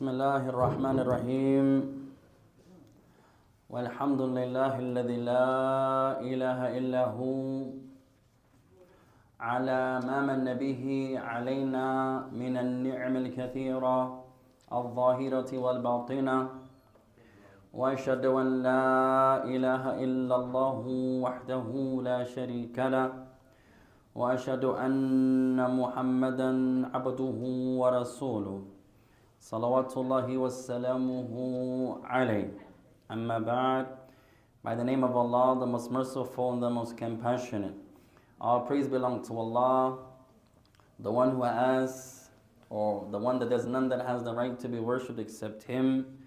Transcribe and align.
بسم 0.00 0.16
الله 0.16 0.48
الرحمن 0.48 0.96
الرحيم. 1.04 1.66
والحمد 3.68 4.22
لله 4.32 4.72
الذي 4.80 5.18
لا 5.28 5.52
إله 6.24 6.60
إلا 6.78 7.12
هو 7.12 7.68
على 9.36 10.00
ما 10.00 10.24
من 10.24 10.56
به 10.56 10.84
علينا 11.20 11.86
من 12.32 12.54
النعم 12.56 13.14
الكثيرة 13.16 14.24
الظاهرة 14.72 15.50
والباطنة. 15.52 16.38
وأشهد 17.76 18.24
أن 18.24 18.48
لا 18.64 19.44
إله 19.44 19.82
إلا 20.00 20.36
الله 20.36 20.80
وحده 21.20 21.68
لا 22.00 22.24
شريك 22.24 22.76
له. 22.78 23.08
وأشهد 24.16 24.64
أن 24.64 25.60
محمدا 25.60 26.50
عبده 26.88 27.40
ورسوله. 27.76 28.79
Salawatullahi 29.40 30.36
wasalamuhu 30.36 32.04
alayh. 32.06 32.50
Amma 33.08 33.40
ba'd. 33.40 33.86
By 34.62 34.74
the 34.74 34.84
name 34.84 35.02
of 35.02 35.16
Allah, 35.16 35.58
the 35.58 35.66
most 35.66 35.90
merciful 35.90 36.52
and 36.52 36.62
the 36.62 36.68
most 36.68 36.98
compassionate. 36.98 37.74
All 38.40 38.60
praise 38.60 38.86
belongs 38.86 39.28
to 39.28 39.38
Allah, 39.38 39.98
the 40.98 41.10
one 41.10 41.30
who 41.30 41.42
has, 41.42 42.28
or 42.68 43.08
the 43.10 43.18
one 43.18 43.38
that 43.38 43.48
there's 43.48 43.66
none 43.66 43.88
that 43.88 44.06
has 44.06 44.22
the 44.22 44.34
right 44.34 44.58
to 44.60 44.68
be 44.68 44.78
worshipped 44.78 45.18
except 45.18 45.62
Him, 45.62 46.18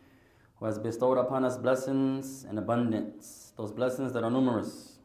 who 0.55 0.66
has 0.66 0.80
bestowed 0.80 1.20
upon 1.20 1.45
us 1.45 1.55
blessings 1.55 2.45
in 2.45 2.58
abundance. 2.58 3.53
Those 3.55 3.72
blessings 3.72 4.11
that 4.14 4.23
are 4.23 4.31
numerous 4.31 4.98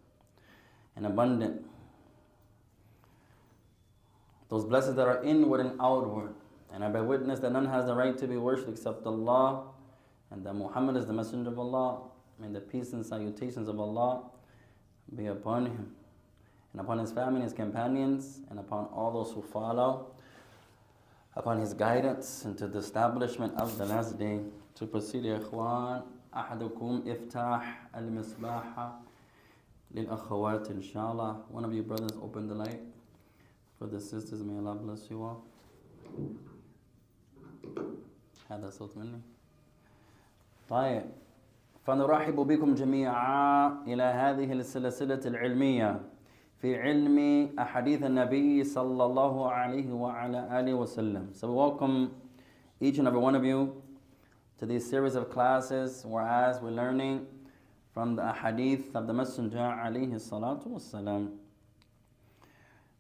and 0.97 1.05
abundant. 1.05 1.65
Those 4.49 4.65
blessings 4.65 4.97
that 4.97 5.07
are 5.07 5.23
inward 5.23 5.61
and 5.61 5.79
outward 5.79 6.35
And 6.74 6.84
I 6.84 6.90
bear 6.90 7.04
witness 7.04 7.40
that 7.42 7.52
none 7.52 7.68
has 7.68 7.86
the 7.86 7.96
right 7.96 8.18
to 8.18 8.28
be 8.28 8.38
worshipped 8.38 8.70
except 8.70 9.06
Allah, 9.06 9.66
and 10.32 10.44
that 10.46 10.54
Muhammad 10.56 10.98
is 10.98 11.06
the 11.06 11.14
Messenger 11.14 11.52
of 11.52 11.60
Allah. 11.60 12.02
May 12.40 12.48
the 12.48 12.62
peace 12.62 12.94
and 12.94 13.06
salutations 13.06 13.68
of 13.68 13.80
Allah 13.80 14.24
be 15.16 15.28
upon 15.28 15.68
him, 15.68 15.96
and 16.72 16.82
upon 16.82 16.98
his 16.98 17.12
family, 17.12 17.42
his 17.42 17.54
companions, 17.54 18.40
and 18.50 18.58
upon 18.60 18.86
all 18.86 19.12
those 19.12 19.32
who 19.34 19.44
follow, 19.44 20.08
upon 21.36 21.60
his 21.60 21.74
guidance 21.74 22.46
into 22.46 22.68
the 22.68 22.80
establishment 22.80 23.54
of 23.60 23.78
the 23.78 23.86
last 23.86 24.18
day. 24.18 24.40
To 24.76 24.88
proceed, 24.88 25.24
يا 25.26 25.38
إخوان, 25.38 26.02
أحدكم 26.34 27.04
افتح 27.08 27.90
المصباح 27.96 28.92
للأخوات 29.94 30.72
إن 30.72 30.82
شاء 30.82 31.12
الله. 31.12 31.44
One 31.52 31.64
of 31.64 31.74
you 31.74 31.84
brothers 31.84 32.18
open 32.20 32.48
the 32.48 32.56
light 32.56 32.82
for 33.78 33.86
the 33.86 34.00
sisters. 34.00 34.42
May 34.42 34.58
Allah 34.58 34.74
bless 34.74 35.12
you 35.12 35.22
all. 35.22 35.44
هذا 38.51 38.71
صوت 38.71 38.97
مني؟ 38.97 39.21
طيب. 40.69 41.03
فنرحب 41.85 42.37
بكم 42.37 42.75
جميعا 42.75 43.69
إلى 43.87 44.03
هذه 44.03 44.53
السلسلة 44.53 45.21
العلمية 45.27 46.01
في 46.61 46.77
علم 46.77 47.19
أحاديث 47.59 48.03
النبي 48.03 48.65
صلى 48.65 49.05
الله 49.05 49.51
عليه 49.53 49.93
وعلى 49.93 50.61
آله 50.61 50.75
وسلم. 50.75 51.33
So 51.33 51.49
we 51.49 51.55
welcome 51.55 52.11
each 52.81 52.99
and 52.99 53.09
every 53.09 53.21
one 53.21 53.35
of 53.35 53.45
you 53.45 53.83
to 54.59 54.67
this 54.67 54.89
series 54.91 55.15
of 55.15 55.31
classes 55.31 56.05
whereas 56.05 56.61
we're 56.61 56.71
learning 56.71 57.27
from 57.95 58.17
the 58.17 58.23
ahadith 58.23 58.95
of 58.95 59.07
the 59.07 59.13
Messenger 59.13 59.59
عليه 59.59 60.15
الصلاة 60.15 60.61
والسلام 60.67 61.31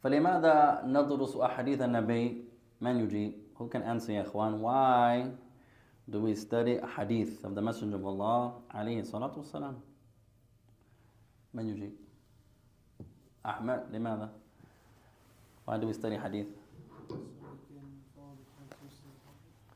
فلماذا 0.03 0.83
ندرس 0.87 1.37
أحاديث 1.37 1.83
النبي؟ 1.83 2.45
من 2.81 3.00
يجيب؟ 3.00 3.48
Who 3.58 3.68
can 3.70 3.84
answer 3.84 4.12
يا 4.12 4.22
إخوان 4.28 4.59
Why 4.59 5.32
do 6.09 6.20
we 6.20 6.36
study 6.36 6.80
hadith 6.98 7.44
of 7.46 7.56
the 7.56 7.62
Messenger 7.62 7.96
of 7.96 8.06
Allah 8.06 8.53
عليه 8.74 9.02
الصلاة 9.02 9.38
والسلام 9.38 9.75
من 11.53 11.69
يجيب 11.69 11.94
أحمد 13.46 13.84
لماذا 13.91 14.30
Why 15.66 15.78
do 15.78 15.88
we 15.88 15.94
study 15.94 16.18
hadith 16.18 16.47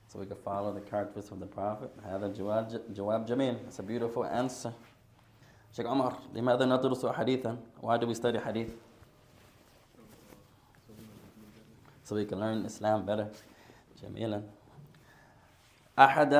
So 0.07 0.19
we 0.19 0.25
can 0.25 0.38
follow 0.38 0.73
the 0.73 0.81
characteristics 0.81 1.31
of 1.31 1.39
the 1.39 1.45
Prophet 1.45 1.91
هذا 2.03 2.27
جواب 2.33 2.81
جواب 2.93 3.25
جميل 3.25 3.57
It's 3.67 3.79
a 3.79 3.83
beautiful 3.83 4.25
answer 4.25 4.73
Sheikh 5.71 5.85
Omar 5.85 6.13
لماذا 6.33 6.65
ندرس 6.65 7.05
حديثا 7.05 7.57
Why 7.81 7.97
do 7.97 8.07
we 8.07 8.13
study 8.15 8.39
hadith 8.39 8.73
So 12.03 12.15
we 12.15 12.25
can 12.25 12.39
learn 12.39 12.65
Islam 12.65 13.05
better 13.05 13.29
جميلا 14.02 14.42
أحد 15.98 16.34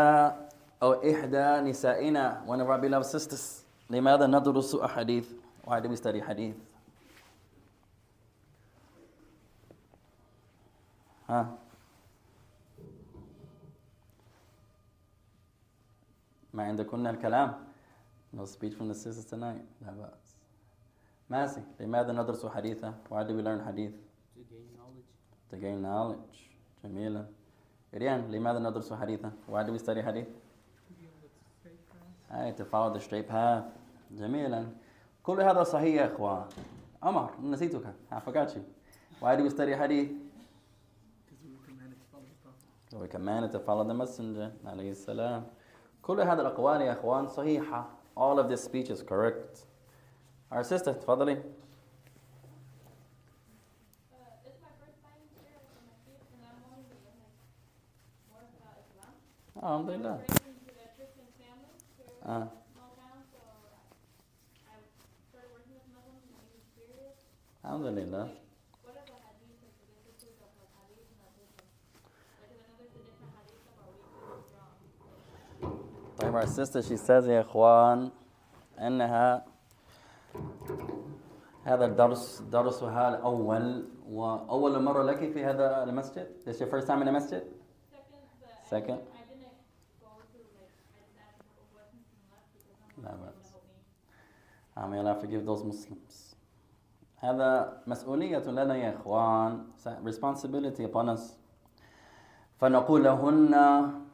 أو 0.83 0.93
إحدى 0.93 1.71
نسائنا 1.71 2.45
one 2.47 2.61
of 2.61 2.69
our 2.69 2.79
beloved 2.81 3.07
sisters 3.07 3.63
لماذا 3.91 4.27
ندرس 4.27 4.75
أحاديث 4.75 5.33
Why 5.67 5.81
do 5.81 5.89
we 5.89 5.97
study 5.97 6.21
hadith 6.21 6.57
ها 11.29 11.59
ما 16.55 16.63
عندكن 16.63 17.07
الكلام 17.07 17.55
No 18.35 18.45
speech 18.47 18.75
from 18.75 18.89
the 18.89 18.95
sisters 18.95 19.25
tonight 19.27 19.63
لا 19.83 19.91
بأس 19.93 20.37
ماسي 21.31 21.63
لماذا 21.81 22.13
ندرس 22.13 22.47
حديثا 22.47 22.95
Why 23.11 23.23
do 23.25 23.35
we 23.37 23.43
learn 23.43 23.61
hadith 23.61 23.95
to 24.35 24.41
gain 24.51 24.67
knowledge. 24.77 25.11
to 25.51 25.57
gain 25.57 25.83
knowledge 25.83 26.39
جميلا 26.85 27.27
ريان 27.95 28.31
لماذا 28.31 28.59
ندرس 28.59 28.93
حديثا 28.93 29.33
Why 29.49 29.63
do 29.63 29.73
we 29.73 29.79
study 29.79 30.01
hadith 30.03 30.29
أي 32.33 32.53
to 32.57 32.65
follow 32.65 32.93
the 32.95 33.01
straight 33.01 33.29
path 33.29 33.65
جميلا 34.11 34.67
كل 35.23 35.41
هذا 35.41 35.63
صحيح 35.63 35.95
يا 35.95 36.15
إخوان 36.15 36.45
عمر 37.03 37.31
نسيتك 37.43 37.95
I 38.13 38.21
forgot 38.21 38.55
you 38.55 38.63
Why 39.21 39.37
do 39.37 39.43
we 39.45 39.51
study 39.51 39.73
hadith 39.73 40.11
Because 42.85 43.01
we 43.03 43.09
commanded 43.09 43.53
to 43.53 43.59
follow 43.59 43.85
the 43.85 43.95
messenger 43.95 44.51
عليه 44.67 44.91
السلام 44.91 45.45
كل 46.03 46.21
هذه 46.21 46.41
الأقوال 46.41 46.81
يا 46.81 46.93
إخوان 46.93 47.29
صحيحة 47.29 47.87
All 48.17 48.39
of 48.39 48.49
this 48.49 48.65
speech 48.65 48.91
is 48.91 49.03
correct 49.03 49.67
Our 50.51 50.63
sister 50.65 50.93
تفضلي 50.93 51.43
الحمد 59.57 59.91
لله 59.91 60.19
آه 62.27 62.49
الحمد 67.65 67.87
لله 67.87 68.29
طيب 76.19 76.37
our 76.37 76.47
sister 76.47 76.83
she 76.83 76.97
says 76.97 77.27
يا 77.29 77.41
اخوان 77.41 78.11
إنها 78.79 79.45
هذا 81.65 81.85
الدرس 81.85 82.43
درسها 82.53 83.09
الأول 83.09 83.85
وأول 84.11 84.83
مرة 84.83 85.03
لك 85.03 85.33
في 85.33 85.45
هذا 85.45 85.85
المسجد؟ 85.85 86.27
This 86.47 86.61
your 86.61 86.67
first 86.67 86.87
time 86.87 87.03
in 87.03 87.09
a 87.09 87.13
masjid? 87.13 87.43
Second, 88.71 88.99
second. 88.99 89.12
May 94.90 95.00
Allah 95.00 95.16
forgive 95.20 95.46
those 95.46 95.64
Muslims 95.64 96.36
هذا 97.18 97.82
مسؤولية 97.88 98.46
لنا 98.46 98.76
يا 98.76 98.96
إخوان 98.96 99.66
responsibility 100.06 100.84
upon 100.86 101.10
us 101.10 101.36
فنقول 102.62 103.04
لهن 103.04 103.54
uh, 103.54 104.08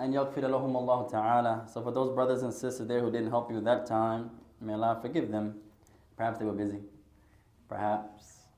أن 0.00 0.12
يغفر 0.14 0.46
لهم 0.46 0.76
الله 0.76 1.06
تعالى 1.08 1.66
So 1.68 1.82
for 1.82 1.90
those 1.90 2.10
brothers 2.14 2.42
and 2.42 2.52
sisters 2.52 2.86
there 2.86 3.00
who 3.00 3.10
didn't 3.10 3.30
help 3.30 3.50
you 3.50 3.60
that 3.60 3.84
time 3.86 4.30
May 4.60 4.72
Allah 4.72 4.98
forgive 5.02 5.30
them 5.30 5.60
Perhaps 6.16 6.38
they 6.38 6.46
were 6.46 6.52
busy 6.56 6.80
Perhaps 7.68 8.48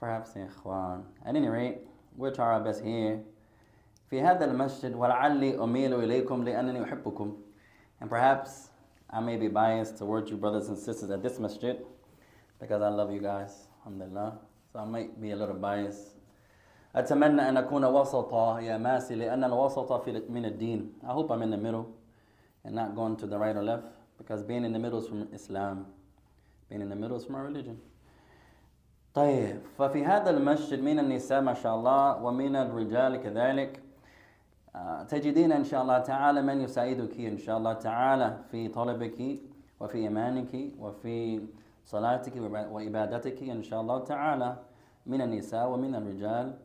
Perhaps 0.00 0.36
يا 0.36 0.46
إخوان 0.48 1.04
At 1.24 1.36
any 1.36 1.48
rate 1.48 1.78
we'll 2.16 2.32
try 2.32 2.54
our 2.54 2.60
best 2.60 2.82
here 2.82 3.20
في 4.10 4.22
هذا 4.22 4.44
المسجد 4.44 4.94
ولعلي 4.94 5.64
أميل 5.64 5.94
إليكم 5.94 6.44
لأنني 6.44 6.82
أحبكم 6.84 7.36
And 8.00 8.10
perhaps 8.10 8.69
I 9.10 9.20
may 9.20 9.36
be 9.36 9.48
biased 9.48 9.98
towards 9.98 10.30
you 10.30 10.36
brothers 10.36 10.68
and 10.68 10.78
sisters 10.78 11.10
at 11.10 11.22
this 11.22 11.38
masjid 11.38 11.78
because 12.60 12.82
I 12.82 12.88
love 12.88 13.12
you 13.12 13.20
guys, 13.20 13.68
alhamdulillah. 13.80 14.38
So 14.72 14.78
I 14.80 14.84
might 14.84 15.20
be 15.20 15.30
a 15.30 15.36
little 15.36 15.54
biased. 15.54 16.16
أتمنى 16.96 17.48
أن 17.48 17.56
أكون 17.56 17.84
وسطا 17.84 18.60
يا 18.60 18.78
ماسي 18.78 19.14
لأن 19.14 19.44
الوسط 19.44 19.92
في 19.92 20.22
من 20.30 20.44
الدين. 20.44 20.92
I 21.04 21.12
hope 21.12 21.30
I'm 21.30 21.42
in 21.42 21.50
the 21.50 21.56
middle 21.56 21.94
and 22.64 22.74
not 22.74 22.94
going 22.94 23.16
to 23.16 23.26
the 23.26 23.38
right 23.38 23.54
or 23.54 23.62
left 23.62 23.86
because 24.18 24.42
being 24.42 24.64
in 24.64 24.72
the 24.72 24.78
middle 24.78 24.98
is 25.00 25.06
from 25.06 25.28
Islam. 25.32 25.86
Being 26.70 26.80
in 26.80 26.88
the 26.88 26.96
middle 26.96 27.16
is 27.16 27.24
from 27.26 27.34
our 27.34 27.44
religion. 27.44 27.78
طيب 29.14 29.60
ففي 29.78 30.04
هذا 30.04 30.30
المسجد 30.30 30.82
من 30.82 30.98
النساء 30.98 31.40
ما 31.40 31.54
شاء 31.54 31.76
الله 31.76 32.22
ومن 32.22 32.56
الرجال 32.56 33.16
كذلك 33.16 33.80
آه، 33.80 33.89
تجدين 35.09 35.51
إن 35.51 35.63
شاء 35.63 35.81
الله 35.81 35.99
تعالى 35.99 36.41
من 36.41 36.61
يساعدك 36.61 37.19
إن 37.19 37.37
شاء 37.37 37.57
الله 37.57 37.73
تعالى 37.73 38.37
في 38.51 38.67
طلبك 38.67 39.19
وفي 39.79 39.97
إيمانك 39.97 40.79
وفي 40.79 41.41
صلاتك 41.85 42.33
وعبادتك 42.71 43.43
إن 43.43 43.63
شاء 43.63 43.81
الله 43.81 43.99
تعالى 43.99 44.57
من 45.05 45.21
النساء 45.21 45.69
ومن 45.69 45.95
الرجال 45.95 46.57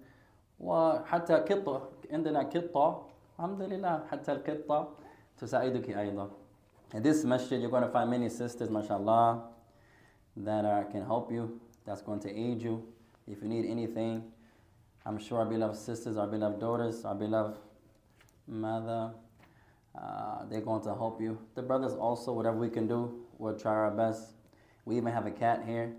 وحتى 0.60 1.34
قطة 1.34 1.88
عندنا 2.12 2.40
قطة 2.40 3.06
الحمد 3.38 3.62
لله 3.62 4.02
حتى 4.10 4.32
القطة 4.32 4.88
تساعدك 5.38 5.90
أيضا 5.90 6.30
In 6.94 7.02
this 7.02 7.24
masjid 7.24 7.60
you're 7.60 7.70
going 7.70 7.82
to 7.82 7.88
find 7.88 8.08
many 8.08 8.28
sisters 8.28 8.70
mashallah 8.70 9.42
that 10.36 10.64
are, 10.64 10.84
can 10.84 11.04
help 11.04 11.32
you 11.32 11.60
that's 11.84 12.00
going 12.02 12.20
to 12.20 12.30
aid 12.30 12.62
you 12.62 12.86
if 13.26 13.42
you 13.42 13.48
need 13.48 13.66
anything 13.68 14.22
I'm 15.04 15.18
sure 15.18 15.40
our 15.40 15.44
beloved 15.44 15.76
sisters 15.76 16.16
our 16.16 16.28
beloved 16.28 16.60
daughters 16.60 17.04
our 17.04 17.16
beloved 17.16 17.58
mother 18.47 19.11
uh, 19.99 20.45
they're 20.49 20.61
going 20.61 20.81
to 20.81 20.93
help 20.95 21.21
you 21.21 21.37
the 21.55 21.61
brothers 21.61 21.93
also 21.93 22.31
whatever 22.31 22.57
we 22.57 22.69
can 22.69 22.87
do 22.87 23.23
we'll 23.37 23.57
try 23.57 23.71
our 23.71 23.91
best 23.91 24.33
we 24.85 24.97
even 24.97 25.11
have 25.11 25.25
a 25.25 25.31
cat 25.31 25.63
here 25.65 25.93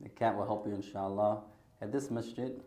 the 0.00 0.08
cat 0.08 0.36
will 0.36 0.46
help 0.46 0.66
you 0.66 0.74
inshallah 0.74 1.42
at 1.80 1.92
this 1.92 2.10
masjid 2.10 2.60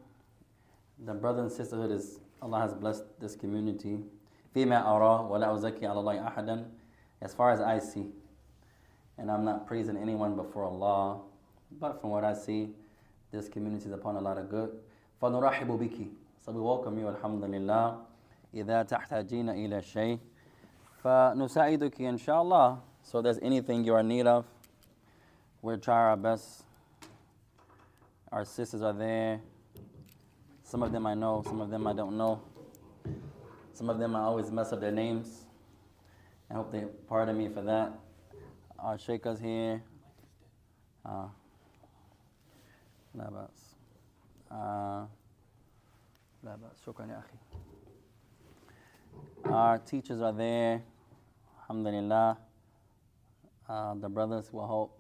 the 1.05 1.13
brother 1.13 1.41
and 1.41 1.51
sisterhood 1.51 1.91
is 1.91 2.19
Allah 2.43 2.59
has 2.59 2.73
blessed 2.73 3.05
this 3.19 3.35
community. 3.35 3.99
فيما 4.53 4.95
أرى 4.95 5.29
ولا 5.31 5.55
أزكي 5.55 5.87
على 5.87 5.99
الله 5.99 6.27
أحدا 6.27 6.65
as 7.21 7.33
far 7.33 7.51
as 7.51 7.61
I 7.61 7.79
see. 7.79 8.11
And 9.17 9.31
I'm 9.31 9.45
not 9.45 9.65
praising 9.65 9.95
anyone 9.95 10.35
before 10.35 10.65
Allah, 10.65 11.21
but 11.79 12.01
from 12.01 12.09
what 12.09 12.25
I 12.25 12.33
see, 12.33 12.75
this 13.31 13.47
community 13.47 13.85
is 13.85 13.93
upon 13.93 14.17
a 14.17 14.21
lot 14.21 14.37
of 14.37 14.49
good. 14.49 14.77
فنرحب 15.21 15.67
بك. 15.67 16.09
So 16.45 16.51
we 16.51 16.59
welcome 16.59 16.99
you, 16.99 17.07
alhamdulillah. 17.07 17.99
إذا 18.53 18.83
تحتاجين 18.83 19.49
إلى 19.49 19.81
شيء 19.81 20.19
فنساعدك 21.03 22.01
إن 22.01 22.17
شاء 22.17 22.41
الله. 22.41 22.79
So 23.03 23.19
if 23.19 23.23
there's 23.23 23.39
anything 23.39 23.83
you 23.83 23.93
are 23.95 23.99
in 23.99 24.07
need 24.07 24.27
of, 24.27 24.45
we'll 25.61 25.77
try 25.77 26.09
our 26.09 26.17
best. 26.17 26.63
Our 28.31 28.45
sisters 28.45 28.81
are 28.81 28.93
there. 28.93 29.41
Some 30.63 30.83
of 30.83 30.91
them 30.91 31.05
I 31.05 31.13
know, 31.13 31.43
some 31.45 31.61
of 31.61 31.69
them 31.69 31.85
I 31.87 31.93
don't 31.93 32.17
know. 32.17 32.41
Some 33.73 33.89
of 33.89 33.99
them 33.99 34.15
I 34.15 34.21
always 34.21 34.51
mess 34.51 34.71
up 34.71 34.79
their 34.81 34.91
names. 34.91 35.45
I 36.49 36.53
hope 36.53 36.71
they 36.71 36.85
pardon 37.07 37.37
me 37.37 37.49
for 37.49 37.61
that. 37.61 37.91
Our 38.79 38.97
sheikhs 38.97 39.39
here. 39.39 39.81
Uh, 41.05 41.27
لا 43.15 43.29
بأس. 43.29 43.75
Uh, 44.51 45.07
لا 46.43 46.55
بأس. 46.55 46.81
شكرا 46.85 47.05
يا 47.05 47.19
أخي. 47.19 47.37
Our 49.44 49.78
teachers 49.78 50.20
are 50.20 50.32
there. 50.32 50.82
Alhamdulillah. 51.62 52.38
Uh, 53.68 53.94
the 53.94 54.08
brothers 54.08 54.52
will 54.52 54.66
help. 54.66 54.98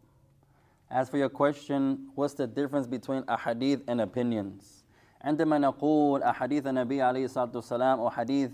As 0.90 1.08
for 1.08 1.18
your 1.18 1.28
question, 1.28 2.08
what's 2.14 2.34
the 2.34 2.46
difference 2.46 2.86
between 2.86 3.24
a 3.28 3.36
hadith 3.36 3.82
and 3.88 4.00
opinions? 4.00 4.84
عندما 5.24 5.58
نقول 5.58 6.22
أحاديث 6.22 6.66
النبي 6.66 7.02
عليه 7.02 7.24
الصلاة 7.24 7.50
والسلام 7.54 8.00
أو 8.00 8.10
حديث 8.10 8.50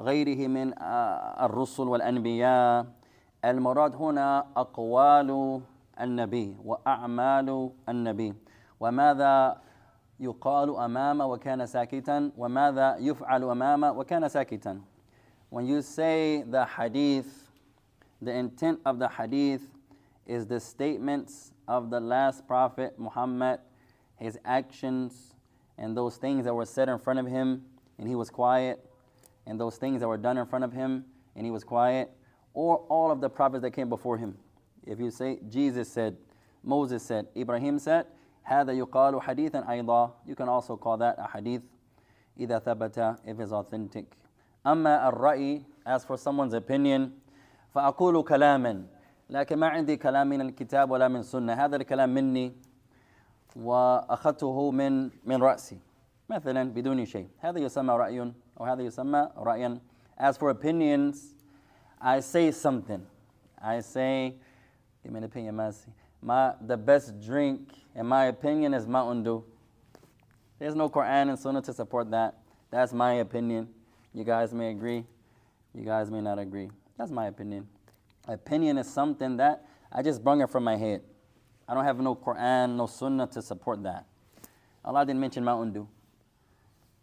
غيره 0.00 0.46
من 0.48 0.74
الرسل 1.40 1.82
والأنبياء 1.82 2.86
المراد 3.44 3.94
هنا 3.94 4.46
أقوال 4.56 5.60
النبي 6.00 6.56
وأعمال 6.64 7.70
النبي 7.88 8.34
وماذا 8.80 9.56
يقال 10.20 10.76
أمامه 10.76 11.26
وكان 11.26 11.66
ساكتا 11.66 12.30
وماذا 12.36 12.96
يفعل 12.96 13.44
أمامه 13.44 13.92
وكان 13.92 14.28
ساكتا 14.28 14.80
When 15.49 15.67
you 15.67 15.81
say 15.81 16.43
the 16.43 16.65
hadith, 16.65 17.51
the 18.21 18.31
intent 18.31 18.79
of 18.85 18.99
the 18.99 19.07
hadith 19.07 19.61
is 20.25 20.47
the 20.47 20.59
statements 20.59 21.51
of 21.67 21.89
the 21.89 21.99
last 21.99 22.47
prophet 22.47 22.97
Muhammad, 22.97 23.59
his 24.17 24.39
actions, 24.45 25.35
and 25.77 25.95
those 25.95 26.17
things 26.17 26.45
that 26.45 26.53
were 26.53 26.65
said 26.65 26.89
in 26.89 26.97
front 26.97 27.19
of 27.19 27.27
him 27.27 27.63
and 27.97 28.07
he 28.07 28.15
was 28.15 28.29
quiet, 28.29 28.83
and 29.45 29.59
those 29.59 29.77
things 29.77 29.99
that 29.99 30.07
were 30.07 30.17
done 30.17 30.37
in 30.37 30.45
front 30.45 30.65
of 30.65 30.73
him 30.73 31.05
and 31.35 31.45
he 31.45 31.51
was 31.51 31.63
quiet, 31.63 32.11
or 32.53 32.77
all 32.89 33.11
of 33.11 33.21
the 33.21 33.29
prophets 33.29 33.61
that 33.61 33.71
came 33.71 33.89
before 33.89 34.17
him. 34.17 34.37
If 34.85 34.99
you 34.99 35.11
say 35.11 35.39
Jesus 35.49 35.91
said, 35.91 36.17
Moses 36.63 37.03
said, 37.03 37.27
Ibrahim 37.35 37.79
said, 37.79 38.05
هذا 38.43 38.73
يقال 38.73 39.21
حديثا 39.21 39.67
أيضا 39.67 40.11
You 40.25 40.35
can 40.35 40.49
also 40.49 40.75
call 40.77 40.97
that 40.97 41.15
a 41.17 41.27
hadith 41.27 41.63
إذا 42.39 42.59
ثبت 42.59 43.19
if 43.25 43.39
it's 43.39 43.51
authentic. 43.51 44.05
أما 44.67 45.07
الرأي 45.09 45.61
as 45.85 46.05
for 46.05 46.17
someone's 46.17 46.53
opinion 46.53 47.11
فأقول 47.73 48.23
كلاما 48.23 48.85
لكن 49.29 49.57
ما 49.57 49.67
عندي 49.67 49.97
كلام 49.97 50.29
من 50.29 50.41
الكتاب 50.41 50.91
ولا 50.91 51.07
من 51.07 51.23
سنة 51.23 51.53
هذا 51.53 51.75
الكلام 51.75 52.09
مني 52.09 52.53
وأخذته 53.55 54.71
من 54.71 55.09
من 55.25 55.43
رأسي 55.43 55.79
مثلا 56.29 56.73
بدون 56.73 57.05
شيء 57.05 57.27
هذا 57.39 57.59
يسمى 57.59 57.93
رأي 57.93 58.33
أو 58.59 58.65
هذا 58.65 58.81
يسمى 58.81 59.29
رأيا 59.37 59.79
As 60.17 60.37
for 60.37 60.51
opinions, 60.51 61.33
I 61.99 62.19
say 62.19 62.51
something. 62.51 63.03
I 63.59 63.79
say, 63.79 64.35
give 65.01 65.11
me 65.11 65.17
an 65.17 65.23
opinion, 65.23 65.55
Masi. 65.55 65.87
My, 66.21 66.53
the 66.61 66.77
best 66.77 67.19
drink, 67.19 67.73
in 67.95 68.05
my 68.05 68.25
opinion, 68.25 68.73
is 68.73 68.85
Mountain 68.85 69.23
Dew. 69.23 69.43
There's 70.59 70.75
no 70.75 70.87
Quran 70.87 71.29
and 71.29 71.39
Sunnah 71.39 71.61
to 71.63 71.73
support 71.73 72.11
that. 72.11 72.37
That's 72.69 72.93
my 72.93 73.13
opinion. 73.15 73.69
You 74.18 74.24
guys 74.24 74.52
may 74.52 74.70
agree. 74.70 75.04
You 75.72 75.84
guys 75.84 76.10
may 76.10 76.20
not 76.20 76.40
agree. 76.40 76.72
That's 76.98 77.12
my 77.12 77.28
opinion. 77.28 77.68
Opinion 78.26 78.76
is 78.76 78.92
something 78.92 79.36
that 79.36 79.64
I 79.92 80.02
just 80.02 80.24
brung 80.24 80.40
it 80.40 80.50
from 80.50 80.64
my 80.64 80.74
head. 80.74 81.02
I 81.68 81.74
don't 81.74 81.84
have 81.84 82.00
no 82.00 82.16
Quran, 82.16 82.74
no 82.74 82.86
Sunnah 82.86 83.28
to 83.28 83.40
support 83.40 83.80
that. 83.84 84.06
Allah 84.84 85.06
didn't 85.06 85.20
mention 85.20 85.44
Mountain 85.44 85.72
Dew. 85.72 85.88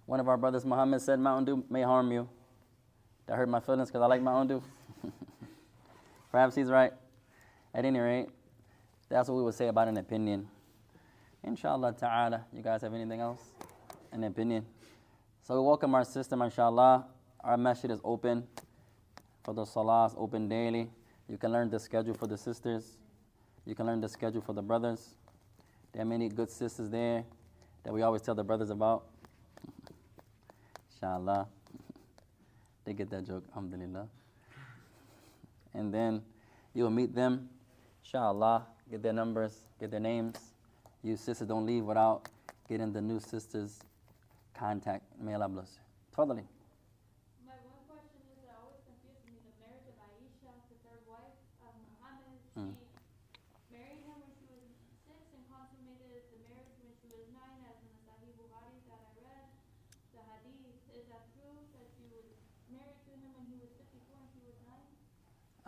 One 0.06 0.20
of 0.20 0.28
our 0.28 0.36
brothers, 0.36 0.66
Muhammad, 0.66 1.00
said 1.00 1.18
Mountain 1.22 1.46
Dew 1.46 1.64
may 1.70 1.84
harm 1.84 2.12
you. 2.12 2.28
That 3.28 3.38
hurt 3.38 3.48
my 3.48 3.62
feelings 3.62 3.88
because 3.88 4.02
I 4.02 4.08
like 4.08 4.22
Mountain 4.22 4.58
Dew. 4.58 5.10
Perhaps 6.32 6.56
he's 6.56 6.68
right. 6.68 6.92
At 7.74 7.86
any 7.86 8.00
rate, 8.00 8.28
that's 9.08 9.30
what 9.30 9.36
we 9.36 9.44
would 9.44 9.56
say 9.56 9.70
about 9.70 9.88
an 9.88 9.96
opinion. 9.96 10.50
Inshallah 11.46 11.94
ta'ala. 11.94 12.44
You 12.52 12.62
guys 12.62 12.82
have 12.82 12.94
anything 12.94 13.22
else? 13.22 13.40
An 14.12 14.26
opinion? 14.26 14.66
So 15.48 15.54
we 15.54 15.66
welcome 15.66 15.94
our 15.94 16.04
sister, 16.04 16.36
inshallah. 16.44 17.06
Our 17.46 17.58
masjid 17.58 17.92
is 17.92 18.00
open 18.04 18.48
for 19.44 19.54
the 19.54 19.66
salahs, 19.66 20.16
open 20.18 20.50
daily. 20.50 20.90
You 21.30 21.38
can 21.38 21.52
learn 21.52 21.70
the 21.70 21.80
schedule 21.80 22.16
for 22.16 22.26
the 22.26 22.40
sisters. 22.40 22.98
You 23.68 23.76
can 23.76 23.86
learn 23.86 24.02
the 24.02 24.10
schedule 24.10 24.42
for 24.42 24.54
the 24.54 24.64
brothers. 24.64 25.14
There 25.94 26.02
are 26.02 26.06
many 26.06 26.28
good 26.28 26.50
sisters 26.50 26.90
there 26.90 27.24
that 27.84 27.94
we 27.94 28.02
always 28.02 28.24
tell 28.24 28.34
the 28.34 28.44
brothers 28.44 28.72
about. 28.72 29.04
Inshallah. 30.96 31.48
They 32.84 32.94
get 32.94 33.12
that 33.12 33.28
joke, 33.28 33.44
alhamdulillah. 33.50 34.08
And 35.76 35.94
then 35.94 36.24
you'll 36.74 36.90
meet 36.90 37.14
them, 37.14 37.50
inshallah, 38.04 38.66
get 38.90 39.04
their 39.04 39.14
numbers, 39.14 39.56
get 39.80 39.92
their 39.92 40.00
names. 40.00 40.36
You 41.04 41.16
sisters 41.16 41.48
don't 41.48 41.68
leave 41.68 41.84
without 41.84 42.28
getting 42.68 42.92
the 42.92 43.02
new 43.02 43.20
sisters' 43.20 43.82
contact. 44.58 45.04
May 45.22 45.36
Allah 45.36 45.48
bless 45.50 45.78
you. 45.78 45.84
Totally. 46.16 46.42
My 47.46 47.58
one 47.62 47.86
question 47.86 48.22
is 48.34 48.42
that 48.46 48.58
always 48.58 48.82
confuses 48.86 49.22
me, 49.30 49.38
the 49.46 49.54
marriage 49.62 49.86
of 49.86 49.98
Aisha, 50.02 50.50
the 50.70 50.78
third 50.82 51.04
wife 51.06 51.38
of 51.62 51.74
Muhammad. 51.94 52.38
Mm. 52.58 52.74
She 52.74 53.70
married 53.70 54.02
him 54.02 54.18
when 54.18 54.34
she 54.34 54.46
was 54.50 54.66
six 55.06 55.22
and 55.36 55.46
consummated 55.46 56.26
the 56.34 56.40
marriage 56.50 56.74
when 56.82 56.94
she 57.02 57.10
was 57.14 57.26
nine, 57.36 57.62
as 57.70 57.78
in 57.86 57.90
the 57.94 58.02
Sahih 58.10 58.34
Bukhari 58.34 58.82
that 58.90 58.98
I 58.98 59.14
read. 59.22 59.46
The 60.16 60.22
hadith, 60.26 60.82
is 60.96 61.06
that 61.12 61.30
true 61.38 61.54
that 61.78 61.86
she 61.94 62.10
was 62.10 62.26
married 62.72 62.98
to 63.06 63.14
him 63.14 63.30
when 63.38 63.46
he 63.52 63.62
was 63.62 63.70
fifty-four 63.78 64.18
and 64.18 64.32
she 64.34 64.42
was 64.42 64.58
nine? 64.66 64.90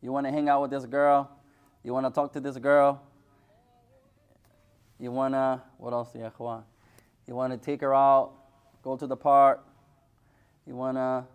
you 0.00 0.12
want 0.12 0.26
to 0.26 0.30
hang 0.30 0.48
out 0.48 0.62
with 0.62 0.70
this 0.70 0.86
girl 0.86 1.28
you 1.82 1.92
want 1.92 2.06
to 2.06 2.12
talk 2.12 2.32
to 2.32 2.40
this 2.40 2.56
girl 2.56 3.02
You 5.03 5.11
want 5.11 5.33
to, 5.33 5.61
what 5.79 5.91
else, 5.91 6.15
ya 6.15 6.29
ikhwan? 6.29 6.63
You 7.27 7.35
want 7.35 7.51
to 7.51 7.57
take 7.57 7.81
her 7.81 7.93
out, 7.93 8.31
go 8.83 8.95
to 8.95 9.05
the 9.05 9.17
park. 9.17 9.61
You 10.65 10.75
want 10.75 10.95
to 10.95 11.25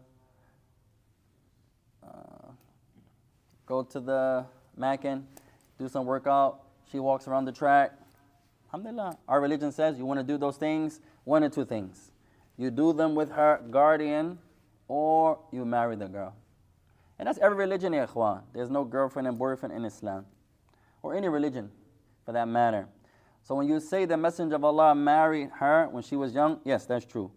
uh, 2.03 2.51
go 3.67 3.83
to 3.83 4.01
the 4.01 4.47
Mackin, 4.75 5.27
do 5.79 5.87
some 5.87 6.07
workout. 6.07 6.63
She 6.91 6.99
walks 6.99 7.29
around 7.29 7.45
the 7.45 7.53
track. 7.53 7.93
Alhamdulillah. 8.73 9.19
Our 9.29 9.39
religion 9.43 9.71
says 9.71 9.99
you 9.99 10.07
want 10.07 10.19
to 10.19 10.25
do 10.25 10.39
those 10.39 10.57
things, 10.57 11.01
one 11.25 11.45
or 11.45 11.51
two 11.51 11.67
things. 11.67 12.11
You 12.57 12.71
do 12.71 12.95
them 12.95 13.15
with 13.15 13.31
her 13.33 13.61
guardian 13.71 14.39
or 14.89 15.41
you 15.53 15.67
marry 15.67 15.95
the 15.95 16.09
girl. 16.09 16.35
And 17.19 17.29
that's 17.29 17.39
every 17.41 17.59
religion, 17.59 17.93
ikhwan. 17.93 18.45
There's 18.55 18.71
no 18.71 18.85
girlfriend 18.85 19.29
and 19.29 19.39
boyfriend 19.39 19.75
in 19.75 19.85
Islam 19.85 20.25
or 21.03 21.15
any 21.15 21.29
religion 21.29 21.71
for 22.25 22.33
that 22.33 22.49
matter. 22.49 22.89
So 23.49 23.55
when 23.55 23.67
you 23.67 23.81
say 23.81 24.05
the 24.05 24.14
Messenger 24.19 24.57
of 24.57 24.64
Allah 24.64 24.95
married 24.95 25.49
her 25.59 25.88
when 25.90 26.02
she 26.02 26.17
was 26.17 26.35
young, 26.35 26.61
yes, 26.67 26.85
that's 26.85 27.07
true. 27.07 27.31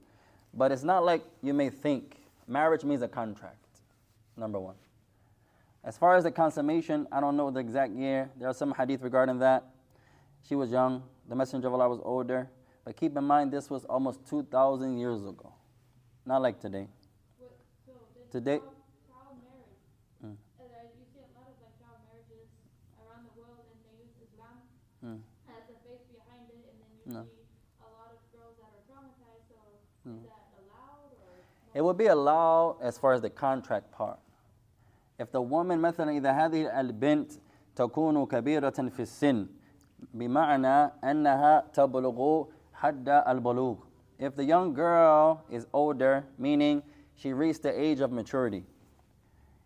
But 0.54 0.74
it's 0.74 0.84
not 0.84 1.06
like 1.06 1.24
you 1.42 1.54
may 1.54 1.70
think. 1.70 2.18
Marriage 2.50 2.84
means 2.84 3.02
a 3.02 3.08
contract, 3.08 3.64
number 4.36 4.60
one. 4.60 4.76
As 5.86 5.98
far 5.98 6.18
as 6.18 6.26
the 6.26 6.32
consummation, 6.32 7.08
I 7.14 7.22
don't 7.22 7.38
know 7.38 7.50
the 7.50 7.62
exact 7.62 7.94
year. 7.94 8.30
There 8.38 8.50
are 8.50 8.54
some 8.54 8.74
hadith 8.74 9.02
regarding 9.02 9.40
that. 9.40 9.64
She 10.44 10.54
was 10.56 10.70
young, 10.70 11.02
the 11.30 11.36
Messenger 11.36 11.70
of 11.70 11.76
Allah 11.76 11.88
was 11.88 12.02
older. 12.04 12.50
But 12.84 12.98
keep 12.98 13.16
in 13.16 13.24
mind, 13.24 13.54
this 13.54 13.70
was 13.70 13.86
almost 13.86 14.28
2,000 14.28 14.98
years 14.98 15.22
ago. 15.26 15.54
Not 16.26 16.42
like 16.42 16.60
today. 16.60 16.88
What, 17.40 17.52
so 17.86 17.94
Today- 18.30 18.58
child, 18.60 18.76
child 19.08 19.36
marriage, 19.48 19.80
Mm. 20.20 20.36
uh, 20.60 20.64
you 20.92 21.06
see 21.08 21.24
a 21.24 21.32
lot 21.40 21.48
of 21.48 21.56
like 21.64 21.72
child 21.80 22.04
marriages 22.04 22.52
around 23.00 23.24
the 23.32 23.34
world 23.40 23.64
and 23.72 23.80
they 23.88 23.96
use 24.04 24.12
Islam 24.28 24.60
Mm. 25.00 25.22
as 25.50 25.64
the 25.72 25.78
face 25.88 26.04
behind 26.14 26.46
it 26.50 26.62
and 26.68 26.78
then 26.78 26.90
you 26.94 27.01
No. 27.01 27.01
see 27.01 27.01
a 27.01 27.01
lot 27.01 27.01
of 27.01 27.01
girls 27.01 27.01
that 27.01 27.01
are 27.01 27.01
traumatized, 27.01 27.01
so 27.01 27.01
Mm. 27.01 27.01
is 27.01 27.01
that 27.01 27.01
allowed 30.59 31.13
or? 31.13 31.45
It 31.75 31.83
would 31.83 31.97
be 31.97 32.07
allowed 32.07 32.79
as 32.83 32.99
far 32.99 33.13
as 33.13 33.21
the 33.21 33.31
contract 33.31 33.93
part. 33.93 34.19
If 35.19 35.31
the 35.33 35.41
woman 35.41 35.81
مثلا 35.81 36.11
إذا 36.11 36.33
هذه 36.33 36.81
البنت 36.81 37.33
تكون 37.77 38.27
كبيرة 38.27 38.89
في 38.91 39.01
السن 39.01 39.47
بمعنى 40.15 40.93
أنها 41.05 41.73
تبلغ 41.73 42.45
حد 42.75 43.09
البلوغ. 43.09 43.77
If 44.19 44.35
the 44.35 44.45
young 44.45 44.73
girl 44.73 45.45
is 45.51 45.67
older, 45.73 46.25
meaning 46.39 46.83
she 47.17 47.33
reached 47.33 47.63
the 47.63 47.81
age 47.81 48.01
of 48.01 48.13
maturity. 48.13 48.65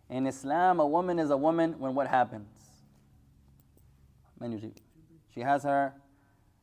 In 0.09 0.27
Islam, 0.27 0.79
a 0.79 0.87
woman 0.87 1.19
is 1.19 1.29
a 1.29 1.37
woman 1.37 1.79
when 1.79 1.95
what 1.95 2.07
happens? 2.07 2.47
من 4.41 4.59
يجيب? 4.59 4.73
She 5.33 5.41
has 5.41 5.63
her, 5.63 5.93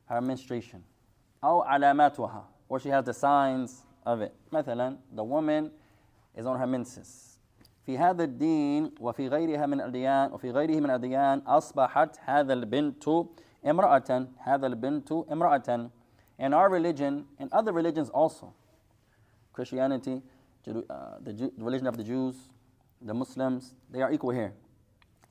her 0.06 0.20
menstruation. 0.20 0.82
أو 1.44 1.62
علاماتها 1.62 2.44
or 2.68 2.78
she 2.78 2.88
has 2.88 3.04
the 3.04 3.12
signs 3.14 3.84
of 4.06 4.20
it. 4.20 4.34
مثلا 4.52 4.96
the 5.14 5.24
woman 5.24 5.70
is 6.36 6.46
on 6.46 6.58
her 6.58 6.66
menses. 6.66 7.38
في 7.86 7.98
هذا 7.98 8.24
الدين 8.24 8.94
وفي 9.00 9.28
غيرها 9.28 9.66
من 9.66 9.80
الأديان 9.80 10.32
وفي 10.32 10.50
غيره 10.50 10.80
من 10.80 10.84
الأديان 10.90 11.38
أصبحت 11.46 12.18
هذا 12.24 12.52
البنت 12.52 13.08
امرأة 13.66 14.26
هذا 14.38 14.66
البنت 14.66 15.12
امرأة 15.12 15.90
In 16.38 16.52
our 16.54 16.68
religion 16.68 17.24
and 17.40 17.52
other 17.52 17.72
religions 17.72 18.10
also, 18.10 18.52
Christianity, 19.52 20.22
Ju- 20.64 20.84
uh, 20.88 21.18
the, 21.20 21.32
Ju- 21.32 21.52
the 21.56 21.64
religion 21.64 21.86
of 21.86 21.96
the 21.96 22.04
Jews, 22.04 22.36
the 23.02 23.14
Muslims, 23.14 23.74
they 23.90 24.02
are 24.02 24.12
equal 24.12 24.30
here. 24.30 24.52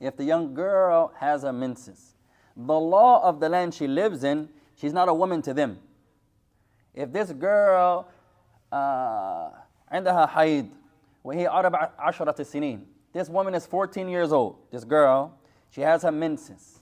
If 0.00 0.16
the 0.16 0.24
young 0.24 0.52
girl 0.54 1.12
has 1.16 1.44
a 1.44 1.52
menses, 1.52 2.14
the 2.56 2.78
law 2.78 3.22
of 3.22 3.40
the 3.40 3.48
land 3.48 3.72
she 3.72 3.86
lives 3.86 4.22
in, 4.24 4.48
she's 4.76 4.92
not 4.92 5.08
a 5.08 5.14
woman 5.14 5.42
to 5.42 5.54
them. 5.54 5.78
If 6.94 7.12
this 7.12 7.32
girl 7.32 8.08
uh, 8.72 9.50
عندها 9.90 10.26
حيض 10.26 10.68
وهي 11.24 11.48
أربع 11.48 11.90
عشرة 11.98 12.42
سنين 12.42 12.86
This 13.12 13.28
woman 13.28 13.54
is 13.54 13.66
14 13.66 14.08
years 14.08 14.32
old. 14.32 14.56
This 14.70 14.84
girl, 14.84 15.32
she 15.70 15.80
has 15.80 16.02
her 16.02 16.12
menses. 16.12 16.78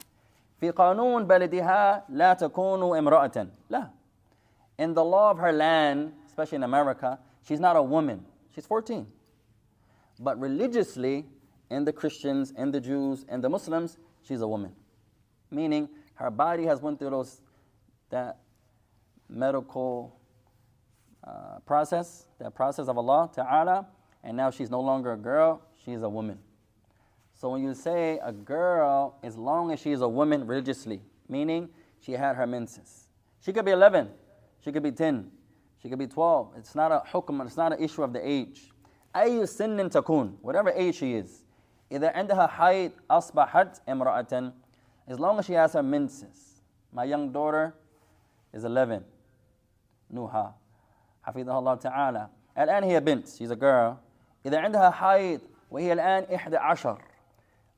في 0.61 0.71
قانون 0.71 1.27
بلدها 1.27 2.05
لا 2.09 2.35
تكون 2.35 2.99
امرأة. 2.99 3.49
لا. 3.71 3.91
In 4.79 4.93
the 4.95 5.05
law 5.05 5.31
of 5.31 5.39
her 5.39 5.53
land, 5.53 6.13
especially 6.27 6.57
in 6.57 6.63
America, 6.65 7.19
she's 7.43 7.61
not 7.61 7.77
a 7.77 7.83
woman. 7.83 8.25
She's 8.55 8.67
14. 8.67 9.07
But 10.19 10.39
religiously, 10.41 11.27
in 11.71 11.85
the 11.85 11.93
Christians, 11.93 12.53
and 12.57 12.73
the 12.73 12.81
Jews, 12.81 13.25
and 13.29 13.43
the 13.43 13.49
Muslims, 13.49 13.97
she's 14.23 14.41
a 14.41 14.49
woman. 14.49 14.73
Meaning, 15.51 15.89
her 16.15 16.31
body 16.31 16.65
has 16.65 16.81
went 16.81 16.99
through 16.99 17.11
those 17.11 17.41
that 18.11 18.39
medical 19.29 20.17
uh, 21.27 21.59
process, 21.67 22.27
that 22.39 22.55
process 22.55 22.89
of 22.89 22.99
Allah 22.99 23.31
Ta'ala, 23.35 23.87
and 24.23 24.37
now 24.37 24.51
she's 24.51 24.71
no 24.71 24.81
longer 24.81 25.13
a 25.13 25.17
girl, 25.17 25.63
she's 25.85 26.03
a 26.03 26.09
woman. 26.09 26.39
So 27.35 27.51
when 27.51 27.63
you 27.63 27.75
say 27.75 28.19
a 28.23 28.33
girl, 28.33 29.19
as 29.23 29.37
long 29.37 29.71
as 29.71 29.81
she 29.81 29.93
is 29.93 30.01
a 30.01 30.09
woman 30.09 30.47
religiously, 30.47 31.03
meaning 31.29 31.69
she 32.01 32.13
had 32.13 32.37
her 32.37 32.47
menses, 32.47 33.09
she 33.41 33.53
could 33.53 33.65
be 33.65 33.73
11, 33.73 34.09
she 34.65 34.73
could 34.73 34.83
be 34.83 34.93
10, 34.93 35.31
she 35.83 35.89
could 35.89 35.99
be 35.99 36.07
12. 36.07 36.55
It's 36.57 36.75
not 36.75 36.93
a 36.93 37.03
hukm, 37.13 37.45
it's 37.45 37.57
not 37.57 37.73
an 37.73 37.83
issue 37.83 38.03
of 38.03 38.13
the 38.13 38.27
age. 38.27 38.71
أي 39.15 39.47
سن 39.47 39.91
تكون, 39.91 40.37
whatever 40.43 40.71
age 40.71 40.97
she 40.97 41.15
is. 41.15 41.45
إذا 41.93 42.13
عندها 42.17 42.47
حيض 42.49 42.93
أصبحت 43.11 43.81
امرأة, 43.89 44.53
as 45.07 45.21
long 45.21 45.39
as 45.39 45.47
she 45.47 45.53
has 45.53 45.75
her 45.75 45.83
menses. 45.83 46.61
My 46.93 47.05
young 47.05 47.33
daughter 47.33 47.75
is 48.55 48.65
11. 48.65 49.03
نوحة 50.11 50.55
حفظها 51.23 51.59
الله 51.59 51.75
تعالى 51.75 52.29
الآن 52.59 52.85
هي 52.85 53.01
بنت 53.01 53.29
she's 53.29 53.51
a 53.51 53.57
girl 53.57 53.97
إذا 54.47 54.59
عندها 54.59 54.91
حيض 54.91 55.41
وهي 55.71 55.93
الآن 55.93 56.35
11 56.35 56.99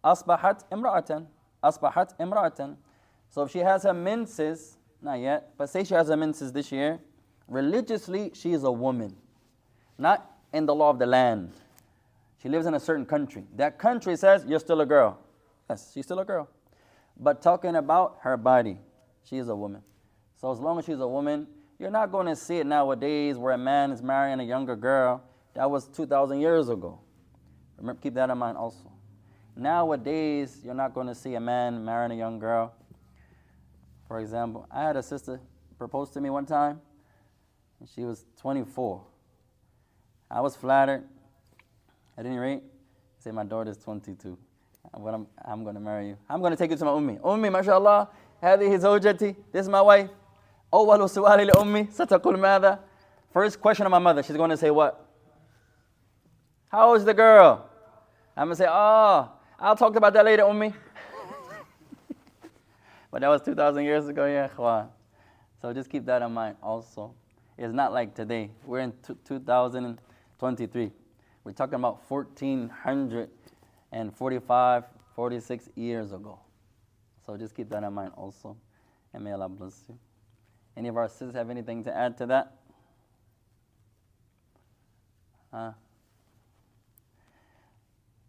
أصبحت 0.04 0.72
امرأة 0.72 1.26
أصبحت 1.64 2.20
امرأة 2.20 2.76
So 3.30 3.42
if 3.42 3.50
she 3.50 3.58
has 3.58 3.82
her 3.82 3.92
menses, 3.92 4.78
not 5.02 5.20
yet, 5.20 5.52
but 5.58 5.68
say 5.68 5.84
she 5.84 5.94
has 5.94 6.08
her 6.08 6.16
menses 6.16 6.50
this 6.50 6.72
year, 6.72 6.98
religiously 7.46 8.30
she 8.34 8.52
is 8.54 8.64
a 8.64 8.72
woman. 8.72 9.14
Not 9.98 10.30
in 10.52 10.64
the 10.64 10.74
law 10.74 10.90
of 10.90 10.98
the 10.98 11.04
land. 11.04 11.52
She 12.42 12.48
lives 12.48 12.66
in 12.66 12.74
a 12.74 12.80
certain 12.80 13.04
country. 13.04 13.44
That 13.56 13.78
country 13.78 14.16
says 14.16 14.46
you're 14.48 14.60
still 14.60 14.80
a 14.80 14.86
girl. 14.86 15.18
Yes, 15.68 15.92
she's 15.92 16.06
still 16.06 16.20
a 16.20 16.24
girl. 16.24 16.48
But 17.18 17.42
talking 17.42 17.76
about 17.76 18.18
her 18.22 18.36
body, 18.36 18.78
she 19.24 19.36
is 19.36 19.48
a 19.48 19.56
woman. 19.56 19.82
So 20.43 20.51
as 20.51 20.59
long 20.59 20.77
as 20.77 20.83
she's 20.83 20.99
a 20.99 21.07
woman, 21.07 21.47
you're 21.79 21.89
not 21.89 22.11
going 22.11 22.25
to 22.25 22.35
see 22.35 22.57
it 22.57 22.65
nowadays 22.65 23.37
where 23.37 23.53
a 23.53 23.57
man 23.57 23.91
is 23.91 24.03
marrying 24.03 24.41
a 24.41 24.43
younger 24.43 24.75
girl. 24.75 25.23
That 25.53 25.71
was 25.71 25.87
2,000 25.87 26.41
years 26.41 26.67
ago. 26.67 26.99
Remember, 27.77 28.01
keep 28.01 28.13
that 28.15 28.29
in 28.29 28.37
mind 28.37 28.57
also. 28.57 28.91
Nowadays, 29.55 30.59
you're 30.61 30.73
not 30.73 30.93
going 30.93 31.07
to 31.07 31.15
see 31.15 31.35
a 31.35 31.39
man 31.39 31.85
marrying 31.85 32.11
a 32.11 32.15
young 32.15 32.39
girl. 32.39 32.73
For 34.05 34.19
example, 34.19 34.67
I 34.69 34.83
had 34.83 34.97
a 34.97 35.01
sister 35.01 35.39
propose 35.77 36.09
to 36.09 36.19
me 36.19 36.29
one 36.29 36.45
time, 36.45 36.81
and 37.79 37.87
she 37.87 38.01
was 38.01 38.25
24. 38.41 39.01
I 40.29 40.41
was 40.41 40.57
flattered. 40.57 41.05
At 42.17 42.25
any 42.25 42.37
rate, 42.37 42.63
say 43.17 43.31
my 43.31 43.45
daughter's 43.45 43.77
22. 43.77 44.37
I'm, 44.93 45.25
I'm 45.45 45.63
going 45.63 45.75
to 45.75 45.81
marry 45.81 46.09
you. 46.09 46.17
I'm 46.29 46.41
going 46.41 46.51
to 46.51 46.57
take 46.57 46.69
you 46.69 46.75
to 46.75 46.83
my 46.83 46.91
ummi. 46.91 47.21
Ummi, 47.21 47.49
mashallah, 47.49 48.09
hadi 48.41 48.67
This 48.67 49.37
is 49.53 49.69
my 49.69 49.81
wife. 49.81 50.09
أول 50.74 51.10
سؤال 51.10 51.46
لأمي 51.46 51.86
ستقول 51.90 52.38
ماذا? 52.38 52.78
First 53.32 53.60
question 53.60 53.86
of 53.86 53.92
my 53.92 53.98
mother, 53.98 54.22
she's 54.22 54.36
going 54.36 54.50
to 54.50 54.56
say 54.56 54.70
what? 54.70 55.04
How 56.68 56.94
is 56.94 57.04
the 57.04 57.14
girl? 57.14 57.68
I'm 58.36 58.46
going 58.46 58.56
to 58.56 58.56
say, 58.56 58.66
oh, 58.68 59.30
I'll 59.58 59.76
talk 59.76 59.96
about 59.96 60.12
that 60.14 60.24
later, 60.24 60.44
Ummi. 60.44 60.72
but 63.10 63.20
that 63.20 63.28
was 63.28 63.42
2,000 63.42 63.84
years 63.84 64.08
ago, 64.08 64.24
yeah, 64.26 64.48
ikhwan. 64.48 64.88
So 65.60 65.72
just 65.72 65.90
keep 65.90 66.06
that 66.06 66.22
in 66.22 66.32
mind 66.32 66.56
also. 66.62 67.12
It's 67.56 67.74
not 67.74 67.92
like 67.92 68.14
today. 68.14 68.50
We're 68.64 68.78
in 68.80 68.92
t- 69.06 69.14
2023. 69.24 70.92
We're 71.42 71.52
talking 71.52 71.74
about 71.74 72.08
1445, 72.08 74.84
46 75.16 75.68
years 75.74 76.12
ago. 76.12 76.38
So 77.26 77.36
just 77.36 77.56
keep 77.56 77.68
that 77.70 77.82
in 77.82 77.92
mind 77.92 78.12
also. 78.16 78.56
And 79.12 79.24
may 79.24 79.32
Allah 79.32 79.48
bless 79.48 79.82
you. 79.88 79.98
Any 80.76 80.88
of 80.88 80.96
our 80.96 81.08
sisters 81.08 81.34
have 81.34 81.50
anything 81.50 81.82
to 81.84 81.92
add 81.96 82.16
to 82.18 82.26
that? 82.26 82.52
Huh? 85.52 85.72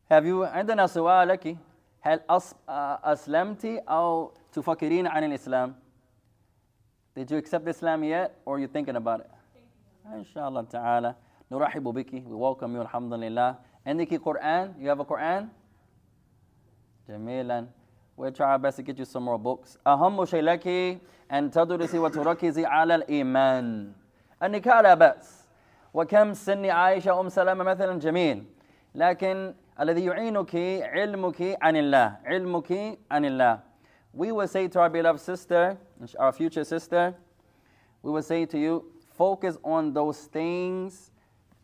Have 0.10 0.26
you 0.26 0.44
عندنا 0.44 0.88
سؤال 0.88 1.28
لك 1.28 1.58
هل 2.02 2.20
أص- 2.32 2.56
آه، 2.70 3.00
أسلمت 3.04 3.66
أو 3.66 4.34
تفكرين 4.52 5.08
عن 5.08 5.24
الإسلام؟ 5.24 5.76
Did 7.16 7.30
you 7.32 7.38
accept 7.38 7.68
Islam 7.68 8.04
yet 8.04 8.32
or 8.46 8.58
are 8.58 8.60
you 8.60 8.68
thinking 8.68 8.96
about 8.96 9.20
it? 9.20 9.32
Inshallah 10.14 10.66
ta'ala. 10.66 11.16
نرحب 11.52 11.84
بك. 11.84 12.24
We 12.26 12.36
welcome 12.36 12.74
you 12.74 12.82
alhamdulillah. 12.82 13.58
عندك 13.86 14.22
Quran? 14.22 14.80
You 14.80 14.90
have 14.90 15.00
a 15.00 15.06
Quran? 15.06 15.48
جميلا. 17.10 17.68
We'll 18.18 18.32
try 18.32 18.52
our 18.52 18.60
best 18.60 18.78
to 18.78 18.84
get 18.84 19.00
you 19.00 19.06
some 19.06 19.24
more 19.24 19.40
books. 19.40 19.78
أهم 19.88 20.26
شيء 20.26 20.42
لك 20.42 20.68
أن 21.32 21.52
تدرسي 21.52 22.00
وتركزي 22.00 22.66
على 22.66 22.96
الإيمان. 22.96 23.92
النكاح 24.44 24.80
لا 24.80 24.94
بأس. 24.94 25.48
وكم 25.94 26.34
سن 26.34 26.66
عائشة 26.66 27.20
أم 27.20 27.30
سلمة 27.30 27.64
مثلا 27.64 28.00
جميل. 28.00 28.46
لكن 28.96 29.54
الذي 29.80 30.06
يعينك 30.06 30.56
علمك 30.84 31.58
عن 31.62 31.76
الله. 31.76 32.18
علمك 32.26 33.00
عن 33.12 33.26
الله. 33.26 33.60
We 34.14 34.32
will 34.32 34.48
say 34.48 34.68
to 34.68 34.80
our 34.80 34.90
beloved 34.90 35.22
sister, 35.22 35.78
our 36.18 36.32
future 36.32 36.64
sister, 36.64 37.16
we 38.02 38.12
will 38.12 38.24
say 38.24 38.46
to 38.46 38.58
you, 38.58 38.86
focus 39.18 39.58
on 39.64 39.94
those 39.94 40.22
things 40.26 41.12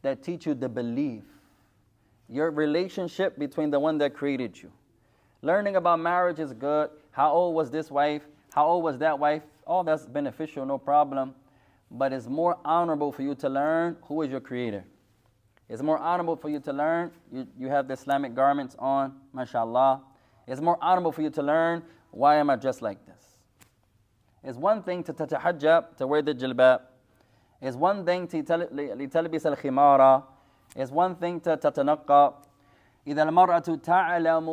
that 0.03 0.21
teach 0.21 0.45
you 0.45 0.53
the 0.53 0.69
belief. 0.69 1.23
Your 2.29 2.51
relationship 2.51 3.37
between 3.37 3.71
the 3.71 3.79
one 3.79 3.97
that 3.97 4.13
created 4.13 4.61
you. 4.61 4.71
Learning 5.42 5.76
about 5.76 6.00
marriage 6.00 6.38
is 6.38 6.52
good. 6.52 6.90
How 7.12 7.30
old 7.32 7.54
was 7.54 7.70
this 7.70 7.90
wife? 7.90 8.22
How 8.52 8.66
old 8.66 8.84
was 8.84 8.98
that 8.98 9.18
wife? 9.18 9.42
All 9.66 9.84
that's 9.84 10.06
beneficial, 10.06 10.66
no 10.66 10.78
problem. 10.78 11.34
But 11.90 12.12
it's 12.12 12.26
more 12.26 12.58
honorable 12.64 13.10
for 13.10 13.22
you 13.22 13.34
to 13.36 13.48
learn 13.48 13.96
who 14.02 14.22
is 14.22 14.30
your 14.30 14.40
creator. 14.40 14.84
It's 15.68 15.82
more 15.82 15.98
honorable 15.98 16.36
for 16.36 16.48
you 16.48 16.60
to 16.60 16.72
learn. 16.72 17.10
You, 17.32 17.46
you 17.58 17.68
have 17.68 17.88
the 17.88 17.94
Islamic 17.94 18.34
garments 18.34 18.76
on, 18.78 19.14
mashallah. 19.32 20.02
It's 20.46 20.60
more 20.60 20.76
honorable 20.82 21.12
for 21.12 21.22
you 21.22 21.30
to 21.30 21.42
learn 21.42 21.82
why 22.10 22.36
am 22.36 22.50
I 22.50 22.56
dressed 22.56 22.82
like 22.82 23.04
this? 23.06 23.36
It's 24.42 24.58
one 24.58 24.82
thing 24.82 25.04
to 25.04 25.12
tatahajjab, 25.12 25.96
to 25.98 26.06
wear 26.06 26.22
the 26.22 26.34
jilbab. 26.34 26.80
It's 27.60 27.76
one 27.76 28.04
thing 28.04 28.26
to 28.28 28.42
tell 28.42 28.62
al 28.62 28.68
khimara. 28.68 30.24
It's 30.74 30.90
one 30.90 31.14
thing 31.16 31.40
to 31.40 31.56
tatanaqqa, 31.56 32.34
إذا 33.07 33.23
المرأة 33.23 33.79
تعلم 33.83 34.47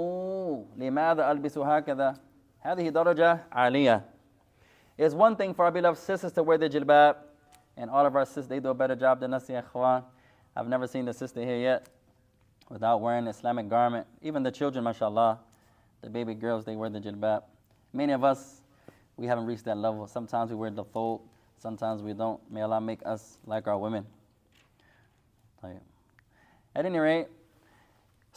لماذا 0.77 1.31
ألبس 1.31 1.59
هكذا 1.59 2.15
هذه 2.61 2.89
درجة 2.89 3.39
عالية. 3.53 4.03
It's 4.99 5.15
one 5.15 5.37
thing 5.37 5.55
for 5.55 5.65
our 5.65 5.71
beloved 5.71 5.99
sisters 5.99 6.33
to 6.33 6.43
wear 6.43 6.59
the 6.59 6.69
jilbab, 6.69 7.17
and 7.77 7.91
all 7.91 8.05
of 8.05 8.15
our 8.15 8.27
sisters, 8.27 8.49
they 8.49 8.61
do 8.61 8.69
a 8.69 8.75
better 8.75 8.95
job 8.95 9.21
than 9.21 9.33
us, 9.33 9.49
ya 9.49 9.63
ikhwan. 9.63 10.05
I've 10.55 10.69
never 10.69 10.87
seen 10.87 11.07
the 11.07 11.15
sister 11.15 11.41
here 11.41 11.57
yet 11.57 11.89
without 12.69 13.01
wearing 13.01 13.25
an 13.25 13.29
Islamic 13.29 13.69
garment. 13.69 14.07
Even 14.21 14.43
the 14.43 14.51
children, 14.51 14.85
mashallah, 14.85 15.39
the 16.03 16.11
baby 16.11 16.35
girls, 16.35 16.65
they 16.65 16.77
wear 16.77 16.91
the 16.91 17.01
jilbab. 17.01 17.43
Many 17.95 18.13
of 18.13 18.23
us, 18.23 18.61
we 19.17 19.27
haven't 19.27 19.47
reached 19.47 19.65
that 19.65 19.79
level. 19.79 20.07
Sometimes 20.07 20.51
we 20.51 20.57
wear 20.57 20.71
the 20.71 20.85
thobe, 20.85 21.23
sometimes 21.59 22.03
we 22.03 22.13
don't. 22.13 22.39
May 22.51 22.61
Allah 22.61 22.81
make 22.81 23.01
us 23.07 23.39
like 23.47 23.67
our 23.67 23.79
women. 23.79 24.07
طيب. 25.65 25.81
At 26.77 26.85
any 26.85 26.99
rate, 26.99 27.29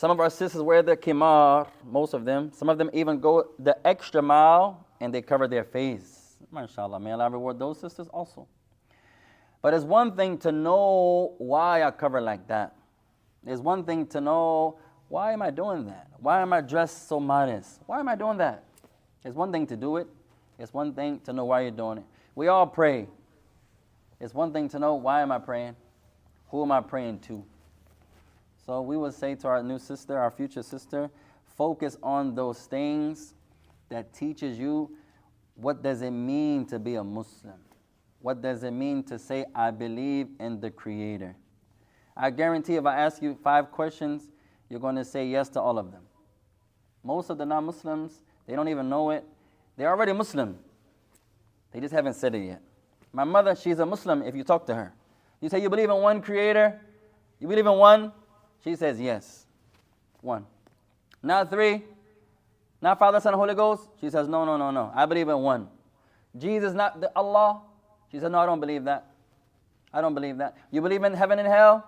some 0.00 0.10
of 0.10 0.18
our 0.18 0.30
sisters 0.30 0.62
wear 0.62 0.82
the 0.82 0.96
kimar, 0.96 1.68
most 1.84 2.14
of 2.14 2.24
them. 2.24 2.50
Some 2.54 2.70
of 2.70 2.78
them 2.78 2.88
even 2.94 3.20
go 3.20 3.50
the 3.58 3.76
extra 3.86 4.22
mile 4.22 4.86
and 4.98 5.12
they 5.12 5.20
cover 5.20 5.46
their 5.46 5.62
face. 5.62 6.38
MashaAllah, 6.50 7.02
may 7.02 7.12
Allah 7.12 7.28
reward 7.28 7.58
those 7.58 7.78
sisters 7.78 8.08
also. 8.08 8.48
But 9.60 9.74
it's 9.74 9.84
one 9.84 10.16
thing 10.16 10.38
to 10.38 10.52
know 10.52 11.34
why 11.36 11.82
I 11.82 11.90
cover 11.90 12.18
like 12.22 12.48
that. 12.48 12.76
It's 13.46 13.60
one 13.60 13.84
thing 13.84 14.06
to 14.06 14.22
know 14.22 14.78
why 15.10 15.34
am 15.34 15.42
I 15.42 15.50
doing 15.50 15.84
that? 15.84 16.06
Why 16.18 16.40
am 16.40 16.54
I 16.54 16.62
dressed 16.62 17.06
so 17.06 17.20
modest? 17.20 17.80
Why 17.84 18.00
am 18.00 18.08
I 18.08 18.14
doing 18.14 18.38
that? 18.38 18.64
It's 19.22 19.36
one 19.36 19.52
thing 19.52 19.66
to 19.66 19.76
do 19.76 19.98
it. 19.98 20.06
It's 20.58 20.72
one 20.72 20.94
thing 20.94 21.20
to 21.24 21.34
know 21.34 21.44
why 21.44 21.60
you're 21.60 21.72
doing 21.72 21.98
it. 21.98 22.04
We 22.34 22.48
all 22.48 22.66
pray. 22.66 23.06
It's 24.18 24.32
one 24.32 24.50
thing 24.50 24.66
to 24.70 24.78
know 24.78 24.94
why 24.94 25.20
am 25.20 25.30
I 25.30 25.38
praying? 25.38 25.76
Who 26.48 26.62
am 26.62 26.72
I 26.72 26.80
praying 26.80 27.18
to? 27.28 27.44
So 28.70 28.82
we 28.82 28.96
would 28.96 29.14
say 29.14 29.34
to 29.34 29.48
our 29.48 29.64
new 29.64 29.80
sister, 29.80 30.16
our 30.16 30.30
future 30.30 30.62
sister, 30.62 31.10
focus 31.56 31.96
on 32.04 32.36
those 32.36 32.66
things 32.66 33.34
that 33.88 34.14
teaches 34.14 34.60
you 34.60 34.96
what 35.56 35.82
does 35.82 36.02
it 36.02 36.12
mean 36.12 36.64
to 36.66 36.78
be 36.78 36.94
a 36.94 37.02
Muslim? 37.02 37.58
What 38.20 38.40
does 38.40 38.62
it 38.62 38.70
mean 38.70 39.02
to 39.06 39.18
say 39.18 39.44
I 39.56 39.72
believe 39.72 40.28
in 40.38 40.60
the 40.60 40.70
creator? 40.70 41.34
I 42.16 42.30
guarantee 42.30 42.76
if 42.76 42.86
I 42.86 42.96
ask 42.96 43.20
you 43.20 43.34
five 43.42 43.72
questions, 43.72 44.28
you're 44.68 44.78
going 44.78 44.94
to 44.94 45.04
say 45.04 45.26
yes 45.26 45.48
to 45.48 45.60
all 45.60 45.76
of 45.76 45.90
them. 45.90 46.02
Most 47.02 47.28
of 47.28 47.38
the 47.38 47.46
non-Muslims, 47.46 48.22
they 48.46 48.54
don't 48.54 48.68
even 48.68 48.88
know 48.88 49.10
it. 49.10 49.24
They're 49.76 49.90
already 49.90 50.12
Muslim. 50.12 50.56
They 51.72 51.80
just 51.80 51.92
haven't 51.92 52.14
said 52.14 52.36
it 52.36 52.46
yet. 52.46 52.62
My 53.12 53.24
mother, 53.24 53.56
she's 53.56 53.80
a 53.80 53.86
Muslim 53.86 54.22
if 54.22 54.36
you 54.36 54.44
talk 54.44 54.64
to 54.66 54.76
her. 54.76 54.92
You 55.40 55.48
say 55.48 55.60
you 55.60 55.68
believe 55.70 55.90
in 55.90 55.96
one 55.96 56.22
creator? 56.22 56.80
You 57.40 57.48
believe 57.48 57.66
in 57.66 57.72
one? 57.76 58.12
She 58.62 58.76
says 58.76 59.00
yes. 59.00 59.46
One. 60.20 60.46
Not 61.22 61.50
three. 61.50 61.84
Not 62.82 62.98
Father, 62.98 63.20
Son, 63.20 63.34
Holy 63.34 63.54
Ghost? 63.54 63.88
She 64.00 64.08
says, 64.08 64.26
no, 64.28 64.44
no, 64.44 64.56
no, 64.56 64.70
no. 64.70 64.90
I 64.94 65.06
believe 65.06 65.28
in 65.28 65.38
one. 65.38 65.68
Jesus, 66.36 66.72
not 66.72 67.00
the 67.00 67.10
Allah? 67.14 67.60
She 68.10 68.18
said, 68.18 68.32
no, 68.32 68.38
I 68.38 68.46
don't 68.46 68.60
believe 68.60 68.84
that. 68.84 69.06
I 69.92 70.00
don't 70.00 70.14
believe 70.14 70.38
that. 70.38 70.56
You 70.70 70.80
believe 70.80 71.02
in 71.02 71.12
heaven 71.12 71.38
and 71.38 71.48
hell? 71.48 71.86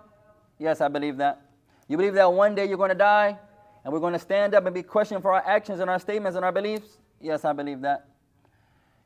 Yes, 0.59 0.81
I 0.81 0.87
believe 0.87 1.17
that. 1.17 1.41
You 1.87 1.97
believe 1.97 2.13
that 2.13 2.31
one 2.31 2.53
day 2.53 2.67
you're 2.67 2.77
going 2.77 2.89
to 2.89 2.95
die 2.95 3.37
and 3.83 3.93
we're 3.93 3.99
going 3.99 4.13
to 4.13 4.19
stand 4.19 4.53
up 4.53 4.65
and 4.65 4.73
be 4.73 4.83
questioned 4.83 5.21
for 5.21 5.33
our 5.33 5.43
actions 5.45 5.79
and 5.79 5.89
our 5.89 5.99
statements 5.99 6.35
and 6.35 6.45
our 6.45 6.51
beliefs? 6.51 6.99
Yes, 7.19 7.45
I 7.45 7.53
believe 7.53 7.81
that. 7.81 8.07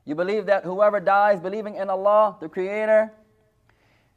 You 0.06 0.16
believe 0.16 0.46
that 0.48 0.64
whoever 0.64 1.00
dies 1.00 1.40
believing 1.40 1.76
in 1.76 1.90
Allah, 1.90 2.38
the 2.40 2.50
Creator, 2.50 3.12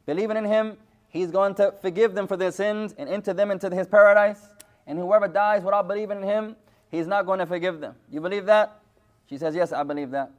believing 0.07 0.37
in 0.37 0.45
Him, 0.45 0.77
He's 1.11 1.31
going 1.31 1.55
to 1.57 1.75
forgive 1.83 2.15
them 2.15 2.27
for 2.27 2.37
their 2.37 2.53
sins 2.53 2.95
and 2.97 3.09
enter 3.09 3.35
them 3.35 3.51
into 3.51 3.69
his 3.75 3.87
paradise. 3.87 4.41
And 4.87 4.99
whoever 4.99 5.29
dies 5.29 5.63
without 5.63 5.87
believing 5.89 6.19
in 6.19 6.23
him, 6.23 6.57
he's 6.91 7.07
not 7.07 7.27
going 7.27 7.41
to 7.41 7.47
forgive 7.47 7.81
them. 7.81 7.97
You 8.11 8.21
believe 8.21 8.47
that? 8.47 8.81
She 9.29 9.37
says, 9.37 9.55
Yes, 9.55 9.73
I 9.73 9.83
believe 9.83 10.11
that. 10.13 10.31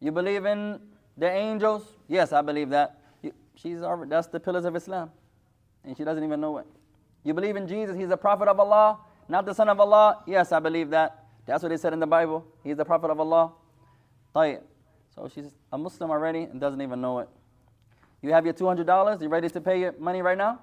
You 0.00 0.12
believe 0.12 0.44
in 0.44 0.78
the 1.16 1.30
angels? 1.30 1.84
Yes, 2.08 2.32
I 2.32 2.42
believe 2.42 2.70
that. 2.70 3.00
You, 3.22 3.32
she's 3.54 3.82
already, 3.82 4.10
that's 4.10 4.26
the 4.26 4.40
pillars 4.40 4.66
of 4.66 4.76
Islam. 4.76 5.10
And 5.84 5.96
she 5.96 6.04
doesn't 6.04 6.22
even 6.22 6.40
know 6.40 6.58
it. 6.58 6.66
You 7.24 7.32
believe 7.32 7.56
in 7.56 7.66
Jesus, 7.66 7.96
he's 7.96 8.08
the 8.08 8.16
prophet 8.16 8.48
of 8.48 8.60
Allah, 8.60 8.98
not 9.28 9.46
the 9.46 9.54
son 9.54 9.68
of 9.70 9.80
Allah? 9.80 10.22
Yes, 10.26 10.52
I 10.52 10.60
believe 10.60 10.90
that. 10.90 11.24
That's 11.46 11.62
what 11.62 11.72
he 11.72 11.78
said 11.78 11.94
in 11.94 12.00
the 12.00 12.06
Bible. 12.06 12.46
He's 12.62 12.76
the 12.76 12.84
prophet 12.84 13.10
of 13.10 13.20
Allah. 13.20 13.52
So 14.34 15.30
she's 15.34 15.54
a 15.72 15.78
Muslim 15.78 16.10
already 16.10 16.42
and 16.42 16.60
doesn't 16.60 16.80
even 16.80 17.00
know 17.00 17.20
it. 17.20 17.28
You 18.24 18.32
have 18.32 18.46
your 18.46 18.54
$200? 18.54 19.20
You 19.20 19.28
ready 19.28 19.50
to 19.50 19.60
pay 19.60 19.80
your 19.80 19.92
money 19.98 20.22
right 20.22 20.38
now? 20.38 20.58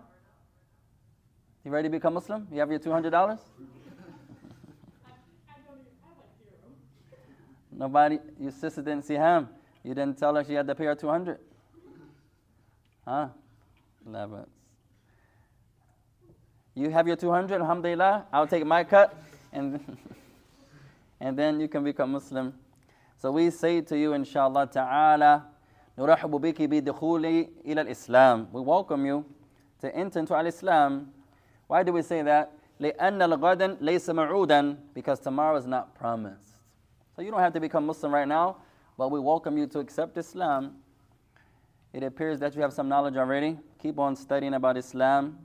You 1.63 1.69
ready 1.69 1.89
to 1.89 1.91
become 1.91 2.15
Muslim? 2.15 2.47
You 2.51 2.59
have 2.59 2.71
your 2.71 2.79
$200? 2.79 3.11
Nobody, 7.71 8.17
your 8.39 8.51
sister 8.51 8.81
didn't 8.81 9.05
see 9.05 9.13
him. 9.13 9.47
You 9.83 9.93
didn't 9.93 10.17
tell 10.17 10.33
her 10.33 10.43
she 10.43 10.55
had 10.55 10.65
to 10.65 10.73
pay 10.73 10.85
her 10.85 10.95
200. 10.95 11.37
Huh? 13.07 13.27
Levels. 14.07 14.47
You 16.73 16.89
have 16.89 17.05
your 17.05 17.15
200, 17.15 17.61
alhamdulillah. 17.61 18.25
I'll 18.33 18.47
take 18.47 18.65
my 18.65 18.83
cut, 18.83 19.15
and, 19.53 19.97
and 21.19 21.37
then 21.37 21.59
you 21.59 21.67
can 21.67 21.83
become 21.83 22.13
Muslim. 22.13 22.55
So 23.19 23.31
we 23.31 23.51
say 23.51 23.81
to 23.81 23.95
you, 23.95 24.13
inshallah 24.13 24.65
ta'ala, 24.65 25.50
نرحب 25.98 26.30
بك 26.30 26.62
بدخول 26.62 27.24
إلى 27.64 27.80
الإسلام. 27.80 28.48
We 28.52 28.60
welcome 28.60 29.06
you 29.06 29.24
to 29.80 29.94
enter 29.94 30.20
into 30.20 30.34
al-Islam. 30.34 31.12
Why 31.66 31.82
do 31.82 31.92
we 31.92 32.02
say 32.02 32.22
that? 32.22 32.52
لأن 32.80 33.22
الغد 33.22 33.78
ليس 33.80 34.10
موعودا 34.10 34.76
because 34.94 35.20
tomorrow 35.20 35.56
is 35.56 35.66
not 35.66 35.94
promised. 35.94 36.52
So 37.14 37.22
you 37.22 37.30
don't 37.30 37.40
have 37.40 37.54
to 37.54 37.60
become 37.60 37.86
Muslim 37.86 38.12
right 38.12 38.28
now, 38.28 38.58
but 38.98 39.10
we 39.10 39.18
welcome 39.18 39.56
you 39.56 39.66
to 39.68 39.78
accept 39.78 40.16
Islam. 40.18 40.76
It 41.94 42.02
appears 42.02 42.38
that 42.40 42.54
you 42.54 42.60
have 42.60 42.74
some 42.74 42.88
knowledge 42.90 43.16
already. 43.16 43.58
Keep 43.78 43.98
on 43.98 44.16
studying 44.16 44.52
about 44.52 44.76
Islam. 44.76 45.38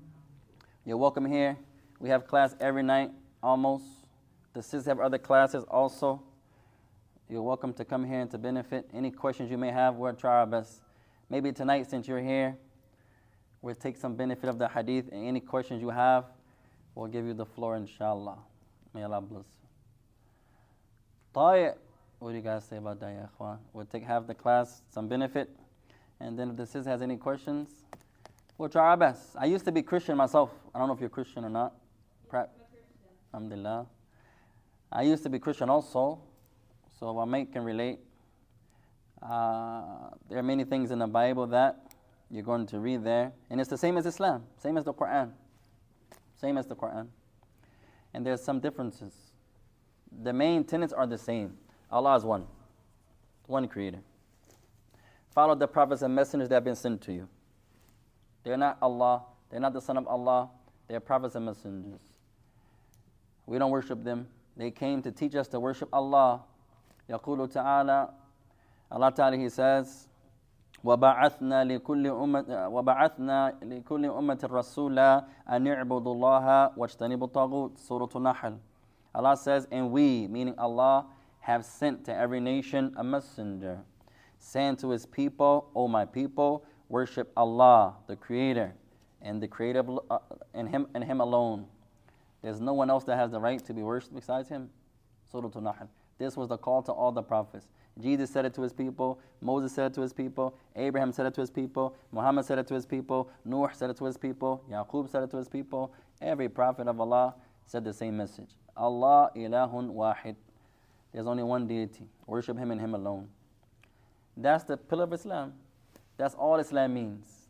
You're 0.85 0.97
welcome 0.97 1.25
here. 1.25 1.55
We 1.99 2.09
have 2.09 2.27
class 2.27 2.55
every 2.59 2.83
night 2.83 3.11
almost. 3.41 3.85
The 4.53 4.61
sisters 4.61 4.85
have 4.87 4.99
other 4.99 5.17
classes 5.17 5.63
also. 5.69 6.21
You're 7.28 7.42
welcome 7.42 7.72
to 7.74 7.84
come 7.84 8.04
here 8.04 8.20
and 8.20 8.30
to 8.30 8.38
benefit. 8.38 8.88
Any 8.94 9.10
questions 9.10 9.50
you 9.50 9.58
may 9.58 9.72
have, 9.72 9.96
we'll 9.96 10.14
try 10.14 10.38
our 10.38 10.46
best. 10.46 10.80
Maybe 11.28 11.50
tonight, 11.50 11.90
since 11.90 12.06
you're 12.06 12.22
here, 12.22 12.56
we'll 13.62 13.74
take 13.74 13.96
some 13.96 14.14
benefit 14.14 14.48
of 14.48 14.58
the 14.60 14.68
hadith, 14.68 15.08
and 15.10 15.26
any 15.26 15.40
questions 15.40 15.82
you 15.82 15.88
have, 15.90 16.26
we'll 16.94 17.08
give 17.08 17.26
you 17.26 17.34
the 17.34 17.44
floor, 17.44 17.74
inshallah. 17.74 18.38
May 18.94 19.02
Allah 19.02 19.20
bless 19.20 19.44
you. 21.34 21.72
What 22.20 22.30
do 22.30 22.36
you 22.36 22.42
guys 22.42 22.64
say 22.64 22.76
about 22.76 23.00
that. 23.00 23.28
We'll 23.72 23.86
take 23.86 24.04
half 24.04 24.28
the 24.28 24.34
class, 24.34 24.82
some 24.88 25.08
benefit, 25.08 25.50
and 26.20 26.38
then 26.38 26.50
if 26.50 26.56
the 26.56 26.64
sis 26.64 26.86
has 26.86 27.02
any 27.02 27.16
questions, 27.16 27.68
we'll 28.56 28.68
try 28.68 28.90
our 28.90 28.96
best. 28.96 29.34
I 29.36 29.46
used 29.46 29.64
to 29.64 29.72
be 29.72 29.82
Christian 29.82 30.16
myself. 30.16 30.50
I 30.72 30.78
don't 30.78 30.86
know 30.86 30.94
if 30.94 31.00
you're 31.00 31.08
Christian 31.08 31.44
or 31.44 31.50
not. 31.50 31.74
Pra- 32.28 32.50
Alhamdulillah. 33.34 33.86
I 34.92 35.02
used 35.02 35.24
to 35.24 35.28
be 35.28 35.40
Christian 35.40 35.68
also, 35.68 36.20
so 36.98 37.18
I 37.18 37.24
may 37.24 37.44
can 37.44 37.64
relate. 37.64 37.98
Uh, 39.22 40.10
there 40.28 40.38
are 40.38 40.42
many 40.42 40.64
things 40.64 40.90
in 40.90 40.98
the 40.98 41.06
Bible 41.06 41.46
that 41.48 41.92
you're 42.30 42.42
going 42.42 42.66
to 42.66 42.78
read 42.78 43.04
there, 43.04 43.32
and 43.50 43.60
it's 43.60 43.70
the 43.70 43.78
same 43.78 43.96
as 43.96 44.06
Islam, 44.06 44.44
same 44.58 44.76
as 44.76 44.84
the 44.84 44.92
Quran, 44.92 45.30
same 46.40 46.58
as 46.58 46.66
the 46.66 46.76
Quran. 46.76 47.08
And 48.14 48.24
there's 48.24 48.42
some 48.42 48.60
differences. 48.60 49.12
The 50.22 50.32
main 50.32 50.64
tenets 50.64 50.92
are 50.92 51.06
the 51.06 51.18
same. 51.18 51.56
Allah 51.90 52.16
is 52.16 52.24
one, 52.24 52.46
one 53.46 53.68
creator. 53.68 54.00
Follow 55.30 55.54
the 55.54 55.68
prophets 55.68 56.02
and 56.02 56.14
messengers 56.14 56.48
that 56.48 56.56
have 56.56 56.64
been 56.64 56.76
sent 56.76 57.02
to 57.02 57.12
you. 57.12 57.28
They're 58.42 58.56
not 58.56 58.78
Allah, 58.80 59.22
they're 59.50 59.60
not 59.60 59.72
the 59.72 59.80
Son 59.80 59.96
of 59.96 60.06
Allah, 60.06 60.48
they're 60.88 61.00
prophets 61.00 61.34
and 61.34 61.44
messengers. 61.44 62.00
We 63.44 63.58
don't 63.58 63.70
worship 63.70 64.02
them. 64.02 64.28
They 64.56 64.70
came 64.70 65.02
to 65.02 65.12
teach 65.12 65.34
us 65.34 65.48
to 65.48 65.60
worship 65.60 65.88
Allah. 65.92 66.42
يقول 67.09 67.49
تعالى 67.49 68.09
Allah 68.91 69.11
Ta'ala 69.11 69.37
He 69.37 69.49
says 69.49 70.07
وبعثنا 70.83 71.63
لكل 71.63 72.07
أمة 72.07 72.67
وبعثنا 72.67 73.57
لكل 73.61 74.05
أمة 74.05 74.49
رسولا 74.51 75.25
أن 75.49 75.67
يعبدوا 75.67 76.13
الله 76.13 76.71
واجتنبوا 76.77 77.27
الطاغوت 77.27 77.77
سورة 77.77 78.09
النحل 78.15 78.57
Allah 79.13 79.35
says 79.35 79.67
and 79.71 79.91
we 79.91 80.27
meaning 80.27 80.55
Allah 80.57 81.05
have 81.41 81.65
sent 81.65 82.05
to 82.05 82.15
every 82.15 82.39
nation 82.39 82.93
a 82.97 83.03
messenger 83.03 83.79
saying 84.39 84.77
to 84.77 84.89
his 84.89 85.05
people 85.05 85.69
O 85.75 85.87
my 85.87 86.05
people 86.05 86.65
worship 86.89 87.31
Allah 87.37 87.93
the 88.07 88.15
creator 88.15 88.73
and 89.21 89.41
the 89.41 89.47
creator 89.47 89.83
uh, 90.09 90.17
and 90.53 90.69
him 90.69 90.87
and 90.95 91.03
him 91.03 91.21
alone 91.21 91.65
there's 92.41 92.59
no 92.59 92.73
one 92.73 92.89
else 92.89 93.03
that 93.03 93.17
has 93.17 93.31
the 93.31 93.39
right 93.39 93.63
to 93.65 93.73
be 93.73 93.83
worshipped 93.83 94.15
besides 94.15 94.49
him 94.49 94.69
Surah 95.31 95.49
An-Nahl 95.55 95.75
this 96.18 96.36
was 96.36 96.48
the 96.48 96.56
call 96.56 96.82
to 96.82 96.92
all 96.92 97.12
the 97.12 97.22
prophets 97.22 97.68
Jesus 97.98 98.30
said 98.30 98.44
it 98.44 98.52
to 98.54 98.62
his 98.62 98.74
people, 98.74 99.18
Moses 99.40 99.72
said 99.72 99.86
it 99.86 99.94
to 99.94 100.02
his 100.02 100.12
people, 100.12 100.54
Abraham 100.74 101.12
said 101.12 101.24
it 101.26 101.34
to 101.34 101.40
his 101.40 101.50
people, 101.50 101.96
Muhammad 102.12 102.44
said 102.44 102.58
it 102.58 102.66
to 102.66 102.74
his 102.74 102.84
people, 102.84 103.30
Nuh 103.44 103.68
said 103.72 103.88
it 103.88 103.96
to 103.96 104.04
his 104.04 104.18
people, 104.18 104.62
Yaqub 104.70 105.08
said 105.10 105.22
it 105.22 105.30
to 105.30 105.38
his 105.38 105.48
people. 105.48 105.94
Every 106.20 106.48
prophet 106.48 106.88
of 106.88 107.00
Allah 107.00 107.34
said 107.66 107.84
the 107.84 107.92
same 107.92 108.16
message. 108.16 108.50
Allah 108.76 109.30
ilahun 109.34 109.92
wahid. 109.92 110.36
There's 111.12 111.26
only 111.26 111.42
one 111.42 111.66
deity. 111.66 112.06
Worship 112.26 112.58
him 112.58 112.70
and 112.70 112.80
him 112.80 112.94
alone. 112.94 113.28
That's 114.36 114.64
the 114.64 114.76
pillar 114.76 115.04
of 115.04 115.12
Islam. 115.14 115.54
That's 116.18 116.34
all 116.34 116.58
Islam 116.58 116.92
means. 116.92 117.48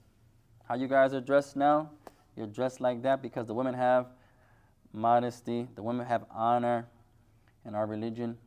How 0.69 0.77
you 0.77 0.87
guys 0.87 1.13
are 1.13 1.21
dressed 1.21 1.57
now, 1.57 1.91
you're 2.37 2.47
dressed 2.47 2.81
like 2.81 3.03
that 3.03 3.23
because 3.23 3.47
the 3.47 3.55
women 3.55 3.75
have 3.75 4.07
modesty, 4.93 5.67
the 5.75 5.83
women 5.83 6.07
have 6.07 6.25
honor 6.31 6.87
in 7.65 7.75
our 7.75 7.87
religion 7.87 8.39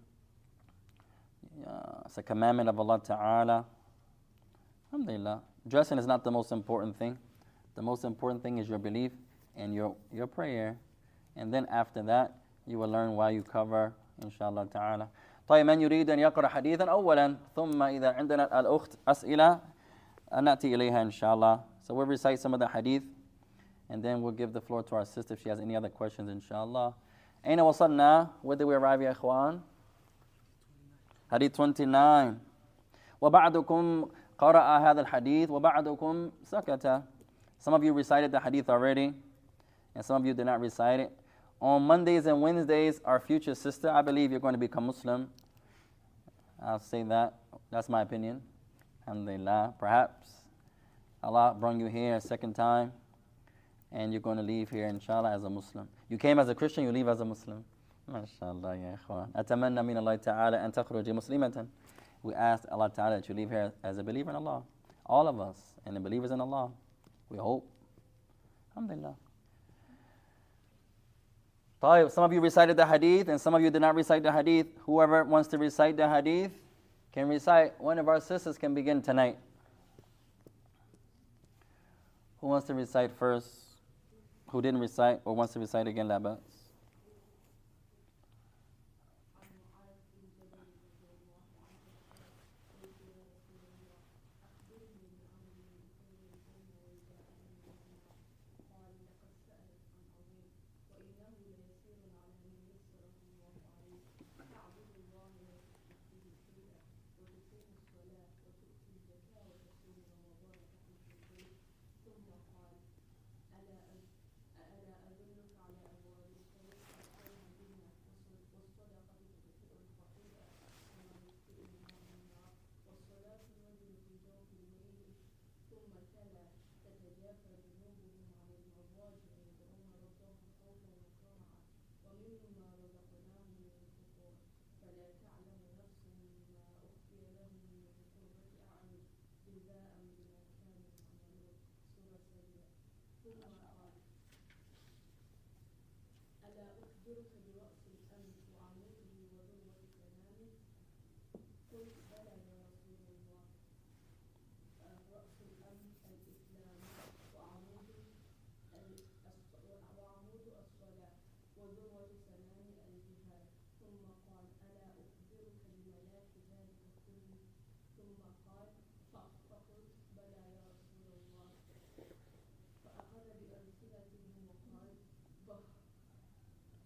Uh, 1.67 2.03
it's 2.05 2.19
a 2.19 2.23
commandment 2.23 2.69
of 2.69 2.79
Allah 2.79 3.01
Ta'ala. 3.05 3.65
Alhamdulillah. 4.93 5.43
Dressing 5.67 5.99
is 5.99 6.07
not 6.07 6.25
the 6.25 6.31
most 6.31 6.53
important 6.53 6.97
thing. 6.97 7.19
The 7.75 7.83
most 7.83 8.05
important 8.05 8.43
thing 8.43 8.59
is 8.59 8.69
your 8.69 8.79
belief 8.79 9.13
and 9.57 9.75
your, 9.75 9.97
your 10.13 10.27
prayer. 10.27 10.77
And 11.37 11.53
then 11.53 11.67
after 11.71 12.03
that, 12.03 12.35
you 12.67 12.79
will 12.79 12.89
learn 12.89 13.13
why 13.13 13.31
you 13.31 13.43
cover, 13.43 13.93
inshallah 14.23 14.67
ta'ala. 14.73 15.09
طيب 15.49 15.67
من 15.67 15.81
يريد 15.81 16.11
أن 16.11 16.19
يقرأ 16.19 16.49
حديثا 16.49 16.85
أولا 16.91 17.37
ثم 17.55 17.83
إذا 17.83 18.13
عندنا 18.13 18.61
الأخت 18.61 18.97
أسئلة 19.09 19.61
نأتي 20.43 20.75
إليها 20.75 21.03
إن 21.03 21.11
شاء 21.11 21.35
الله. 21.35 21.61
So 21.83 21.95
we'll 21.95 22.07
recite 22.07 22.39
some 22.39 22.55
of 22.55 22.61
the 22.61 22.69
hadith 22.69 23.03
and 23.91 24.03
then 24.03 24.23
we'll 24.23 24.33
give 24.33 24.53
the 24.53 24.61
floor 24.61 24.83
to 24.83 24.95
our 24.95 25.05
sister 25.05 25.35
if 25.35 25.43
she 25.43 25.51
has 25.51 25.61
any 25.61 25.77
other 25.77 25.91
questions 25.91 26.31
inshallah. 26.31 26.95
أين 27.47 27.61
وصلنا? 27.61 28.31
Where 28.41 28.57
did 28.57 28.65
we 28.65 28.75
arrive 28.75 29.01
يا 29.01 29.11
إخوان? 29.11 29.61
حديث 31.33 31.53
29 31.53 32.39
وبعضكم 33.21 34.09
قرأ 34.39 34.79
هذا 34.79 35.01
الحديث 35.01 35.51
وبعضكم 35.51 36.31
سكت 36.43 37.03
Some 37.59 37.73
of 37.73 37.83
you 37.83 37.93
recited 37.93 38.31
the 38.31 38.41
hadith 38.41 38.69
already 38.69 39.15
and 39.95 40.05
some 40.05 40.21
of 40.21 40.27
you 40.27 40.35
did 40.35 40.45
not 40.45 40.61
recite 40.61 41.01
it. 41.01 41.13
On 41.61 41.83
Mondays 41.83 42.27
and 42.27 42.43
Wednesdays, 42.43 43.01
our 43.05 43.19
future 43.19 43.55
sister, 43.55 43.89
I 43.89 44.03
believe 44.03 44.31
you're 44.31 44.41
going 44.41 44.55
to 44.55 44.59
become 44.59 44.87
Muslim. 44.87 45.31
I'll 46.63 46.79
say 46.79 47.03
that. 47.05 47.35
That's 47.71 47.89
my 47.89 48.03
opinion. 48.03 48.43
Alhamdulillah. 49.07 49.75
Perhaps 49.79 50.31
Allah 51.23 51.57
brought 51.59 51.77
you 51.77 51.87
here 51.87 52.17
a 52.17 52.21
second 52.21 52.55
time 52.55 52.93
and 53.93 54.13
you're 54.13 54.21
going 54.21 54.37
to 54.37 54.43
leave 54.43 54.69
here, 54.71 54.89
inshallah, 54.89 55.31
as 55.31 55.45
a 55.45 55.51
Muslim. 55.51 55.89
You 56.11 56.19
came 56.19 56.39
as 56.39 56.49
a 56.49 56.55
Christian, 56.55 56.85
you 56.85 56.93
leave 56.93 57.09
as 57.09 57.21
a 57.21 57.25
Muslim. 57.25 57.65
ما 58.09 58.25
شاء 58.25 58.51
الله 58.53 58.75
يا 58.75 58.95
إخوان 58.95 59.31
أتمنى 59.37 59.83
من 59.83 59.97
الله 59.97 60.17
تعالى 60.17 60.65
أن 60.65 60.73
تخرج 60.73 61.11
مسلمة 61.11 61.67
We 62.23 62.35
ask 62.35 62.65
Allah 62.71 62.91
Ta'ala 62.91 63.17
that 63.17 63.29
you 63.29 63.35
leave 63.35 63.51
here 63.51 63.73
as 63.83 63.99
a 63.99 64.03
believer 64.03 64.31
in 64.31 64.37
Allah. 64.37 64.63
All 65.05 65.29
of 65.29 65.39
us 65.39 65.59
and 65.85 65.95
the 65.95 66.01
believers 66.01 66.31
in 66.31 66.41
Allah. 66.41 66.71
We 67.29 67.37
hope. 67.37 67.69
Alhamdulillah. 68.75 69.15
طيب, 71.83 72.11
some 72.11 72.25
of 72.25 72.33
you 72.33 72.41
recited 72.41 72.79
the 72.79 72.87
hadith 72.87 73.29
and 73.29 73.39
some 73.39 73.55
of 73.55 73.61
you 73.61 73.71
did 73.71 73.83
not 73.83 73.95
recite 73.95 74.23
the 74.23 74.33
hadith. 74.33 74.69
Whoever 74.87 75.23
wants 75.25 75.49
to 75.49 75.59
recite 75.59 75.99
the 75.99 76.09
hadith 76.09 76.53
can 77.13 77.29
recite. 77.29 77.79
One 77.79 77.99
of 77.99 78.09
our 78.09 78.21
sisters 78.21 78.57
can 78.57 78.75
begin 78.75 79.03
tonight. 79.03 79.37
Who 82.41 82.47
wants 82.47 82.67
to 82.69 82.75
recite 82.75 83.11
first? 83.19 83.49
Who 84.49 84.63
didn't 84.63 84.81
recite 84.81 85.21
or 85.27 85.35
wants 85.37 85.53
to 85.53 85.61
recite 85.61 85.87
again? 85.87 86.09
Labas. 86.09 86.39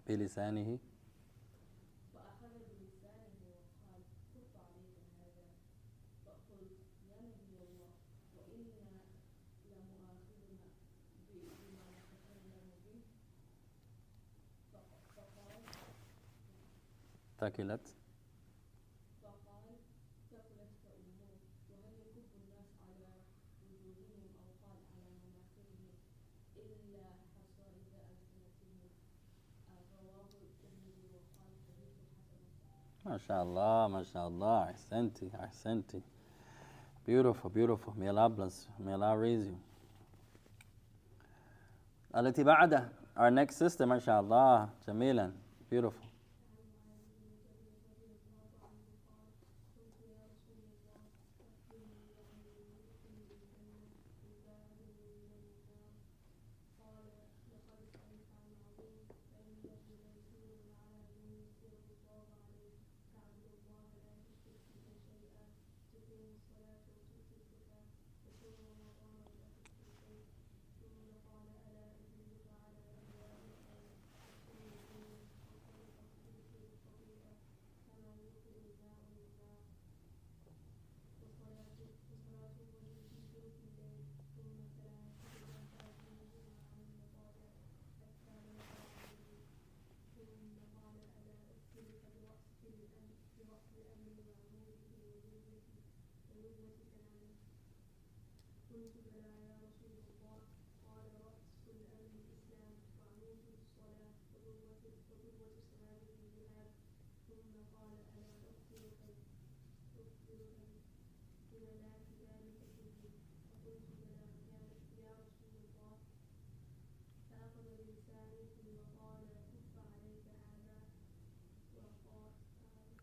بلسانه. 0.07 0.79
ثكلت 17.39 17.95
ما 33.12 33.18
شاء 33.18 33.42
الله 33.42 33.88
ما 33.88 34.02
شاء 34.02 34.28
الله 34.28 34.62
أحسنتي 34.70 35.30
أحسنتي 35.44 36.02
beautiful 37.06 37.48
beautiful 37.48 37.92
may 37.96 38.08
Allah 38.08 38.28
bless 38.28 38.66
you 38.78 38.84
may 38.84 38.92
Allah 38.92 39.16
raise 39.16 39.46
you 39.46 39.56
التي 42.16 42.42
بعدها 42.44 42.88
our 43.16 43.30
next 43.30 43.56
sister 43.56 43.82
ما 43.84 43.98
شاء 43.98 44.20
الله 44.20 44.68
جميلا 44.86 45.32
beautiful 45.70 46.08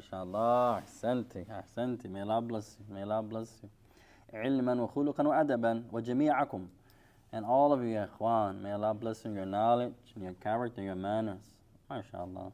ما 0.00 0.06
شاء 0.06 0.22
الله 0.22 0.82
may 2.88 3.02
Allah 3.02 3.22
bless 3.22 3.60
you 3.62 3.68
علما 4.32 4.82
وخلقا 4.82 5.28
وأدبا 5.28 5.84
وجميعكم 5.92 6.68
and 7.34 7.44
all 7.44 7.72
of 7.72 7.82
you 7.82 7.88
يا 7.88 8.04
إخوان 8.04 8.62
may 8.62 8.72
Allah 8.72 8.94
bless 8.94 9.24
you 9.26 9.34
your 9.34 9.44
knowledge 9.44 9.92
your 10.16 10.32
character 10.40 10.80
your 10.80 10.94
manners 10.94 11.54
ما 11.90 12.00
شاء 12.00 12.24
الله 12.24 12.52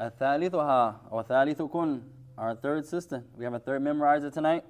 الثالثها 0.00 1.00
وثالثكن 1.12 2.00
our 2.38 2.54
third 2.56 2.84
sister 2.84 3.22
we 3.36 3.44
have 3.44 3.54
a 3.54 3.60
third 3.60 3.82
memorizer 3.82 4.32
tonight 4.32 4.64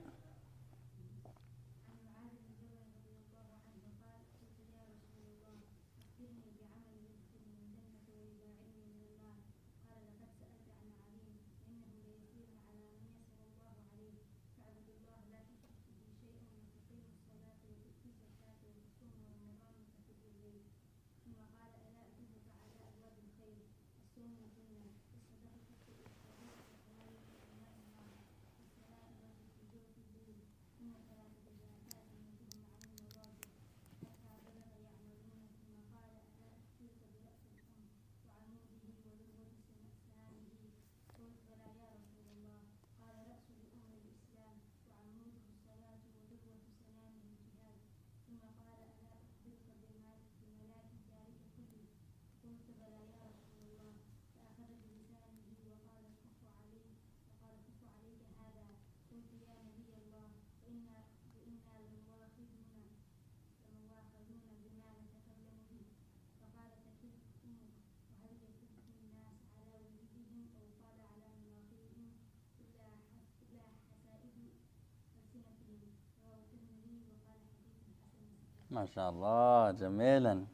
MashaAllah, 78.73 79.79
Jamilan. 79.79 80.47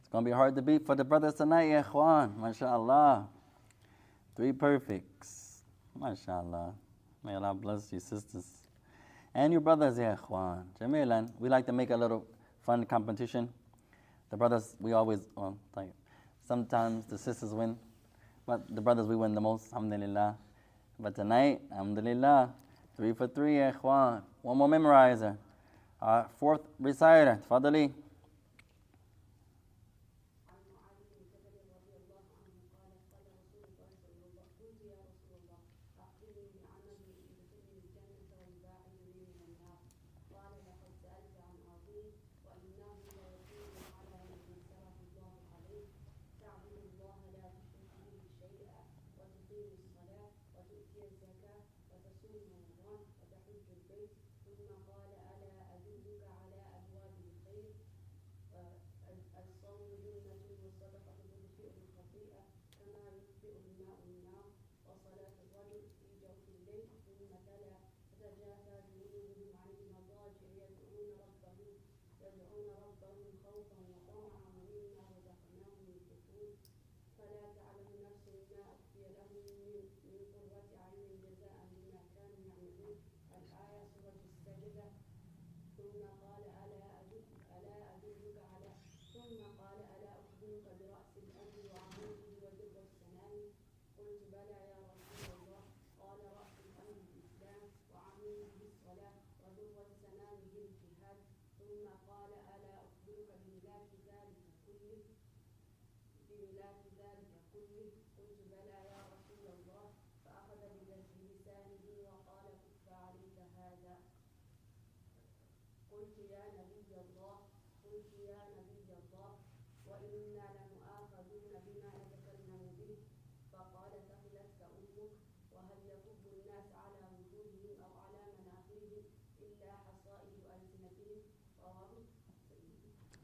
It's 0.00 0.08
going 0.08 0.24
to 0.24 0.30
be 0.30 0.34
hard 0.34 0.56
to 0.56 0.62
beat 0.62 0.86
for 0.86 0.94
the 0.94 1.04
brothers 1.04 1.34
tonight, 1.34 1.68
ya 1.68 1.82
ikhwan. 1.82 2.34
MashaAllah. 2.38 3.26
Three 4.34 4.52
perfects. 4.52 5.62
MashaAllah. 5.98 6.72
May 7.22 7.34
Allah 7.34 7.52
bless 7.54 7.92
you, 7.92 8.00
sisters. 8.00 8.46
And 9.34 9.52
your 9.52 9.60
brothers, 9.60 9.98
ya. 9.98 10.16
Jamilan. 10.80 11.30
We 11.38 11.50
like 11.50 11.66
to 11.66 11.72
make 11.72 11.90
a 11.90 11.96
little 11.96 12.26
fun 12.64 12.86
competition. 12.86 13.50
The 14.30 14.36
brothers, 14.38 14.74
we 14.80 14.94
always, 14.94 15.20
well, 15.36 15.58
sometimes 16.48 17.04
the 17.06 17.18
sisters 17.18 17.52
win, 17.52 17.76
but 18.46 18.74
the 18.74 18.80
brothers, 18.80 19.06
we 19.06 19.14
win 19.14 19.34
the 19.34 19.42
most, 19.42 19.70
alhamdulillah. 19.74 20.36
But 20.98 21.14
tonight, 21.14 21.60
alhamdulillah, 21.70 22.54
three 22.96 23.12
for 23.12 23.28
three, 23.28 23.58
ya. 23.58 23.72
One 24.40 24.56
more 24.56 24.68
memorizer. 24.68 25.36
Our 26.02 26.26
fourth 26.40 26.62
reciter, 26.80 27.38
tafadali. 27.48 27.92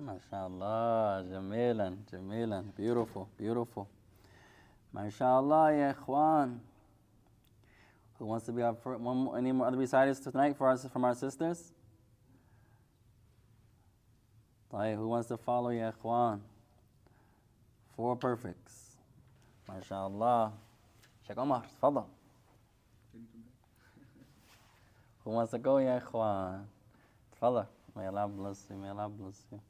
MashaAllah, 0.01 1.29
Jamilan, 1.29 1.97
Jamilan. 2.11 2.75
Beautiful, 2.77 3.29
beautiful. 3.37 3.89
MashaAllah, 4.95 5.77
Ya 5.77 5.93
Ikhwan. 5.93 6.59
Who 8.19 8.27
wants 8.27 8.47
to 8.47 8.53
be 8.53 8.63
up 8.63 8.83
for 8.83 8.97
one, 8.97 9.17
more, 9.17 9.39
any 9.39 9.53
more 9.53 9.67
other 9.67 9.77
reciters 9.77 10.21
tonight 10.21 10.57
for 10.57 10.71
us 10.71 10.87
from 10.93 11.05
our 11.05 11.15
sisters? 11.15 11.73
Who 14.71 15.09
wants 15.09 15.29
to 15.29 15.37
follow 15.37 15.71
Ya 15.71 15.91
Ikhwan? 15.91 16.41
Four 17.97 18.15
perfects. 18.17 18.97
MashaAllah. 19.69 20.53
Sheikh 21.27 21.39
Omar, 21.39 21.65
tfadal. 21.83 22.07
Who 25.25 25.31
wants 25.31 25.51
to 25.51 25.59
go, 25.59 25.79
Ya 25.79 25.99
Ikhwan? 25.99 26.65
Tfadal. 27.41 27.67
May 27.97 28.07
Allah 28.07 28.29
bless 28.29 28.65
you, 28.71 28.77
may 28.77 28.91
Allah 28.91 29.09
bless 29.09 29.45
you. 29.51 29.61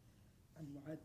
عن 0.58 0.74
معاذ 0.74 0.98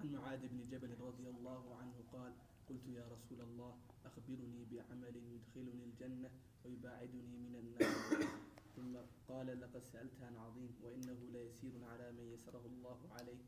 عن 0.00 0.12
معاذ 0.12 0.40
بن 0.48 0.60
جبل 0.70 0.90
رضي 1.00 1.28
الله 1.28 1.76
عنه 1.76 1.94
قال 2.12 2.32
قلت 2.68 2.86
يا 2.86 3.04
رسول 3.14 3.40
الله 3.40 3.74
أخبرني 4.04 4.64
بعمل 4.72 5.16
يدخلني 5.16 5.84
الجنة 5.84 6.30
ويباعدني 6.64 7.36
من 7.44 7.54
النار. 7.62 7.94
ثم 8.76 8.94
قال 9.28 9.60
لقد 9.60 9.82
سألت 9.92 10.22
عن 10.22 10.36
عظيم 10.36 10.70
وإنه 10.82 11.18
ليسير 11.32 11.72
على 11.84 12.12
من 12.12 12.32
يسره 12.34 12.64
الله 12.66 12.98
عليه. 13.10 13.42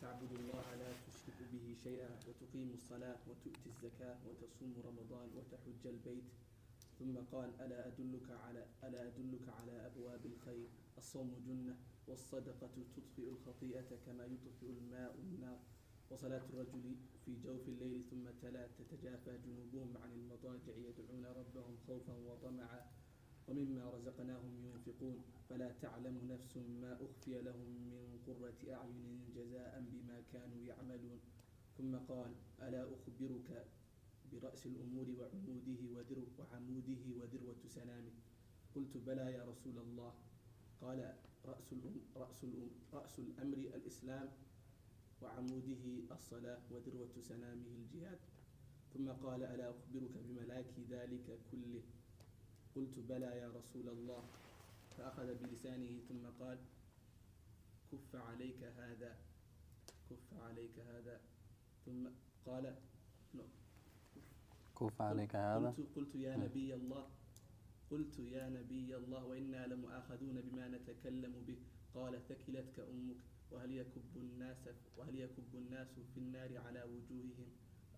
تعبد 0.00 0.32
الله 0.32 0.74
لا 0.74 0.92
تشرك 1.06 1.38
به 1.52 1.76
شيئا 1.84 2.10
وتقيم 2.28 2.70
الصلاة 2.74 3.18
وتؤتي 3.28 3.66
الزكاة 3.66 4.18
وتصوم 4.28 4.74
رمضان 4.84 5.28
وتحج 5.36 5.86
البيت. 5.86 6.28
ثم 6.98 7.16
قال 7.32 7.50
ألا 7.60 7.86
أدلك 7.88 8.28
على 8.44 8.66
ألا 8.84 9.06
أدلك 9.06 9.48
على 9.48 9.86
أبواب 9.86 10.26
الخير؟ 10.26 10.68
الصوم 10.98 11.32
جنة. 11.46 11.76
والصدقة 12.10 12.70
تطفئ 12.96 13.28
الخطيئة 13.30 13.96
كما 14.06 14.24
يطفئ 14.24 14.70
الماء 14.70 15.14
النار. 15.18 15.58
وصلاة 16.10 16.42
الرجل 16.50 16.96
في 17.24 17.36
جوف 17.44 17.68
الليل 17.68 18.04
ثم 18.10 18.30
تلا 18.42 18.66
تتجافى 18.66 19.38
جنوبهم 19.38 19.96
عن 19.96 20.12
المضاجع 20.12 20.74
يدعون 20.76 21.24
ربهم 21.24 21.76
خوفا 21.86 22.14
وطمعا. 22.14 22.86
ومما 23.48 23.90
رزقناهم 23.90 24.64
ينفقون. 24.64 25.24
فلا 25.48 25.72
تعلم 25.72 26.28
نفس 26.32 26.56
ما 26.56 26.98
أخفي 27.04 27.42
لهم 27.42 27.68
من 27.90 28.18
قرة 28.26 28.74
أعين 28.74 29.32
جزاء 29.36 29.84
بما 29.92 30.22
كانوا 30.32 30.60
يعملون. 30.66 31.20
ثم 31.78 31.96
قال 31.96 32.34
ألا 32.62 32.94
أخبرك 32.94 33.66
برأس 34.32 34.66
الأمور 34.66 35.06
وعموده 35.18 35.80
وذرو 35.94 36.26
وعموده 36.38 37.02
وذروة 37.18 37.60
سنامه؟ 37.66 38.12
قلت 38.74 38.96
بلى 38.96 39.32
يا 39.32 39.44
رسول 39.44 39.78
الله. 39.78 40.14
قال 40.80 41.14
رأس 41.44 41.72
الأم 41.72 42.00
رأس 42.16 42.44
الأم 42.44 42.70
رأس 42.92 43.18
الأمر 43.18 43.56
الإسلام 43.56 44.28
وعموده 45.22 45.84
الصلاة 46.12 46.60
وذروة 46.70 47.14
سنامه 47.22 47.66
الجهاد. 47.76 48.18
ثم 48.94 49.08
قال 49.08 49.42
ألا 49.42 49.70
أخبرك 49.70 50.10
بملاك 50.28 50.74
ذلك 50.90 51.38
كله؟ 51.52 51.82
قلت 52.76 52.98
بلى 52.98 53.26
يا 53.26 53.48
رسول 53.48 53.88
الله. 53.88 54.24
فأخذ 54.98 55.34
بلسانه 55.34 56.00
ثم 56.08 56.26
قال 56.44 56.58
كف 57.92 58.16
عليك 58.16 58.62
هذا 58.62 59.16
كف 60.10 60.34
عليك 60.42 60.78
هذا. 60.78 61.20
ثم 61.86 62.08
قال 62.46 62.74
no. 63.34 63.42
كوف 64.74 65.02
عليك 65.02 65.36
هذا؟ 65.36 65.70
قلت, 65.70 65.88
قلت 65.96 66.14
يا 66.14 66.36
مم. 66.36 66.44
نبي 66.44 66.74
الله 66.74 67.06
قلت 67.90 68.18
يا 68.18 68.48
نبي 68.48 68.96
الله 68.96 69.24
وإنا 69.24 69.66
لمؤاخذون 69.66 70.40
بما 70.40 70.68
نتكلم 70.68 71.34
به. 71.46 71.58
قال 71.94 72.20
ثكلتك 72.28 72.80
أمك 72.80 73.16
وهل 73.50 73.70
يكب 73.72 74.16
الناس 74.16 74.68
وهل 74.96 75.18
يكب 75.18 75.54
الناس 75.54 75.88
في 76.14 76.20
النار 76.20 76.58
على 76.66 76.82
وجوههم 76.82 77.48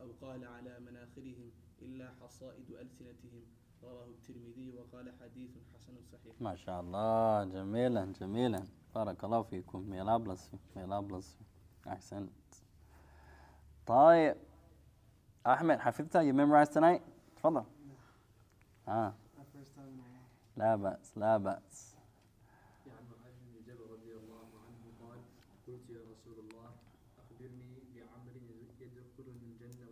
أو 0.01 0.13
قال 0.21 0.45
على 0.45 0.81
مناخرهم 0.81 1.51
إلا 1.83 2.11
حصائد 2.21 2.71
ألسنتهم؟ 2.71 3.43
رواه 3.83 4.07
الترمذي 4.07 4.73
وقال 4.73 5.13
حديث 5.21 5.51
حسن 5.75 5.95
صحيح. 6.13 6.35
ما 6.41 6.55
شاء 6.55 6.81
الله 6.81 7.45
جميلا 7.45 8.13
جميلا. 8.21 8.63
بارك 8.95 9.25
الله 9.25 9.43
فيكم. 9.43 9.81
Bless 10.25 10.51
you. 10.53 11.43
أحسنت. 11.89 12.31
طيب 13.87 14.37
أحمد 15.47 15.79
حفظتها 15.79 16.23
you 16.23 16.35
memorized 16.35 16.73
tonight 16.73 17.03
تفضل. 17.37 17.65
آه 18.89 19.15
My 19.37 19.45
first 19.45 19.75
time 19.75 19.89
in 19.89 19.99
a 19.99 20.09
while. 20.09 20.42
لا 20.57 20.77
بأس 20.77 21.19
لا 21.19 21.37
بأس. 21.37 21.97
عن 22.87 23.05
معاذ 23.11 23.35
بن 23.41 23.65
جبل 23.67 23.87
رضي 23.91 24.13
الله 24.17 24.49
عنه 24.65 24.83
قال 25.01 25.21
قلت 25.67 25.91
يا 25.91 26.03
رسول 26.13 26.39
الله 26.39 26.71
أخبرني 27.19 27.73
يدخلني 28.81 29.47
الجنة 29.47 29.87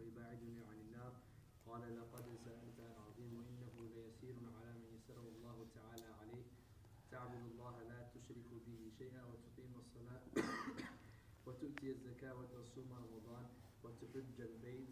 عن 0.68 0.78
النار. 0.80 1.12
قال 1.66 1.82
لقد 1.96 2.24
سألت 2.44 2.80
عن 2.80 2.94
عظيم 3.06 3.32
وإنه 3.36 3.74
ليسير 3.94 4.36
على 4.56 4.74
يسره 4.94 5.28
الله 5.36 5.66
تعالى 5.74 6.06
عليه. 6.20 6.44
تعبد 7.10 7.42
الله 7.52 7.82
لا 7.82 8.08
تشرك 8.14 8.50
به 8.66 8.90
شيئا 8.98 9.24
وتقيم 9.24 9.72
الصلاة 9.80 10.22
وتؤتي 11.46 11.90
الزكاة 11.90 12.34
وتصوم 12.34 12.92
رمضان 12.92 13.46
وتحج 13.84 14.40
البيت. 14.40 14.88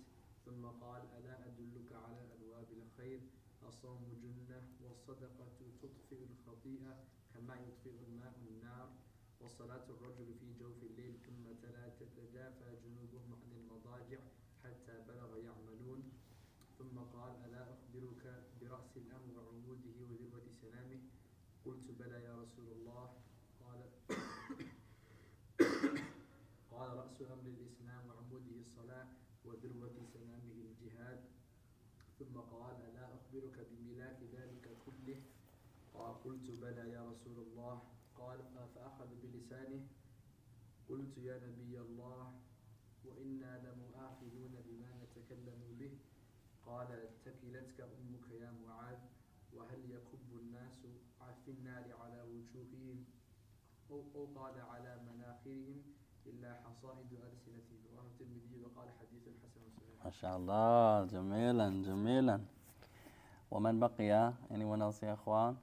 ثم 0.47 0.67
قال 0.67 1.03
ألا 1.19 1.47
أدلك 1.47 1.93
على 1.93 2.21
أبواب 2.35 2.69
الخير؟ 2.73 3.21
الصوم 3.63 4.21
جنة 4.23 4.69
والصدقة 4.81 5.49
تطفئ 5.83 6.25
الخطيئة 6.25 7.05
كما 7.35 7.55
يطفئ 7.57 7.91
الماء 8.07 8.35
النار 8.51 8.93
وصلاة 9.41 9.85
الرجل 9.91 10.35
في 10.41 10.55
جوف 10.61 10.83
الليل 10.83 11.19
ثم 11.27 11.53
تلا 11.63 11.89
تتجافى 11.89 12.77
جنوبهم 12.85 13.35
عن 13.35 13.53
المضاجع 13.53 14.19
حتى 14.65 15.05
بلغ 15.09 15.39
يعملون. 15.39 16.13
ثم 16.79 16.99
قال 16.99 17.45
ألا 17.45 17.73
أخبرك 17.75 18.45
برأس 18.61 18.97
الأمر 18.97 19.39
وعموده 19.39 19.97
وذروة 20.01 20.47
سنامه 20.63 21.01
قلت 21.65 21.91
بلى 21.91 22.23
يا 22.25 22.35
رسول 22.43 22.69
الله 22.73 23.18
أخبرك 33.39 33.67
بملاك 33.71 34.19
ذلك 34.35 34.67
كله؟ 34.87 35.23
قلت 36.25 36.51
بلى 36.51 36.91
يا 36.91 37.03
رسول 37.11 37.39
الله. 37.47 37.83
قال 38.19 38.39
فأخذ 38.75 39.11
بلسانه؟ 39.23 39.87
قلت 40.89 41.19
يا 41.19 41.37
نبي 41.47 41.81
الله 41.81 42.33
وإنا 43.05 43.53
لمؤاخذون 43.65 44.55
بما 44.67 44.91
نتكلم 45.03 45.61
به. 45.79 45.99
قال 46.67 46.89
تكلتك 47.25 47.81
أمك 47.81 48.31
يا 48.43 48.51
معاذ 48.67 48.99
وهل 49.55 49.91
يكب 49.91 50.29
الناس 50.43 50.87
في 51.45 51.51
النار 51.51 51.87
على 52.01 52.23
وجوههم؟ 52.23 53.05
أو, 53.91 54.03
أو 54.15 54.25
قال 54.35 54.61
على 54.61 55.01
مناخرهم 55.09 55.83
إلا 56.27 56.55
حصائد 56.55 57.13
ألسنتهم 57.13 57.81
رواه 57.93 58.07
الترمذي 58.07 58.57
وقال 58.65 58.89
حديث 59.01 59.23
حسن 59.43 59.63
صحيح. 59.77 60.05
ما 60.05 60.11
شاء 60.11 60.37
الله 60.37 61.05
جميلا 61.05 61.83
جميلا. 61.83 62.58
ومن 63.51 63.81
بقي 63.81 64.33
anyone 64.51 64.83
else 64.83 65.03
يا 65.03 65.15
إخوان؟ 65.15 65.57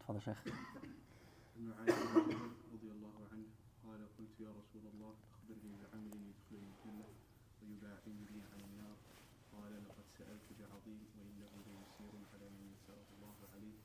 تفضل 0.00 0.22
شيخ. 0.22 0.44
عن 1.56 1.62
معاذ 1.68 1.86
بن 1.86 2.20
جبل 2.28 2.50
رضي 2.74 2.90
الله 2.90 3.16
عنه 3.32 3.46
قال 3.84 4.00
قلت 4.18 4.40
يا 4.40 4.50
رسول 4.60 4.84
الله 4.94 5.14
أخبرني 5.32 5.72
بعمل 5.82 6.12
يدخلني 6.28 6.72
الجنة 6.74 7.04
ويباعدني 7.62 8.24
به 8.30 8.40
عن 8.52 8.60
النار. 8.68 8.96
قال 9.52 9.72
لقد 9.84 10.06
سألت 10.18 10.48
بعظيم 10.60 11.00
وإنه 11.16 11.52
ليسير 11.66 12.14
على 12.32 12.46
من 12.54 12.64
يسره 12.74 13.08
الله 13.16 13.36
عليه. 13.54 13.76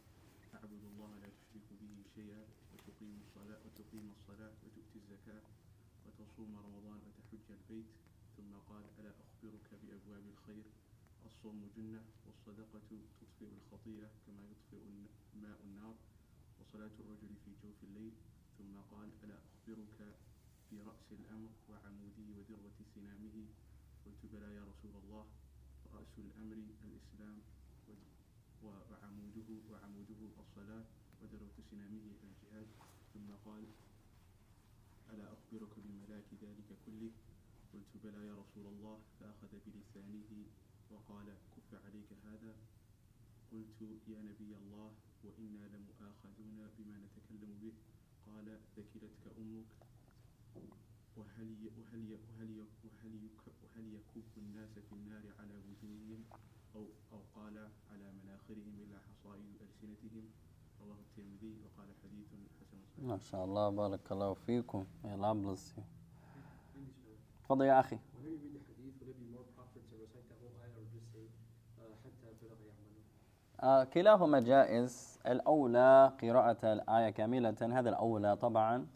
أعبد 0.56 0.84
الله 0.92 1.12
لا 1.22 1.30
تشرك 1.38 1.70
به 1.82 1.94
شيئا 2.16 2.44
وتقيم 2.74 3.16
الصلاة 3.26 3.60
وتقيم 3.66 4.06
الصلاة 4.18 4.54
وتؤتي 4.64 4.98
الزكاة 5.04 5.44
وتصوم 6.06 6.52
رمضان 6.68 7.00
وتحج 7.08 7.48
البيت. 7.58 7.90
ثم 8.38 8.52
قال 8.70 8.84
ألا 9.00 9.12
أخبرك 9.24 9.68
بأبواب 9.82 10.26
الخير؟ 10.34 10.66
الصوم 11.40 11.72
جنة 11.76 12.04
والصدقة 12.26 12.82
تطفئ 13.22 13.48
الخطيئة 13.48 14.10
كما 14.28 14.44
يطفئ 14.52 14.82
الماء 15.34 15.62
النار 15.64 15.96
وصلاة 16.60 16.92
الرجل 17.00 17.32
في 17.46 17.52
جوف 17.64 17.84
الليل. 17.84 18.14
ثم 18.58 18.76
قال 18.92 19.10
ألا 19.24 19.40
أخبرك 19.48 20.16
برأس 20.72 21.12
الأمر 21.12 21.50
وعموده 21.70 22.28
وذروة 22.38 22.80
سنامه؟ 22.96 23.48
قلت 24.06 24.26
بلى 24.34 24.56
يا 24.56 24.64
رسول 24.64 24.92
الله 25.04 25.26
رأس 25.94 26.14
الأمر 26.18 26.56
الإسلام 26.84 27.40
وعموده 28.64 29.50
وعموده 29.72 30.22
الصلاة 30.40 30.86
وذروة 31.22 31.58
سنامه 31.72 32.06
الجهاد. 32.24 32.68
ثم 33.14 33.32
قال 33.46 33.64
ألا 35.10 35.34
أخبرك 35.34 35.74
بملاك 35.80 36.28
ذلك 36.44 36.70
كله؟ 36.86 37.12
قلت 37.74 37.94
بلى 38.04 38.28
يا 38.28 38.36
رسول 38.36 38.66
الله 38.68 39.00
فأخذ 39.20 39.52
بلسانه 39.68 40.46
وقال 40.92 41.28
كف 41.56 41.70
عليك 41.86 42.10
هذا. 42.26 42.56
قلت 43.52 43.82
يا 44.08 44.22
نبي 44.22 44.52
الله 44.58 44.92
وإنا 45.24 45.64
لمؤاخذون 45.74 46.70
بما 46.78 46.98
نتكلم 47.06 47.52
به. 47.62 47.74
قال 48.26 48.60
ثكلتك 48.76 49.24
أمك. 49.38 49.66
وهل 51.18 51.48
ي- 51.64 51.72
وهل 51.78 52.02
ي- 52.12 52.16
وهل 52.16 52.50
ي- 52.50 52.68
وهل 52.84 53.14
يك- 53.26 53.54
وهل 53.64 53.94
يكب 53.94 54.24
الناس 54.38 54.70
في 54.80 54.94
النار 54.94 55.24
على 55.40 55.56
وجوههم؟ 55.58 56.24
أو 56.76 56.86
أو 57.12 57.22
قال 57.36 57.58
على 57.92 58.12
مناخرهم 58.24 58.76
إلا 58.84 59.00
حصائد 59.00 59.46
ألسنتهم. 59.62 60.26
رواه 60.82 61.00
الترمذي 61.00 61.58
وقال 61.64 61.90
حديث 62.04 62.28
حسن 62.60 62.78
صحيح. 62.82 63.06
ما 63.06 63.18
شاء 63.18 63.46
الله 63.46 63.70
بارك 63.70 64.12
الله 64.12 64.34
فيكم. 64.34 64.86
عندي 65.04 65.56
سؤال. 65.56 65.86
تفضل 67.44 67.66
يا 67.66 67.80
أخي 67.80 67.98
Whenever 67.98 68.30
you 68.30 68.38
read 68.46 68.54
the 68.54 68.62
hadith, 68.70 68.96
would 69.02 69.10
it 69.10 69.18
be 69.20 69.26
more 69.36 69.48
proper 69.58 69.80
to 69.90 69.96
recite 69.98 70.28
the 70.30 70.38
whole 70.40 70.54
ayah 70.62 70.78
or 70.80 70.86
just 70.94 71.08
say 71.14 71.26
uh, 71.82 71.94
حتى 72.04 72.28
بلغ 72.42 72.60
يعملون 72.62 73.04
آه 73.49 73.49
كلاهما 73.94 74.40
جائز 74.40 75.20
الأولى 75.28 76.12
قراءة 76.22 76.74
الآية 76.74 77.10
كاملة 77.10 77.56
هذا 77.62 77.90
الأولى 77.90 78.36
طبعا 78.36 78.88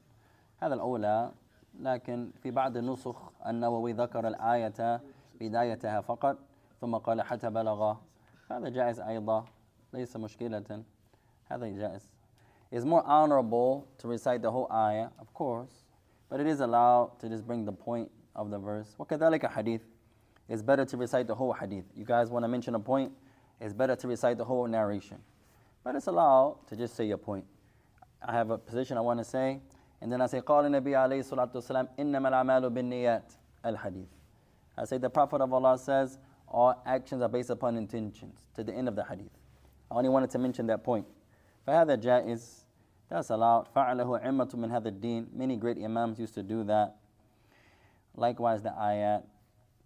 هذا 0.58 0.74
الأولى 0.74 1.32
لكن 1.80 2.32
في 2.42 2.52
بعض 2.52 2.78
النسخ 2.78 3.32
النووي 3.48 3.94
ذكر 3.94 4.28
الآية 4.28 5.02
بدايتها 5.40 6.02
فقط 6.02 6.38
ثم 6.82 6.96
قال 6.96 7.22
حتى 7.22 7.50
بلغ 7.50 7.96
هذا 8.52 8.70
جائز 8.70 9.00
أيضا 9.00 9.46
ليس 9.94 10.18
مشكلة 10.18 10.84
هذا 11.46 11.68
جائز 11.68 12.14
It's 12.72 12.86
more 12.86 13.04
honorable 13.06 13.88
to 14.00 14.08
recite 14.08 14.42
the 14.42 14.50
whole 14.50 14.68
ayah, 14.72 15.10
of 15.20 15.32
course, 15.36 15.84
but 16.28 16.40
it 16.40 16.48
is 16.48 16.60
allowed 16.60 17.20
to 17.20 17.30
just 17.30 17.46
bring 17.46 17.66
the 17.66 17.72
point 17.72 18.10
of 18.36 18.50
the 18.50 18.58
verse. 18.58 18.96
وكذلك 18.98 19.46
hadith. 19.52 19.84
It's 20.50 20.64
better 20.64 20.84
to 20.84 20.98
recite 20.98 21.28
the 21.28 21.36
whole 21.36 21.54
hadith. 21.54 21.86
You 21.96 22.04
guys 22.04 22.32
want 22.32 22.44
to 22.44 22.48
mention 22.48 22.74
a 22.74 22.80
point? 22.80 23.12
It's 23.63 23.73
better 23.75 23.97
to 23.97 24.09
recite 24.09 24.39
the 24.39 24.45
whole 24.45 24.67
narration. 24.67 25.19
But 25.85 25.97
it's 25.97 26.07
allowed 26.07 26.59
to 26.69 26.77
just 26.77 26.95
say 26.97 27.11
a 27.11 27.19
point. 27.19 27.45
I 28.23 28.33
have 28.33 28.51
a 28.51 28.59
position 28.59 28.97
I 28.97 29.01
want 29.01 29.19
to 29.21 29.25
say, 29.25 29.61
and 30.01 30.13
then 30.13 30.21
I 30.21 30.27
say, 30.27 30.41
قال 30.41 30.67
النبي 30.67 30.95
عليه 30.95 31.21
الصلاة 31.21 31.53
والسلام 31.53 31.89
إنما 31.99 32.29
الأعمال 32.29 32.71
بالنيات 32.71 33.33
الحديث. 33.65 34.09
I 34.77 34.85
say 34.85 34.99
the 34.99 35.11
Prophet 35.11 35.41
of 35.41 35.53
Allah 35.53 35.79
says, 35.79 36.19
all 36.47 36.81
actions 36.87 37.23
are 37.23 37.29
based 37.29 37.51
upon 37.51 37.77
intentions, 37.77 38.39
to 38.55 38.65
the 38.65 38.73
end 38.73 38.89
of 38.89 38.97
the 38.97 39.05
hadith. 39.05 39.31
I 39.91 39.95
only 39.95 40.09
wanted 40.09 40.31
to 40.31 40.39
mention 40.39 40.67
that 40.67 40.85
point. 40.85 41.07
فهذا 41.67 42.01
جائز. 42.01 42.65
That's 43.09 43.31
allowed. 43.31 43.69
فعله 43.75 44.21
عمة 44.23 44.55
من 44.55 44.71
هذا 44.71 44.89
الدين. 44.89 45.29
Many 45.33 45.57
great 45.57 45.79
imams 45.79 46.19
used 46.19 46.35
to 46.35 46.43
do 46.43 46.65
that. 46.65 46.97
Likewise, 48.15 48.63
the 48.63 48.71
ayat. 48.71 49.23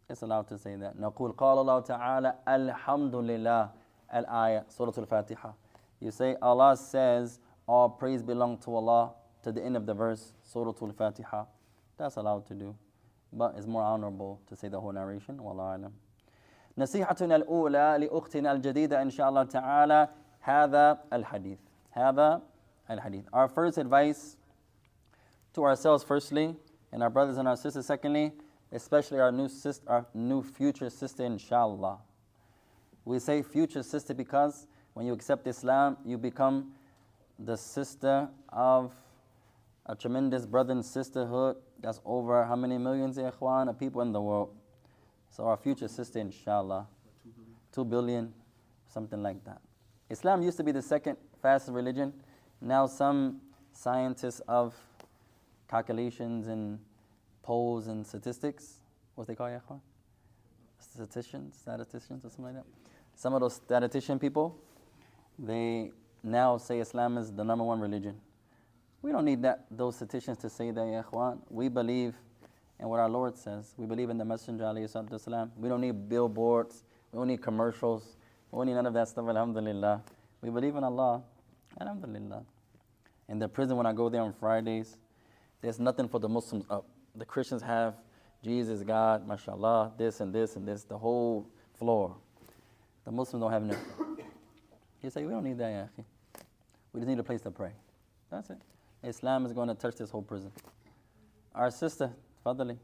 It's 0.08 0.22
allowed 0.22 0.48
to 0.48 0.58
say 0.58 0.76
that. 0.76 0.96
نقول 0.96 1.32
قال 1.36 1.58
الله 1.58 1.80
تعالى 1.80 2.34
الحمد 2.48 3.14
لله 3.14 3.70
الآية 4.14 4.64
سورة 4.68 4.94
الفاتحة. 4.98 5.54
You 6.00 6.10
say 6.10 6.36
Allah 6.42 6.76
says 6.76 7.38
all 7.66 7.88
praise 7.88 8.22
belong 8.22 8.58
to 8.58 8.74
Allah 8.76 9.12
to 9.42 9.52
the 9.52 9.62
end 9.62 9.76
of 9.76 9.86
the 9.86 9.94
verse 9.94 10.34
Surah 10.42 10.74
Al-Fatiha. 10.82 11.44
That's 11.96 12.16
allowed 12.16 12.46
to 12.46 12.54
do. 12.54 12.74
But 13.32 13.54
it's 13.56 13.66
more 13.66 13.82
honorable 13.82 14.40
to 14.48 14.56
say 14.56 14.68
the 14.68 14.80
whole 14.80 14.92
narration. 14.92 15.38
والله 15.38 15.62
أعلم. 15.62 15.92
نصيحتنا 16.78 17.36
الأولى 17.36 17.96
لأختنا 17.98 18.52
الجديدة 18.52 19.02
إن 19.02 19.10
شاء 19.10 19.28
الله 19.28 19.44
تعالى 19.44 20.08
هذا 20.40 20.98
الحديث. 21.12 21.58
هذا 21.90 22.42
الحديث. 22.90 23.24
Our 23.32 23.48
first 23.48 23.78
advice 23.78 24.36
to 25.54 25.64
ourselves 25.64 26.02
firstly, 26.02 26.56
and 26.92 27.02
our 27.02 27.10
brothers 27.10 27.38
and 27.38 27.48
our 27.48 27.56
sisters 27.56 27.86
secondly, 27.86 28.32
especially 28.71 29.19
our 29.19 29.31
new 29.31 29.47
sister, 29.47 29.83
our 29.87 30.05
new 30.13 30.41
future 30.43 30.89
sister, 30.89 31.23
inshallah. 31.23 31.99
We 33.05 33.19
say 33.19 33.41
future 33.41 33.83
sister 33.83 34.13
because 34.13 34.67
when 34.93 35.05
you 35.05 35.13
accept 35.13 35.47
Islam, 35.47 35.97
you 36.05 36.17
become 36.17 36.73
the 37.39 37.55
sister 37.55 38.27
of 38.49 38.93
a 39.85 39.95
tremendous 39.95 40.45
brother 40.45 40.73
and 40.73 40.85
sisterhood 40.85 41.55
that's 41.79 42.01
over 42.03 42.43
how 42.43 42.55
many 42.55 42.77
millions 42.77 43.17
ikhwan, 43.17 43.69
of 43.69 43.79
people 43.79 44.01
in 44.01 44.11
the 44.11 44.21
world. 44.21 44.53
So 45.29 45.45
our 45.45 45.55
future 45.55 45.87
sister, 45.87 46.19
inshallah, 46.19 46.87
two 47.71 47.85
billion, 47.85 48.33
something 48.87 49.21
like 49.21 49.43
that. 49.45 49.61
Islam 50.09 50.41
used 50.41 50.57
to 50.57 50.63
be 50.63 50.71
the 50.71 50.81
second 50.81 51.17
fastest 51.41 51.73
religion. 51.73 52.13
Now 52.59 52.87
some 52.87 53.41
scientists 53.71 54.41
of 54.47 54.73
calculations 55.69 56.47
and 56.47 56.79
polls 57.47 57.87
and 57.87 58.05
statistics, 58.05 58.81
what 59.15 59.25
they 59.25 59.33
call 59.33 59.47
ikhwan? 59.47 59.79
Statisticians, 60.79 61.55
statisticians 61.57 62.25
or 62.25 62.29
something 62.29 62.43
like 62.43 62.55
that. 62.55 62.65
Some 63.15 63.33
of 63.33 63.39
those 63.39 63.55
statistician 63.55 64.19
people, 64.19 64.59
they 65.39 65.91
now 66.21 66.57
say 66.57 66.81
Islam 66.81 67.17
is 67.17 67.31
the 67.31 67.45
number 67.45 67.63
one 67.63 67.79
religion. 67.79 68.19
We 69.01 69.13
don't 69.13 69.23
need 69.23 69.41
that 69.43 69.65
those 69.71 69.95
statisticians 69.95 70.39
to 70.39 70.49
say 70.49 70.71
that, 70.71 70.85
ya. 71.13 71.35
We 71.49 71.69
believe 71.69 72.15
in 72.81 72.89
what 72.89 72.99
our 72.99 73.07
Lord 73.07 73.37
says. 73.37 73.73
We 73.77 73.85
believe 73.85 74.09
in 74.09 74.17
the 74.17 74.25
Messenger, 74.25 74.65
alayhi. 74.65 75.49
We 75.57 75.69
don't 75.69 75.79
need 75.79 76.09
billboards. 76.09 76.83
We 77.13 77.17
don't 77.17 77.29
need 77.29 77.41
commercials. 77.41 78.17
We 78.51 78.57
don't 78.57 78.67
need 78.67 78.73
none 78.73 78.87
of 78.87 78.93
that 78.93 79.07
stuff, 79.07 79.25
alhamdulillah. 79.25 80.01
We 80.41 80.49
believe 80.49 80.75
in 80.75 80.83
Allah, 80.83 81.23
alhamdulillah. 81.79 82.43
In 83.29 83.39
the 83.39 83.47
prison, 83.47 83.77
when 83.77 83.85
I 83.85 83.93
go 83.93 84.09
there 84.09 84.21
on 84.21 84.33
Fridays, 84.33 84.97
there's 85.61 85.79
nothing 85.79 86.09
for 86.09 86.19
the 86.19 86.27
Muslims 86.27 86.65
up. 86.69 86.85
The 87.17 87.25
Christians 87.25 87.63
have 87.63 87.95
Jesus, 88.43 88.81
God, 88.83 89.27
mashallah, 89.27 89.91
this 89.97 90.19
and 90.19 90.33
this 90.33 90.55
and 90.55 90.67
this, 90.67 90.83
the 90.83 90.97
whole 90.97 91.47
floor. 91.73 92.15
The 93.05 93.11
Muslims 93.11 93.41
don't 93.41 93.51
have 93.51 93.63
nothing. 93.63 93.83
You 95.01 95.09
say, 95.09 95.23
we 95.23 95.31
don't 95.31 95.43
need 95.43 95.57
that, 95.57 95.69
ya. 95.97 96.03
We 96.93 96.99
just 96.99 97.07
need 97.07 97.19
a 97.19 97.23
place 97.23 97.41
to 97.41 97.51
pray. 97.51 97.71
That's 98.29 98.49
it. 98.49 98.57
Islam 99.03 99.45
is 99.45 99.53
going 99.53 99.67
to 99.67 99.75
touch 99.75 99.95
this 99.95 100.09
whole 100.09 100.21
prison. 100.21 100.51
Our 101.55 101.71
sister, 101.71 102.11
Fadali, 102.45 102.77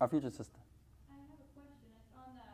our 0.00 0.08
future 0.08 0.30
sister. 0.30 0.58
I 1.08 1.12
have 1.12 1.28
a 1.30 1.48
question. 1.54 1.90
It's 1.96 2.16
on 2.16 2.34
the 2.34 2.50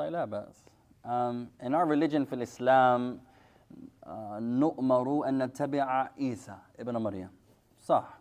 طيب 0.00 0.12
لا 0.12 0.24
بأس 0.24 0.64
um, 1.04 1.48
in 1.60 1.74
our 1.74 1.86
religion 1.86 2.24
في 2.24 2.32
الإسلام 2.34 3.20
uh, 4.04 4.08
نؤمر 4.38 5.28
أن 5.28 5.42
نتبع 5.42 6.10
عيسى 6.18 6.56
ابن 6.80 6.96
مريم 6.96 7.30
صح 7.80 8.18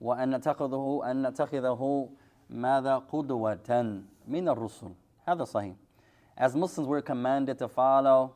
وأن 0.00 0.34
نتخذه 0.34 1.00
أن 1.10 1.26
نتخذه 1.26 2.08
ماذا 2.50 2.98
قدوة 2.98 4.02
من 4.28 4.48
الرسل 4.48 4.92
هذا 5.28 5.44
صحيح 5.44 5.74
As 6.38 6.54
Muslims 6.54 6.86
we're 6.86 7.00
commanded 7.00 7.58
to 7.58 7.66
follow 7.66 8.34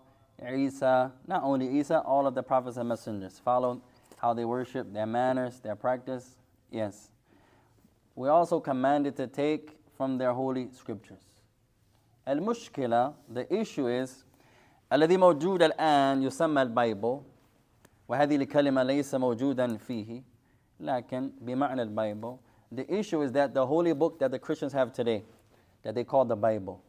Isa, 0.48 1.12
not 1.26 1.42
only 1.42 1.78
Isa, 1.78 2.00
all 2.00 2.26
of 2.26 2.34
the 2.34 2.42
prophets 2.42 2.78
and 2.78 2.88
messengers. 2.88 3.38
Follow 3.38 3.82
how 4.16 4.32
they 4.32 4.44
worship, 4.44 4.92
their 4.92 5.06
manners, 5.06 5.60
their 5.60 5.76
practice. 5.76 6.36
Yes. 6.70 7.10
We're 8.14 8.30
also 8.30 8.60
commanded 8.60 9.16
to 9.16 9.26
take 9.26 9.78
from 9.96 10.18
their 10.18 10.32
holy 10.32 10.68
scriptures. 10.72 11.33
المشكلة, 12.28 13.14
the 13.32 13.52
issue 13.52 13.86
is 13.88 14.24
الذي 14.92 15.16
موجود 15.16 15.62
الآن 15.62 16.22
يسمى 16.22 16.62
البايبل 16.62 17.20
وهذه 18.08 18.36
الكلمة 18.36 18.82
ليس 18.82 19.14
موجودا 19.14 19.76
فيه 19.76 20.22
لكن 20.80 21.32
بمعنى 21.40 21.82
البايبل 21.82 22.38
The 22.72 22.92
issue 22.92 23.22
is 23.22 23.32
that 23.32 23.52
the 23.52 23.66
holy 23.66 23.92
book 23.92 24.20
that 24.20 24.30
the 24.30 24.38
Christians 24.38 24.72
have 24.72 24.92
today, 24.92 25.24
that 25.82 25.96
they 25.96 26.04
call 26.04 26.24
the 26.24 26.36
Bible, 26.36 26.84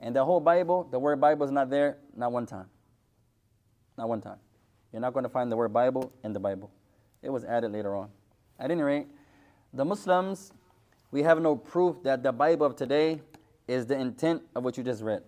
and 0.00 0.16
the 0.16 0.24
whole 0.24 0.40
Bible, 0.40 0.88
the 0.90 0.98
word 0.98 1.20
Bible 1.20 1.46
is 1.46 1.52
not 1.52 1.70
there, 1.70 1.98
not 2.16 2.32
one 2.32 2.44
time. 2.44 2.66
Not 3.96 4.08
one 4.08 4.20
time. 4.20 4.38
You're 4.92 5.00
not 5.00 5.12
going 5.12 5.22
to 5.22 5.28
find 5.28 5.50
the 5.50 5.56
word 5.56 5.72
Bible 5.72 6.12
in 6.24 6.32
the 6.32 6.40
Bible. 6.40 6.72
It 7.22 7.30
was 7.30 7.44
added 7.44 7.70
later 7.70 7.94
on. 7.94 8.08
At 8.58 8.72
any 8.72 8.82
rate, 8.82 9.06
the 9.72 9.84
Muslims, 9.84 10.52
we 11.12 11.22
have 11.22 11.40
no 11.40 11.54
proof 11.54 12.02
that 12.02 12.24
the 12.24 12.32
Bible 12.32 12.66
of 12.66 12.74
today 12.74 13.20
is 13.68 13.86
the 13.86 13.98
intent 13.98 14.42
of 14.54 14.64
what 14.64 14.76
you 14.76 14.84
just 14.84 15.02
read. 15.02 15.22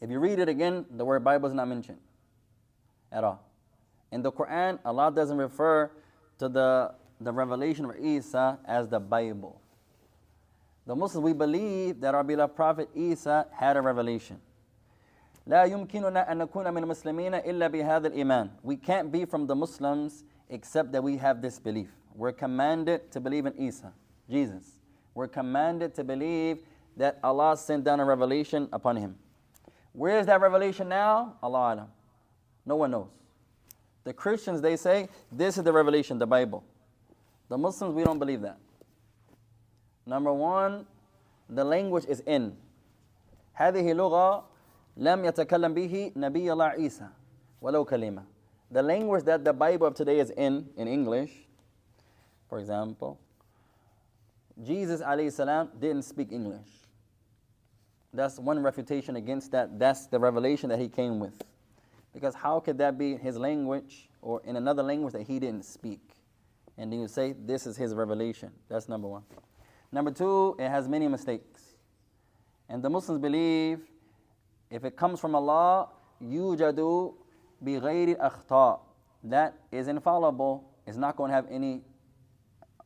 If 0.00 0.10
you 0.10 0.18
read 0.18 0.38
it 0.38 0.48
again, 0.48 0.84
the 0.90 1.04
word 1.04 1.24
Bible 1.24 1.48
is 1.48 1.54
not 1.54 1.68
mentioned 1.68 1.98
at 3.10 3.24
all. 3.24 3.42
In 4.12 4.22
the 4.22 4.30
Quran, 4.30 4.78
Allah 4.84 5.10
doesn't 5.14 5.36
refer 5.36 5.90
to 6.38 6.48
the, 6.48 6.94
the 7.20 7.32
revelation 7.32 7.84
of 7.86 7.96
Isa 7.98 8.58
as 8.66 8.88
the 8.88 9.00
Bible. 9.00 9.60
The 10.86 10.94
Muslims, 10.94 11.24
we 11.24 11.32
believe 11.32 12.00
that 12.00 12.14
our 12.14 12.22
beloved 12.22 12.54
Prophet 12.54 12.88
Isa 12.94 13.46
had 13.52 13.76
a 13.76 13.80
revelation. 13.82 14.40
لا 15.48 15.64
يمكننا 15.64 16.32
أن 16.32 16.38
نكون 16.38 16.74
من 16.74 16.82
المسلمين 16.82 17.34
إلا 17.34 17.68
بهذا 17.68 18.08
الإيمان. 18.08 18.50
We 18.62 18.76
can't 18.76 19.10
be 19.10 19.24
from 19.24 19.46
the 19.46 19.54
Muslims 19.54 20.24
except 20.50 20.92
that 20.92 21.02
we 21.02 21.16
have 21.16 21.40
this 21.40 21.58
belief. 21.58 21.88
We're 22.14 22.32
commanded 22.32 23.12
to 23.12 23.20
believe 23.20 23.46
in 23.46 23.54
Isa, 23.58 23.92
Jesus. 24.28 24.80
We're 25.14 25.28
commanded 25.28 25.94
to 25.94 26.04
believe 26.04 26.58
that 26.96 27.18
Allah 27.22 27.56
sent 27.56 27.84
down 27.84 28.00
a 28.00 28.04
revelation 28.04 28.68
upon 28.72 28.96
him. 28.96 29.16
Where 29.92 30.18
is 30.18 30.26
that 30.26 30.40
revelation 30.40 30.88
now? 30.88 31.36
Allah 31.42 31.74
Alam. 31.74 31.88
No 32.64 32.76
one 32.76 32.90
knows. 32.90 33.08
The 34.04 34.12
Christians, 34.12 34.60
they 34.60 34.76
say, 34.76 35.08
this 35.32 35.58
is 35.58 35.64
the 35.64 35.72
revelation, 35.72 36.18
the 36.18 36.26
Bible. 36.26 36.64
The 37.48 37.58
Muslims, 37.58 37.94
we 37.94 38.04
don't 38.04 38.18
believe 38.18 38.40
that. 38.42 38.58
Number 40.06 40.32
one, 40.32 40.86
the 41.48 41.64
language 41.64 42.04
is 42.06 42.20
in. 42.26 42.56
هذه 43.58 43.94
لغة 43.94 44.44
لم 44.96 45.24
يتكلم 45.24 45.74
به 45.74 46.12
نبي 46.16 46.52
الله 46.52 46.64
عيسى 46.64 47.08
ولو 47.62 47.84
كلمة. 47.84 48.22
The 48.70 48.82
language 48.82 49.24
that 49.24 49.44
the 49.44 49.52
Bible 49.52 49.86
of 49.86 49.94
today 49.94 50.18
is 50.20 50.30
in, 50.30 50.68
in 50.76 50.88
English, 50.88 51.32
for 52.48 52.58
example, 52.58 53.18
Jesus 54.62 55.00
alayhi 55.00 55.32
salam 55.32 55.70
didn't 55.80 56.02
speak 56.02 56.32
English. 56.32 56.79
That's 58.12 58.38
one 58.38 58.62
refutation 58.62 59.16
against 59.16 59.52
that. 59.52 59.78
That's 59.78 60.06
the 60.06 60.18
revelation 60.18 60.70
that 60.70 60.78
he 60.78 60.88
came 60.88 61.18
with. 61.18 61.42
Because 62.14 62.34
how 62.34 62.60
could 62.60 62.78
that 62.78 62.96
be 62.96 63.16
his 63.16 63.36
language 63.36 64.08
or 64.22 64.40
in 64.44 64.56
another 64.56 64.82
language 64.82 65.12
that 65.12 65.22
he 65.22 65.38
didn't 65.38 65.64
speak? 65.64 66.00
And 66.78 66.90
then 66.92 67.00
you 67.00 67.08
say 67.08 67.34
this 67.38 67.66
is 67.66 67.76
his 67.76 67.94
revelation. 67.94 68.50
That's 68.68 68.88
number 68.88 69.08
one. 69.08 69.22
Number 69.92 70.10
two, 70.10 70.56
it 70.58 70.68
has 70.68 70.88
many 70.88 71.08
mistakes. 71.08 71.76
And 72.68 72.82
the 72.82 72.90
Muslims 72.90 73.20
believe 73.20 73.80
if 74.70 74.84
it 74.84 74.96
comes 74.96 75.20
from 75.20 75.34
Allah, 75.34 75.88
yujadu 76.22 77.14
bi 77.60 77.72
ghayri 77.72 78.16
akhta. 78.16 78.80
That 79.24 79.54
is 79.70 79.88
infallible. 79.88 80.64
It's 80.86 80.96
not 80.96 81.16
going 81.16 81.30
to 81.30 81.34
have 81.34 81.46
any 81.50 81.82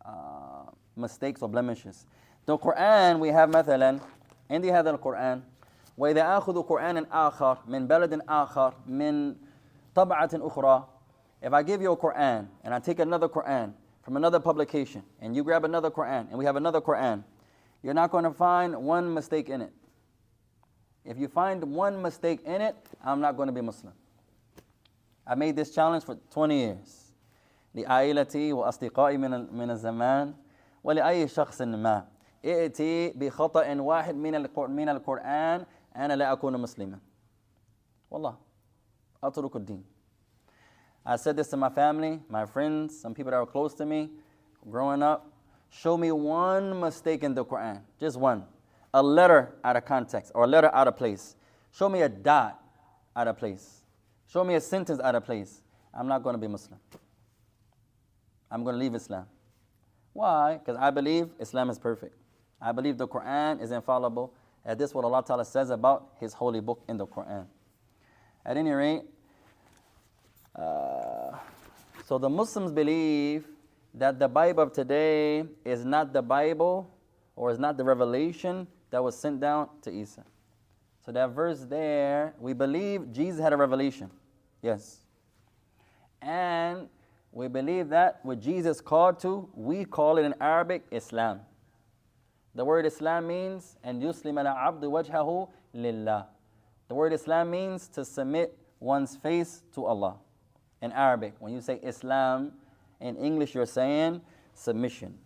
uh, 0.05 0.71
mistakes 0.97 1.43
or 1.43 1.49
blemishes. 1.49 2.07
The 2.47 2.59
Quran, 2.59 3.19
we 3.19 3.29
have 3.29 3.51
مثلا 3.51 4.01
عندي 4.51 4.73
هذا 4.73 4.91
القرآن 4.91 5.43
وإذا 5.99 6.37
آخذ 6.39 6.63
قرآنا 6.63 7.07
آخر 7.29 7.59
من 7.67 7.87
بلد 7.87 8.21
آخر 8.29 8.75
من 8.87 9.37
طبعة 9.95 10.31
أخرى 10.35 10.85
If 11.43 11.53
I 11.55 11.63
give 11.63 11.81
you 11.81 11.93
a 11.93 11.97
Quran 11.97 12.49
and 12.65 12.75
I 12.75 12.79
take 12.79 12.99
another 12.99 13.29
Quran 13.29 13.73
from 14.03 14.17
another 14.17 14.41
publication 14.41 15.03
and 15.21 15.35
you 15.35 15.43
grab 15.43 15.65
another 15.65 15.91
Quran 15.91 16.29
and 16.29 16.39
we 16.39 16.45
have 16.45 16.57
another 16.57 16.81
Quran, 16.81 17.25
you're 17.83 17.95
not 17.95 18.11
going 18.11 18.25
to 18.25 18.31
find 18.31 18.77
one 18.77 19.13
mistake 19.15 19.49
in 19.49 19.63
it. 19.63 19.73
If 21.05 21.19
you 21.19 21.29
find 21.29 21.65
one 21.65 22.03
mistake 22.03 22.43
in 22.45 22.61
it, 22.61 22.77
I'm 23.03 23.21
not 23.21 23.37
going 23.37 23.47
to 23.47 23.53
be 23.53 23.63
Muslim. 23.63 23.95
I 25.27 25.35
made 25.35 25.57
this 25.57 25.71
challenge 25.75 26.05
for 26.05 26.17
20 26.31 26.59
years. 26.59 27.13
لعائلتي 27.75 28.53
وأصدقائي 28.53 29.17
من 29.17 29.57
من 29.57 29.71
الزمان 29.71 30.35
ولأي 30.85 31.29
شخص 31.29 31.63
ما 31.63 32.05
ائتي 32.45 33.11
بخطأ 33.11 33.81
واحد 33.81 34.15
من 34.15 34.47
من 34.71 34.89
القرآن 34.89 35.67
أنا 35.97 36.13
لا 36.17 36.33
أكون 36.33 36.61
مسلما. 36.61 36.99
والله 38.11 38.37
أترك 39.23 39.57
الدين. 39.57 39.85
I 41.05 41.17
said 41.17 41.37
this 41.37 41.49
to 41.49 41.57
my 41.57 41.71
family, 41.71 42.21
my 42.29 42.45
friends, 42.45 42.99
some 42.99 43.15
people 43.15 43.31
that 43.31 43.39
were 43.39 43.47
close 43.47 43.75
to 43.75 43.87
me 43.87 44.11
growing 44.71 45.03
up. 45.03 45.27
Show 45.71 45.97
me 45.97 46.13
one 46.13 46.79
mistake 46.79 47.23
in 47.23 47.35
the 47.35 47.45
Quran, 47.45 47.81
just 47.99 48.19
one. 48.19 48.45
A 48.93 49.03
letter 49.03 49.55
out 49.65 49.77
of 49.77 49.85
context 49.85 50.33
or 50.35 50.45
a 50.45 50.47
letter 50.47 50.71
out 50.75 50.89
of 50.89 50.97
place. 50.97 51.37
Show 51.71 51.89
me 51.89 52.03
a 52.03 52.09
dot 52.09 52.61
out 53.15 53.29
of 53.29 53.39
place. 53.39 53.83
Show 54.27 54.45
me 54.45 54.55
a 54.55 54.61
sentence 54.61 55.01
out 55.01 55.15
of 55.15 55.25
place. 55.25 55.63
I'm 55.95 56.09
not 56.09 56.23
going 56.23 56.35
to 56.35 56.39
be 56.39 56.49
Muslim. 56.49 56.81
I'm 58.51 58.65
going 58.65 58.75
to 58.75 58.79
leave 58.79 58.95
Islam. 58.95 59.27
Why? 60.13 60.59
Because 60.59 60.77
I 60.77 60.91
believe 60.91 61.31
Islam 61.39 61.71
is 61.71 61.79
perfect. 61.79 62.17
I 62.66 62.72
believe 62.72 62.98
the 62.98 63.08
Quran 63.08 63.62
is 63.62 63.72
infallible. 63.72 64.34
And 64.66 64.80
this 64.80 64.90
is 64.90 64.96
what 64.96 65.06
Allah 65.06 65.24
Ta'ala 65.24 65.46
says 65.46 65.70
about 65.70 66.16
His 66.20 66.34
holy 66.34 66.62
book 66.62 66.84
in 66.90 66.98
the 66.98 67.06
Quran. 67.06 67.46
At 68.44 68.58
any 68.58 68.72
rate, 68.72 69.04
uh, 70.56 71.38
so 72.06 72.18
the 72.18 72.30
Muslims 72.30 72.72
believe 72.72 73.46
that 73.94 74.18
the 74.18 74.28
Bible 74.28 74.64
of 74.64 74.74
today 74.74 75.46
is 75.64 75.86
not 75.86 76.12
the 76.12 76.24
Bible 76.24 76.90
or 77.36 77.52
is 77.52 77.60
not 77.60 77.78
the 77.78 77.84
revelation 77.84 78.68
that 78.90 79.04
was 79.04 79.16
sent 79.16 79.40
down 79.40 79.70
to 79.84 79.92
Isa. 79.92 80.24
So 81.06 81.12
that 81.12 81.30
verse 81.32 81.60
there, 81.70 82.34
we 82.40 82.54
believe 82.54 83.12
Jesus 83.12 83.40
had 83.40 83.54
a 83.54 83.58
revelation. 83.58 84.10
Yes. 84.64 85.02
And 86.20 86.90
we 87.32 87.48
believe 87.48 87.90
that 87.90 88.22
what 88.24 88.40
Jesus 88.40 88.82
called 88.82 89.20
to, 89.20 89.48
we 89.54 89.86
call 89.86 90.18
it 90.18 90.26
in 90.26 90.34
Arabic 90.42 90.84
Islam. 90.90 91.42
The 92.56 92.64
word 92.64 92.86
Islam 92.86 93.28
means 93.28 93.76
and 93.84 94.02
yuslim 94.02 94.40
ala 94.40 94.56
abdu 94.58 94.90
wajhahu 94.90 95.50
lillah. 95.74 96.28
The 96.88 96.96
word 96.96 97.12
Islam 97.12 97.52
means 97.52 97.90
to 97.90 98.06
submit 98.06 98.58
one's 98.80 99.18
face 99.18 99.64
to 99.74 99.86
Allah. 99.86 100.16
In 100.82 100.92
Arabic, 100.94 101.34
when 101.40 101.54
you 101.54 101.60
say 101.62 101.80
Islam, 101.84 102.54
in 103.02 103.18
English 103.18 103.56
you're 103.56 103.66
saying 103.66 104.22
submission. 104.54 105.18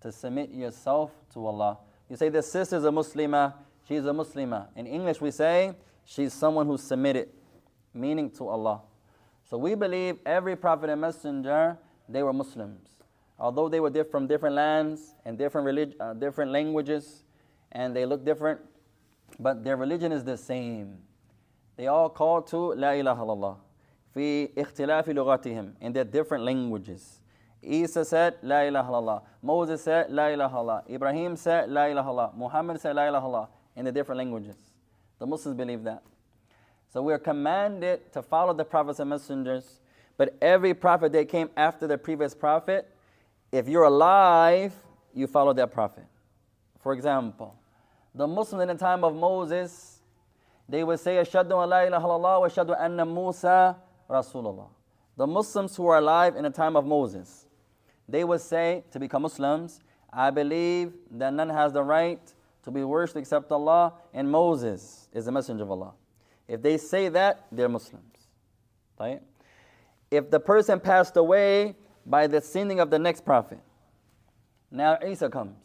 To 0.00 0.10
submit 0.10 0.50
yourself 0.50 1.10
to 1.34 1.46
Allah. 1.46 1.78
You 2.08 2.16
say 2.16 2.30
the 2.30 2.42
sister's 2.42 2.84
a 2.84 2.90
Muslimah, 2.90 3.52
she's 3.86 4.04
a 4.06 4.10
Muslimah. 4.12 4.68
In 4.76 4.86
English 4.86 5.20
we 5.20 5.30
say 5.30 5.74
she's 6.04 6.32
someone 6.32 6.66
who's 6.66 6.82
submitted, 6.82 7.28
meaning 7.92 8.30
to 8.30 8.48
Allah. 8.48 8.80
So 9.44 9.58
we 9.58 9.74
believe 9.74 10.18
every 10.24 10.56
prophet 10.56 10.88
and 10.88 11.00
messenger, 11.00 11.76
they 12.08 12.22
were 12.22 12.32
Muslims 12.32 12.95
Although 13.39 13.69
they 13.69 13.79
were 13.79 13.89
diff- 13.89 14.11
from 14.11 14.27
different 14.27 14.55
lands 14.55 15.15
and 15.25 15.37
different, 15.37 15.65
relig- 15.65 15.95
uh, 15.99 16.13
different 16.13 16.51
languages, 16.51 17.23
and 17.71 17.95
they 17.95 18.05
look 18.05 18.23
different, 18.23 18.59
but 19.39 19.63
their 19.63 19.77
religion 19.77 20.11
is 20.11 20.23
the 20.23 20.37
same. 20.37 20.99
They 21.77 21.87
all 21.87 22.09
call 22.09 22.41
to 22.43 22.73
La 22.73 22.91
ilaha 22.91 23.23
illallah. 23.23 23.57
في 24.15 24.49
اختلاف 24.57 25.09
لغتهم 25.09 25.73
in 25.79 25.93
their 25.93 26.03
different 26.03 26.43
languages. 26.43 27.19
Isa 27.63 28.03
said, 28.03 28.35
La 28.41 28.61
ilaha 28.61 28.91
illallah. 28.91 29.21
Moses 29.41 29.83
said, 29.83 30.11
La 30.11 30.27
ilaha 30.27 30.57
illallah. 30.57 30.89
Ibrahim 30.89 31.35
said, 31.35 31.69
La 31.69 31.85
ilaha 31.85 32.09
illallah. 32.09 32.37
Muhammad 32.37 32.81
said, 32.81 32.95
La 32.95 33.07
ilaha 33.07 33.27
illallah. 33.27 33.47
In 33.75 33.85
the 33.85 33.91
different 33.91 34.17
languages. 34.17 34.55
The 35.19 35.25
Muslims 35.27 35.55
believe 35.55 35.83
that. 35.83 36.03
So 36.89 37.01
we 37.01 37.13
are 37.13 37.19
commanded 37.19 38.11
to 38.13 38.21
follow 38.21 38.53
the 38.53 38.65
prophets 38.65 38.99
and 38.99 39.09
messengers. 39.09 39.79
But 40.17 40.35
every 40.41 40.73
prophet 40.73 41.13
that 41.13 41.29
came 41.29 41.49
after 41.55 41.87
the 41.87 41.97
previous 41.97 42.33
prophet, 42.35 42.89
if 43.52 43.68
you're 43.68 43.84
alive, 43.84 44.74
you 45.14 45.26
follow 45.26 45.52
that 45.54 45.72
prophet. 45.72 46.04
For 46.80 46.92
example, 46.92 47.54
the 48.14 48.26
Muslims 48.26 48.62
in 48.62 48.68
the 48.68 48.74
time 48.74 49.04
of 49.04 49.14
Moses, 49.14 50.00
they 50.68 50.84
would 50.84 51.00
say, 51.00 51.16
Ashadu 51.16 51.62
an 51.62 51.70
la 51.70 51.80
ilaha 51.80 52.06
illallah 52.06 52.40
wa 52.40 52.48
ashadu 52.48 52.76
anna 52.80 53.04
Musa 53.04 53.76
Rasulullah. 54.08 54.68
The 55.16 55.26
Muslims 55.26 55.76
who 55.76 55.86
are 55.88 55.98
alive 55.98 56.36
in 56.36 56.44
the 56.44 56.50
time 56.50 56.76
of 56.76 56.86
Moses, 56.86 57.46
they 58.08 58.24
would 58.24 58.40
say 58.40 58.84
to 58.90 59.00
become 59.00 59.22
Muslims, 59.22 59.80
I 60.12 60.30
believe 60.30 60.92
that 61.12 61.32
none 61.32 61.48
has 61.48 61.72
the 61.72 61.82
right 61.82 62.20
to 62.62 62.70
be 62.70 62.84
worshipped 62.84 63.18
except 63.18 63.50
Allah, 63.52 63.94
and 64.12 64.30
Moses 64.30 65.08
is 65.12 65.26
the 65.26 65.32
messenger 65.32 65.62
of 65.62 65.70
Allah. 65.70 65.92
If 66.48 66.62
they 66.62 66.78
say 66.78 67.08
that, 67.10 67.46
they're 67.52 67.68
Muslims. 67.68 68.28
Right? 68.98 69.20
If 70.10 70.30
the 70.30 70.40
person 70.40 70.80
passed 70.80 71.16
away 71.16 71.76
by 72.06 72.26
the 72.26 72.40
sending 72.40 72.80
of 72.80 72.88
the 72.88 72.98
next 72.98 73.24
prophet, 73.24 73.58
now 74.70 74.98
Isa 75.06 75.28
comes. 75.28 75.56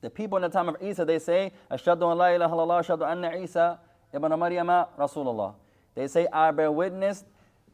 The 0.00 0.08
people 0.08 0.36
in 0.36 0.42
the 0.42 0.48
time 0.48 0.68
of 0.68 0.76
Isa, 0.80 1.04
they 1.04 1.18
say, 1.18 1.52
Ashadu 1.70 2.10
an 2.10 2.16
la 2.16 2.28
ilaha 2.28 2.54
illallah, 2.54 2.86
ashadu 2.86 3.10
anna 3.10 3.36
Isa 3.36 3.78
ibn 4.14 4.30
Maryama 4.30 4.88
Rasulullah. 4.98 5.54
They 5.94 6.06
say, 6.06 6.26
I 6.32 6.50
bear 6.52 6.72
witness 6.72 7.24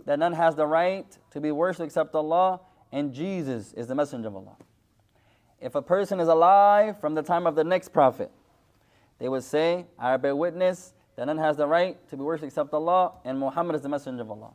that 0.05 0.19
none 0.19 0.33
has 0.33 0.57
the 0.57 0.67
right 0.67 1.07
to 1.31 1.41
be 1.41 1.53
worshipped 1.53 1.87
except 1.87 2.15
Allah, 2.15 2.61
and 2.91 3.13
Jesus 3.13 3.73
is 3.75 3.87
the 3.87 3.95
messenger 3.95 4.29
of 4.29 4.37
Allah. 4.37 4.57
If 5.61 5.75
a 5.75 5.83
person 5.83 6.19
is 6.19 6.29
alive 6.29 7.01
from 7.01 7.15
the 7.15 7.23
time 7.23 7.47
of 7.47 7.55
the 7.55 7.65
next 7.65 7.93
prophet, 7.93 8.31
they 9.19 9.29
would 9.29 9.45
say, 9.45 9.87
I 9.99 10.17
bear 10.17 10.35
witness 10.35 10.95
that 11.17 11.27
none 11.27 11.39
has 11.39 11.57
the 11.57 11.67
right 11.67 11.97
to 12.11 12.17
be 12.17 12.23
worshipped 12.23 12.49
except 12.49 12.75
Allah, 12.75 13.13
and 13.25 13.39
Muhammad 13.39 13.77
is 13.77 13.83
the 13.83 13.89
messenger 13.89 14.23
of 14.23 14.31
Allah. 14.31 14.53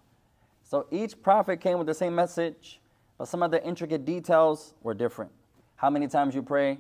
So 0.63 0.87
each 0.91 1.21
prophet 1.21 1.59
came 1.59 1.77
with 1.77 1.87
the 1.87 1.93
same 1.93 2.13
message, 2.13 2.80
but 3.21 3.27
some 3.27 3.43
of 3.43 3.51
the 3.51 3.63
intricate 3.63 4.03
details 4.03 4.73
were 4.81 4.95
different. 4.95 5.31
How 5.75 5.91
many 5.91 6.07
times 6.07 6.33
you 6.33 6.41
pray, 6.41 6.79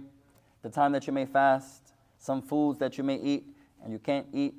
the 0.63 0.69
time 0.69 0.91
that 0.93 1.05
you 1.05 1.13
may 1.13 1.27
fast, 1.27 1.93
some 2.17 2.41
foods 2.41 2.79
that 2.79 2.97
you 2.97 3.03
may 3.03 3.17
eat 3.17 3.45
and 3.83 3.93
you 3.93 3.99
can't 3.99 4.25
eat, 4.33 4.55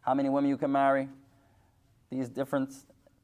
how 0.00 0.12
many 0.12 0.28
women 0.28 0.50
you 0.50 0.56
can 0.56 0.72
marry. 0.72 1.08
These 2.10 2.30
different 2.30 2.74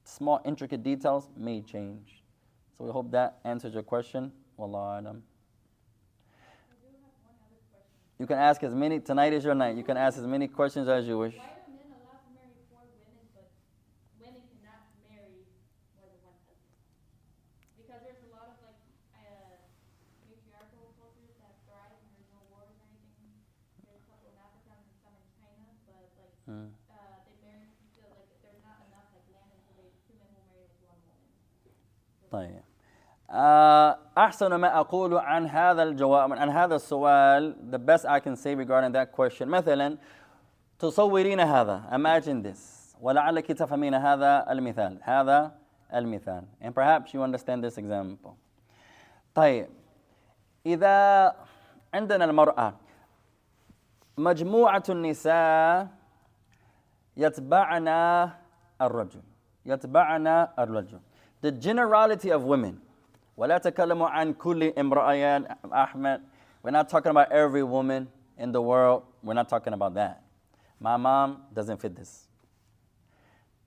small 0.05 0.41
intricate 0.45 0.85
details 0.85 1.29
may 1.37 1.63
change. 1.63 2.23
So 2.79 2.85
we 2.85 2.93
hope 2.93 3.11
that 3.11 3.41
answers 3.45 3.75
your 3.75 3.83
question. 3.83 4.31
Wallahu 4.57 5.01
alam. 5.01 5.23
You 8.21 8.27
can 8.29 8.39
ask 8.39 8.63
as 8.63 8.73
many, 8.73 9.01
tonight 9.01 9.33
is 9.33 9.43
your 9.43 9.57
night. 9.57 9.77
You 9.77 9.83
can 9.83 9.97
ask 9.97 10.17
as 10.17 10.27
many 10.29 10.47
questions 10.47 10.87
as 10.87 11.09
you 11.09 11.19
wish. 11.19 11.35
طيب. 32.37 32.63
آه، 33.31 33.99
أحسن 34.19 34.55
ما 34.55 34.81
أقول 34.81 35.19
عن 35.19 35.47
هذا 35.47 35.83
الجواب 35.83 36.33
عن 36.33 36.51
هذا 36.51 36.75
السؤال 36.77 37.57
the 37.73 37.79
best 37.79 38.05
I 38.05 38.21
can 38.21 38.37
say 38.37 38.55
regarding 38.55 38.93
that 38.93 39.13
question. 39.13 39.49
مثلا 39.49 39.99
تصورين 40.79 41.41
هذا 41.41 41.83
imagine 41.93 42.43
this. 42.43 42.95
ولعلك 43.01 43.47
تفهمين 43.47 43.95
هذا 43.95 44.53
المثال. 44.53 44.99
هذا 45.03 45.53
المثال. 45.95 46.45
And 46.61 46.75
perhaps 46.75 47.15
you 47.15 47.23
understand 47.23 47.65
this 47.65 47.79
example. 47.79 48.37
طيب. 49.35 49.69
إذا 50.67 51.33
عندنا 51.95 52.25
المرأة 52.25 52.75
مجموعة 54.19 54.83
النساء 54.89 55.89
يتبعنا 57.17 58.31
الرجل. 58.83 59.23
يتبعنا 59.67 60.53
الرجل. 60.59 61.01
the 61.42 61.52
generality 61.52 62.32
of 62.32 62.44
women 62.44 62.80
ولا 63.38 63.58
تكلم 63.58 64.04
عن 64.04 64.34
كل 64.34 64.74
امرأة 64.78 65.58
أحمد 65.74 66.22
we're 66.64 66.72
not 66.72 66.90
talking 66.90 67.10
about 67.12 67.32
every 67.32 67.64
woman 67.64 68.08
in 68.38 68.52
the 68.52 68.62
world 68.62 69.04
we're 69.24 69.34
not 69.34 69.50
talking 69.50 69.74
about 69.74 69.94
that 69.94 70.24
my 70.80 70.98
mom 70.98 71.44
doesn't 71.54 71.80
fit 71.82 71.96
this 71.96 72.28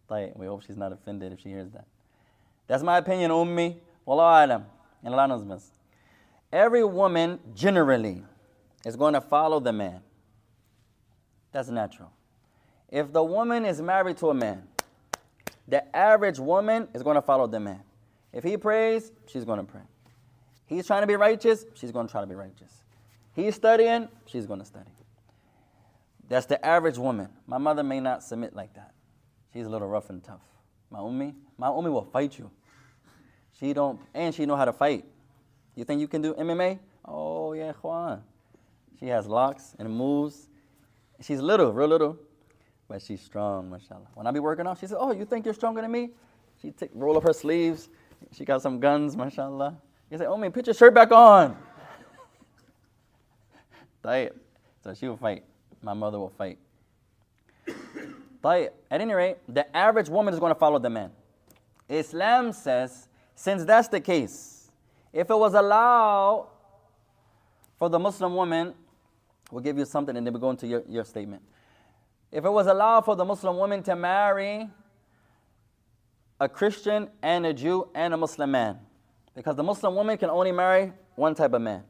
طيب 0.09 0.36
we 0.36 0.46
hope 0.46 0.62
she's 0.62 0.76
not 0.76 0.92
offended 0.92 1.32
if 1.32 1.40
she 1.40 1.48
hears 1.48 1.70
that 1.70 1.86
that's 2.66 2.82
my 2.82 2.98
opinion 2.98 3.30
أمي 3.30 3.76
والله 4.07 4.24
أعلم 4.24 4.64
and 5.05 5.14
Allah 5.14 5.28
knows 5.28 5.44
best 5.44 5.72
every 6.52 6.84
woman 6.84 7.38
generally 7.55 8.22
is 8.84 8.96
going 8.96 9.14
to 9.14 9.20
follow 9.20 9.61
the 9.61 9.72
man 9.72 10.00
that's 11.52 11.68
natural 11.68 12.11
if 12.94 13.12
the 13.12 13.24
woman 13.24 13.64
is 13.64 13.82
married 13.82 14.16
to 14.18 14.30
a 14.30 14.34
man, 14.34 14.62
the 15.70 15.95
average 15.95 16.39
woman 16.39 16.88
is 16.93 17.03
going 17.03 17.15
to 17.15 17.22
follow 17.22 17.47
the 17.47 17.59
man. 17.59 17.82
If 18.34 18.43
he 18.43 18.57
prays, 18.57 19.11
she's 19.28 19.45
going 19.45 19.59
to 19.59 19.65
pray. 19.65 19.82
He's 20.65 20.86
trying 20.86 21.01
to 21.01 21.07
be 21.07 21.15
righteous, 21.15 21.65
she's 21.74 21.91
going 21.91 22.07
to 22.07 22.11
try 22.11 22.22
to 22.22 22.28
be 22.28 22.36
righteous. 22.36 22.84
He's 23.34 23.55
studying, 23.55 24.07
she's 24.26 24.45
going 24.45 24.59
to 24.59 24.65
study. 24.65 24.91
That's 26.28 26.45
the 26.45 26.63
average 26.63 26.97
woman. 26.97 27.30
My 27.47 27.57
mother 27.57 27.84
may 27.84 27.99
not 27.99 28.24
submit 28.24 28.55
like 28.55 28.74
that. 28.76 28.93
She's 29.51 29.65
a 29.65 29.70
little 29.70 29.88
rough 29.88 30.11
and 30.11 30.24
tough. 30.24 30.41
My 30.91 30.99
ummi, 30.99 31.34
my 31.57 31.67
ummi 31.67 31.91
will 31.91 32.05
fight 32.05 32.38
you. 32.38 32.51
She 33.59 33.74
don't, 33.74 33.99
and 34.13 34.34
she 34.34 34.45
know 34.45 34.55
how 34.55 34.65
to 34.65 34.74
fight. 34.74 35.05
You 35.76 35.84
think 35.86 36.01
you 36.01 36.07
can 36.07 36.22
do 36.22 36.34
MMA? 36.36 36.80
Oh 37.05 37.53
yeah, 37.53 37.74
Juan. 37.82 38.22
She 38.99 39.07
has 39.07 39.26
locks 39.28 39.76
and 39.80 39.89
moves. 39.89 40.49
She's 41.22 41.41
little, 41.41 41.74
real 41.74 41.88
little. 41.88 42.17
But 42.89 43.03
she's 43.03 43.21
strong, 43.21 43.69
mashallah. 43.69 44.07
When 44.15 44.25
I 44.25 44.31
be 44.31 44.39
working 44.39 44.65
out, 44.65 44.79
she 44.79 44.87
says, 44.87 44.97
Oh, 44.99 45.11
you 45.11 45.23
think 45.23 45.45
you're 45.45 45.53
stronger 45.53 45.81
than 45.81 45.91
me? 45.91 46.09
She 46.59 46.71
take, 46.71 46.89
roll 46.93 47.15
up 47.15 47.23
her 47.23 47.33
sleeves. 47.33 47.87
She 48.33 48.43
got 48.43 48.63
some 48.63 48.79
guns, 48.79 49.15
mashallah. 49.15 49.77
You 50.09 50.17
say, 50.17 50.25
Oh, 50.25 50.35
man, 50.35 50.51
put 50.51 50.65
your 50.65 50.73
shirt 50.73 50.95
back 50.95 51.11
on. 51.11 51.55
Diet. 54.03 54.35
so 54.83 54.93
she 54.95 55.07
will 55.07 55.17
fight. 55.17 55.43
My 55.83 55.93
mother 55.93 56.17
will 56.17 56.33
fight. 56.35 56.57
Diet. 58.43 58.73
At 58.89 59.01
any 59.01 59.13
rate, 59.13 59.37
the 59.47 59.75
average 59.77 60.09
woman 60.09 60.33
is 60.33 60.39
going 60.39 60.53
to 60.53 60.59
follow 60.59 60.79
the 60.79 60.89
man. 60.89 61.11
Islam 61.87 62.51
says, 62.51 63.07
since 63.35 63.63
that's 63.65 63.87
the 63.87 64.01
case, 64.01 64.71
if 65.13 65.29
it 65.29 65.37
was 65.37 65.53
allowed 65.53 66.47
for 67.77 67.87
the 67.87 67.99
Muslim 67.99 68.35
woman, 68.35 68.73
we'll 69.51 69.63
give 69.63 69.77
you 69.77 69.85
something 69.85 70.17
and 70.17 70.25
then 70.25 70.33
we 70.33 70.39
go 70.39 70.49
into 70.49 70.65
your, 70.65 70.83
your 70.89 71.05
statement. 71.05 71.43
If 72.32 72.45
it 72.45 72.49
was 72.49 72.67
allowed 72.67 73.05
for 73.05 73.15
the 73.15 73.25
Muslim 73.25 73.57
woman 73.57 73.82
to 73.84 73.95
marry 73.95 74.69
a 76.39 76.47
Christian 76.47 77.09
and 77.21 77.45
a 77.45 77.53
Jew 77.53 77.89
and 77.95 78.13
a 78.13 78.17
Muslim 78.17 78.51
man, 78.51 78.80
because 79.36 79.55
the 79.55 79.63
Muslim 79.63 79.95
woman 79.95 80.17
can 80.17 80.30
only 80.30 80.51
marry 80.51 80.93
one 81.15 81.34
type 81.34 81.53
of 81.53 81.61
man, 81.61 81.84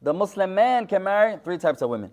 the 0.00 0.14
Muslim 0.14 0.54
man 0.54 0.86
can 0.86 1.02
marry 1.02 1.38
three 1.42 1.58
types 1.58 1.82
of 1.82 1.90
women. 1.90 2.10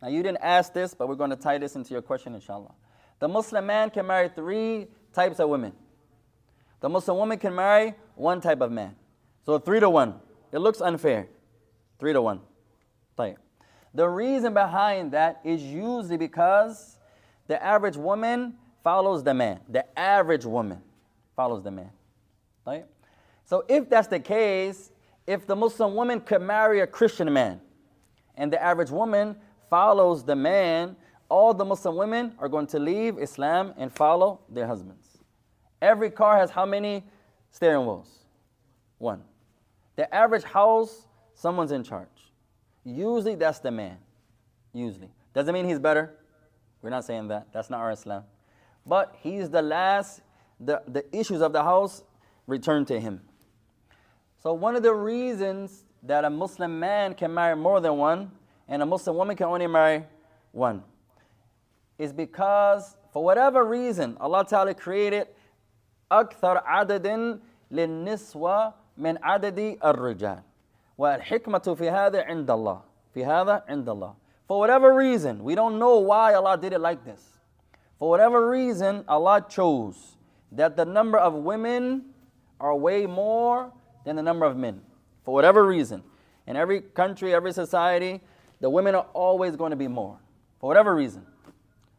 Now, 0.00 0.08
you 0.08 0.22
didn't 0.22 0.42
ask 0.42 0.72
this, 0.72 0.94
but 0.94 1.08
we're 1.08 1.16
going 1.16 1.30
to 1.30 1.36
tie 1.36 1.58
this 1.58 1.74
into 1.74 1.92
your 1.92 2.02
question, 2.02 2.34
inshallah. 2.34 2.72
The 3.18 3.26
Muslim 3.26 3.66
man 3.66 3.90
can 3.90 4.06
marry 4.06 4.28
three 4.28 4.86
types 5.12 5.40
of 5.40 5.48
women. 5.48 5.72
The 6.80 6.88
Muslim 6.88 7.16
woman 7.16 7.38
can 7.38 7.54
marry 7.54 7.94
one 8.14 8.40
type 8.40 8.60
of 8.60 8.70
man. 8.70 8.94
So, 9.44 9.58
three 9.58 9.80
to 9.80 9.90
one. 9.90 10.14
It 10.52 10.58
looks 10.58 10.80
unfair. 10.80 11.26
Three 11.98 12.12
to 12.12 12.22
one. 12.22 12.40
Tayyip. 13.18 13.38
The 13.98 14.08
reason 14.08 14.54
behind 14.54 15.10
that 15.10 15.40
is 15.42 15.60
usually 15.60 16.18
because 16.18 16.98
the 17.48 17.60
average 17.60 17.96
woman 17.96 18.54
follows 18.84 19.24
the 19.24 19.34
man. 19.34 19.58
The 19.68 19.98
average 19.98 20.44
woman 20.44 20.80
follows 21.34 21.64
the 21.64 21.72
man. 21.72 21.90
Right? 22.64 22.86
So 23.44 23.64
if 23.68 23.90
that's 23.90 24.06
the 24.06 24.20
case, 24.20 24.92
if 25.26 25.48
the 25.48 25.56
Muslim 25.56 25.96
woman 25.96 26.20
could 26.20 26.42
marry 26.42 26.78
a 26.78 26.86
Christian 26.86 27.32
man 27.32 27.60
and 28.36 28.52
the 28.52 28.62
average 28.62 28.90
woman 28.90 29.34
follows 29.68 30.22
the 30.22 30.36
man, 30.36 30.94
all 31.28 31.52
the 31.52 31.64
Muslim 31.64 31.96
women 31.96 32.34
are 32.38 32.48
going 32.48 32.68
to 32.68 32.78
leave 32.78 33.18
Islam 33.18 33.74
and 33.76 33.92
follow 33.92 34.42
their 34.48 34.68
husbands. 34.68 35.18
Every 35.82 36.10
car 36.10 36.38
has 36.38 36.52
how 36.52 36.66
many 36.66 37.02
steering 37.50 37.84
wheels? 37.84 38.20
One. 38.98 39.24
The 39.96 40.14
average 40.14 40.44
house, 40.44 41.08
someone's 41.34 41.72
in 41.72 41.82
charge. 41.82 42.17
Usually 42.87 43.35
that's 43.35 43.59
the 43.59 43.71
man. 43.71 43.97
Usually. 44.73 45.09
Doesn't 45.33 45.53
mean 45.53 45.67
he's 45.67 45.79
better. 45.79 46.15
We're 46.81 46.89
not 46.89 47.05
saying 47.05 47.29
that. 47.29 47.47
That's 47.53 47.69
not 47.69 47.79
our 47.79 47.91
Islam. 47.91 48.23
But 48.85 49.15
he's 49.21 49.49
the 49.49 49.61
last, 49.61 50.21
the, 50.59 50.81
the 50.87 51.05
issues 51.17 51.41
of 51.41 51.53
the 51.53 51.63
house 51.63 52.03
return 52.47 52.85
to 52.85 52.99
him. 52.99 53.21
So 54.41 54.53
one 54.53 54.75
of 54.75 54.83
the 54.83 54.93
reasons 54.93 55.85
that 56.03 56.25
a 56.25 56.29
Muslim 56.29 56.79
man 56.79 57.13
can 57.13 57.33
marry 57.33 57.55
more 57.55 57.79
than 57.79 57.97
one 57.97 58.31
and 58.67 58.81
a 58.81 58.85
Muslim 58.85 59.15
woman 59.15 59.37
can 59.37 59.47
only 59.47 59.67
marry 59.67 60.03
one 60.51 60.83
is 61.97 62.11
because 62.11 62.97
for 63.13 63.23
whatever 63.23 63.63
reason 63.63 64.17
Allah 64.19 64.45
Ta'ala 64.45 64.73
created 64.73 65.27
أكثر 66.11 66.61
عدد 66.65 67.39
للنسوة 67.71 68.73
من 68.97 69.17
عدد 69.23 69.77
الرجال 69.83 70.41
والحكمة 70.97 71.75
في 71.77 71.89
هذا 71.89 72.23
عند 72.23 72.51
الله 72.51 72.81
في 73.13 73.25
هذا 73.25 73.63
عند 73.67 73.89
الله 73.89 74.15
For 74.47 74.59
whatever 74.59 74.93
reason, 74.93 75.43
we 75.43 75.55
don't 75.55 75.79
know 75.79 75.99
why 75.99 76.33
Allah 76.33 76.57
did 76.57 76.73
it 76.73 76.79
like 76.79 77.05
this. 77.05 77.39
For 77.97 78.09
whatever 78.09 78.49
reason, 78.49 79.05
Allah 79.07 79.45
chose 79.47 80.17
that 80.51 80.75
the 80.75 80.85
number 80.85 81.17
of 81.17 81.33
women 81.33 82.13
are 82.59 82.75
way 82.75 83.05
more 83.05 83.71
than 84.05 84.17
the 84.17 84.21
number 84.21 84.45
of 84.45 84.57
men. 84.57 84.81
For 85.23 85.33
whatever 85.33 85.65
reason. 85.65 86.03
In 86.45 86.57
every 86.57 86.81
country, 86.81 87.33
every 87.33 87.53
society, 87.53 88.19
the 88.59 88.69
women 88.69 88.95
are 88.95 89.07
always 89.13 89.55
going 89.55 89.71
to 89.71 89.77
be 89.77 89.87
more. 89.87 90.17
For 90.59 90.67
whatever 90.67 90.93
reason. 90.93 91.25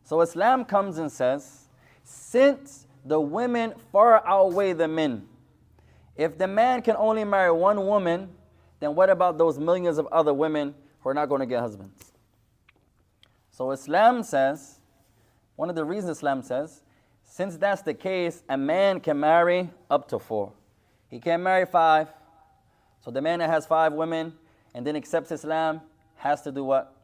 So 0.05 0.20
Islam 0.20 0.66
comes 0.66 0.98
and 0.98 1.11
says, 1.11 1.64
since 2.02 2.86
the 3.05 3.18
women 3.18 3.72
far 3.90 4.26
outweigh 4.26 4.74
the 4.74 4.88
men, 4.88 5.26
if 6.16 6.36
the 6.36 6.46
man 6.46 6.82
can 6.82 6.96
only 6.96 7.24
marry 7.24 7.50
one 7.50 7.86
woman, 7.86 8.28
then 8.80 8.95
what 8.95 9.09
about 9.09 9.38
those 9.38 9.59
millions 9.59 9.97
of 9.97 10.07
other 10.07 10.34
women 10.34 10.73
who 11.01 11.09
are 11.09 11.13
not 11.13 11.27
going 11.27 11.39
to 11.39 11.45
get 11.45 11.59
husbands? 11.59 12.11
So 13.51 13.71
Islam 13.71 14.23
says, 14.23 14.80
one 15.55 15.69
of 15.69 15.75
the 15.75 15.84
reasons 15.84 16.17
Islam 16.17 16.41
says, 16.41 16.82
since 17.23 17.57
that's 17.57 17.82
the 17.82 17.93
case, 17.93 18.43
a 18.49 18.57
man 18.57 18.99
can 18.99 19.19
marry 19.19 19.69
up 19.89 20.07
to 20.09 20.19
four. 20.19 20.53
He 21.09 21.19
can't 21.19 21.43
marry 21.43 21.65
five. 21.65 22.07
So 23.03 23.11
the 23.11 23.21
man 23.21 23.39
that 23.39 23.49
has 23.49 23.65
five 23.65 23.93
women 23.93 24.34
and 24.73 24.86
then 24.86 24.95
accepts 24.95 25.32
Islam 25.32 25.82
has 26.15 26.41
to 26.43 26.51
do 26.51 26.63
what? 26.63 26.95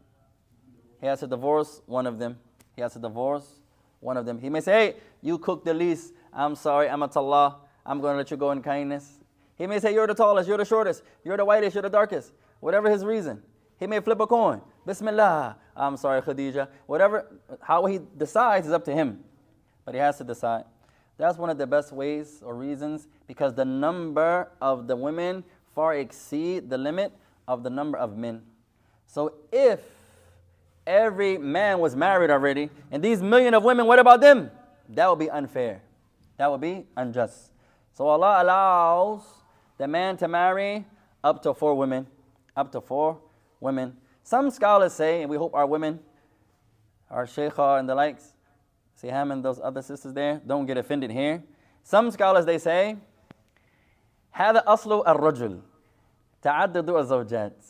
He 1.02 1.08
has 1.08 1.20
to 1.20 1.28
divorce 1.28 1.82
one 1.86 2.08
of 2.08 2.20
them. 2.20 2.38
He 2.76 2.82
has 2.82 2.94
to 2.94 3.00
divorce 3.00 3.60
one 4.00 4.18
of 4.18 4.26
them. 4.26 4.40
He 4.40 4.50
may 4.50 4.62
say, 4.62 4.72
hey, 4.72 4.96
you 5.22 5.38
cook 5.38 5.66
the 5.66 5.74
least. 5.74 6.14
I'm 6.34 6.56
sorry, 6.56 6.90
I'm 6.90 7.04
a 7.04 7.08
tallah. 7.08 7.56
I'm 7.86 8.02
going 8.02 8.14
to 8.14 8.18
let 8.18 8.32
you 8.32 8.38
go 8.38 8.52
in 8.52 8.62
kindness. 8.62 9.20
He 9.58 9.68
may 9.68 9.80
say, 9.80 9.94
you're 9.94 10.08
the 10.08 10.14
tallest, 10.14 10.48
you're 10.48 10.58
the 10.58 10.66
shortest, 10.66 11.04
you're 11.24 11.38
the 11.38 11.46
whitest, 11.46 11.76
you're 11.76 11.82
the 11.82 11.90
darkest. 11.90 12.32
Whatever 12.60 12.90
his 12.90 13.06
reason. 13.06 13.42
He 13.80 13.88
may 13.88 14.00
flip 14.00 14.20
a 14.20 14.28
coin. 14.28 14.62
Bismillah. 14.86 15.58
I'm 15.76 15.98
sorry, 15.98 16.22
Khadija. 16.22 16.68
Whatever, 16.86 17.40
how 17.62 17.86
he 17.86 18.00
decides 18.18 18.68
is 18.68 18.74
up 18.74 18.86
to 18.86 18.94
him. 18.94 19.24
But 19.84 19.94
he 19.94 20.00
has 20.00 20.18
to 20.18 20.24
decide. 20.24 20.64
That's 21.18 21.38
one 21.38 21.50
of 21.50 21.58
the 21.58 21.68
best 21.68 21.92
ways 21.92 22.42
or 22.44 22.56
reasons 22.56 23.08
because 23.28 23.54
the 23.54 23.66
number 23.66 24.50
of 24.62 24.88
the 24.88 24.96
women 24.96 25.44
far 25.74 25.96
exceed 25.96 26.70
the 26.70 26.78
limit 26.78 27.14
of 27.48 27.64
the 27.64 27.70
number 27.70 27.98
of 27.98 28.18
men. 28.18 28.42
So 29.08 29.34
if 29.52 29.80
every 30.86 31.38
man 31.38 31.80
was 31.80 31.96
married 31.96 32.30
already, 32.30 32.70
and 32.92 33.04
these 33.04 33.22
million 33.22 33.54
of 33.54 33.64
women, 33.64 33.86
what 33.86 34.00
about 34.00 34.22
them? 34.22 34.52
That 34.90 35.10
would 35.10 35.20
be 35.20 35.30
unfair. 35.30 35.82
That 36.38 36.52
would 36.52 36.62
be 36.62 36.86
unjust. 36.98 37.52
So 37.94 38.08
Allah 38.08 38.44
allows 38.44 39.24
the 39.79 39.89
man 39.89 40.17
to 40.19 40.29
marry 40.29 40.85
up 41.23 41.43
to 41.43 41.55
four 41.55 41.75
women. 41.75 42.07
Up 42.57 42.73
to 42.73 42.81
four 42.81 43.19
women. 43.61 43.97
Some 44.23 44.51
scholars 44.51 44.93
say, 44.93 45.23
and 45.23 45.31
we 45.31 45.37
hope 45.37 45.55
our 45.55 45.67
women, 45.67 46.01
our 47.11 47.27
sheikha 47.27 47.79
and 47.79 47.89
the 47.89 47.95
likes, 47.95 48.35
Siham 49.01 49.33
and 49.33 49.45
those 49.45 49.59
other 49.63 49.83
sisters 49.83 50.13
there, 50.13 50.41
don't 50.47 50.67
get 50.67 50.77
offended 50.77 51.11
here. 51.11 51.43
Some 51.83 52.11
scholars 52.11 52.45
they 52.45 52.59
say, 52.59 52.97
هذا 54.33 54.63
أصل 54.67 55.07
الرجل 55.07 55.61
تعدد 56.43 56.91
الزوجات 56.91 57.67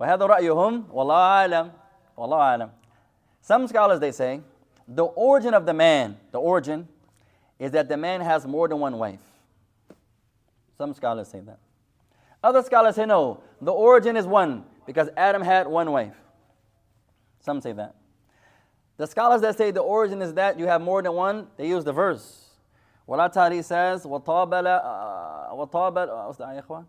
وهذا 0.00 0.26
رأيهم 0.26 0.84
والله 0.92 1.14
أعلم 1.16 1.72
والله 2.16 2.38
أعلم 2.38 2.70
Some 3.40 3.66
scholars 3.66 3.98
they 3.98 4.12
say 4.12 4.40
the 4.86 5.04
origin 5.04 5.54
of 5.54 5.66
the 5.66 5.72
man, 5.72 6.16
the 6.30 6.38
origin 6.38 6.88
is 7.58 7.70
that 7.72 7.88
the 7.88 7.96
man 7.96 8.20
has 8.20 8.46
more 8.46 8.68
than 8.68 8.78
one 8.78 8.98
wife. 8.98 9.20
Some 10.76 10.94
scholars 10.94 11.28
say 11.28 11.40
that. 11.40 11.58
Other 12.42 12.62
scholars 12.62 12.96
say 12.96 13.06
no, 13.06 13.40
the 13.60 13.72
origin 13.72 14.16
is 14.16 14.26
one 14.26 14.64
because 14.86 15.08
Adam 15.16 15.42
had 15.42 15.66
one 15.66 15.92
wife. 15.92 16.16
Some 17.40 17.60
say 17.60 17.72
that. 17.72 17.94
The 18.96 19.06
scholars 19.06 19.40
that 19.42 19.56
say 19.56 19.70
the 19.70 19.80
origin 19.80 20.22
is 20.22 20.34
that 20.34 20.58
you 20.58 20.66
have 20.66 20.80
more 20.80 21.02
than 21.02 21.12
one, 21.12 21.48
they 21.56 21.68
use 21.68 21.84
the 21.84 21.92
verse. 21.92 22.50
Allah 23.08 23.30
Ta'ala 23.32 23.62
says, 23.62 24.04
وَطَابَلَ 24.04 24.64
وَطَابَلَ 25.52 26.26
what's 26.26 26.38
the 26.38 26.46
ayah, 26.46 26.62
إخوان? 26.62 26.84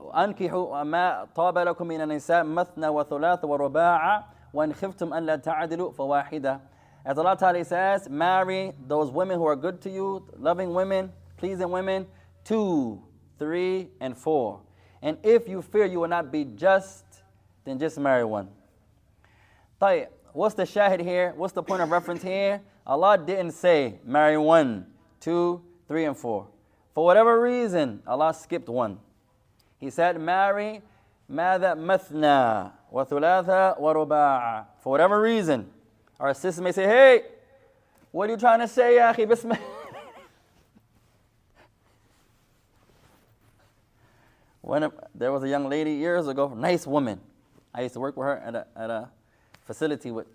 أنكحوا 0.00 0.82
ما 0.82 1.28
طاب 1.34 1.58
لكم 1.58 1.86
من 1.86 2.00
النساء 2.00 2.44
مثنى 2.44 2.88
وثلاث 2.88 3.44
ورباع 3.44 4.24
وإن 4.54 4.72
خفتم 4.72 5.14
أن 5.14 5.26
لا 5.26 5.36
تعدلوا 5.36 5.92
فواحدة 5.92 6.60
As 7.04 7.18
Allah 7.18 7.36
Ta'ala 7.36 7.64
says, 7.64 8.08
marry 8.10 8.72
those 8.86 9.10
women 9.10 9.38
who 9.38 9.46
are 9.46 9.56
good 9.56 9.80
to 9.82 9.90
you, 9.90 10.26
loving 10.38 10.74
women, 10.74 11.10
pleasing 11.38 11.70
women, 11.70 12.06
two, 12.44 13.02
three, 13.38 13.88
and 14.00 14.16
four. 14.16 14.60
And 15.02 15.16
if 15.22 15.48
you 15.48 15.62
fear 15.62 15.84
you 15.86 16.00
will 16.00 16.08
not 16.08 16.30
be 16.30 16.44
just, 16.44 17.04
then 17.64 17.78
just 17.78 17.98
marry 17.98 18.24
one. 18.24 18.48
طيب, 19.80 20.08
what's 20.32 20.54
the 20.54 20.64
shahid 20.64 21.00
here? 21.00 21.32
What's 21.36 21.52
the 21.52 21.62
point 21.62 21.82
of 21.82 21.90
reference 21.90 22.22
here? 22.22 22.60
Allah 22.86 23.16
didn't 23.18 23.52
say 23.52 23.98
marry 24.04 24.36
one, 24.36 24.86
two, 25.20 25.62
three, 25.88 26.04
and 26.04 26.16
four. 26.16 26.48
For 26.94 27.04
whatever 27.04 27.40
reason, 27.40 28.02
Allah 28.06 28.34
skipped 28.34 28.68
one. 28.68 28.98
He 29.78 29.90
said 29.90 30.20
marry 30.20 30.82
ماذا 31.30 31.74
مثنى 31.74 32.72
وثلاثة 32.92 33.78
ورباع. 33.78 34.66
For 34.82 34.90
whatever 34.90 35.20
reason, 35.20 35.70
our 36.18 36.34
sisters 36.34 36.60
may 36.60 36.72
say, 36.72 36.84
hey, 36.84 37.22
what 38.10 38.28
are 38.28 38.32
you 38.32 38.38
trying 38.38 38.58
to 38.58 38.68
say, 38.68 38.96
يا 38.96 39.14
أخي 39.14 39.26
When 44.65 44.91
there 45.13 45.31
was 45.31 45.43
a 45.43 45.47
young 45.47 45.69
lady 45.69 45.91
years 45.91 46.27
ago, 46.27 46.47
nice 46.47 46.87
woman. 46.87 47.21
I 47.71 47.81
used 47.81 47.93
to 47.93 47.99
work 47.99 48.17
with 48.17 48.25
her 48.25 48.37
at 48.37 48.55
a, 48.55 48.65
at 48.75 48.89
a 48.89 49.09
facility 49.63 50.09
with 50.09 50.25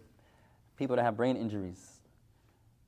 people 0.77 0.95
that 0.95 1.03
have 1.03 1.17
brain 1.17 1.37
injuries. 1.37 1.99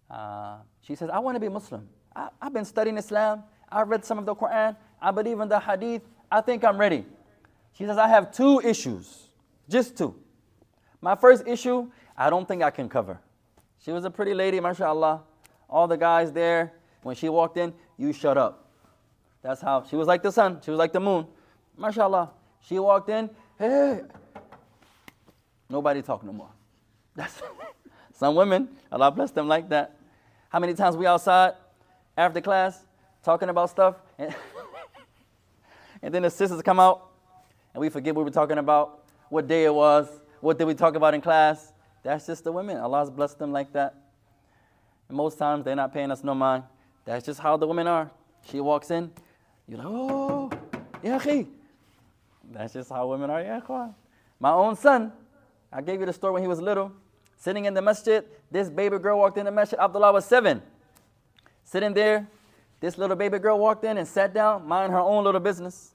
Uh, 0.09 0.59
she 0.83 0.95
says, 0.95 1.11
I 1.11 1.19
want 1.19 1.35
to 1.35 1.41
be 1.41 1.49
Muslim. 1.49 1.89
I, 2.15 2.29
I've 2.41 2.53
been 2.53 2.65
studying 2.65 2.97
Islam. 2.97 3.43
I've 3.69 3.89
read 3.89 4.05
some 4.05 4.19
of 4.19 4.25
the 4.25 4.37
Quran. 4.37 4.77
I 5.01 5.11
believe 5.11 5.41
in 5.41 5.49
the 5.49 5.59
Hadith. 5.59 6.03
I 6.31 6.43
think 6.43 6.63
I'm 6.63 6.79
ready. 6.79 7.05
She 7.73 7.87
says, 7.87 7.99
I 7.99 8.07
have 8.07 8.31
two 8.31 8.61
issues, 8.61 9.27
just 9.69 9.99
two. 9.99 10.15
My 11.01 11.17
first 11.17 11.43
issue, 11.45 11.91
I 12.17 12.31
don't 12.31 12.47
think 12.47 12.63
I 12.63 12.71
can 12.71 12.89
cover. 12.89 13.19
She 13.85 13.91
was 13.91 14.05
a 14.05 14.11
pretty 14.11 14.33
lady, 14.33 14.61
mashallah. 14.61 15.23
All 15.69 15.89
the 15.89 15.97
guys 15.97 16.31
there, 16.31 16.73
when 17.03 17.17
she 17.17 17.29
walked 17.29 17.57
in, 17.57 17.75
you 17.99 18.13
shut 18.13 18.39
up. 18.39 18.69
That's 19.43 19.61
how 19.61 19.85
she 19.89 19.97
was 19.97 20.07
like 20.07 20.23
the 20.23 20.31
sun, 20.31 20.61
she 20.65 20.71
was 20.71 20.79
like 20.79 20.93
the 20.93 21.01
moon. 21.01 21.27
Mashallah. 21.77 22.31
She 22.61 22.79
walked 22.79 23.09
in, 23.09 23.29
hey. 23.59 24.03
Nobody 25.69 26.03
talk 26.03 26.23
no 26.23 26.33
more. 26.33 26.51
That's 27.17 27.43
some 28.15 28.35
women, 28.37 28.69
Allah 28.91 29.11
bless 29.11 29.33
them 29.33 29.49
like 29.49 29.69
that. 29.71 29.97
How 30.49 30.61
many 30.61 30.75
times 30.75 30.97
we 30.97 31.07
outside 31.07 31.55
after 32.17 32.41
class 32.41 32.87
talking 33.25 33.49
about 33.49 33.71
stuff 33.71 33.97
and, 34.19 34.35
and 36.03 36.15
then 36.15 36.23
the 36.23 36.31
sisters 36.31 36.63
come 36.63 36.79
out 36.79 37.11
and 37.75 37.81
we 37.81 37.89
forget 37.89 38.15
what 38.15 38.21
we 38.21 38.25
were 38.25 38.35
talking 38.35 38.59
about, 38.59 39.05
what 39.29 39.49
day 39.49 39.65
it 39.65 39.75
was, 39.75 40.09
what 40.41 40.59
did 40.59 40.67
we 40.67 40.75
talk 40.75 40.95
about 40.95 41.15
in 41.15 41.21
class. 41.21 41.73
That's 42.03 42.27
just 42.27 42.45
the 42.45 42.53
women. 42.53 42.77
Allah's 42.77 43.11
blessed 43.11 43.39
them 43.39 43.53
like 43.53 43.73
that. 43.73 43.95
And 45.09 45.17
most 45.17 45.39
times 45.39 45.65
they're 45.65 45.77
not 45.77 45.93
paying 45.93 46.11
us 46.11 46.23
no 46.23 46.35
mind. 46.35 46.65
That's 47.05 47.25
just 47.25 47.41
how 47.41 47.57
the 47.57 47.67
women 47.67 47.87
are. 47.87 48.11
She 48.51 48.61
walks 48.61 48.91
in, 48.91 49.11
you're 49.69 49.79
like, 49.79 49.87
oh, 49.89 50.51
yeah, 51.03 51.19
That's 52.51 52.73
just 52.73 52.91
how 52.91 53.07
women 53.09 53.31
are, 53.31 53.41
yeah, 53.41 53.61
My 54.39 54.51
own 54.51 54.77
son, 54.77 55.13
I 55.73 55.81
gave 55.81 56.01
you 56.01 56.07
the 56.07 56.13
story 56.13 56.35
when 56.35 56.43
he 56.43 56.49
was 56.49 56.61
little, 56.61 56.93
sitting 57.37 57.65
in 57.65 57.75
the 57.75 57.83
masjid. 57.83 58.25
This 58.51 58.69
baby 58.69 58.99
girl 58.99 59.19
walked 59.19 59.39
in 59.39 59.47
the 59.47 59.53
masjid. 59.53 59.79
Abdullah 59.79 60.13
was 60.13 60.25
seven. 60.25 60.63
Sitting 61.65 61.95
there, 61.95 62.29
this 62.81 62.99
little 62.99 63.17
baby 63.17 63.39
girl 63.39 63.59
walked 63.59 63.85
in 63.85 63.97
and 63.97 64.07
sat 64.07 64.35
down, 64.35 64.67
mind 64.67 64.93
her 64.93 64.99
own 64.99 65.25
little 65.25 65.41
business. 65.41 65.93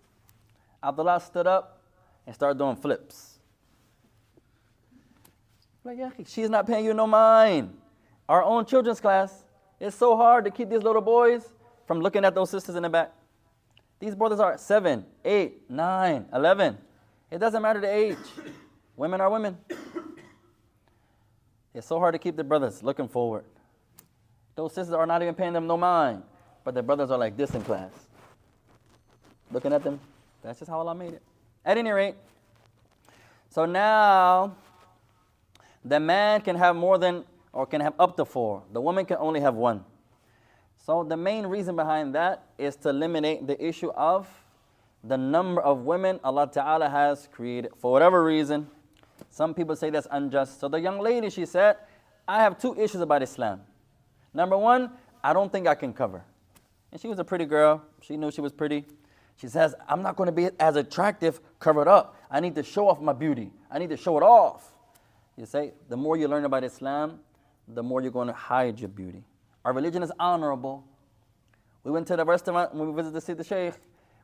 Abdullah 0.81 1.19
stood 1.19 1.47
up 1.47 1.81
and 2.25 2.33
started 2.33 2.57
doing 2.57 2.75
flips. 2.75 3.39
Like, 5.83 5.97
yeah, 5.97 6.09
she's 6.25 6.49
not 6.49 6.67
paying 6.67 6.85
you 6.85 6.93
no 6.93 7.07
mind. 7.07 7.77
Our 8.27 8.43
own 8.43 8.65
children's 8.65 8.99
class, 8.99 9.43
it's 9.79 9.95
so 9.95 10.17
hard 10.17 10.43
to 10.45 10.51
keep 10.51 10.69
these 10.69 10.83
little 10.83 11.01
boys 11.01 11.47
from 11.85 12.01
looking 12.01 12.25
at 12.25 12.35
those 12.35 12.49
sisters 12.49 12.75
in 12.75 12.83
the 12.83 12.89
back. 12.89 13.13
These 13.99 14.15
brothers 14.15 14.39
are 14.39 14.57
seven, 14.57 15.05
eight, 15.25 15.69
nine, 15.69 16.25
eleven. 16.33 16.77
It 17.31 17.39
doesn't 17.39 17.61
matter 17.61 17.79
the 17.81 17.91
age. 17.91 18.17
women 18.95 19.21
are 19.21 19.29
women. 19.29 19.57
It's 21.73 21.87
so 21.87 21.99
hard 21.99 22.13
to 22.13 22.19
keep 22.19 22.35
the 22.35 22.43
brothers 22.43 22.81
looking 22.81 23.07
forward. 23.07 23.45
Those 24.55 24.73
sisters 24.73 24.93
are 24.93 25.05
not 25.05 25.21
even 25.21 25.35
paying 25.35 25.53
them 25.53 25.67
no 25.67 25.77
mind, 25.77 26.23
but 26.63 26.73
the 26.73 26.81
brothers 26.81 27.11
are 27.11 27.17
like 27.17 27.37
this 27.37 27.53
in 27.53 27.61
class. 27.63 27.91
Looking 29.51 29.73
at 29.73 29.83
them. 29.83 29.99
That's 30.41 30.59
just 30.59 30.69
how 30.69 30.79
Allah 30.79 30.95
made 30.95 31.13
it. 31.13 31.21
At 31.65 31.77
any 31.77 31.91
rate, 31.91 32.15
so 33.49 33.65
now 33.65 34.55
the 35.83 35.99
man 35.99 36.41
can 36.41 36.55
have 36.55 36.75
more 36.75 36.97
than, 36.97 37.23
or 37.53 37.65
can 37.65 37.81
have 37.81 37.93
up 37.99 38.15
to 38.17 38.25
four. 38.25 38.63
The 38.71 38.81
woman 38.81 39.05
can 39.05 39.17
only 39.17 39.39
have 39.39 39.55
one. 39.55 39.83
So 40.87 41.03
the 41.03 41.17
main 41.17 41.45
reason 41.45 41.75
behind 41.75 42.15
that 42.15 42.45
is 42.57 42.77
to 42.77 42.89
eliminate 42.89 43.45
the 43.45 43.61
issue 43.61 43.89
of 43.89 44.25
the 45.03 45.17
number 45.17 45.61
of 45.61 45.79
women 45.79 46.17
Allah 46.23 46.49
Ta'ala 46.49 46.87
has 46.87 47.27
created. 47.29 47.71
For 47.77 47.91
whatever 47.91 48.23
reason, 48.23 48.69
some 49.29 49.53
people 49.53 49.75
say 49.75 49.89
that's 49.89 50.07
unjust. 50.09 50.61
So 50.61 50.69
the 50.69 50.79
young 50.79 51.01
lady, 51.01 51.29
she 51.29 51.45
said, 51.45 51.75
I 52.25 52.41
have 52.41 52.57
two 52.57 52.73
issues 52.79 53.01
about 53.01 53.21
Islam. 53.21 53.63
Number 54.33 54.57
one, 54.57 54.91
I 55.21 55.33
don't 55.33 55.51
think 55.51 55.67
I 55.67 55.75
can 55.75 55.91
cover. 55.91 56.23
And 56.93 57.01
she 57.01 57.09
was 57.09 57.19
a 57.19 57.25
pretty 57.25 57.43
girl. 57.43 57.83
She 58.01 58.15
knew 58.15 58.31
she 58.31 58.39
was 58.39 58.53
pretty. 58.53 58.85
She 59.35 59.49
says, 59.49 59.75
I'm 59.89 60.01
not 60.01 60.15
going 60.15 60.27
to 60.27 60.31
be 60.31 60.51
as 60.57 60.77
attractive 60.77 61.41
covered 61.59 61.89
up. 61.89 62.15
I 62.31 62.39
need 62.39 62.55
to 62.55 62.63
show 62.63 62.87
off 62.87 63.01
my 63.01 63.11
beauty. 63.11 63.51
I 63.69 63.77
need 63.77 63.89
to 63.89 63.97
show 63.97 64.15
it 64.17 64.23
off. 64.23 64.71
You 65.35 65.45
say, 65.45 65.73
the 65.89 65.97
more 65.97 66.15
you 66.15 66.29
learn 66.29 66.45
about 66.45 66.63
Islam, 66.63 67.19
the 67.67 67.83
more 67.83 68.01
you're 68.01 68.09
going 68.09 68.27
to 68.29 68.33
hide 68.33 68.79
your 68.79 68.87
beauty. 68.87 69.25
Our 69.67 69.73
religion 69.73 70.01
is 70.01 70.13
honorable. 70.17 70.85
We 71.83 71.91
went 71.91 72.07
to 72.07 72.15
the 72.15 72.23
restaurant 72.23 72.73
when 72.73 72.87
we 72.87 72.95
visited 72.95 73.15
to 73.15 73.19
see 73.19 73.33
the 73.33 73.43
sheikh. 73.43 73.73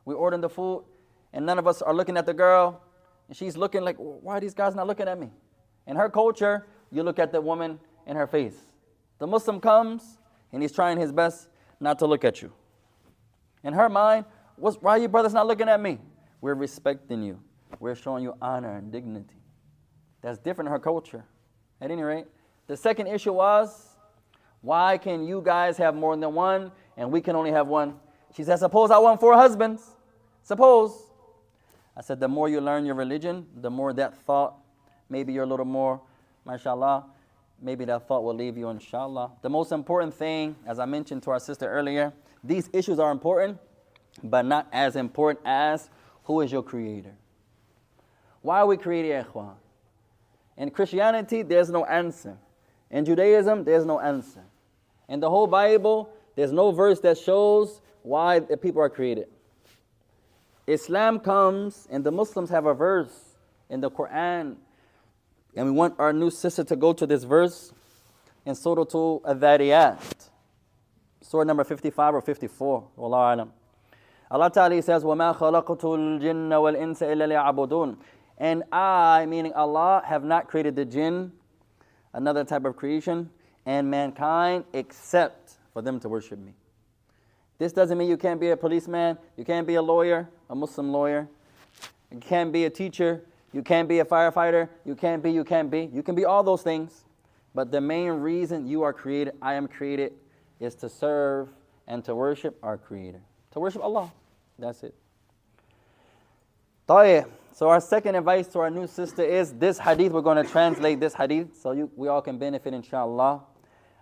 We 0.06 0.14
ordered 0.14 0.40
the 0.40 0.48
food, 0.48 0.86
and 1.34 1.44
none 1.44 1.58
of 1.58 1.66
us 1.66 1.82
are 1.82 1.92
looking 1.92 2.16
at 2.16 2.24
the 2.24 2.32
girl. 2.32 2.80
And 3.28 3.36
she's 3.36 3.54
looking 3.54 3.82
like, 3.82 3.96
why 3.98 4.38
are 4.38 4.40
these 4.40 4.54
guys 4.54 4.74
not 4.74 4.86
looking 4.86 5.06
at 5.06 5.20
me? 5.20 5.28
In 5.86 5.96
her 5.96 6.08
culture, 6.08 6.66
you 6.90 7.02
look 7.02 7.18
at 7.18 7.30
the 7.30 7.42
woman 7.42 7.78
in 8.06 8.16
her 8.16 8.26
face. 8.26 8.54
The 9.18 9.26
Muslim 9.26 9.60
comes, 9.60 10.16
and 10.50 10.62
he's 10.62 10.72
trying 10.72 10.98
his 10.98 11.12
best 11.12 11.48
not 11.78 11.98
to 11.98 12.06
look 12.06 12.24
at 12.24 12.40
you. 12.40 12.50
In 13.64 13.74
her 13.74 13.90
mind, 13.90 14.24
why 14.56 14.92
are 14.92 14.98
you 14.98 15.08
brothers 15.08 15.34
not 15.34 15.46
looking 15.46 15.68
at 15.68 15.78
me? 15.78 15.98
We're 16.40 16.54
respecting 16.54 17.22
you. 17.22 17.38
We're 17.80 17.96
showing 17.96 18.22
you 18.22 18.34
honor 18.40 18.78
and 18.78 18.90
dignity. 18.90 19.36
That's 20.22 20.38
different 20.38 20.68
in 20.68 20.72
her 20.72 20.78
culture. 20.78 21.26
At 21.82 21.90
any 21.90 22.02
rate, 22.02 22.24
the 22.66 22.78
second 22.78 23.08
issue 23.08 23.34
was, 23.34 23.90
why 24.64 24.96
can 24.96 25.26
you 25.26 25.42
guys 25.44 25.76
have 25.76 25.94
more 25.94 26.16
than 26.16 26.32
one 26.32 26.72
and 26.96 27.12
we 27.12 27.20
can 27.20 27.36
only 27.36 27.50
have 27.50 27.66
one? 27.66 27.96
She 28.34 28.42
said, 28.44 28.58
suppose 28.58 28.90
I 28.90 28.96
want 28.96 29.20
four 29.20 29.34
husbands. 29.34 29.82
Suppose. 30.42 30.90
I 31.94 32.00
said, 32.00 32.18
the 32.18 32.28
more 32.28 32.48
you 32.48 32.62
learn 32.62 32.86
your 32.86 32.94
religion, 32.94 33.46
the 33.54 33.70
more 33.70 33.92
that 33.92 34.16
thought, 34.22 34.54
maybe 35.10 35.34
you're 35.34 35.44
a 35.44 35.46
little 35.46 35.66
more, 35.66 36.00
mashallah, 36.46 37.04
maybe 37.60 37.84
that 37.84 38.08
thought 38.08 38.24
will 38.24 38.34
leave 38.34 38.56
you, 38.56 38.70
inshallah. 38.70 39.32
The 39.42 39.50
most 39.50 39.70
important 39.70 40.14
thing, 40.14 40.56
as 40.66 40.78
I 40.78 40.86
mentioned 40.86 41.22
to 41.24 41.32
our 41.32 41.40
sister 41.40 41.70
earlier, 41.70 42.14
these 42.42 42.70
issues 42.72 42.98
are 42.98 43.10
important, 43.10 43.58
but 44.22 44.46
not 44.46 44.66
as 44.72 44.96
important 44.96 45.40
as 45.44 45.90
who 46.22 46.40
is 46.40 46.50
your 46.50 46.62
creator. 46.62 47.12
Why 48.40 48.60
are 48.60 48.66
we 48.66 48.78
created, 48.78 49.26
ikhwan? 49.26 49.56
In 50.56 50.70
Christianity, 50.70 51.42
there's 51.42 51.68
no 51.68 51.84
answer. 51.84 52.38
In 52.90 53.04
Judaism, 53.04 53.62
there's 53.64 53.84
no 53.84 54.00
answer. 54.00 54.40
In 55.07 55.19
the 55.19 55.29
whole 55.29 55.47
Bible, 55.47 56.09
there's 56.35 56.51
no 56.51 56.71
verse 56.71 56.99
that 57.01 57.17
shows 57.17 57.81
why 58.03 58.39
the 58.39 58.57
people 58.57 58.81
are 58.81 58.89
created. 58.89 59.27
Islam 60.67 61.19
comes, 61.19 61.87
and 61.89 62.03
the 62.03 62.11
Muslims 62.11 62.49
have 62.51 62.65
a 62.65 62.73
verse 62.73 63.35
in 63.69 63.81
the 63.81 63.89
Quran, 63.89 64.55
and 65.55 65.65
we 65.65 65.71
want 65.71 65.95
our 65.97 66.13
new 66.13 66.29
sister 66.29 66.63
to 66.63 66.75
go 66.75 66.93
to 66.93 67.07
this 67.07 67.23
verse 67.23 67.73
in 68.45 68.55
Surah 68.55 68.81
Al-Dhariyat, 68.81 70.29
Surah 71.21 71.43
number 71.43 71.63
55 71.63 72.15
or 72.15 72.21
54. 72.21 72.87
Wallahu 72.97 73.33
alam. 73.33 73.53
Allah 74.31 74.51
Ta'ala 74.51 74.81
says, 74.81 75.03
وَمَا 75.03 75.35
خَلَقْتُ 75.35 75.81
الْجِنَّ 75.81 76.49
وَالْإِنسَ 76.49 77.01
إِلَّا 77.01 77.27
لِيَعْبُدُونَ 77.27 77.97
And 78.37 78.63
I, 78.71 79.25
meaning 79.25 79.53
Allah, 79.53 80.03
have 80.05 80.23
not 80.23 80.47
created 80.47 80.75
the 80.75 80.85
jinn, 80.85 81.31
another 82.13 82.43
type 82.43 82.65
of 82.65 82.75
creation, 82.75 83.31
and 83.65 83.89
mankind 83.89 84.65
except 84.73 85.57
for 85.73 85.81
them 85.81 85.99
to 85.99 86.09
worship 86.09 86.39
me. 86.39 86.53
This 87.57 87.73
doesn't 87.73 87.97
mean 87.97 88.09
you 88.09 88.17
can't 88.17 88.39
be 88.39 88.49
a 88.49 88.57
policeman, 88.57 89.17
you 89.35 89.43
can't 89.43 89.67
be 89.67 89.75
a 89.75 89.81
lawyer, 89.81 90.29
a 90.49 90.55
Muslim 90.55 90.91
lawyer, 90.91 91.27
you 92.11 92.19
can't 92.19 92.51
be 92.51 92.65
a 92.65 92.69
teacher, 92.69 93.21
you 93.51 93.61
can't 93.61 93.89
be 93.89 93.99
a 93.99 94.05
firefighter, 94.05 94.69
you 94.85 94.95
can't 94.95 95.21
be, 95.21 95.31
you 95.31 95.43
can't 95.43 95.69
be. 95.69 95.89
You 95.93 96.03
can 96.03 96.15
be 96.15 96.25
all 96.25 96.43
those 96.43 96.61
things. 96.61 97.03
But 97.53 97.71
the 97.71 97.81
main 97.81 98.11
reason 98.11 98.67
you 98.67 98.83
are 98.83 98.93
created, 98.93 99.33
I 99.41 99.55
am 99.55 99.67
created, 99.67 100.13
is 100.59 100.75
to 100.75 100.89
serve 100.89 101.49
and 101.87 102.05
to 102.05 102.15
worship 102.15 102.57
our 102.61 102.77
Creator. 102.77 103.21
To 103.51 103.59
worship 103.59 103.83
Allah. 103.83 104.11
That's 104.57 104.83
it. 104.83 104.93
طيب. 106.87 107.25
So 107.53 107.67
our 107.67 107.81
second 107.81 108.15
advice 108.15 108.47
to 108.49 108.59
our 108.59 108.69
new 108.69 108.87
sister 108.87 109.23
is 109.23 109.51
this 109.53 109.79
hadith. 109.79 110.13
We're 110.13 110.21
going 110.21 110.43
to 110.43 110.49
translate 110.49 110.99
this 110.99 111.13
hadith 111.13 111.59
so 111.59 111.71
you, 111.71 111.91
we 111.95 112.07
all 112.07 112.21
can 112.21 112.37
benefit, 112.37 112.73
inshallah. 112.73 113.41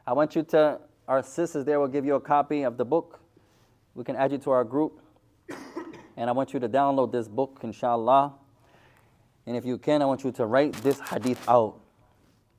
I 0.07 0.13
want 0.13 0.35
you 0.35 0.43
to, 0.45 0.81
our 1.07 1.23
sisters 1.23 1.65
there 1.65 1.79
will 1.79 1.89
give 1.89 2.05
you 2.05 2.15
a 2.15 2.21
copy 2.21 2.63
of 2.63 2.77
the 2.77 2.85
book. 2.85 3.21
We 3.95 4.05
can 4.05 4.17
add 4.17 4.33
you 4.33 4.39
to 4.39 4.51
our 4.51 4.65
group. 4.65 5.01
And 6.17 6.29
I 6.29 6.33
want 6.33 6.53
you 6.53 6.61
to 6.61 6.69
download 6.69 7.13
this 7.13 7.29
book, 7.29 7.61
inshallah. 7.63 8.35
And 9.47 9.57
if 9.57 9.65
you 9.65 9.79
can, 9.79 10.03
I 10.03 10.05
want 10.05 10.25
you 10.25 10.33
to 10.33 10.47
write 10.47 10.73
this 10.75 11.01
hadith 11.01 11.49
out. 11.49 11.81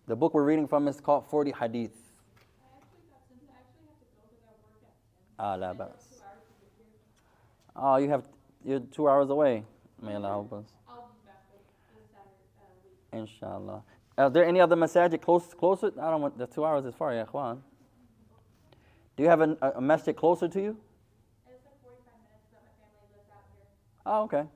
The 0.08 0.16
book 0.16 0.34
we're 0.34 0.44
reading 0.44 0.68
from 0.68 0.88
is 0.88 1.00
called 1.00 1.26
40 1.28 1.52
Hadith. 1.52 1.92
I 2.60 2.76
actually 2.76 3.08
got 3.10 3.22
something. 3.30 3.48
I 3.48 3.56
actually 3.62 3.88
have 3.88 4.00
to 4.00 4.10
go 4.10 4.20
because 4.20 4.44
I 4.44 4.56
work 4.68 4.84
at 4.84 5.08
10. 5.40 5.40
Ah, 5.40 5.56
la 5.56 5.74
bas. 5.74 5.94
it's 5.96 6.08
two 6.08 6.24
hours 6.24 6.44
to 6.44 6.56
get 6.60 6.72
here. 6.76 6.94
Oh, 7.76 7.96
you 7.98 8.10
have, 8.10 8.28
you're 8.66 8.80
two 8.80 9.08
hours 9.08 9.30
away. 9.30 9.64
May 10.02 10.16
Allah 10.16 10.28
help 10.28 10.54
us. 10.54 10.66
I'll 10.90 11.12
be 11.14 11.26
back 11.26 11.46
like 11.54 11.64
this 11.96 12.10
Saturday 12.12 13.14
uh. 13.14 13.18
Inshallah. 13.22 13.84
Are 14.18 14.30
there 14.30 14.46
any 14.46 14.60
other 14.60 14.76
masajid 14.76 15.22
close, 15.22 15.54
closer? 15.54 15.92
I 16.00 16.12
don't 16.12 16.22
want, 16.22 16.38
the 16.38 16.46
two 16.46 16.64
hours 16.64 16.86
is 16.86 16.94
far, 16.94 17.14
yeah, 17.14 17.26
Juan. 17.26 17.64
Do 19.16 19.24
you 19.24 19.30
have 19.30 19.42
a, 19.42 19.58
a, 19.76 19.82
masjid 19.82 20.16
closer 20.16 20.48
to 20.48 20.62
you? 20.62 20.78
It's 21.48 21.66
like 21.66 21.82
45 21.84 22.14
minutes, 22.22 22.46
but 22.52 22.62
my 22.62 22.74
family 22.82 23.10
lives 23.16 23.30
out 23.32 23.44
here. 23.54 23.66
Oh, 24.06 24.24
okay. 24.24 24.50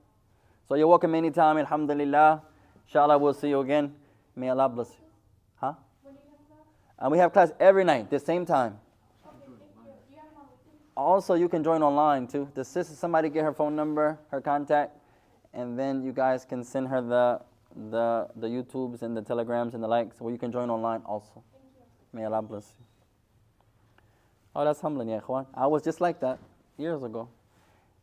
So 0.68 0.76
you're 0.76 0.88
welcome 0.88 1.16
anytime, 1.16 1.58
alhamdulillah. 1.58 2.42
Inshallah, 2.88 3.18
we'll 3.18 3.34
see 3.34 3.50
you 3.50 3.60
again. 3.60 3.94
May 4.36 4.50
Allah 4.50 4.70
bless 4.70 4.90
you. 4.90 5.06
Huh? 5.56 5.74
When 6.04 6.14
do 6.14 6.20
you 6.24 6.32
have 6.32 6.48
class? 6.48 6.66
And 7.00 7.12
we 7.12 7.18
have 7.18 7.34
class 7.34 7.52
every 7.60 7.84
night, 7.84 8.10
the 8.12 8.20
same 8.20 8.46
time. 8.46 8.78
Okay, 9.26 9.54
you. 10.12 10.18
Also, 10.96 11.34
you 11.34 11.50
can 11.50 11.64
join 11.64 11.82
online 11.82 12.28
too. 12.28 12.48
The 12.54 12.64
sister, 12.64 12.96
somebody 12.96 13.30
get 13.30 13.44
her 13.44 13.54
phone 13.54 13.76
number, 13.76 14.20
her 14.30 14.42
contact, 14.42 14.98
and 15.54 15.78
then 15.78 16.04
you 16.04 16.12
guys 16.12 16.46
can 16.46 16.64
send 16.64 16.88
her 16.90 17.02
the 17.02 17.42
the 17.92 18.28
the 18.36 18.48
YouTubes 18.48 19.02
and 19.02 19.16
the 19.16 19.22
telegrams 19.22 19.74
and 19.74 19.84
the 19.84 19.88
likes, 19.88 20.20
where 20.20 20.32
you 20.32 20.40
can 20.40 20.52
join 20.52 20.70
online 20.70 21.02
also. 21.06 21.44
May 22.14 22.26
Allah 22.26 22.42
bless 22.42 22.74
you. 22.80 22.86
Oh, 24.56 24.66
that's 24.66 24.82
humbling, 24.82 25.10
yeah, 25.10 25.20
ikhwan. 25.20 25.46
I 25.54 25.68
was 25.68 25.84
just 25.84 26.02
like 26.02 26.20
that 26.22 26.40
years 26.78 27.04
ago. 27.04 27.30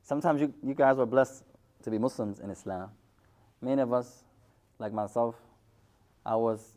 Sometimes 0.02 0.40
you, 0.40 0.54
you 0.62 0.74
guys 0.74 0.96
were 0.96 1.06
blessed 1.06 1.42
to 1.82 1.90
be 1.90 1.98
Muslims 1.98 2.38
in 2.38 2.50
Islam. 2.50 2.90
Many 3.60 3.82
of 3.82 3.92
us, 3.92 4.22
like 4.78 4.92
myself, 4.92 5.34
I 6.24 6.36
was, 6.36 6.76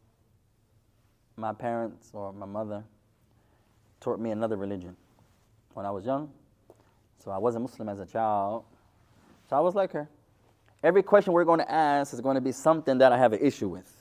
my 1.36 1.54
parents 1.54 2.10
or 2.14 2.34
my 2.34 2.46
mother 2.46 2.84
taught 4.00 4.20
me 4.20 4.32
another 4.32 4.56
religion 4.56 4.96
when 5.74 5.86
I 5.86 5.92
was 5.92 6.06
young. 6.06 6.32
So 7.24 7.30
I 7.30 7.38
wasn't 7.38 7.64
Muslim 7.64 7.90
as 7.90 8.00
a 8.00 8.06
child. 8.06 8.64
So 9.50 9.56
I 9.56 9.60
was 9.60 9.76
like 9.76 9.92
her. 9.92 10.10
Every 10.84 11.02
question 11.02 11.34
we're 11.34 11.46
going 11.46 11.60
to 11.60 11.72
ask 11.72 12.14
is 12.14 12.22
going 12.22 12.36
to 12.36 12.42
be 12.42 12.52
something 12.52 12.98
that 13.00 13.12
I 13.12 13.18
have 13.18 13.34
an 13.34 13.40
issue 13.42 13.68
with. 13.68 13.92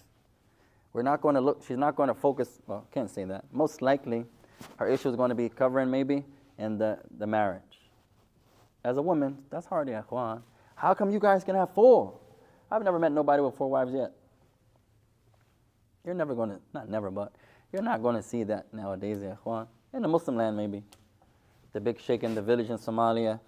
We're 0.93 1.03
not 1.03 1.21
going 1.21 1.35
to 1.35 1.41
look, 1.41 1.63
she's 1.67 1.77
not 1.77 1.97
going 1.97 2.09
to 2.09 2.15
focus, 2.15 2.61
well, 2.67 2.87
can't 2.93 3.11
say 3.11 3.25
that. 3.25 3.45
Most 3.53 3.83
likely, 3.83 4.25
her 4.77 4.89
issue 4.89 5.09
is 5.09 5.17
going 5.17 5.31
to 5.31 5.35
be 5.35 5.49
covering 5.49 5.91
maybe 5.91 6.25
in 6.59 6.79
the, 6.79 6.99
the 7.19 7.27
marriage. 7.27 7.63
As 8.85 8.97
a 8.97 9.03
woman, 9.03 9.39
that's 9.51 9.67
hard, 9.67 9.89
ya 9.89 10.03
ikhwan. 10.03 10.43
How 10.75 10.95
come 10.95 11.11
you 11.11 11.19
guys 11.19 11.45
can 11.45 11.55
have 11.55 11.73
four? 11.75 12.19
I've 12.71 12.83
never 12.83 12.99
met 12.99 13.13
nobody 13.13 13.43
with 13.43 13.57
four 13.57 13.71
wives 13.71 13.93
yet. 13.93 14.13
You're 16.05 16.15
never 16.15 16.35
going 16.35 16.51
to, 16.51 16.61
not 16.73 16.89
never, 16.89 17.11
but 17.11 17.33
you're 17.73 17.83
not 17.83 18.03
going 18.03 18.17
to 18.17 18.23
see 18.23 18.45
that 18.45 18.73
nowadays, 18.73 19.19
ya 19.23 19.35
ikhwan. 19.35 19.67
In 19.93 20.03
the 20.03 20.09
Muslim 20.09 20.37
land, 20.37 20.57
maybe. 20.57 20.83
The 21.73 21.81
big 21.81 22.01
sheikh 22.01 22.23
in 22.23 22.35
the 22.35 22.43
village 22.43 22.71
in 22.71 22.79
Somalia, 22.79 23.41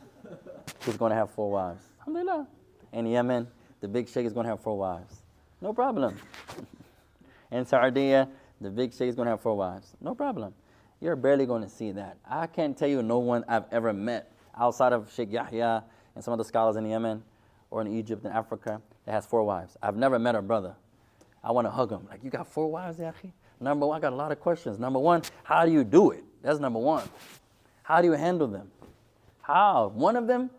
he's 0.84 0.96
going 0.96 1.10
to 1.10 1.16
have 1.16 1.30
four 1.30 1.50
wives. 1.50 1.82
Alhamdulillah. 2.06 2.48
In 2.92 3.06
Yemen, 3.06 3.46
the 3.80 3.88
big 3.88 4.08
sheikh 4.08 4.26
is 4.26 4.32
going 4.32 4.44
to 4.44 4.50
have 4.50 4.60
four 4.60 4.76
wives. 4.76 5.22
No 5.60 5.72
problem. 5.72 6.16
in 7.52 7.64
Saudi, 7.64 8.10
the 8.60 8.70
big 8.70 8.92
sheikh 8.92 9.08
is 9.08 9.14
going 9.14 9.26
to 9.26 9.30
have 9.30 9.40
four 9.40 9.56
wives. 9.56 9.94
No 10.00 10.14
problem. 10.14 10.52
You're 11.00 11.16
barely 11.16 11.46
going 11.46 11.62
to 11.62 11.68
see 11.68 11.92
that. 11.92 12.16
I 12.28 12.48
can't 12.48 12.76
tell 12.76 12.88
you 12.88 13.02
no 13.02 13.18
one 13.18 13.44
I've 13.46 13.64
ever 13.70 13.92
met 13.92 14.32
outside 14.58 14.92
of 14.92 15.12
Sheikh 15.12 15.32
Yahya 15.32 15.84
and 16.14 16.24
some 16.24 16.32
of 16.32 16.38
the 16.38 16.44
scholars 16.44 16.76
in 16.76 16.86
Yemen 16.86 17.22
or 17.70 17.80
in 17.80 17.88
Egypt 17.96 18.24
and 18.24 18.34
Africa 18.34 18.80
that 19.06 19.12
has 19.12 19.24
four 19.24 19.44
wives. 19.44 19.76
I've 19.80 19.96
never 19.96 20.18
met 20.18 20.34
a 20.34 20.42
brother. 20.42 20.74
I 21.44 21.52
want 21.52 21.66
to 21.66 21.70
hug 21.70 21.90
him. 21.90 22.06
Like, 22.10 22.22
you 22.22 22.30
got 22.30 22.46
four 22.46 22.70
wives, 22.70 22.98
Yahi? 22.98 23.32
Number 23.60 23.86
one, 23.86 23.96
I 23.96 24.00
got 24.00 24.12
a 24.12 24.16
lot 24.16 24.32
of 24.32 24.40
questions. 24.40 24.78
Number 24.78 24.98
one, 24.98 25.22
how 25.44 25.64
do 25.64 25.72
you 25.72 25.84
do 25.84 26.10
it? 26.10 26.24
That's 26.42 26.58
number 26.58 26.78
one. 26.78 27.08
How 27.84 28.00
do 28.00 28.08
you 28.08 28.14
handle 28.14 28.48
them? 28.48 28.70
How? 29.40 29.88
One 29.94 30.16
of 30.16 30.26
them? 30.26 30.50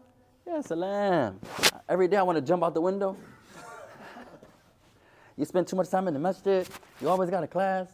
Yeah, 0.46 0.60
salam. 0.60 1.40
Every 1.88 2.08
day 2.10 2.18
I 2.18 2.24
want 2.24 2.36
to 2.36 2.42
jump 2.42 2.64
out 2.64 2.74
the 2.74 2.82
window. 2.82 3.16
you 5.38 5.46
spend 5.46 5.68
too 5.68 5.78
much 5.78 5.90
time 5.90 6.08
in 6.10 6.14
the 6.14 6.20
masjid. 6.20 6.68
You 7.00 7.08
always 7.08 7.30
got 7.30 7.44
a 7.44 7.48
class. 7.48 7.88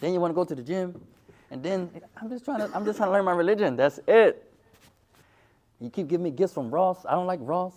Then 0.00 0.12
you 0.12 0.20
want 0.20 0.32
to 0.32 0.34
go 0.34 0.44
to 0.44 0.54
the 0.56 0.62
gym. 0.62 1.00
And 1.50 1.62
then 1.62 1.90
I'm 2.20 2.28
just 2.28 2.44
trying 2.44 2.58
to 2.58 2.76
I'm 2.76 2.84
just 2.84 2.96
trying 2.96 3.08
to 3.08 3.12
learn 3.12 3.24
my 3.24 3.32
religion. 3.32 3.76
That's 3.76 4.00
it. 4.08 4.52
You 5.80 5.88
keep 5.88 6.08
giving 6.08 6.24
me 6.24 6.30
gifts 6.30 6.52
from 6.52 6.70
Ross. 6.70 7.06
I 7.06 7.12
don't 7.12 7.26
like 7.26 7.38
Ross. 7.42 7.74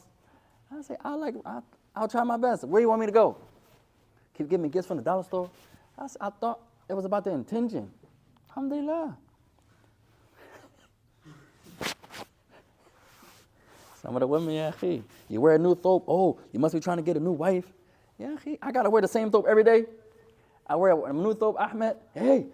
I 0.76 0.82
say, 0.82 0.96
I 1.04 1.14
like 1.14 1.36
I, 1.46 1.60
I'll 1.96 2.08
try 2.08 2.24
my 2.24 2.38
best. 2.38 2.64
Where 2.64 2.80
do 2.80 2.84
you 2.84 2.90
want 2.90 3.02
me 3.02 3.06
to 3.06 3.12
go? 3.12 3.38
Keep 4.36 4.50
giving 4.50 4.64
me 4.64 4.70
gifts 4.70 4.88
from 4.88 4.98
the 4.98 5.04
dollar 5.04 5.24
store. 5.24 5.50
I 5.98 6.30
thought 6.32 6.60
it 6.90 6.96
was 6.96 7.06
about 7.06 7.24
the 7.24 7.32
intention. 7.32 7.92
Alhamdulillah. 8.50 9.16
Some 14.02 14.16
of 14.16 14.20
the 14.22 14.28
women, 14.28 14.56
yeah, 14.56 14.72
you 15.30 15.42
wear 15.42 15.56
a 15.56 15.60
new 15.60 15.76
thobe. 15.76 16.04
Oh, 16.08 16.40
you 16.52 16.60
must 16.60 16.74
be 16.74 16.80
trying 16.80 16.98
to 16.98 17.04
get 17.04 17.18
a 17.18 17.20
new 17.20 17.34
wife. 17.34 17.66
Yeah, 18.18 18.36
I 18.62 18.72
gotta 18.72 18.90
wear 18.90 19.02
the 19.02 19.08
same 19.08 19.30
thobe 19.30 19.48
every 19.48 19.64
day. 19.64 19.86
I 20.66 20.76
wear 20.76 20.92
a 20.92 21.14
new 21.14 21.36
thobe, 21.36 21.60
Ahmed. 21.60 21.98
Hey, 22.16 22.48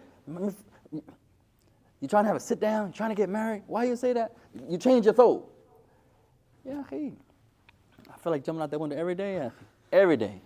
you 2.02 2.08
trying 2.08 2.26
to 2.26 2.28
have 2.28 2.36
a 2.36 2.39
sit 2.39 2.60
down, 2.60 2.91
trying 2.91 3.10
to 3.12 3.16
get 3.16 3.30
married? 3.30 3.64
Why 3.68 3.86
you 3.86 3.95
say 3.95 4.12
that? 4.14 4.36
You 4.68 4.78
change 4.78 5.06
your 5.06 5.14
thobe. 5.14 5.43
Yeah, 6.66 6.84
akhi. 6.84 7.14
I 8.14 8.18
feel 8.18 8.32
like 8.32 8.43
jumping 8.43 8.62
out 8.62 8.72
that 8.72 8.80
window 8.80 8.98
every 8.98 9.16
day, 9.16 9.36
yeah. 9.36 9.50
Every 9.91 10.18
day. 10.18 10.41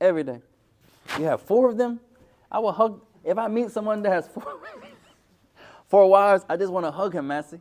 Every 0.00 0.24
day. 0.24 0.40
You 1.18 1.24
have 1.26 1.40
four 1.40 1.68
of 1.70 1.76
them. 1.76 2.00
I 2.50 2.58
will 2.58 2.72
hug. 2.72 3.00
If 3.22 3.38
I 3.38 3.46
meet 3.46 3.70
someone 3.70 4.02
that 4.02 4.10
has 4.10 4.26
four, 4.26 4.58
four 5.88 6.10
wives, 6.10 6.44
I 6.48 6.56
just 6.56 6.72
want 6.72 6.84
to 6.86 6.90
hug 6.90 7.14
him, 7.14 7.28
Massey. 7.28 7.60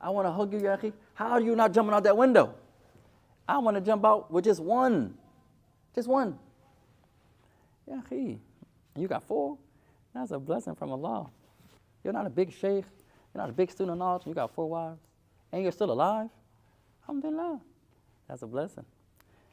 I 0.00 0.10
want 0.10 0.26
to 0.26 0.32
hug 0.32 0.52
you, 0.52 0.60
Yahi. 0.60 0.92
How 1.14 1.30
are 1.30 1.40
you 1.40 1.56
not 1.56 1.72
jumping 1.72 1.94
out 1.94 2.04
that 2.04 2.16
window? 2.16 2.54
I 3.48 3.58
want 3.58 3.76
to 3.76 3.80
jump 3.80 4.04
out 4.04 4.30
with 4.30 4.44
just 4.44 4.60
one. 4.60 5.14
Just 5.94 6.08
one. 6.08 6.38
Yahi. 7.86 8.40
You 8.96 9.08
got 9.08 9.22
four? 9.24 9.58
That's 10.14 10.30
a 10.30 10.38
blessing 10.38 10.74
from 10.74 10.90
Allah. 10.92 11.30
You're 12.04 12.12
not 12.12 12.26
a 12.26 12.30
big 12.30 12.52
sheikh. 12.52 12.84
You're 13.34 13.42
not 13.42 13.50
a 13.50 13.52
big 13.52 13.70
student 13.70 13.92
of 13.92 13.98
knowledge. 13.98 14.26
You 14.26 14.34
got 14.34 14.54
four 14.54 14.68
wives. 14.68 15.00
And 15.52 15.62
you're 15.62 15.72
still 15.72 15.90
alive. 15.90 16.28
Alhamdulillah. 17.02 17.60
That's 18.28 18.42
a 18.42 18.46
blessing. 18.46 18.84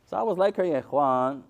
So 0.06 0.18
I 0.18 0.24
was 0.24 0.38
like 0.38 0.56
her, 0.58 0.64
Ikhwan. 0.64 1.42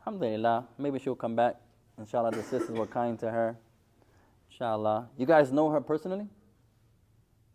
Alhamdulillah. 0.00 0.66
Maybe 0.78 0.98
she'll 0.98 1.14
come 1.14 1.36
back. 1.36 1.56
Inshallah, 1.98 2.32
the 2.32 2.42
sisters 2.42 2.76
were 2.76 2.86
kind 2.86 3.18
to 3.20 3.30
her. 3.30 3.56
Inshallah. 4.50 5.08
You 5.16 5.26
guys 5.26 5.52
know 5.52 5.70
her 5.70 5.80
personally? 5.80 6.26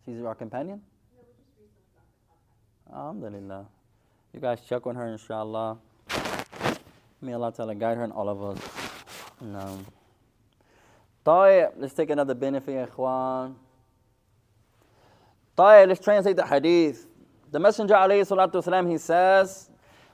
She's 0.05 0.23
our 0.23 0.35
companion? 0.35 0.81
Alhamdulillah. 2.91 3.65
You 4.33 4.39
guys 4.39 4.61
check 4.67 4.85
on 4.87 4.95
her, 4.95 5.07
inshallah. 5.07 5.77
May 7.21 7.33
Allah 7.33 7.51
Ta'ala 7.51 7.75
guide 7.75 7.97
her 7.97 8.03
and 8.03 8.13
all 8.13 8.29
of 8.29 8.41
us. 8.43 8.59
No. 9.41 9.79
طيب, 11.25 11.71
let's 11.77 11.93
take 11.93 12.09
another 12.09 12.33
benefit, 12.33 12.73
ya 12.73 12.85
ikhwan. 12.87 13.55
طيب, 15.57 15.87
let's 15.89 15.99
translate 15.99 16.35
the 16.35 16.45
hadith. 16.45 17.05
The 17.51 17.59
Messenger 17.59 17.93
alayhi 17.95 18.25
salatu 18.25 18.63
wasalam, 18.63 18.89
he 18.89 18.97
says, 18.97 19.69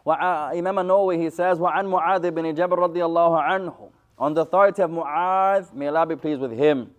Imam 0.06 0.78
an-Nawawi, 0.78 1.22
he 1.22 1.30
says, 1.30 1.60
وعن 1.60 1.86
معاذ 1.86 2.32
بن 2.32 2.54
جبل 2.54 2.78
رضي 2.78 3.06
الله 3.06 3.42
عنه 3.42 3.92
On 4.18 4.34
the 4.34 4.42
authority 4.42 4.82
of 4.82 4.90
Mu'adh, 4.90 5.74
may 5.74 5.88
Allah 5.88 6.06
be 6.06 6.16
pleased 6.16 6.40
with 6.42 6.52
him. 6.52 6.94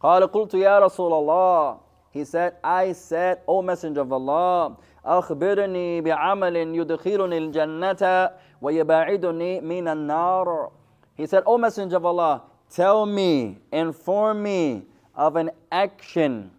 قال 0.00 0.22
قلت 0.26 0.54
يا 0.54 0.78
رسول 0.78 1.12
الله 1.12 1.78
He 2.10 2.24
said, 2.24 2.56
I 2.64 2.92
said, 2.92 3.40
O 3.46 3.60
Messenger 3.60 4.00
of 4.00 4.12
Allah, 4.12 4.76
أخبرني 5.04 6.00
بعمل 6.00 6.56
يدخلني 6.74 7.38
الجنة 7.38 8.30
ويباعدني 8.62 9.60
من 9.60 9.88
النار. 9.88 10.70
He 11.14 11.26
said, 11.26 11.42
O 11.46 11.58
Messenger 11.58 11.96
of 11.96 12.06
Allah, 12.06 12.42
tell 12.70 13.06
me, 13.06 13.58
inform 13.70 14.42
me 14.42 14.86
of 15.14 15.36
an 15.36 15.50
action 15.70 16.50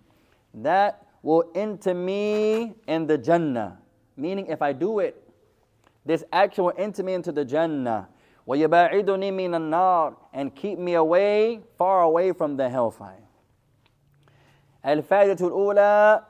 that 0.53 1.05
will 1.23 1.49
enter 1.55 1.93
me 1.93 2.73
in 2.87 3.07
the 3.07 3.17
Jannah. 3.17 3.79
Meaning, 4.15 4.47
if 4.47 4.61
I 4.61 4.73
do 4.73 4.99
it, 4.99 5.21
this 6.05 6.23
action 6.31 6.63
will 6.63 6.73
enter 6.77 7.03
me 7.03 7.13
into 7.13 7.31
the 7.31 7.43
Jannah. 7.43 8.07
وَيَبَاعِدُنِي 8.47 9.31
مِنَ 9.33 9.51
النَّارِ 9.51 10.15
And 10.33 10.55
keep 10.55 10.79
me 10.79 10.93
away, 10.93 11.59
far 11.77 12.03
away 12.03 12.31
from 12.31 12.55
the 12.55 12.69
hellfire. 12.69 13.23
الفائدة 14.85 15.47
الأولى 15.47 16.23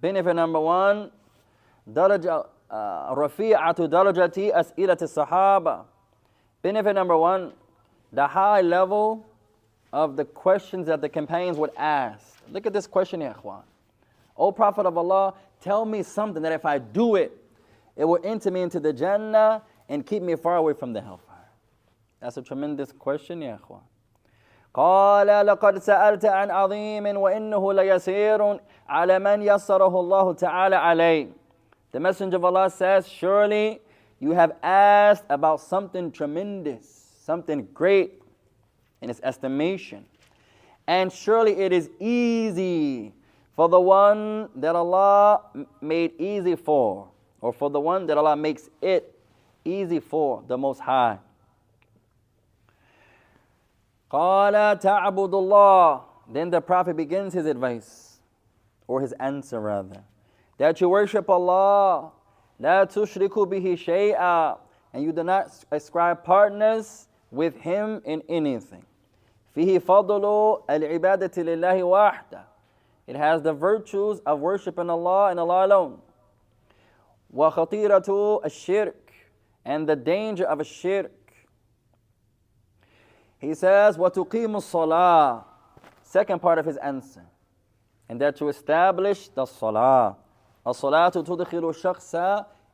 benefit 0.00 0.34
number 0.34 0.60
one 0.60 1.10
درجة 1.86 2.44
رفيعة 3.12 3.86
درجة 3.86 4.60
أسئلة 4.60 4.96
الصحابة 5.02 5.84
benefit 6.62 6.94
number 6.94 7.16
one 7.16 7.52
the 8.12 8.26
high 8.26 8.60
level 8.62 9.26
of 9.92 10.16
the 10.16 10.24
questions 10.24 10.86
that 10.86 11.00
the 11.00 11.08
companions 11.08 11.58
would 11.58 11.70
ask 11.76 12.42
look 12.50 12.66
at 12.66 12.72
this 12.72 12.86
question 12.86 13.20
ya 13.20 13.32
ikhwan 13.34 13.62
O 14.36 14.50
Prophet 14.50 14.86
of 14.86 14.96
Allah 14.98 15.34
tell 15.60 15.84
me 15.84 16.02
something 16.02 16.42
that 16.42 16.52
if 16.52 16.64
I 16.64 16.78
do 16.78 17.16
it 17.16 17.32
it 17.96 18.04
will 18.04 18.20
enter 18.24 18.50
me 18.50 18.62
into 18.62 18.80
the 18.80 18.92
Jannah 18.92 19.62
and 19.88 20.04
keep 20.04 20.22
me 20.22 20.34
far 20.36 20.56
away 20.56 20.72
from 20.72 20.92
the 20.92 21.00
hellfire 21.00 21.50
that's 22.20 22.36
a 22.36 22.42
tremendous 22.42 22.92
question 22.92 23.42
ya 23.42 23.58
ikhwan 23.58 23.82
قال 24.74 25.46
لقد 25.46 25.78
سألت 25.78 26.24
عن 26.24 26.50
عظيم 26.50 27.16
وإنه 27.16 27.72
ليسير 27.72 28.60
على 28.88 29.18
من 29.18 29.42
يسره 29.42 30.00
الله 30.00 30.32
تعالى 30.32 30.76
عليه 30.76 31.28
The 31.92 32.00
Messenger 32.00 32.38
of 32.38 32.44
Allah 32.44 32.70
says, 32.70 33.08
Surely 33.08 33.80
you 34.18 34.32
have 34.32 34.56
asked 34.64 35.26
about 35.30 35.60
something 35.60 36.10
tremendous, 36.10 37.12
something 37.22 37.68
great 37.72 38.20
in 39.00 39.10
its 39.10 39.20
estimation. 39.22 40.04
And 40.88 41.12
surely 41.12 41.52
it 41.52 41.72
is 41.72 41.88
easy 42.00 43.12
for 43.54 43.68
the 43.68 43.80
one 43.80 44.48
that 44.56 44.74
Allah 44.74 45.42
made 45.80 46.20
easy 46.20 46.56
for, 46.56 47.08
or 47.40 47.52
for 47.52 47.70
the 47.70 47.78
one 47.78 48.06
that 48.06 48.18
Allah 48.18 48.34
makes 48.34 48.68
it 48.82 49.16
easy 49.64 50.00
for, 50.00 50.42
the 50.48 50.58
Most 50.58 50.80
High. 50.80 51.18
قال 54.10 54.78
تعبد 54.80 55.34
الله 55.34 56.02
Then 56.32 56.50
the 56.50 56.60
Prophet 56.60 56.96
begins 56.96 57.34
his 57.34 57.46
advice, 57.46 58.18
or 58.86 59.00
his 59.00 59.12
answer 59.20 59.60
rather, 59.60 60.02
that 60.58 60.80
you 60.80 60.88
worship 60.88 61.28
Allah, 61.28 62.12
لا 62.60 62.84
تشركوا 62.84 63.46
به 63.46 63.76
شيئا, 63.76 64.58
and 64.92 65.02
you 65.02 65.12
do 65.12 65.24
not 65.24 65.52
ascribe 65.70 66.24
partners 66.24 67.08
with 67.30 67.56
Him 67.56 68.00
in 68.04 68.22
anything. 68.28 68.84
فيه 69.54 69.80
فضل 69.80 70.62
العبادة 70.70 71.42
لله 71.42 71.82
وحده. 71.82 72.44
It 73.06 73.16
has 73.16 73.42
the 73.42 73.52
virtues 73.52 74.20
of 74.20 74.40
worshiping 74.40 74.88
Allah 74.88 75.30
and 75.30 75.40
Allah 75.40 75.66
alone. 75.66 76.00
وخطيرة 77.34 78.40
الشرك, 78.44 78.94
and 79.64 79.88
the 79.88 79.96
danger 79.96 80.44
of 80.44 80.60
a 80.60 80.64
shirk. 80.64 81.10
He 83.38 83.54
says, 83.54 83.96
وَتُقِيمُ 83.96 84.56
الصَّلَاةِ 84.56 85.44
Second 86.02 86.40
part 86.40 86.58
of 86.58 86.66
his 86.66 86.76
answer. 86.76 87.24
And 88.08 88.20
that 88.20 88.36
to 88.36 88.48
establish 88.48 89.28
the 89.28 89.46
salah. 89.46 90.16
الصلاة 90.66 91.08
تدخل 91.08 91.68
الشخص 91.68 92.14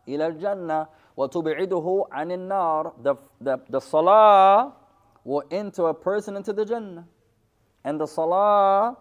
إلى 0.08 0.26
الجنة 0.26 0.86
وتبعده 1.16 2.06
عن 2.12 2.32
النار. 2.32 2.92
The, 3.02 3.14
the, 3.40 3.60
the 3.68 3.80
salah 3.80 4.72
will 5.24 5.42
enter 5.50 5.88
a 5.88 5.94
person 5.94 6.36
into 6.36 6.52
the 6.52 6.64
Jannah. 6.64 7.06
And 7.84 8.00
the 8.00 8.06
salah 8.06 8.96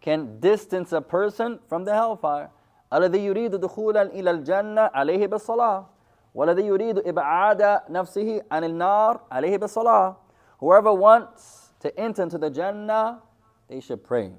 can 0.00 0.40
distance 0.40 0.92
a 0.92 1.00
person 1.00 1.58
from 1.68 1.84
the 1.84 1.92
hellfire. 1.92 2.50
الذي 2.92 3.26
يريد 3.26 3.54
دخولا 3.56 4.02
إلى 4.02 4.30
الجنة 4.30 4.80
عليه 4.80 5.26
بالصلاة 5.26 5.86
والذي 6.34 6.62
يريد 6.62 6.98
إبعاد 6.98 7.80
نفسه 7.90 8.42
عن 8.50 8.64
النار 8.64 9.20
عليه 9.30 9.58
بالصلاة 9.58 10.16
Whoever 10.58 10.92
wants 10.92 11.70
to 11.80 11.98
enter 11.98 12.22
into 12.22 12.38
the 12.38 12.50
Jannah, 12.50 13.20
they 13.68 13.80
should 13.80 14.04
pray. 14.04 14.32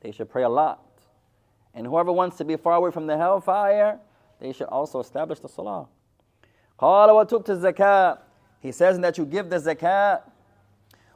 They 0.00 0.12
should 0.12 0.30
pray 0.30 0.44
a 0.44 0.48
lot. 0.48 0.82
And 1.74 1.86
whoever 1.86 2.12
wants 2.12 2.36
to 2.38 2.44
be 2.44 2.56
far 2.56 2.74
away 2.74 2.90
from 2.90 3.06
the 3.06 3.16
hellfire, 3.16 3.98
they 4.40 4.52
should 4.52 4.68
also 4.68 5.00
establish 5.00 5.40
the 5.40 5.48
salah. 5.48 5.88
قال 6.78 7.08
وتؤت 7.08 7.50
الزكاة 7.50 8.18
He 8.60 8.72
says 8.72 8.98
that 9.00 9.18
you 9.18 9.26
give 9.26 9.50
the 9.50 9.56
zakat. 9.56 10.22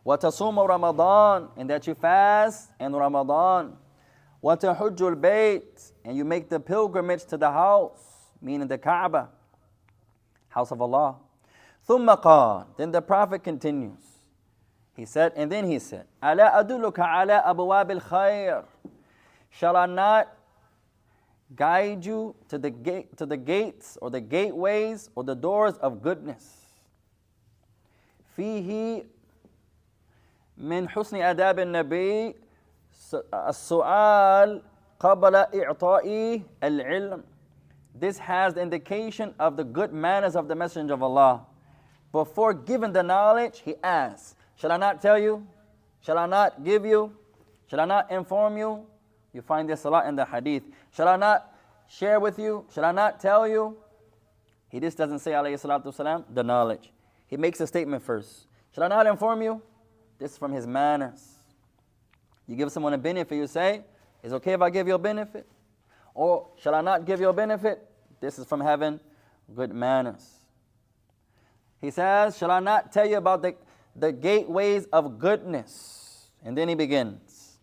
وتصوم 0.07 0.59
رمضان 0.59 1.49
and 1.57 1.69
that 1.71 1.87
you 1.87 1.95
fast 1.95 2.71
in 2.81 2.95
Ramadan. 2.95 3.77
وتحج 4.43 5.03
البيت 5.03 5.93
and 6.05 6.17
you 6.17 6.25
make 6.25 6.49
the 6.49 6.59
pilgrimage 6.59 7.25
to 7.27 7.37
the 7.37 7.51
house, 7.51 8.33
meaning 8.41 8.67
the 8.67 8.79
Kaaba, 8.79 9.29
house 10.49 10.71
of 10.71 10.81
Allah. 10.81 11.17
ثم 11.89 12.07
قال 12.23 12.67
Then 12.77 12.91
the 12.91 13.03
Prophet 13.03 13.45
continues. 13.45 14.14
He 14.97 15.07
said, 15.07 15.33
and 15.37 15.51
then 15.51 15.65
he 15.65 15.79
said, 15.79 16.07
ألا 16.23 16.61
أدلك 16.61 16.99
على 16.99 17.43
أبواب 17.45 17.91
الخير 17.91 18.65
Shall 19.51 19.77
I 19.77 19.87
not 19.87 20.29
guide 21.57 22.05
you 22.05 22.37
to 22.49 22.59
the, 22.59 22.71
gate, 22.71 23.17
to 23.17 23.27
the 23.27 23.37
gates 23.37 23.99
or 24.01 24.11
the 24.11 24.21
gateways 24.21 25.11
or 25.15 25.25
the 25.25 25.35
doors 25.35 25.75
of 25.79 26.03
goodness? 26.03 26.57
فيه 28.37 29.05
من 30.59 30.89
حسن 30.89 31.17
آداب 31.17 31.59
النبي 31.59 32.37
السؤال 33.35 34.63
قبل 35.01 35.35
إعطاء 35.35 36.43
العلم 36.63 37.23
This 37.95 38.19
has 38.19 38.55
the 38.55 38.63
indication 38.63 39.35
of 39.39 39.57
the 39.57 39.65
good 39.65 39.93
manners 39.93 40.37
of 40.37 40.47
the 40.47 40.55
Messenger 40.55 40.95
of 40.95 41.03
Allah. 41.03 41.47
Before 42.13 42.55
giving 42.55 42.93
the 42.93 43.03
knowledge, 43.03 43.61
he 43.65 43.75
asks, 43.83 44.37
Shall 44.58 44.72
I 44.72 44.78
not 44.78 45.02
tell 45.02 45.20
you? 45.20 45.46
Shall 46.02 46.18
I 46.18 46.26
not 46.26 46.64
give 46.64 46.86
you? 46.86 47.12
Shall 47.68 47.80
I 47.80 47.86
not 47.86 48.12
inform 48.12 48.58
you? 48.58 48.86
You 49.34 49.42
find 49.42 49.70
this 49.70 49.84
a 49.84 49.90
lot 49.90 50.08
in 50.08 50.16
the 50.16 50.26
hadith. 50.26 50.64
Shall 50.92 51.08
I 51.08 51.18
not 51.18 51.52
share 51.88 52.20
with 52.20 52.40
you? 52.40 52.66
Shall 52.74 52.86
I 52.86 52.92
not 52.92 53.20
tell 53.20 53.48
you? 53.48 53.78
He 54.70 54.80
just 54.80 54.98
doesn't 54.98 55.20
say, 55.20 55.32
alayhi 55.32 55.56
salatu 55.62 55.86
wasalam, 55.86 56.24
the 56.34 56.44
knowledge. 56.44 56.92
He 57.28 57.38
makes 57.38 57.60
a 57.60 57.68
statement 57.68 58.04
first. 58.04 58.48
Shall 58.74 58.84
I 58.84 58.88
not 58.88 59.08
inform 59.08 59.42
you? 59.42 59.62
This 60.20 60.32
is 60.34 60.38
from 60.38 60.54
his 60.54 60.66
manners. 60.66 61.36
You 62.48 62.56
give 62.56 62.72
someone 62.72 62.94
a 62.94 62.98
benefit, 62.98 63.36
you 63.36 63.48
say, 63.48 63.82
Is 64.24 64.32
it 64.32 64.36
okay 64.36 64.54
if 64.54 64.62
I 64.62 64.70
give 64.70 64.88
you 64.88 64.96
a 64.96 65.00
benefit? 65.00 65.48
Or 66.14 66.48
shall 66.62 66.76
I 66.76 66.82
not 66.82 67.06
give 67.06 67.20
you 67.20 67.30
a 67.30 67.34
benefit? 67.34 67.86
This 68.22 68.40
is 68.40 68.46
from 68.46 68.62
having 68.62 69.00
good 69.54 69.74
manners. 69.74 70.40
He 71.82 71.92
says, 71.92 72.38
Shall 72.38 72.52
I 72.52 72.60
not 72.60 72.92
tell 72.92 73.06
you 73.06 73.18
about 73.18 73.42
the, 73.42 73.56
the 73.96 74.12
gateways 74.12 74.86
of 74.92 75.18
goodness? 75.20 76.30
And 76.44 76.58
then 76.58 76.70
he 76.70 76.76
begins. 76.76 77.58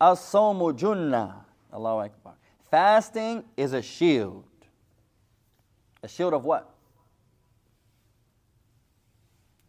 As-sawmu 0.00 0.76
junnah. 0.78 1.44
Allahu 1.72 2.04
Akbar. 2.04 2.34
Fasting 2.70 3.44
is 3.56 3.72
a 3.72 3.82
shield. 3.82 4.44
A 6.02 6.08
shield 6.08 6.34
of 6.34 6.44
what? 6.44 6.68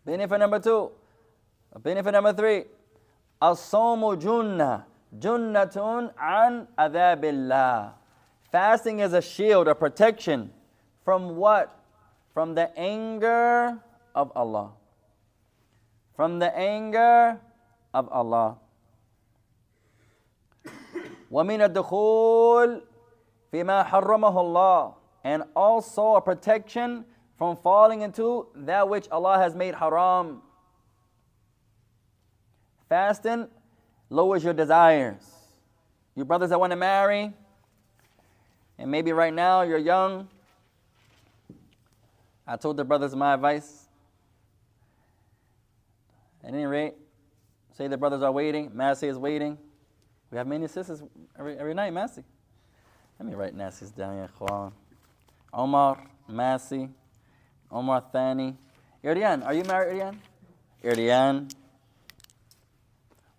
Benefit 0.05 0.39
number 0.39 0.59
two. 0.59 0.91
Benefit 1.81 2.11
number 2.11 2.33
three. 2.33 2.65
As-sawmu 3.41 4.19
junnah. 4.19 4.83
Junnatun 5.19 6.11
an 6.19 6.67
adhabillah. 6.77 7.93
Fasting 8.51 8.99
is 8.99 9.13
a 9.13 9.21
shield, 9.21 9.67
a 9.67 9.75
protection 9.75 10.51
from 11.05 11.35
what? 11.35 11.79
From 12.33 12.55
the 12.55 12.75
anger 12.77 13.79
of 14.15 14.31
Allah 14.35 14.71
From 16.16 16.38
the 16.38 16.56
anger 16.56 17.40
of 17.94 18.08
Allah. 18.08 18.58
ومن 21.30 21.60
الدخول 21.60 22.82
فيما 23.52 23.84
حرمه 23.84 24.40
الله 24.40 24.94
and 25.24 25.42
also 25.54 26.14
a 26.14 26.20
protection 26.20 27.04
from 27.36 27.56
falling 27.56 28.02
into 28.02 28.48
that 28.54 28.88
which 28.88 29.08
Allah 29.10 29.38
has 29.38 29.54
made 29.54 29.74
haram. 29.74 30.42
Fasting 32.88 33.48
lowers 34.10 34.42
your 34.42 34.54
desires. 34.54 35.22
You 36.14 36.24
brothers 36.24 36.50
that 36.50 36.58
want 36.58 36.72
to 36.72 36.76
marry, 36.76 37.32
and 38.78 38.90
maybe 38.90 39.12
right 39.12 39.32
now 39.32 39.62
you're 39.62 39.78
young. 39.78 40.28
I 42.46 42.56
told 42.56 42.76
the 42.76 42.84
brothers 42.84 43.14
my 43.14 43.34
advice. 43.34 43.81
at 46.43 46.53
any 46.53 46.65
rate, 46.65 46.93
say 47.77 47.87
the 47.87 47.97
brothers 47.97 48.21
are 48.21 48.31
waiting, 48.31 48.71
Massey 48.73 49.07
is 49.07 49.17
waiting. 49.17 49.57
We 50.31 50.37
have 50.37 50.47
many 50.47 50.67
sisters 50.67 51.03
every, 51.37 51.57
every 51.57 51.73
night, 51.73 51.93
Massey. 51.93 52.23
Let 53.19 53.29
me 53.29 53.35
write 53.35 53.55
Massey's 53.55 53.91
down 53.91 54.15
here, 54.15 54.29
Omar, 55.53 56.03
Massey, 56.27 56.89
Omar 57.71 58.03
Thani. 58.11 58.57
Irdian, 59.03 59.45
are 59.45 59.53
you 59.53 59.63
married, 59.63 60.01
Irdian? 60.01 60.17
Irdian. 60.83 61.53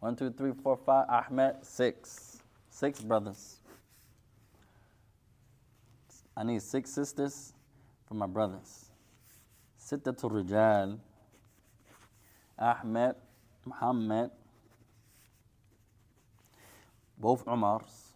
One, 0.01 0.15
two, 0.17 0.31
three, 0.31 0.53
four, 0.63 0.77
five. 0.77 1.07
Ahmed, 1.09 1.57
six. 1.63 2.39
Six 2.69 3.01
brothers. 3.01 3.57
I 6.37 6.43
need 6.43 6.61
six 6.63 6.91
sisters 6.91 7.55
for 8.07 8.15
my 8.15 8.27
brothers. 8.27 8.91
Sittatul 9.81 10.45
Rijal. 10.45 10.99
Ahmed, 12.59 13.15
Muhammad, 13.65 14.31
both 17.19 17.45
Umars, 17.47 18.13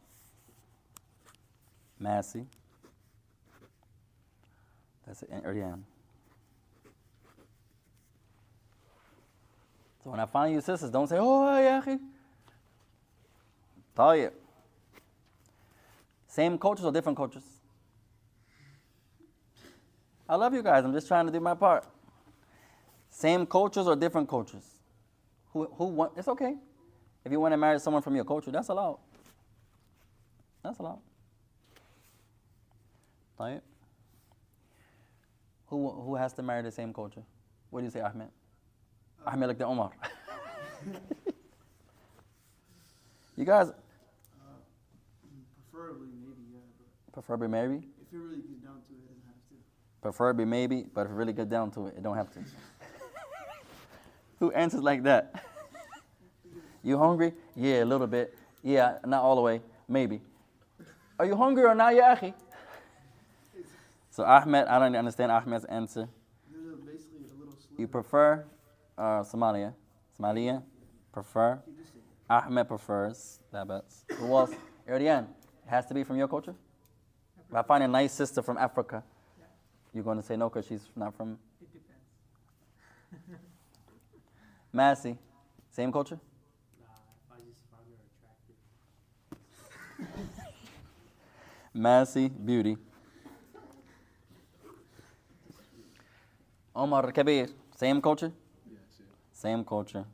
Massey, 1.99 2.47
that's 5.07 5.23
it, 5.23 5.31
and 5.33 5.85
So 10.05 10.11
when 10.11 10.21
I 10.21 10.27
find 10.27 10.55
you 10.55 10.61
sisters, 10.61 10.91
don't 10.91 11.09
say, 11.09 11.17
oh, 11.19 11.59
yeah, 11.59 11.97
tell 13.97 14.17
you. 14.17 14.31
Same 16.29 16.59
cultures 16.59 16.85
or 16.85 16.93
different 16.93 17.17
cultures? 17.17 17.43
I 20.29 20.37
love 20.37 20.53
you 20.55 20.63
guys. 20.63 20.85
I'm 20.85 20.93
just 20.93 21.09
trying 21.09 21.27
to 21.27 21.33
do 21.33 21.41
my 21.41 21.55
part. 21.55 21.85
Same 23.19 23.47
cultures 23.47 23.89
or 23.89 23.97
different 23.97 24.29
cultures? 24.29 24.63
Who, 25.53 25.65
who 25.77 25.87
want, 25.87 26.13
it's 26.17 26.29
okay. 26.29 26.55
If 27.25 27.33
you 27.33 27.41
want 27.41 27.53
to 27.53 27.57
marry 27.57 27.81
someone 27.81 28.01
from 28.01 28.15
your 28.15 28.25
culture, 28.25 28.53
that's 28.53 28.69
allowed. 28.69 29.01
That's 30.63 30.79
allowed. 30.79 31.01
Right? 33.41 33.61
Who, 35.67 35.91
who 35.91 36.15
has 36.15 36.33
to 36.35 36.45
marry 36.45 36.63
the 36.63 36.71
same 36.71 36.95
culture? 36.95 37.25
What 37.71 37.81
do 37.81 37.87
you 37.87 37.91
say, 37.91 38.03
Ahmed? 38.03 38.29
Ahmed 39.27 39.49
like 39.49 39.59
the 39.59 39.67
Omar. 39.67 39.91
you 43.37 43.45
guys. 43.45 43.71
Uh, 43.71 43.73
preferably, 45.73 46.07
maybe, 46.23 46.43
yeah. 46.53 46.61
preferably, 47.13 47.49
maybe? 47.49 47.83
If 48.01 48.13
you 48.13 48.21
really 48.21 48.43
get 48.43 48.63
down 48.63 48.77
to 48.77 48.93
it, 48.93 49.03
it 49.03 49.09
doesn't 49.09 49.27
have 49.27 49.43
to. 49.49 49.55
Preferably, 50.03 50.45
maybe, 50.45 50.87
but 50.95 51.07
if 51.07 51.09
you 51.09 51.17
really 51.17 51.33
get 51.33 51.49
down 51.49 51.73
to 51.73 51.89
it, 51.89 51.97
it 51.97 52.03
don't 52.05 52.17
have 52.17 52.31
to. 52.35 52.45
Who 54.41 54.51
answers 54.53 54.83
like 54.83 55.03
that? 55.05 55.45
you 56.83 56.99
hungry? 56.99 57.33
Yeah, 57.57 57.83
a 57.83 57.87
little 57.87 58.07
bit. 58.07 58.37
Yeah, 58.63 58.99
not 59.07 59.23
all 59.23 59.37
the 59.37 59.43
way. 59.43 59.61
Maybe. 59.89 60.21
Are 61.19 61.27
you 61.27 61.37
hungry 61.37 61.65
or 61.65 61.75
not, 61.75 61.95
ya? 61.95 62.17
So 64.11 64.25
Ahmed, 64.25 64.67
I 64.67 64.79
don't 64.79 64.95
understand 64.97 65.33
Ahmed's 65.33 65.65
answer. 65.65 66.09
You 67.77 67.87
prefer 67.87 68.45
uh, 68.97 69.23
Somalia? 69.23 69.75
Somalia? 70.19 70.63
Prefer? 71.13 71.61
Ahmed 72.29 72.69
prefers 72.69 73.39
that 73.53 73.67
bets. 73.67 74.05
Who 74.19 74.37
else? 74.37 74.51
Irian, 74.89 75.25
it 75.25 75.71
has 75.71 75.87
to 75.87 75.95
be 75.95 76.03
from 76.05 76.17
your 76.17 76.29
culture? 76.29 76.55
If 77.49 77.55
I 77.55 77.63
find 77.63 77.85
a 77.85 77.89
nice 77.89 78.13
sister 78.13 78.43
from 78.43 78.59
Africa, 78.59 79.03
you're 79.95 80.05
going 80.05 80.19
to 80.19 80.23
say 80.23 80.37
no 80.37 80.49
because 80.49 80.67
she's 80.67 80.83
not 80.95 81.17
from 81.17 81.39
It 81.61 81.73
depends. 81.73 83.43
Massey. 84.73 85.17
Same 85.71 85.93
culture? 85.93 86.19
Nah, 86.81 87.35
I 87.35 87.41
just 87.41 87.61
find 87.71 87.87
her 87.91 88.01
attractive. 89.99 90.45
Massey, 91.75 92.29
beauty. 92.29 92.77
Omar 96.75 97.11
Kabir, 97.13 97.49
same 97.77 98.01
culture? 98.01 98.31
Yes, 98.71 98.81
yeah. 99.01 99.07
Same 99.33 99.65
culture. 99.65 100.05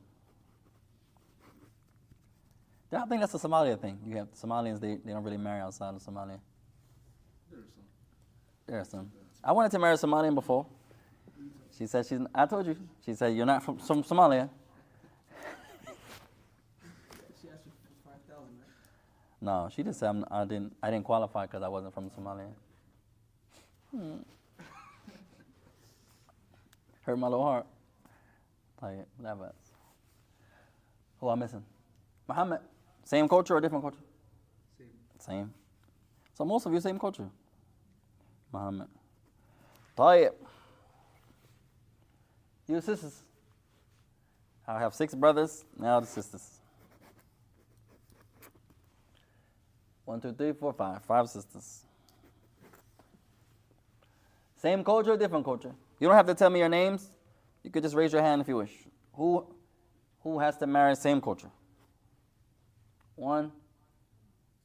I 2.93 3.07
think 3.07 3.21
that's 3.21 3.35
a 3.35 3.39
Somalia 3.39 3.79
thing. 3.79 3.99
You 4.07 4.17
have 4.19 4.33
Somalians, 4.35 4.81
they, 4.81 4.97
they 5.05 5.13
don't 5.13 5.25
really 5.25 5.37
marry 5.37 5.61
outside 5.61 5.95
of 5.95 6.01
Somalia. 6.01 6.39
There's 7.51 7.67
some. 7.67 7.83
There 8.67 8.79
are 8.81 8.85
some. 8.85 9.11
I 9.43 9.53
wanted 9.53 9.73
to 9.73 9.79
marry 9.79 9.95
a 9.95 9.99
Somalian 9.99 10.35
before. 10.35 10.67
She 11.78 11.88
said 11.88 12.06
she's. 12.06 12.20
I 12.36 12.46
told 12.46 12.66
you. 12.66 12.76
She 13.06 13.14
said 13.14 13.36
you're 13.36 13.46
not 13.46 13.64
from, 13.64 13.78
from 13.78 14.04
Somalia. 14.04 14.50
She 17.42 17.48
asked 17.48 17.66
you 17.66 17.72
for 18.04 18.12
5,000, 18.12 18.44
right? 18.44 18.50
No, 19.42 19.70
she 19.74 19.84
just 19.84 20.00
said 20.00 20.10
I'm, 20.10 20.26
I 20.30 20.44
didn't. 20.46 20.76
I 20.84 20.92
didn't 20.92 21.06
qualify 21.06 21.46
because 21.46 21.64
I 21.64 21.70
wasn't 21.70 21.94
from 21.94 22.10
Somalia. 22.10 22.50
Hmm. 23.92 24.18
Hurt 27.04 27.18
my 27.18 27.28
little 27.28 27.44
heart. 27.44 27.66
Like 28.82 29.06
that 29.22 29.40
bad. 29.40 29.52
Who 31.20 31.30
I'm 31.30 31.40
missing? 31.40 31.64
Muhammad. 32.28 32.62
Same 33.04 33.28
culture 33.28 33.56
or 33.56 33.62
different 33.62 33.84
culture? 33.84 34.04
Same. 34.78 34.88
Same. 35.18 35.54
So 36.34 36.46
most 36.46 36.66
of 36.66 36.74
you 36.74 36.80
same 36.80 37.00
culture. 37.00 37.30
Muhammad. 38.54 38.88
طيب. 39.98 40.32
you 42.67 42.81
sisters. 42.81 43.23
I 44.67 44.79
have 44.79 44.95
six 44.95 45.15
brothers, 45.15 45.65
now 45.79 46.01
the 46.01 46.07
sisters. 46.07 46.61
One, 50.05 50.21
two, 50.21 50.33
three, 50.33 50.53
four, 50.53 50.73
five. 50.73 51.03
Five 51.05 51.29
sisters. 51.29 51.85
Same 54.57 54.83
culture, 54.83 55.17
different 55.17 55.45
culture. 55.45 55.73
You 56.01 56.09
don't 56.09 56.17
have 56.17 56.27
to 56.27 56.35
tell 56.35 56.51
me 56.51 56.61
your 56.61 56.69
names. 56.69 57.11
You 57.63 57.71
could 57.71 57.83
just 57.83 57.95
raise 57.95 58.13
your 58.13 58.23
hand 58.23 58.41
if 58.41 58.49
you 58.49 58.57
wish. 58.57 58.73
Who, 59.15 59.47
who 60.23 60.39
has 60.39 60.57
to 60.59 60.67
marry 60.67 60.97
same 60.97 61.21
culture? 61.21 61.51
One, 63.17 63.53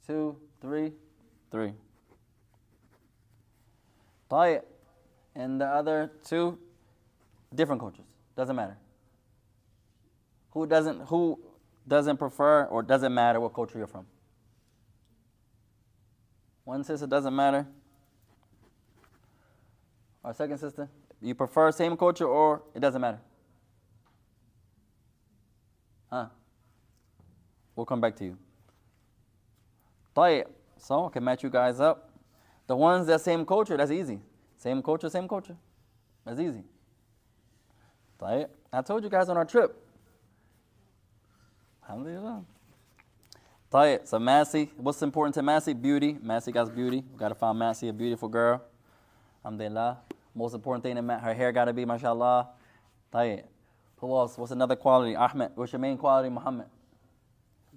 two, 0.08 0.38
three, 0.62 0.94
three. 1.52 1.74
Tie. 4.30 4.62
And 5.36 5.62
the 5.62 5.66
other 5.66 6.12
two, 6.26 6.58
different 7.54 7.82
cultures, 7.82 8.06
doesn't 8.36 8.56
matter. 8.56 8.78
Who 10.52 10.66
doesn't 10.66 11.02
who 11.02 11.40
doesn't 11.88 12.18
prefer 12.18 12.66
or 12.66 12.84
doesn't 12.84 13.14
matter 13.14 13.40
what 13.40 13.54
culture 13.54 13.78
you're 13.78 13.88
from? 13.88 14.06
One 16.64 16.84
sister 16.84 17.08
doesn't 17.08 17.36
matter. 17.36 17.66
Our 20.24 20.34
second 20.34 20.58
sister, 20.58 20.90
you 21.22 21.34
prefer 21.34 21.72
same 21.72 21.96
culture 21.98 22.28
or 22.28 22.62
it 22.76 22.80
doesn't 22.80 23.02
matter? 23.02 23.20
Huh? 26.12 26.28
We'll 27.76 27.86
come 27.86 28.02
back 28.02 28.16
to 28.18 28.26
you. 28.26 28.38
So 30.78 31.06
I 31.06 31.10
can 31.12 31.24
match 31.24 31.44
you 31.44 31.50
guys 31.50 31.80
up. 31.80 32.10
The 32.68 32.76
ones 32.76 33.08
that 33.08 33.22
same 33.22 33.46
culture, 33.46 33.78
that's 33.78 33.92
easy. 33.92 34.20
Same 34.58 34.82
culture, 34.84 35.10
same 35.10 35.28
culture. 35.28 35.56
That's 36.26 36.40
easy. 36.40 36.64
Right? 38.20 38.48
I 38.72 38.82
told 38.82 39.04
you 39.04 39.10
guys 39.10 39.30
on 39.30 39.38
our 39.38 39.46
trip. 39.46 39.76
Alhamdulillah. 41.84 42.44
Right, 43.72 44.08
so 44.08 44.18
Massey, 44.18 44.72
what's 44.78 45.02
important 45.02 45.36
to 45.36 45.44
Massey? 45.44 45.74
Beauty. 45.74 46.18
Massey 46.22 46.52
got 46.52 46.74
beauty. 46.76 47.04
We 47.12 47.18
gotta 47.20 47.36
find 47.36 47.58
Massey 47.58 47.88
a 47.88 47.94
beautiful 47.94 48.28
girl. 48.28 48.62
Alhamdulillah. 49.46 50.00
Most 50.36 50.54
important 50.56 50.84
thing, 50.84 50.98
her 50.98 51.34
hair 51.34 51.52
gotta 51.52 51.74
be, 51.74 51.86
mashallah. 51.86 52.50
Right. 53.14 53.46
Who 53.98 54.16
else? 54.16 54.38
What's 54.38 54.52
another 54.52 54.76
quality? 54.76 55.16
Ahmed. 55.16 55.52
What's 55.56 55.72
your 55.72 55.80
main 55.80 55.98
quality, 55.98 56.30
Muhammad? 56.30 56.68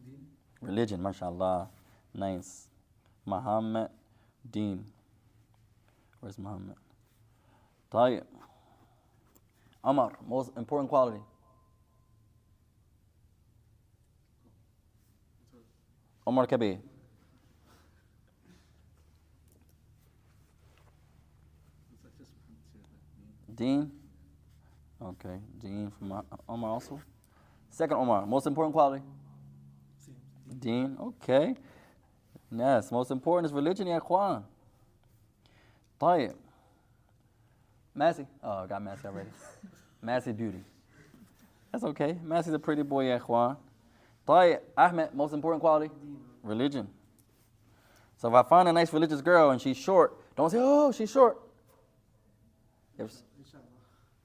Deen. 0.05 0.27
Religion, 0.61 1.03
mashallah. 1.03 1.69
Nice. 2.15 2.69
Muhammad 3.27 3.91
Deen. 4.51 4.85
Where's 6.21 6.39
Muhammad? 6.39 6.77
Right. 7.93 8.23
Amar, 9.85 10.13
most 10.29 10.57
important 10.57 10.89
quality. 10.89 11.21
Omar 16.27 16.47
Kabir. 16.47 16.79
Deen. 23.55 23.91
Okay, 25.01 25.39
Deen 25.59 25.91
from 25.99 26.23
Omar 26.49 26.71
also. 26.71 27.01
Second 27.71 27.97
Omar, 27.97 28.25
most 28.27 28.47
important 28.47 28.73
quality? 28.73 29.03
Deen, 30.59 30.97
okay. 31.01 31.57
Yes, 32.51 32.93
most 32.93 33.11
important 33.11 33.47
is 33.47 33.53
religion, 33.53 33.87
Yeah, 33.87 33.99
Kwan. 33.99 34.45
طيب. 36.01 36.35
Massey. 37.95 38.27
Oh, 38.43 38.65
I 38.65 38.67
got 38.67 38.83
Massey 38.83 39.07
already. 39.09 39.31
Massey 40.03 40.33
Beauty. 40.33 40.63
That's 41.71 41.85
okay. 41.85 42.19
Massey's 42.23 42.53
a 42.53 42.59
pretty 42.59 42.83
boy, 42.83 43.05
Ikhwan. 43.05 43.57
Tayyip, 44.29 44.61
Ahmed, 44.77 45.15
most 45.15 45.33
important 45.33 45.61
quality? 45.61 45.91
Religion. 46.43 46.89
So 48.17 48.29
if 48.29 48.35
I 48.35 48.43
find 48.49 48.69
a 48.69 48.73
nice 48.73 48.93
religious 48.93 49.21
girl 49.21 49.51
and 49.51 49.61
she's 49.61 49.77
short, 49.77 50.17
don't 50.37 50.51
say, 50.51 50.59
oh, 50.61 50.93
she's 50.93 51.11
short. 51.11 51.41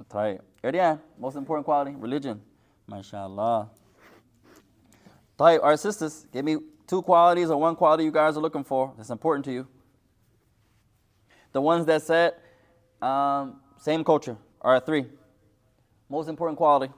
Tayyip. 0.10 0.42
Irdian, 0.64 1.00
most 1.20 1.36
important 1.36 1.66
quality? 1.66 1.96
Religion. 1.96 2.42
MashaAllah. 2.90 3.70
Tayyip, 5.40 5.64
our 5.64 5.78
sisters, 5.78 6.26
give 6.32 6.46
me 6.46 6.58
two 6.88 7.02
qualities 7.02 7.50
or 7.50 7.60
one 7.60 7.76
quality 7.76 8.04
you 8.04 8.12
guys 8.12 8.38
are 8.38 8.42
looking 8.42 8.64
for 8.64 8.94
that's 8.98 9.10
important 9.10 9.46
to 9.46 9.52
you. 9.52 9.68
The 11.52 11.62
ones 11.62 11.86
that 11.86 12.02
said, 12.02 12.34
um, 13.02 13.62
same 13.80 14.04
culture, 14.04 14.38
are 14.62 14.80
three. 14.80 15.06
Most 16.10 16.30
important 16.30 16.58
quality. 16.58 16.94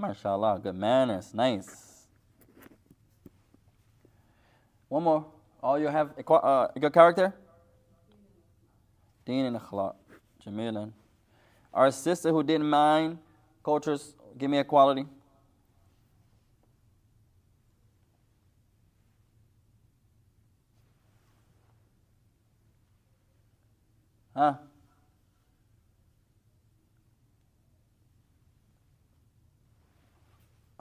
MashaAllah, 0.00 0.62
good 0.62 0.74
manners, 0.74 1.32
nice. 1.32 2.06
One 4.88 5.04
more. 5.04 5.26
All 5.62 5.78
you 5.78 5.86
have 5.86 6.10
a, 6.18 6.32
uh, 6.32 6.68
good 6.78 6.92
character? 6.92 7.32
Deen 9.24 9.44
and 9.44 9.56
akhlaq. 9.56 9.94
Jamilan. 10.44 10.92
Our 11.72 11.92
sister 11.92 12.30
who 12.30 12.42
didn't 12.42 12.68
mind 12.68 13.18
cultures, 13.64 14.14
give 14.36 14.50
me 14.50 14.58
a 14.58 14.64
quality. 14.64 15.06
Huh? 24.34 24.54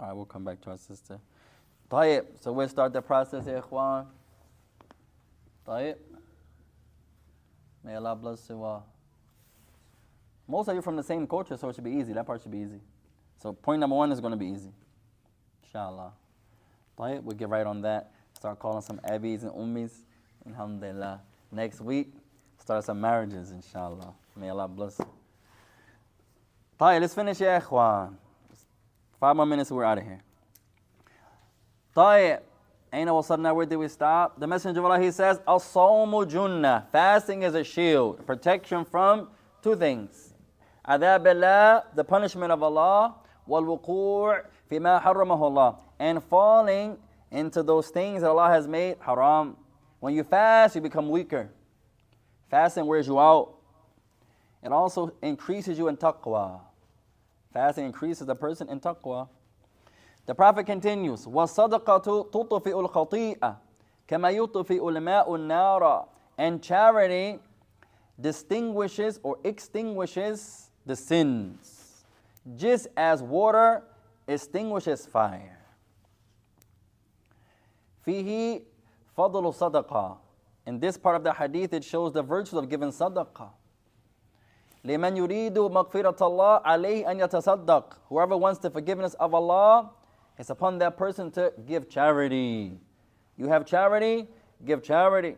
All 0.01 0.07
right, 0.07 0.13
we'll 0.15 0.25
come 0.25 0.45
back 0.45 0.61
to 0.63 0.71
our 0.71 0.77
sister. 0.79 1.19
طيب, 1.91 2.25
so 2.41 2.53
we'll 2.53 2.69
start 2.69 2.93
the 2.93 3.01
process, 3.03 3.47
يا 3.47 3.63
إخوان. 3.63 4.07
طيب. 5.67 5.97
May 7.85 7.95
Allah 7.95 8.17
bless 8.17 8.49
you 8.51 8.63
all. 8.63 8.85
Most 10.49 10.69
of 10.69 10.75
you 10.75 10.83
from 10.83 10.97
the 10.97 11.03
same 11.03 11.27
culture, 11.27 11.57
so 11.57 11.69
it 11.69 11.75
should 11.75 11.85
be 11.85 11.93
easy. 11.93 12.13
That 12.13 12.27
part 12.27 12.43
should 12.43 12.51
be 12.51 12.59
easy. 12.59 12.81
So 13.39 13.53
point 13.53 13.81
number 13.81 13.97
one 13.97 14.13
is 14.13 14.21
going 14.21 14.33
to 14.33 14.37
be 14.37 14.47
easy. 14.47 14.73
Inshallah. 15.63 16.13
طيب, 16.99 17.23
we'll 17.23 17.37
get 17.37 17.49
right 17.49 17.67
on 17.67 17.83
that. 17.83 18.13
Start 18.35 18.59
calling 18.59 18.83
some 18.83 18.99
Abis 19.09 19.43
and 19.43 19.53
Ummis. 19.53 19.93
Alhamdulillah. 20.47 21.21
Next 21.53 21.81
week, 21.81 22.13
start 22.59 22.85
some 22.85 23.01
marriages, 23.01 23.51
inshallah. 23.51 24.15
May 24.37 24.49
Allah 24.49 24.69
bless. 24.69 25.01
طيب, 26.79 27.01
let's 27.01 27.15
finish, 27.15 27.41
يا 27.41 27.59
إخوان. 27.59 28.17
Five 29.21 29.37
more 29.37 29.47
minutes, 29.47 29.71
we're 29.71 29.85
out 29.85 29.99
of 29.99 30.05
here. 30.05 30.23
طيب. 31.97 32.41
Ain't 32.93 33.09
وصلنا 33.09 33.55
where 33.55 33.67
did 33.67 33.77
we 33.77 33.89
stop? 33.89 34.39
The 34.39 34.47
Messenger 34.47 34.81
of 34.81 34.87
Allah 34.87 35.01
he 35.01 35.11
says, 35.11 35.41
As-sawmu 35.47 36.31
junnah. 36.31 36.89
Fasting 36.91 37.43
is 37.43 37.55
a 37.55 37.65
shield, 37.65 38.25
protection 38.27 38.85
from 38.85 39.29
two 39.63 39.77
things. 39.77 40.35
عذاب 40.87 41.27
الله, 41.27 41.83
the 41.95 42.05
punishment 42.05 42.53
of 42.53 42.63
Allah, 42.63 43.17
والوقوع 43.49 44.43
فيما 44.71 45.01
حرمه 45.03 45.41
الله, 45.41 45.77
and 45.99 46.23
falling 46.23 46.97
into 47.31 47.63
those 47.63 47.89
things 47.89 48.23
that 48.23 48.31
Allah 48.31 48.49
has 48.49 48.69
made 48.69 48.97
haram. 49.01 49.57
When 50.01 50.15
you 50.15 50.23
fast, 50.23 50.77
you 50.77 50.81
become 50.81 51.09
weaker. 51.09 51.51
Fasting 52.51 52.87
wears 52.87 53.07
you 53.07 53.19
out. 53.19 53.55
It 54.63 54.73
also 54.73 55.13
increases 55.23 55.79
you 55.79 55.89
in 55.89 55.97
taqwa. 55.97 56.61
Fasting 57.53 57.87
increases 57.87 58.27
the 58.27 58.35
person 58.35 58.69
in 58.69 58.81
taqwa. 58.81 59.29
The 60.27 60.35
Prophet 60.35 60.65
continues, 60.67 61.27
وَالصَّدَقَةُ 61.27 62.31
تُطْفِئُ 62.31 62.89
الْخَطِيئَةِ 62.89 63.57
كَمَا 64.09 64.31
يُطْفِئُ 64.31 64.81
الْمَاءُ 64.81 65.29
النَّارَ 65.29 66.07
And 66.37 66.63
charity 66.63 67.39
distinguishes 68.21 69.21
or 69.23 69.39
extinguishes 69.45 70.71
the 70.85 70.97
sins, 70.97 72.05
just 72.57 72.89
as 72.97 73.23
water 73.23 73.83
extinguishes 74.29 75.07
fire. 75.07 75.59
فيه 78.07 78.63
فضل 79.17 79.55
صدقة. 79.55 80.19
In 80.67 80.81
this 80.81 80.97
part 80.97 81.17
of 81.17 81.25
the 81.25 81.33
hadith, 81.33 81.73
it 81.73 81.85
shows 81.85 82.13
the 82.13 82.23
virtues 82.23 82.55
of 82.55 82.69
giving 82.69 82.91
sadaqah. 82.91 83.51
لمن 84.84 85.18
يريد 85.18 85.60
مغفرة 85.60 86.28
الله 86.28 86.62
عليه 86.66 87.12
أن 87.12 87.20
يتصدق. 87.20 87.84
Whoever 88.10 88.38
wants 88.38 88.60
the 88.60 88.70
forgiveness 88.70 89.14
of 89.16 89.34
Allah, 89.34 89.92
it's 90.38 90.50
upon 90.50 90.80
that 90.80 90.98
person 90.98 91.30
to 91.32 91.54
give 91.68 91.90
charity. 91.90 92.80
You 93.38 93.48
have 93.48 93.66
charity, 93.66 94.28
give 94.66 94.82
charity. 94.82 95.38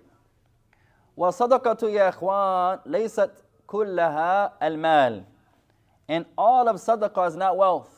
والصدقة 1.17 1.89
يا 1.89 2.09
إخوان 2.09 2.79
ليست 2.85 3.31
كلها 3.67 4.53
المال. 4.61 5.25
And 6.07 6.25
all 6.37 6.67
of 6.67 6.77
sadaqah 6.77 7.27
is 7.27 7.35
not 7.35 7.57
wealth. 7.57 7.91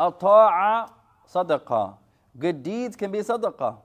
الطاعة 0.00 0.90
صدقة. 1.28 1.98
Good 2.38 2.62
deeds 2.62 2.96
can 2.96 3.10
be 3.10 3.20
sadaqah. 3.20 3.76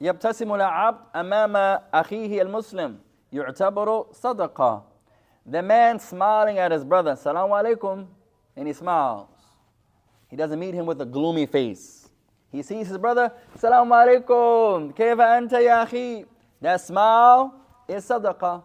يبتسم 0.00 0.54
العبد 0.54 1.00
أمام 1.16 1.56
أخيه 1.94 2.42
المسلم 2.42 2.98
يعتبر 3.33 4.07
صدقة. 4.13 4.83
The 5.45 5.61
man 5.61 5.99
smiling 5.99 6.57
at 6.59 6.71
his 6.71 6.83
brother, 6.83 7.15
Salaam 7.15 7.49
alaikum, 7.49 8.07
and 8.55 8.67
he 8.67 8.73
smiles. 8.73 9.29
He 10.29 10.35
doesn't 10.35 10.59
meet 10.59 10.73
him 10.73 10.85
with 10.85 11.01
a 11.01 11.05
gloomy 11.05 11.45
face. 11.45 12.09
He 12.51 12.61
sees 12.61 12.87
his 12.87 12.97
brother, 12.97 13.31
Salaam 13.55 13.89
alaikum, 13.89 14.93
كيف 14.93 15.19
أنت 15.19 15.51
يا 15.51 15.83
أخي? 15.83 16.25
That 16.61 16.81
smile 16.81 17.53
is 17.87 18.07
sadaqah. 18.07 18.63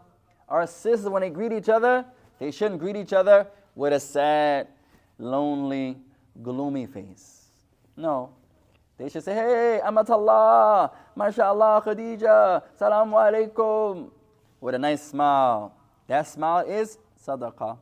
Our 0.48 0.66
sisters, 0.66 1.08
when 1.08 1.22
they 1.22 1.30
greet 1.30 1.52
each 1.52 1.68
other, 1.68 2.04
they 2.38 2.50
shouldn't 2.50 2.80
greet 2.80 2.96
each 2.96 3.12
other 3.12 3.46
with 3.74 3.92
a 3.92 4.00
sad, 4.00 4.68
lonely, 5.18 5.96
gloomy 6.42 6.86
face. 6.86 7.46
No. 7.96 8.30
They 8.98 9.08
should 9.08 9.24
say, 9.24 9.34
hey, 9.34 9.80
Amatallah, 9.84 10.90
MashaAllah, 11.16 11.84
Khadija, 11.84 12.62
Salaam 12.76 13.10
alaikum, 13.10 14.10
with 14.61 14.75
a 14.75 14.79
nice 14.79 15.03
smile. 15.03 15.73
That 16.07 16.27
smile 16.27 16.65
is 16.65 16.97
sadaqah. 17.25 17.77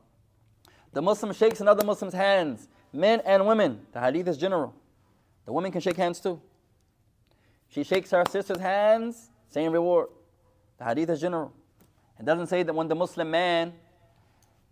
The 0.94 1.02
Muslim 1.02 1.34
shakes 1.34 1.62
another 1.62 1.86
Muslim's 1.86 2.14
hands, 2.14 2.68
men 2.92 3.22
and 3.26 3.46
women. 3.46 3.82
The 3.92 4.00
hadith 4.00 4.28
is 4.28 4.38
general. 4.38 4.74
The 5.46 5.54
women 5.54 5.72
can 5.72 5.82
shake 5.82 5.98
hands 5.98 6.20
too. 6.20 6.42
She 7.70 7.84
shakes 7.84 8.12
her 8.12 8.24
sister's 8.30 8.60
hands, 8.60 9.30
same 9.50 9.72
reward. 9.72 10.08
The 10.78 10.86
hadith 10.86 11.10
is 11.10 11.22
general. 11.22 11.54
It 12.20 12.26
doesn't 12.26 12.48
say 12.48 12.64
that 12.64 12.74
when 12.74 12.88
the 12.88 12.96
Muslim 12.96 13.30
man, 13.30 13.74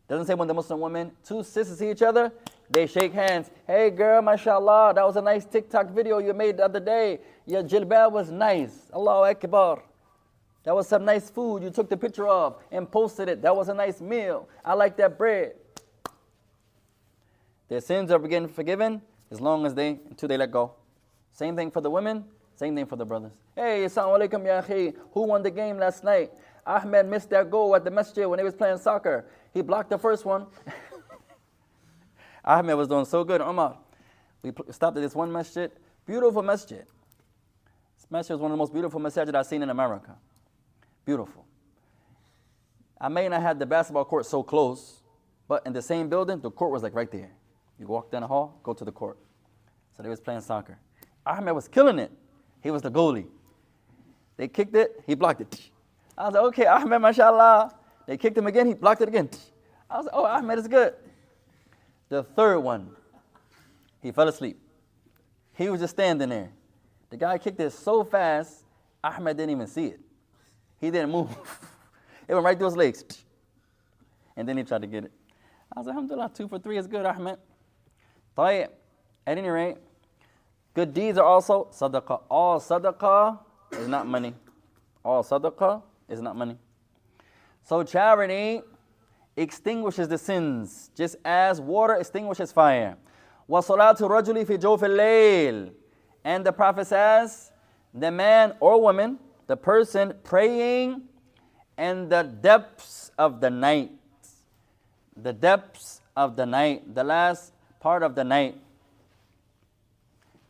doesn't 0.07 0.25
say 0.25 0.33
when 0.35 0.47
the 0.47 0.53
Muslim 0.53 0.79
woman, 0.79 1.11
two 1.23 1.43
sisters 1.43 1.79
see 1.79 1.91
each 1.91 2.01
other, 2.01 2.31
they 2.69 2.87
shake 2.87 3.13
hands. 3.13 3.49
Hey 3.67 3.89
girl, 3.89 4.21
mashallah, 4.21 4.93
that 4.95 5.05
was 5.05 5.15
a 5.15 5.21
nice 5.21 5.45
TikTok 5.45 5.91
video 5.91 6.19
you 6.19 6.33
made 6.33 6.57
the 6.57 6.65
other 6.65 6.79
day. 6.79 7.19
Your 7.45 7.63
jilbab 7.63 8.11
was 8.11 8.31
nice. 8.31 8.89
Allahu 8.93 9.29
Akbar. 9.29 9.83
That 10.65 10.75
was 10.75 10.87
some 10.87 11.05
nice 11.05 11.29
food 11.29 11.61
you 11.61 11.69
took 11.69 11.89
the 11.89 11.95
picture 11.97 12.27
of 12.27 12.57
and 12.71 12.91
posted 12.91 13.29
it. 13.29 13.41
That 13.43 13.55
was 13.55 13.69
a 13.69 13.73
nice 13.73 14.01
meal. 14.01 14.49
I 14.63 14.73
like 14.73 14.97
that 14.97 15.15
bread. 15.17 15.53
Their 17.69 17.81
sins 17.81 18.11
are 18.11 18.19
getting 18.19 18.47
forgiven 18.47 19.01
as 19.31 19.39
long 19.39 19.65
as 19.65 19.75
they 19.75 19.99
until 20.09 20.27
they 20.27 20.37
let 20.37 20.51
go. 20.51 20.73
Same 21.31 21.55
thing 21.55 21.69
for 21.69 21.81
the 21.81 21.89
women, 21.89 22.25
same 22.55 22.75
thing 22.75 22.87
for 22.87 22.95
the 22.95 23.05
brothers. 23.05 23.31
Hey, 23.55 23.85
assalamu 23.85 24.27
alaikum 24.27 24.45
ya. 24.45 24.91
Who 25.11 25.21
won 25.21 25.43
the 25.43 25.51
game 25.51 25.77
last 25.77 26.03
night? 26.03 26.31
Ahmed 26.65 27.07
missed 27.07 27.29
that 27.29 27.51
goal 27.51 27.75
at 27.75 27.83
the 27.83 27.91
masjid 27.91 28.27
when 28.27 28.39
he 28.39 28.45
was 28.45 28.55
playing 28.55 28.79
soccer. 28.79 29.25
He 29.53 29.61
blocked 29.61 29.91
the 29.91 29.99
first 29.99 30.25
one. 30.25 30.47
Ahmed 32.43 32.75
was 32.75 32.87
doing 32.87 33.05
so 33.05 33.23
good. 33.23 33.41
Umar, 33.41 33.77
we 34.41 34.51
stopped 34.71 34.97
at 34.97 35.03
this 35.03 35.13
one 35.13 35.31
masjid, 35.31 35.71
beautiful 36.07 36.41
masjid. 36.41 36.85
This 37.97 38.09
masjid 38.09 38.35
is 38.35 38.41
one 38.41 38.51
of 38.51 38.55
the 38.55 38.59
most 38.59 38.73
beautiful 38.73 38.99
masjid 38.99 39.35
I've 39.35 39.45
seen 39.45 39.61
in 39.61 39.69
America. 39.69 40.15
Beautiful. 41.05 41.45
I 42.99 43.07
may 43.07 43.29
not 43.29 43.41
have 43.41 43.59
the 43.59 43.65
basketball 43.65 44.05
court 44.05 44.25
so 44.25 44.41
close, 44.41 45.01
but 45.47 45.65
in 45.65 45.73
the 45.73 45.81
same 45.81 46.09
building, 46.09 46.39
the 46.39 46.49
court 46.49 46.71
was 46.71 46.81
like 46.81 46.95
right 46.95 47.11
there. 47.11 47.31
You 47.79 47.87
walk 47.87 48.11
down 48.11 48.21
the 48.21 48.27
hall, 48.27 48.59
go 48.63 48.73
to 48.73 48.83
the 48.83 48.91
court. 48.91 49.17
So 49.95 50.03
they 50.03 50.09
was 50.09 50.19
playing 50.19 50.41
soccer. 50.41 50.79
Ahmed 51.25 51.53
was 51.53 51.67
killing 51.67 51.99
it. 51.99 52.11
He 52.61 52.71
was 52.71 52.81
the 52.81 52.91
goalie. 52.91 53.27
They 54.37 54.47
kicked 54.47 54.75
it, 54.75 55.03
he 55.05 55.15
blocked 55.15 55.41
it. 55.41 55.69
I 56.17 56.25
was 56.25 56.33
like, 56.33 56.43
okay, 56.43 56.65
Ahmed, 56.65 57.01
mashallah. 57.01 57.75
They 58.07 58.17
kicked 58.17 58.37
him 58.37 58.47
again, 58.47 58.67
he 58.67 58.73
blocked 58.73 59.01
it 59.01 59.07
again. 59.07 59.29
I 59.89 59.97
was 59.97 60.05
like, 60.05 60.15
oh, 60.15 60.25
Ahmed 60.25 60.59
is 60.59 60.67
good. 60.67 60.95
The 62.09 62.23
third 62.23 62.59
one, 62.59 62.89
he 64.01 64.11
fell 64.11 64.27
asleep. 64.27 64.59
He 65.53 65.69
was 65.69 65.79
just 65.79 65.95
standing 65.95 66.29
there. 66.29 66.51
The 67.09 67.17
guy 67.17 67.37
kicked 67.37 67.59
it 67.59 67.71
so 67.71 68.03
fast, 68.03 68.65
Ahmed 69.03 69.37
didn't 69.37 69.51
even 69.51 69.67
see 69.67 69.87
it. 69.87 69.99
He 70.84 70.90
didn't 70.90 71.10
move. 71.10 71.28
it 72.28 72.34
went 72.34 72.44
right 72.44 72.56
through 72.56 72.68
his 72.68 72.76
legs. 72.76 73.04
And 74.36 74.48
then 74.48 74.56
he 74.56 74.64
tried 74.64 74.82
to 74.82 74.86
get 74.86 75.04
it. 75.04 75.12
I 75.74 75.80
was 75.80 75.86
like, 75.86 75.94
Alhamdulillah, 75.94 76.30
two 76.34 76.48
for 76.48 76.58
three 76.58 76.78
is 76.78 76.86
good, 76.86 77.04
Ahmed. 77.04 77.38
طيب. 78.36 78.68
At 79.26 79.38
any 79.38 79.48
rate, 79.48 79.76
good 80.74 80.94
deeds 80.94 81.18
are 81.18 81.24
also 81.24 81.68
sadaqah. 81.72 82.22
All 82.30 82.58
sadaqah 82.58 83.38
is 83.72 83.86
not 83.86 84.06
money. 84.06 84.34
All 85.04 85.22
sadaqah 85.22 85.82
is 86.08 86.20
not 86.20 86.36
money. 86.36 86.56
So 87.62 87.82
charity 87.82 88.62
extinguishes 89.36 90.08
the 90.08 90.18
sins, 90.18 90.90
just 90.96 91.16
as 91.24 91.60
water 91.60 91.94
extinguishes 91.94 92.50
fire. 92.50 92.96
وَصَلَاةُ 93.48 93.98
الرَّجُلِ 93.98 94.46
فِي 94.46 94.58
جَوْفِ 94.58 94.80
اللَّيْلِ 94.80 95.72
And 96.24 96.44
the 96.44 96.52
Prophet 96.52 96.86
says, 96.86 97.50
the 97.92 98.10
man 98.10 98.54
or 98.60 98.80
woman, 98.80 99.18
the 99.46 99.56
person 99.56 100.14
praying 100.22 101.02
in 101.78 102.08
the 102.08 102.22
depths 102.22 103.10
of 103.18 103.40
the 103.40 103.50
night. 103.50 103.90
The 105.16 105.32
depths 105.32 106.00
of 106.16 106.36
the 106.36 106.46
night, 106.46 106.94
the 106.94 107.04
last 107.04 107.52
part 107.80 108.02
of 108.02 108.14
the 108.14 108.24
night. 108.24 108.60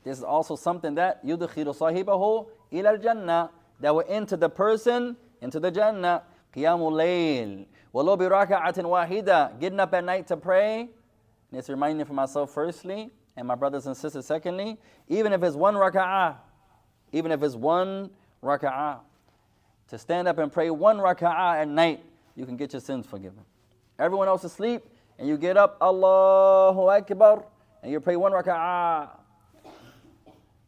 This 0.04 0.18
is 0.18 0.24
also 0.24 0.56
something 0.56 0.94
that 0.96 1.24
يُدْخِلُ 1.24 1.76
صَاحِبَهُ 1.76 2.46
إِلَى 2.72 3.00
الْجَنَّةِ 3.00 3.50
That 3.80 3.94
will 3.94 4.04
enter 4.08 4.36
the 4.36 4.48
person 4.48 5.16
into 5.40 5.60
the 5.60 5.70
Jannah. 5.70 6.22
قِيَامُ 6.54 6.80
اللَّيْلِ 6.80 7.66
وَلَوْ 7.94 8.18
بِرَكَعَةٍ 8.18 8.74
وَاحِدَةٍ 8.74 9.60
Getting 9.60 9.80
up 9.80 9.94
at 9.94 10.04
night 10.04 10.26
to 10.28 10.36
pray. 10.36 10.80
And 10.80 11.58
it's 11.58 11.68
reminding 11.68 12.06
for 12.06 12.12
myself 12.12 12.52
firstly, 12.52 13.10
and 13.36 13.46
my 13.46 13.54
brothers 13.54 13.86
and 13.86 13.96
sisters 13.96 14.26
secondly, 14.26 14.78
even 15.08 15.32
if 15.32 15.42
it's 15.42 15.56
one 15.56 15.74
raka'ah, 15.74 16.36
even 17.12 17.32
if 17.32 17.42
it's 17.42 17.56
one 17.56 18.10
raka'ah, 18.44 19.00
to 19.88 19.98
stand 19.98 20.28
up 20.28 20.38
and 20.38 20.52
pray 20.52 20.70
one 20.70 20.98
raka'ah 20.98 21.62
at 21.62 21.68
night, 21.68 22.02
you 22.36 22.46
can 22.46 22.56
get 22.56 22.72
your 22.72 22.80
sins 22.80 23.06
forgiven. 23.06 23.44
Everyone 23.98 24.28
else 24.28 24.44
asleep, 24.44 24.82
and 25.18 25.28
you 25.28 25.36
get 25.36 25.56
up, 25.56 25.76
Allahu 25.80 26.88
Akbar, 26.88 27.44
and 27.82 27.92
you 27.92 28.00
pray 28.00 28.16
one 28.16 28.32
raka'ah. 28.32 29.10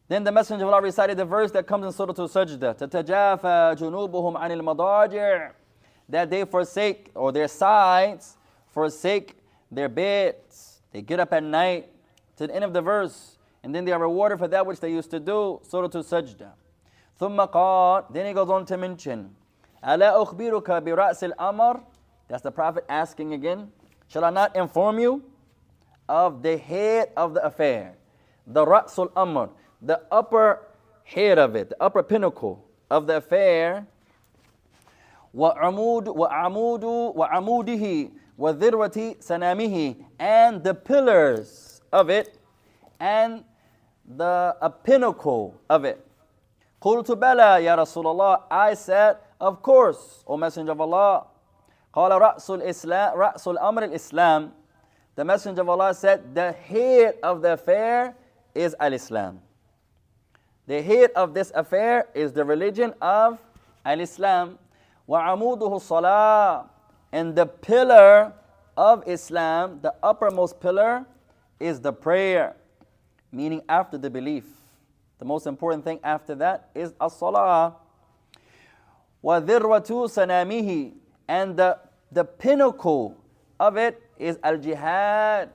Then 0.07 0.23
the 0.23 0.31
Messenger 0.31 0.65
of 0.65 0.73
Allah 0.73 0.81
recited 0.81 1.17
the 1.17 1.25
verse 1.25 1.51
that 1.51 1.65
comes 1.65 1.85
in 1.85 1.91
Surah 1.91 2.13
Al-Sajdah, 2.17 2.77
تَتَجَافَى 2.77 3.77
جُنُوبُهُمْ 3.77 4.37
عَنِ 4.37 4.61
الْمَضَاجِعِ 4.61 5.51
That 6.09 6.29
they 6.29 6.45
forsake, 6.45 7.09
or 7.15 7.31
their 7.31 7.47
sides, 7.47 8.37
forsake 8.71 9.37
their 9.71 9.89
beds. 9.89 10.81
They 10.91 11.01
get 11.01 11.19
up 11.19 11.33
at 11.33 11.43
night 11.43 11.89
to 12.35 12.47
the 12.47 12.53
end 12.53 12.63
of 12.63 12.73
the 12.73 12.81
verse, 12.81 13.37
and 13.63 13.73
then 13.73 13.85
they 13.85 13.91
are 13.91 13.99
rewarded 13.99 14.39
for 14.39 14.47
that 14.49 14.65
which 14.65 14.79
they 14.79 14.91
used 14.91 15.09
to 15.11 15.19
do. 15.19 15.61
Surah 15.63 15.83
Al-Sajdah. 15.83 16.51
ثم 17.19 17.45
قال, 17.51 18.11
then 18.11 18.25
he 18.25 18.33
goes 18.33 18.49
on 18.49 18.65
to 18.65 18.77
mention, 18.77 19.35
أَلَا 19.83 20.25
أُخْبِرُكَ 20.25 20.65
بِرَأْسِ 20.83 21.33
الْأَمَرِ 21.33 21.81
That's 22.27 22.41
the 22.41 22.51
Prophet 22.51 22.85
asking 22.89 23.33
again. 23.33 23.71
Shall 24.07 24.25
I 24.25 24.29
not 24.29 24.55
inform 24.55 24.99
you 24.99 25.23
of 26.07 26.41
the 26.41 26.57
head 26.57 27.11
of 27.17 27.33
the 27.33 27.43
affair? 27.45 27.95
The 28.47 28.65
Ra'sul 28.65 29.11
Amr, 29.15 29.49
the 29.81 30.01
upper 30.11 30.67
head 31.03 31.39
of 31.39 31.55
it, 31.55 31.69
the 31.69 31.81
upper 31.81 32.03
pinnacle 32.03 32.65
of 32.89 33.07
the 33.07 33.17
affair. 33.17 33.87
وعمود 35.33 36.07
وعمود 36.07 36.83
وعموده 37.15 38.09
وذروة 38.37 39.15
سنامه 39.19 39.95
and 40.19 40.63
the 40.63 40.75
pillars 40.75 41.81
of 41.91 42.09
it 42.09 42.37
and 42.99 43.43
the 44.15 44.55
a 44.61 44.69
pinnacle 44.69 45.55
of 45.69 45.85
it. 45.85 46.05
قلت 46.81 47.11
بلى 47.11 47.63
يا 47.63 47.75
رسول 47.75 48.07
الله 48.07 48.39
I 48.51 48.73
said 48.73 49.17
of 49.39 49.61
course 49.61 50.23
O 50.27 50.37
Messenger 50.37 50.71
of 50.73 50.81
Allah 50.81 51.25
قال 51.93 52.11
رأس 52.11 52.49
الإسلام 52.49 53.17
رأس 53.17 53.47
الأمر 53.47 53.83
الإسلام 53.83 54.51
The 55.15 55.23
Messenger 55.23 55.61
of 55.61 55.69
Allah 55.69 55.93
said 55.93 56.33
the 56.33 56.51
head 56.51 57.15
of 57.21 57.41
the 57.43 57.53
affair 57.53 58.15
is 58.55 58.75
al-Islam. 58.79 59.41
The 60.65 60.81
head 60.81 61.11
of 61.15 61.35
this 61.35 61.51
affair 61.53 62.07
is 62.15 62.33
the 62.33 62.43
religion 62.43 62.93
of 62.99 63.39
al-Islam. 63.85 64.57
وعموده 65.07 65.69
الصلاة 65.69 66.65
And 67.11 67.35
the 67.35 67.45
pillar 67.45 68.33
of 68.75 69.07
Islam, 69.07 69.79
the 69.83 69.93
uppermost 70.01 70.59
pillar, 70.59 71.05
is 71.59 71.79
the 71.79 71.93
prayer, 71.93 72.55
meaning 73.31 73.61
after 73.69 73.99
the 73.99 74.09
belief. 74.09 74.56
The 75.19 75.25
most 75.25 75.47
important 75.47 75.83
thing 75.83 75.99
after 76.03 76.35
that 76.35 76.69
is 76.75 76.93
as-salah. 76.99 77.75
وَذِرْوَةُ 79.23 79.87
سَنَامِهِ 79.87 80.93
And 81.27 81.55
the, 81.55 81.79
the 82.11 82.25
pinnacle 82.25 83.17
of 83.59 83.77
it 83.77 84.01
is 84.17 84.37
al-jihad, 84.43 85.49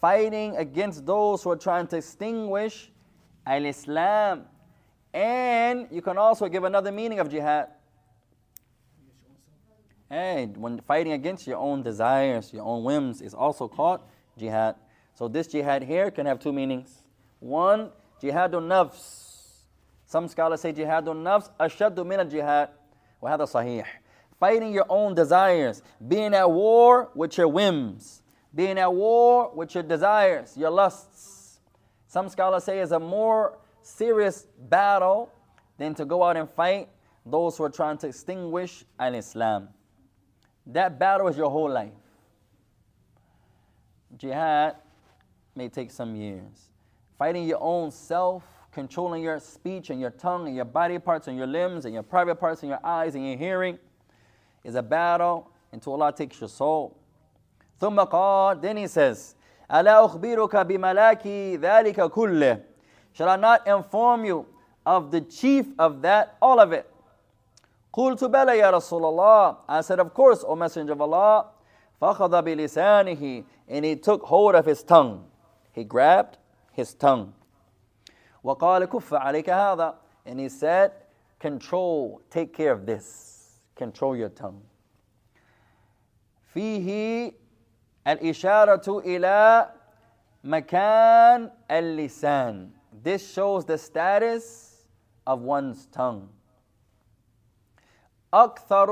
fighting 0.00 0.56
against 0.56 1.04
those 1.04 1.42
who 1.42 1.50
are 1.50 1.56
trying 1.56 1.86
to 1.88 1.96
extinguish 1.96 2.90
al-Islam. 3.46 4.44
And 5.12 5.88
you 5.90 6.00
can 6.00 6.16
also 6.16 6.48
give 6.48 6.64
another 6.64 6.92
meaning 6.92 7.18
of 7.18 7.28
jihad. 7.28 7.68
Hey, 10.08 10.46
when 10.56 10.80
fighting 10.80 11.12
against 11.12 11.46
your 11.46 11.58
own 11.58 11.82
desires, 11.82 12.52
your 12.52 12.64
own 12.64 12.84
whims, 12.84 13.22
is 13.22 13.34
also 13.34 13.66
called 13.66 14.00
jihad. 14.38 14.76
So 15.14 15.28
this 15.28 15.46
jihad 15.46 15.82
here 15.82 16.10
can 16.10 16.26
have 16.26 16.38
two 16.38 16.52
meanings. 16.52 17.02
One, 17.40 17.90
jihadun 18.22 18.66
nafs. 18.66 19.64
Some 20.06 20.28
scholars 20.28 20.60
say 20.60 20.72
jihadun 20.72 21.22
nafs 21.22 21.50
ashaddu 21.58 22.06
min 22.06 22.20
al-jihad. 22.20 22.70
وهذا 23.22 23.44
صحيح. 23.46 23.84
Fighting 24.38 24.72
your 24.72 24.86
own 24.88 25.14
desires, 25.14 25.82
being 26.08 26.34
at 26.34 26.50
war 26.50 27.10
with 27.14 27.38
your 27.38 27.46
whims, 27.46 28.22
being 28.54 28.76
at 28.78 28.92
war 28.92 29.52
with 29.54 29.74
your 29.74 29.84
desires, 29.84 30.56
your 30.56 30.70
lusts. 30.70 31.60
Some 32.08 32.28
scholars 32.28 32.64
say 32.64 32.80
is 32.80 32.90
a 32.92 32.98
more 32.98 33.58
serious 33.82 34.46
battle 34.58 35.30
than 35.78 35.94
to 35.94 36.04
go 36.04 36.24
out 36.24 36.36
and 36.36 36.50
fight 36.50 36.88
those 37.24 37.56
who 37.56 37.64
are 37.64 37.70
trying 37.70 37.98
to 37.98 38.08
extinguish 38.08 38.84
al-Islam. 38.98 39.68
That 40.66 40.98
battle 40.98 41.28
is 41.28 41.36
your 41.36 41.50
whole 41.50 41.70
life. 41.70 41.92
Jihad 44.16 44.76
may 45.54 45.68
take 45.68 45.90
some 45.90 46.16
years. 46.16 46.65
Fighting 47.18 47.44
your 47.44 47.62
own 47.62 47.90
self, 47.90 48.42
controlling 48.72 49.22
your 49.22 49.38
speech 49.38 49.90
and 49.90 50.00
your 50.00 50.10
tongue 50.10 50.46
and 50.46 50.56
your 50.56 50.64
body 50.64 50.98
parts 50.98 51.28
and 51.28 51.36
your 51.36 51.46
limbs 51.46 51.84
and 51.84 51.94
your 51.94 52.02
private 52.02 52.36
parts 52.36 52.62
and 52.62 52.70
your 52.70 52.80
eyes 52.84 53.14
and 53.14 53.26
your 53.26 53.36
hearing 53.36 53.78
is 54.64 54.74
a 54.74 54.82
battle 54.82 55.50
until 55.72 55.92
Allah 55.92 56.12
takes 56.12 56.40
your 56.40 56.48
soul. 56.48 56.96
ثم 57.80 57.98
قال 58.08 58.60
then 58.60 58.76
he 58.76 58.86
says 58.86 59.34
ألا 59.70 60.04
أخبرك 60.04 60.56
بملاك 60.56 61.26
ذلك 61.60 62.10
كله 62.10 62.62
Shall 63.12 63.28
I 63.28 63.36
not 63.36 63.66
inform 63.66 64.24
you 64.24 64.46
of 64.86 65.10
the 65.10 65.20
chief 65.20 65.66
of 65.78 66.00
that, 66.02 66.36
all 66.40 66.58
of 66.58 66.72
it? 66.72 66.88
قلت 67.92 68.24
بلى 68.24 68.58
يا 68.58 68.70
رسول 68.70 69.04
الله 69.04 69.56
I 69.68 69.80
said 69.82 70.00
of 70.00 70.14
course 70.14 70.44
O 70.46 70.56
Messenger 70.56 70.92
of 70.92 71.00
Allah 71.00 71.46
فأخذ 72.00 72.42
بلسانه 72.42 73.44
and 73.68 73.84
he 73.84 73.96
took 73.96 74.22
hold 74.22 74.54
of 74.54 74.64
his 74.64 74.82
tongue 74.82 75.24
he 75.72 75.84
grabbed 75.84 76.38
his 76.76 76.94
tongue 76.94 77.32
وقال 78.44 78.84
كف 78.84 79.14
عليك 79.14 79.50
هذا 79.50 79.98
and 80.26 80.40
he 80.40 80.48
said 80.48 80.92
control 81.38 82.20
take 82.30 82.52
care 82.52 82.72
of 82.72 82.86
this 82.86 83.58
control 83.74 84.16
your 84.16 84.28
tongue 84.28 84.62
فيه 86.54 87.32
الإشارة 88.06 88.98
إلى 88.98 89.70
مكان 90.44 91.50
اللسان 91.70 92.70
this 93.04 93.32
shows 93.32 93.64
the 93.64 93.78
status 93.78 94.86
of 95.26 95.40
one's 95.40 95.86
tongue 95.86 96.28
أكثر 98.34 98.90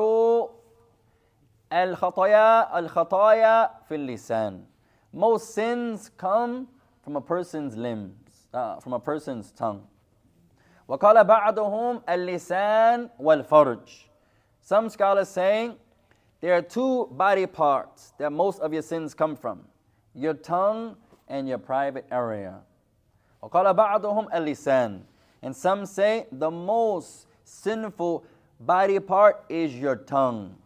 الخطايا 1.72 2.78
الخطايا 2.78 3.70
في 3.88 3.94
اللسان 3.94 4.64
most 5.14 5.54
sins 5.54 6.10
come 6.16 6.66
from 7.04 7.16
a 7.16 7.20
person's 7.20 7.76
limbs 7.76 8.46
uh, 8.54 8.78
from 8.80 8.92
a 8.92 9.00
person's 9.00 9.52
tongue 9.52 9.86
وقال 10.88 11.24
بعضهم 11.24 12.02
اللسان 12.08 13.10
والفرج 13.18 14.06
some 14.60 14.88
scholars 14.88 15.28
saying 15.28 15.76
there 16.40 16.54
are 16.54 16.62
two 16.62 17.06
body 17.12 17.46
parts 17.46 18.12
that 18.18 18.30
most 18.32 18.60
of 18.60 18.72
your 18.72 18.82
sins 18.82 19.14
come 19.14 19.36
from 19.36 19.64
your 20.14 20.34
tongue 20.34 20.96
and 21.28 21.48
your 21.48 21.58
private 21.58 22.06
area 22.10 22.60
وقال 23.42 23.74
بعضهم 23.74 24.28
اللسان 24.34 25.02
and 25.42 25.56
some 25.56 25.86
say 25.86 26.26
the 26.32 26.50
most 26.50 27.26
sinful 27.44 28.24
body 28.60 28.98
part 28.98 29.44
is 29.48 29.74
your 29.74 29.96
tongue. 29.96 30.56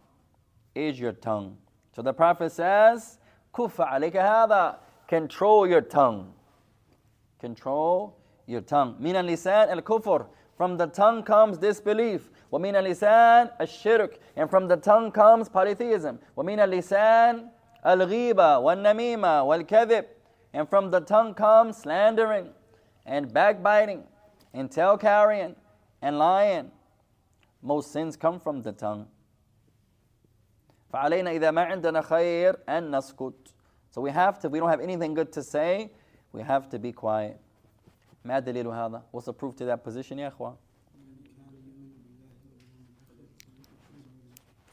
Is 0.75 0.99
your 0.99 1.13
tongue. 1.13 1.57
So 1.95 2.03
the 2.03 2.13
Prophet 2.13 2.51
says, 2.51 3.19
Kufa 3.53 3.85
alayka 3.85 4.17
hada. 4.17 4.77
Control 5.09 5.67
your 5.67 5.81
tongue. 5.81 6.33
Control 7.41 8.17
your 8.47 8.61
tongue. 8.61 8.97
Min 8.99 9.17
al-lisan 9.17 9.69
al-kufr. 9.71 10.27
From 10.57 10.77
the 10.77 10.87
tongue 10.87 11.23
comes 11.23 11.59
disbelief. 11.59 12.31
ومن 12.53 12.75
اللسان 12.75 13.51
الشرك. 13.61 14.19
And 14.37 14.49
from 14.49 14.69
the 14.69 14.77
tongue 14.77 15.11
comes 15.11 15.49
polytheism. 15.49 16.19
ومن 16.37 16.59
اللسان 16.61 17.49
الغيبة 17.85 18.59
والنميمة 18.59 19.43
والكذب. 19.43 20.05
And 20.53 20.69
from 20.69 20.91
the 20.91 21.01
tongue 21.01 21.35
comes 21.35 21.79
slandering 21.79 22.51
and 23.05 23.33
backbiting 23.33 24.05
and 24.53 24.71
tale 24.71 24.97
carrying 24.97 25.57
and 26.01 26.19
lying. 26.19 26.71
Most 27.61 27.91
sins 27.93 28.17
come 28.17 28.39
from 28.39 28.63
the 28.63 28.73
tongue. 28.73 29.07
فعلينا 30.93 31.31
إذا 31.31 31.51
ما 31.51 31.65
عندنا 31.65 32.01
خير 32.03 32.57
أن 32.69 32.97
نسكت. 32.97 33.53
So 33.91 34.01
we 34.01 34.11
have 34.11 34.39
to, 34.41 34.49
we 34.49 34.59
don't 34.59 34.71
have 34.71 34.81
anything 34.81 35.15
good 35.15 35.33
to 35.33 35.43
say, 35.43 35.91
we 36.33 36.43
have 36.43 36.69
to 36.71 36.79
be 36.79 36.93
quiet. 36.93 37.39
ما 38.25 38.41
دليل 38.41 38.67
هذا? 38.67 39.03
What's 39.11 39.27
the 39.27 39.33
proof 39.33 39.55
to 39.57 39.65
that 39.67 39.85
position 39.85 40.19
يا 40.19 40.33
أخوان? 40.33 40.57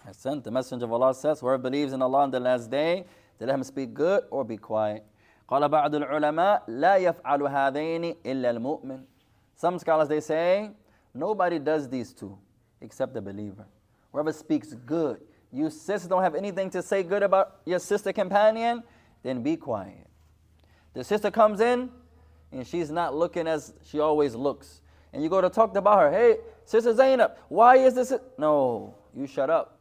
Hassan, 0.06 0.42
the 0.42 0.52
Messenger 0.52 0.86
of 0.86 0.94
Allah 0.94 1.14
says, 1.14 1.40
whoever 1.40 1.58
believes 1.58 1.94
in 1.94 2.02
Allah 2.02 2.22
on 2.22 2.32
the 2.32 2.40
last 2.40 2.72
day, 2.72 3.06
they 3.38 3.46
let 3.46 3.56
him 3.56 3.64
speak 3.64 3.94
good 3.94 4.24
or 4.32 4.44
be 4.44 4.58
quiet. 4.58 5.06
قال 5.48 5.70
بعض 5.70 5.96
العلماء 5.96 6.64
لا 6.70 6.98
يفعل 6.98 7.42
هذين 7.42 8.16
إلا 8.26 8.58
المؤمن. 8.58 9.04
Some 9.56 9.78
scholars 9.78 10.08
they 10.08 10.20
say, 10.20 10.72
nobody 11.14 11.60
does 11.60 11.88
these 11.88 12.14
two 12.14 12.38
except 12.80 13.14
the 13.14 13.22
believer. 13.22 13.66
Whoever 14.12 14.34
speaks 14.34 14.74
good, 14.74 15.22
you 15.52 15.70
sisters 15.70 16.08
don't 16.08 16.24
have 16.24 16.36
anything 16.36 16.70
to 16.72 16.82
say 16.82 17.04
good 17.04 17.22
about 17.22 17.58
your 17.66 17.80
sister 17.80 18.12
companion, 18.12 18.84
then 19.27 19.43
be 19.43 19.57
quiet. 19.57 20.07
The 20.95 21.03
sister 21.03 21.33
comes 21.33 21.61
in 21.61 21.91
and 22.53 22.65
she's 22.65 22.91
not 22.91 23.15
looking 23.15 23.49
as 23.49 23.75
she 23.85 23.99
always 23.99 24.37
looks. 24.37 24.81
And 25.13 25.23
you 25.23 25.29
go 25.29 25.41
to 25.41 25.51
talk 25.51 25.77
about 25.77 25.99
her, 25.99 26.11
hey, 26.13 26.37
Sister 26.65 26.95
Zainab, 26.95 27.33
why 27.49 27.77
is 27.77 27.95
this? 27.95 28.13
No, 28.39 28.95
you 29.15 29.27
shut 29.27 29.51
up. 29.51 29.81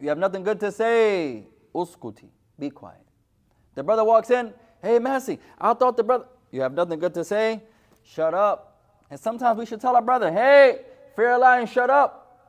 You 0.00 0.08
have 0.08 0.18
nothing 0.18 0.42
good 0.42 0.58
to 0.60 0.72
say. 0.72 1.44
Uskuti, 1.74 2.30
be 2.58 2.70
quiet. 2.70 3.04
The 3.74 3.82
brother 3.82 4.04
walks 4.04 4.30
in, 4.30 4.52
hey, 4.82 4.98
Massey, 4.98 5.38
I 5.60 5.74
thought 5.74 5.96
the 5.96 6.02
brother, 6.02 6.26
you 6.50 6.60
have 6.62 6.72
nothing 6.72 6.98
good 6.98 7.14
to 7.14 7.24
say. 7.24 7.62
Shut 8.02 8.34
up. 8.34 8.80
And 9.10 9.20
sometimes 9.20 9.58
we 9.58 9.66
should 9.66 9.80
tell 9.80 9.94
our 9.94 10.02
brother, 10.02 10.32
hey, 10.32 10.80
fear 11.14 11.30
Allah 11.30 11.58
and 11.58 11.68
shut 11.68 11.90
up. 11.90 12.40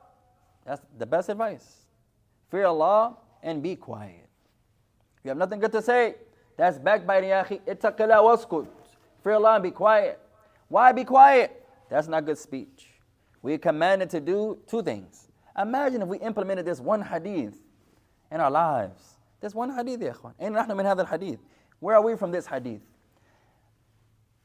That's 0.64 0.82
the 0.98 1.06
best 1.06 1.28
advice. 1.28 1.86
Fear 2.50 2.66
Allah 2.66 3.16
and 3.42 3.62
be 3.62 3.76
quiet. 3.76 4.29
You 5.24 5.28
have 5.28 5.38
nothing 5.38 5.60
good 5.60 5.72
to 5.72 5.82
say. 5.82 6.14
That's 6.56 6.78
backbiting, 6.78 7.30
yahi. 7.30 7.60
Ittaqila 7.66 8.18
waskut. 8.20 8.66
Fear 9.22 9.34
Allah 9.34 9.54
and 9.54 9.62
be 9.62 9.70
quiet. 9.70 10.20
Why 10.68 10.92
be 10.92 11.04
quiet? 11.04 11.64
That's 11.88 12.08
not 12.08 12.24
good 12.24 12.38
speech. 12.38 12.86
We 13.42 13.54
are 13.54 13.58
commanded 13.58 14.10
to 14.10 14.20
do 14.20 14.58
two 14.66 14.82
things. 14.82 15.28
Imagine 15.58 16.02
if 16.02 16.08
we 16.08 16.18
implemented 16.18 16.64
this 16.64 16.80
one 16.80 17.02
hadith 17.02 17.54
in 18.30 18.40
our 18.40 18.50
lives. 18.50 19.16
This 19.40 19.54
one 19.54 19.74
hadith, 19.74 20.00
ya 20.00 20.12
ikhwan. 20.12 20.34
Ain't 20.38 20.54
min 20.54 20.86
hadha 20.86 21.06
hadith. 21.08 21.40
Where 21.80 21.96
are 21.96 22.02
we 22.02 22.16
from 22.16 22.30
this 22.30 22.46
hadith? 22.46 22.82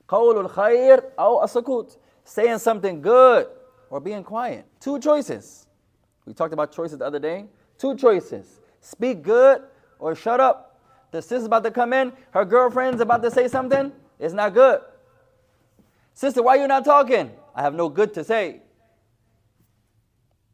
Qawlul 0.08 0.50
khair 0.50 1.04
aw 1.18 1.46
asakut. 1.46 1.98
Saying 2.24 2.58
something 2.58 3.02
good 3.02 3.48
or 3.90 4.00
being 4.00 4.24
quiet. 4.24 4.66
Two 4.80 5.00
choices. 5.00 5.68
We 6.26 6.34
talked 6.34 6.54
about 6.54 6.72
choices 6.72 6.98
the 6.98 7.06
other 7.06 7.20
day. 7.20 7.46
Two 7.78 7.96
choices. 7.96 8.60
Speak 8.82 9.22
good 9.22 9.62
or 10.00 10.16
shut 10.16 10.40
up. 10.40 10.80
The 11.12 11.22
sister's 11.22 11.46
about 11.46 11.64
to 11.64 11.72
come 11.72 11.94
in, 11.94 12.12
her 12.32 12.46
girlfriend's 12.46 13.02
about 13.02 13.24
to 13.24 13.32
say 13.32 13.48
something. 13.48 13.92
It's 14.20 14.34
not 14.34 14.54
good. 14.54 14.82
Sister, 16.14 16.42
why 16.42 16.56
you 16.56 16.68
not 16.68 16.86
talking? 16.86 17.32
I 17.54 17.62
have 17.62 17.74
no 17.74 17.90
good 17.90 18.14
to 18.16 18.24
say. 18.24 18.62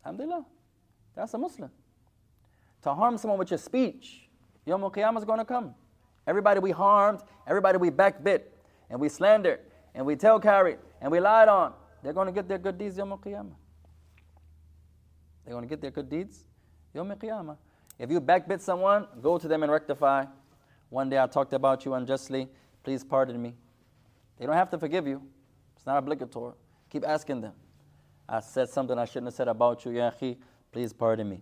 Alhamdulillah. 0.04 0.46
That's 1.16 1.34
a 1.34 1.38
Muslim. 1.38 1.70
To 2.84 2.94
harm 2.94 3.18
someone 3.18 3.38
with 3.40 3.52
your 3.52 3.58
speech, 3.58 4.28
Yom 4.66 4.82
Qiyamah 4.82 5.18
is 5.20 5.26
going 5.26 5.40
to 5.40 5.46
come. 5.46 5.76
Everybody 6.26 6.60
we 6.60 6.72
harmed, 6.72 7.22
everybody 7.48 7.78
we 7.78 7.90
backbit, 7.90 8.42
and 8.90 9.00
we 9.00 9.10
slandered, 9.10 9.60
and 9.94 10.06
we 10.06 10.16
tell 10.16 10.40
carried, 10.40 10.78
and 11.02 11.12
we 11.12 11.20
lied 11.20 11.48
on, 11.48 11.74
they're 12.04 12.14
going 12.14 12.28
to 12.28 12.34
get 12.34 12.48
their 12.48 12.58
good 12.58 12.78
deeds 12.78 12.98
Yom 12.98 13.10
Qiyamah. 13.12 13.54
They're 15.46 15.54
going 15.54 15.64
to 15.64 15.70
get 15.70 15.82
their 15.82 15.92
good 15.92 16.10
deeds 16.10 16.44
Yom 16.94 17.10
Qiyamah. 17.10 17.58
If 18.00 18.10
you 18.10 18.20
backbit 18.20 18.62
someone, 18.62 19.08
go 19.22 19.38
to 19.38 19.48
them 19.48 19.64
and 19.64 19.72
rectify. 19.72 20.26
One 20.90 21.10
day 21.10 21.20
I 21.22 21.28
talked 21.28 21.54
about 21.54 21.86
you 21.86 21.94
unjustly. 21.94 22.50
Please 22.84 23.04
pardon 23.04 23.42
me. 23.42 23.56
They 24.38 24.46
don't 24.46 24.56
have 24.56 24.70
to 24.72 24.78
forgive 24.78 25.08
you. 25.08 25.22
It's 25.76 25.86
not 25.86 25.98
obligatory. 25.98 26.54
Keep 26.90 27.08
asking 27.08 27.42
them. 27.42 27.54
I 28.28 28.40
said 28.40 28.70
something 28.70 28.98
I 28.98 29.06
shouldn't 29.06 29.28
have 29.28 29.34
said 29.34 29.48
about 29.48 29.86
you, 29.86 29.92
Ya 29.92 30.12
akhi. 30.12 30.38
Please 30.72 30.94
pardon 30.94 31.30
me. 31.30 31.42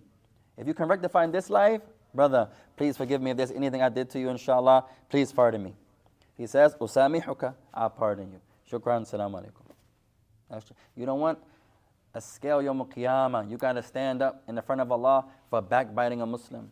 If 0.57 0.67
you 0.67 0.73
can 0.73 0.87
rectify 0.87 1.23
in 1.23 1.31
this 1.31 1.49
life, 1.49 1.81
brother, 2.13 2.49
please 2.75 2.97
forgive 2.97 3.21
me 3.21 3.31
if 3.31 3.37
there's 3.37 3.51
anything 3.51 3.81
I 3.81 3.89
did 3.89 4.09
to 4.11 4.19
you, 4.19 4.29
inshallah. 4.29 4.85
Please 5.09 5.31
pardon 5.31 5.63
me. 5.63 5.75
He 6.35 6.47
says, 6.47 6.75
Usamihuka, 6.75 7.53
I 7.73 7.87
pardon 7.87 8.31
you. 8.31 8.41
Shukran, 8.69 9.05
salam 9.05 9.33
alaikum. 9.33 10.61
You 10.95 11.05
don't 11.05 11.19
want 11.19 11.39
a 12.13 12.21
scale 12.21 12.61
yom 12.61 12.83
qiyamah. 12.83 13.49
You 13.49 13.57
got 13.57 13.73
to 13.73 13.83
stand 13.83 14.21
up 14.21 14.43
in 14.47 14.55
the 14.55 14.61
front 14.61 14.81
of 14.81 14.91
Allah 14.91 15.25
for 15.49 15.61
backbiting 15.61 16.21
a 16.21 16.25
Muslim, 16.25 16.69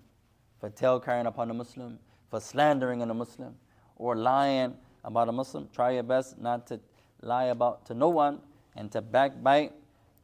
for 0.60 0.70
tale 0.70 1.00
carrying 1.00 1.28
upon 1.28 1.50
a 1.52 1.54
Muslim, 1.54 2.00
for 2.30 2.40
slandering 2.40 3.02
a 3.02 3.14
Muslim, 3.14 3.56
or 3.96 4.16
lying 4.16 4.76
about 5.04 5.30
a 5.30 5.32
Muslim. 5.32 5.68
Try 5.74 5.92
your 5.92 6.04
best 6.04 6.40
not 6.40 6.68
to 6.68 6.80
lie 7.22 7.46
about 7.46 7.86
to 7.88 7.94
no 7.94 8.10
one 8.10 8.40
and 8.76 8.92
to 8.92 9.02
backbite 9.02 9.74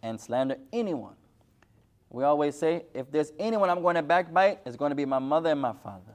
and 0.02 0.20
slander 0.20 0.58
anyone. 0.72 1.16
We 2.10 2.24
always 2.24 2.56
say, 2.56 2.84
if 2.94 3.12
there's 3.12 3.32
anyone 3.40 3.70
I'm 3.70 3.82
going 3.82 3.96
to 3.96 4.04
backbite, 4.04 4.60
it's 4.66 4.76
going 4.76 4.92
to 4.92 4.96
be 4.96 5.06
my 5.06 5.20
mother 5.20 5.50
and 5.50 5.60
my 5.60 5.74
father. 5.74 6.14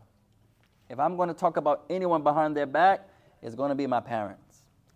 If 0.88 0.98
I'm 1.00 1.16
going 1.16 1.28
to 1.28 1.34
talk 1.34 1.56
about 1.56 1.84
anyone 1.90 2.22
behind 2.22 2.56
their 2.56 2.66
back, 2.66 3.08
it's 3.42 3.54
going 3.54 3.70
to 3.70 3.74
be 3.74 3.86
my 3.86 4.00
parents. 4.00 4.47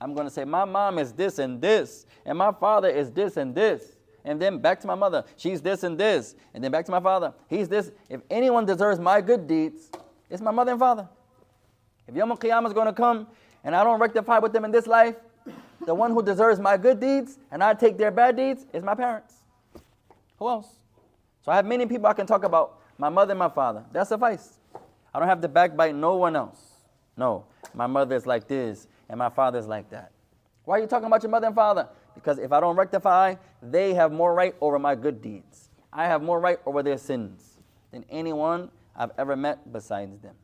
I'm 0.02 0.14
going 0.14 0.26
to 0.26 0.32
say, 0.32 0.44
my 0.44 0.64
mom 0.64 0.98
is 0.98 1.12
this 1.12 1.38
and 1.38 1.60
this, 1.60 2.06
and 2.26 2.36
my 2.36 2.50
father 2.50 2.88
is 2.88 3.12
this 3.12 3.36
and 3.36 3.54
this. 3.54 3.98
And 4.24 4.42
then 4.42 4.58
back 4.58 4.80
to 4.80 4.86
my 4.88 4.96
mother, 4.96 5.24
she's 5.36 5.62
this 5.62 5.84
and 5.84 5.96
this. 5.96 6.34
And 6.54 6.62
then 6.62 6.72
back 6.72 6.84
to 6.86 6.90
my 6.90 7.00
father, 7.00 7.32
he's 7.48 7.68
this. 7.68 7.92
If 8.08 8.20
anyone 8.28 8.66
deserves 8.66 8.98
my 8.98 9.20
good 9.20 9.46
deeds, 9.46 9.90
it's 10.28 10.42
my 10.42 10.50
mother 10.50 10.72
and 10.72 10.80
father. 10.80 11.08
If 12.08 12.16
Yom 12.16 12.32
is 12.32 12.72
going 12.72 12.86
to 12.86 12.92
come 12.92 13.28
and 13.62 13.76
I 13.76 13.84
don't 13.84 14.00
rectify 14.00 14.40
with 14.40 14.52
them 14.52 14.64
in 14.64 14.72
this 14.72 14.88
life, 14.88 15.14
the 15.86 15.94
one 15.94 16.10
who 16.10 16.22
deserves 16.22 16.58
my 16.58 16.76
good 16.76 16.98
deeds 16.98 17.38
and 17.52 17.62
I 17.62 17.72
take 17.72 17.96
their 17.96 18.10
bad 18.10 18.36
deeds 18.36 18.66
is 18.72 18.82
my 18.82 18.96
parents. 18.96 19.34
Who 20.38 20.48
else? 20.48 20.66
So 21.44 21.52
I 21.52 21.56
have 21.56 21.66
many 21.66 21.86
people 21.86 22.06
I 22.06 22.12
can 22.12 22.26
talk 22.26 22.42
about 22.42 22.80
my 22.98 23.08
mother 23.08 23.32
and 23.32 23.38
my 23.38 23.48
father. 23.48 23.84
That 23.92 24.08
suffice. 24.08 24.58
I 25.14 25.20
don't 25.20 25.28
have 25.28 25.40
to 25.42 25.48
backbite 25.48 25.94
no 25.94 26.16
one 26.16 26.34
else. 26.34 26.60
No, 27.16 27.44
my 27.74 27.86
mother 27.86 28.16
is 28.16 28.26
like 28.26 28.48
this 28.48 28.88
and 29.11 29.17
my 29.17 29.29
father 29.29 29.59
is 29.59 29.67
like 29.67 29.89
that. 29.89 30.11
Why 30.65 30.77
are 30.77 30.81
you 30.81 30.87
talking 30.87 31.07
about 31.07 31.23
your 31.23 31.29
mother 31.29 31.47
and 31.47 31.55
father? 31.55 31.87
Because 32.13 32.39
if 32.39 32.51
I 32.51 32.59
don't 32.59 32.75
rectify, 32.75 33.35
they 33.61 33.93
have 33.93 34.11
more 34.11 34.33
right 34.33 34.55
over 34.59 34.79
my 34.79 34.95
good 34.95 35.21
deeds. 35.21 35.69
I 35.93 36.05
have 36.05 36.21
more 36.21 36.39
right 36.39 36.59
over 36.65 36.83
their 36.83 36.97
sins 36.97 37.61
than 37.91 38.05
anyone 38.09 38.69
I've 38.95 39.11
ever 39.17 39.35
met 39.35 39.71
besides 39.71 40.19
them. 40.19 40.35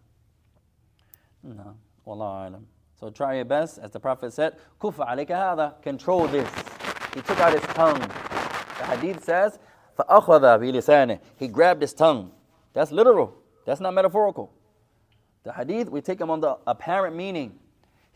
No, 1.43 1.75
wallahu 2.07 2.47
alam. 2.47 2.67
So 2.99 3.09
try 3.09 3.35
your 3.35 3.45
best, 3.45 3.79
as 3.79 3.91
the 3.91 3.99
Prophet 3.99 4.31
said, 4.31 4.55
kufa 4.79 5.03
alayka 5.03 5.31
hada, 5.31 5.81
control 5.81 6.27
this. 6.27 6.49
He 7.13 7.21
took 7.21 7.39
out 7.39 7.51
his 7.53 7.61
tongue. 7.73 7.99
The 7.99 8.85
hadith 8.85 9.23
says, 9.23 9.59
فَأَخَذَ 9.97 10.39
بِلِسَانِهِ 10.39 11.19
He 11.37 11.47
grabbed 11.47 11.81
his 11.81 11.93
tongue. 11.93 12.31
That's 12.73 12.91
literal. 12.91 13.35
That's 13.65 13.81
not 13.81 13.93
metaphorical. 13.93 14.51
The 15.43 15.53
hadith, 15.53 15.89
we 15.89 16.01
take 16.01 16.19
him 16.19 16.31
on 16.31 16.39
the 16.39 16.57
apparent 16.65 17.15
meaning. 17.15 17.59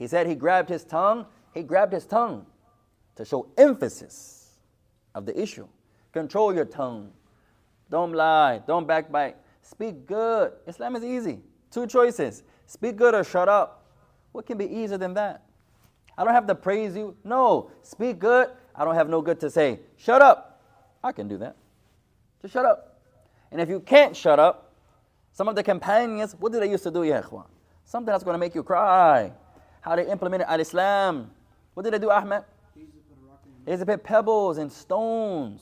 He 0.03 0.09
said 0.09 0.27
he 0.27 0.35
grabbed 0.35 0.69
his 0.69 0.83
tongue. 0.83 1.27
He 1.55 1.63
grabbed 1.63 1.93
his 1.93 2.07
tongue 2.07 2.45
to 3.15 3.25
show 3.25 3.47
emphasis 3.57 4.51
of 5.15 5.27
the 5.27 5.41
issue. 5.41 5.69
Control 6.13 6.53
your 6.53 6.65
tongue. 6.65 7.13
Don't 7.89 8.13
lie. 8.13 8.63
Don't 8.67 8.85
backbite. 8.85 9.37
Speak 9.63 10.05
good. 10.05 10.55
Islam 10.67 10.97
is 10.97 11.05
easy. 11.05 11.39
Two 11.71 11.87
choices 11.87 12.43
speak 12.67 12.97
good 12.97 13.15
or 13.15 13.23
shut 13.23 13.49
up. 13.49 13.87
What 14.33 14.45
can 14.45 14.59
be 14.59 14.65
easier 14.65 14.99
than 14.99 15.15
that? 15.15 15.45
I 16.19 16.25
don't 16.25 16.35
have 16.35 16.49
to 16.49 16.57
praise 16.57 16.97
you. 16.97 17.17
No. 17.23 17.71
Speak 17.83 18.19
good. 18.19 18.49
I 18.75 18.85
don't 18.85 18.97
have 18.97 19.09
no 19.09 19.23
good 19.23 19.39
to 19.39 19.51
say. 19.51 19.79
Shut 19.99 20.21
up. 20.21 20.65
I 21.05 21.13
can 21.13 21.29
do 21.29 21.39
that. 21.39 21.55
Just 22.41 22.55
shut 22.55 22.65
up. 22.65 22.99
And 23.53 23.61
if 23.61 23.69
you 23.69 23.79
can't 23.79 24.17
shut 24.17 24.41
up, 24.41 24.73
some 25.33 25.47
of 25.47 25.55
the 25.55 25.63
companions, 25.63 26.35
what 26.41 26.51
did 26.51 26.61
they 26.61 26.71
used 26.73 26.83
to 26.83 26.91
do, 26.91 27.05
ya? 27.05 27.23
Something 27.85 28.11
that's 28.11 28.25
going 28.25 28.35
to 28.35 28.39
make 28.41 28.57
you 28.57 28.65
cry. 28.65 29.33
How 29.83 29.95
they 29.97 30.11
implemented 30.11 30.49
Al 30.49 30.61
Islam. 30.61 31.31
What 31.75 31.83
did 31.83 31.93
they 31.93 31.99
do, 31.99 32.11
Ahmed? 32.11 32.45
They 33.65 33.73
used 33.73 33.81
to 33.81 33.87
put 33.87 34.03
pebbles 34.03 34.59
and 34.59 34.73
stones. 34.73 35.61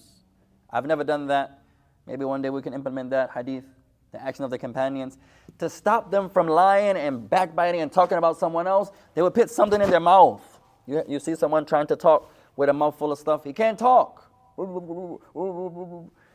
I've 0.71 0.87
never 0.87 1.05
done 1.05 1.27
that. 1.27 1.63
Maybe 2.07 2.25
one 2.25 2.41
day 2.43 2.51
we 2.51 2.63
can 2.63 2.73
implement 2.73 3.11
that 3.11 3.31
hadith, 3.31 3.65
the 4.13 4.23
action 4.23 4.45
of 4.45 4.51
the 4.51 4.59
companions. 4.59 5.19
To 5.59 5.69
stop 5.69 6.11
them 6.11 6.31
from 6.31 6.49
lying 6.49 6.97
and 6.97 7.29
backbiting 7.29 7.81
and 7.81 7.91
talking 7.91 8.19
about 8.19 8.39
someone 8.39 8.67
else, 8.67 8.91
they 9.15 9.23
would 9.23 9.35
put 9.35 9.51
something 9.51 9.81
in 9.81 9.91
their 9.91 10.01
mouth. 10.01 10.61
You, 10.87 11.03
you 11.09 11.21
see 11.21 11.35
someone 11.35 11.65
trying 11.67 11.87
to 11.89 11.97
talk 11.97 12.33
with 12.57 12.69
a 12.69 12.73
mouth 12.73 12.99
full 12.99 13.13
of 13.13 13.19
stuff, 13.19 13.45
he 13.45 13.53
can't 13.53 13.79
talk. 13.79 14.31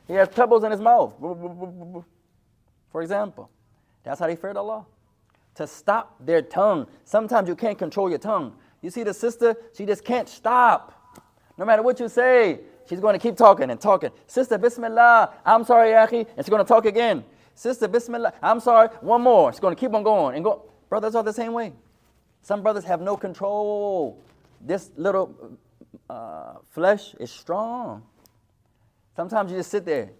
He 0.07 0.14
has 0.14 0.30
pebbles 0.30 0.64
in 0.64 0.72
his 0.72 0.82
mouth. 0.82 1.14
For 2.91 3.02
example, 3.02 3.49
that's 4.03 4.20
how 4.20 4.28
they 4.28 4.36
feared 4.36 4.57
Allah. 4.57 4.86
To 5.56 5.68
stop 5.68 6.15
their 6.19 6.41
tongue. 6.41 6.88
Sometimes 7.06 7.48
you 7.48 7.56
can't 7.56 7.77
control 7.77 8.10
your 8.10 8.19
tongue. 8.19 8.53
You 8.82 8.90
see 8.90 9.03
the 9.03 9.14
sister, 9.14 9.56
she 9.73 9.86
just 9.86 10.03
can't 10.03 10.30
stop. 10.30 11.02
No 11.57 11.65
matter 11.65 11.82
what 11.82 11.99
you 11.99 12.10
say, 12.10 12.60
she's 12.88 12.99
going 12.99 13.14
to 13.14 13.19
keep 13.19 13.38
talking 13.38 13.69
and 13.69 13.80
talking. 13.80 14.11
Sister, 14.27 14.57
Bismillah, 14.57 15.34
I'm 15.45 15.64
sorry, 15.64 15.91
Akhi, 15.91 16.27
and 16.36 16.45
she's 16.45 16.49
going 16.49 16.64
to 16.64 16.68
talk 16.68 16.86
again. 16.86 17.23
Sister, 17.56 17.88
Bismillah, 17.88 18.34
I'm 18.44 18.60
sorry, 18.60 18.90
one 18.99 19.22
more. 19.22 19.53
She's 19.53 19.61
going 19.61 19.73
to 19.73 19.80
keep 19.80 19.94
on 19.94 20.03
going 20.03 20.36
and 20.36 20.44
go. 20.44 20.64
Brothers 20.90 21.15
are 21.15 21.23
the 21.23 21.34
same 21.34 21.53
way. 21.53 21.73
Some 22.41 22.61
brothers 22.61 22.84
have 22.84 23.02
no 23.02 23.15
control. 23.15 24.22
This 24.61 24.91
little 24.98 25.57
uh, 26.10 26.56
flesh 26.69 27.15
is 27.19 27.32
strong. 27.32 28.03
Sometimes 29.15 29.52
you 29.52 29.57
just 29.57 29.72
sit 29.72 29.86
there 29.86 30.11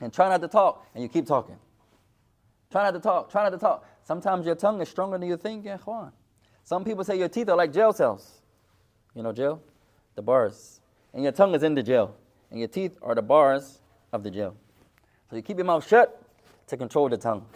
and 0.00 0.12
try 0.12 0.28
not 0.28 0.40
to 0.40 0.48
talk, 0.48 0.86
and 0.94 1.02
you 1.02 1.08
keep 1.08 1.26
talking. 1.26 1.56
Try 2.72 2.82
not 2.84 2.92
to 2.92 3.00
talk, 3.00 3.30
try 3.30 3.44
not 3.44 3.50
to 3.50 3.58
talk. 3.58 3.86
Sometimes 4.04 4.44
your 4.44 4.54
tongue 4.54 4.80
is 4.82 4.88
stronger 4.88 5.18
than 5.18 5.26
you 5.26 5.36
think, 5.36 5.64
ikhwan. 5.64 6.12
Some 6.62 6.84
people 6.84 7.04
say 7.04 7.18
your 7.18 7.28
teeth 7.28 7.48
are 7.48 7.56
like 7.56 7.72
jail 7.72 7.92
cells. 7.92 8.42
You 9.14 9.22
know 9.22 9.32
jail? 9.32 9.62
The 10.14 10.22
bars. 10.22 10.80
And 11.12 11.22
your 11.22 11.32
tongue 11.32 11.54
is 11.54 11.62
in 11.62 11.74
the 11.74 11.82
jail. 11.82 12.14
And 12.50 12.58
your 12.58 12.68
teeth 12.68 12.96
are 13.02 13.14
the 13.14 13.22
bars 13.22 13.80
of 14.12 14.22
the 14.22 14.30
jail. 14.30 14.56
So 15.30 15.36
you 15.36 15.42
keep 15.42 15.56
your 15.56 15.66
mouth 15.66 15.86
shut 15.86 16.22
to 16.66 16.76
control 16.76 17.08
the 17.08 17.16
tongue. 17.16 17.46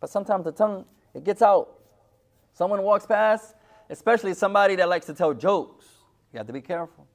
But 0.00 0.10
sometimes 0.10 0.44
the 0.44 0.52
tongue, 0.52 0.84
it 1.14 1.24
gets 1.24 1.42
out. 1.42 1.68
Someone 2.52 2.82
walks 2.82 3.06
past, 3.06 3.54
especially 3.90 4.34
somebody 4.34 4.76
that 4.76 4.88
likes 4.88 5.06
to 5.06 5.14
tell 5.14 5.34
jokes. 5.34 5.86
You 6.32 6.38
have 6.38 6.46
to 6.46 6.52
be 6.52 6.60
careful. 6.60 7.06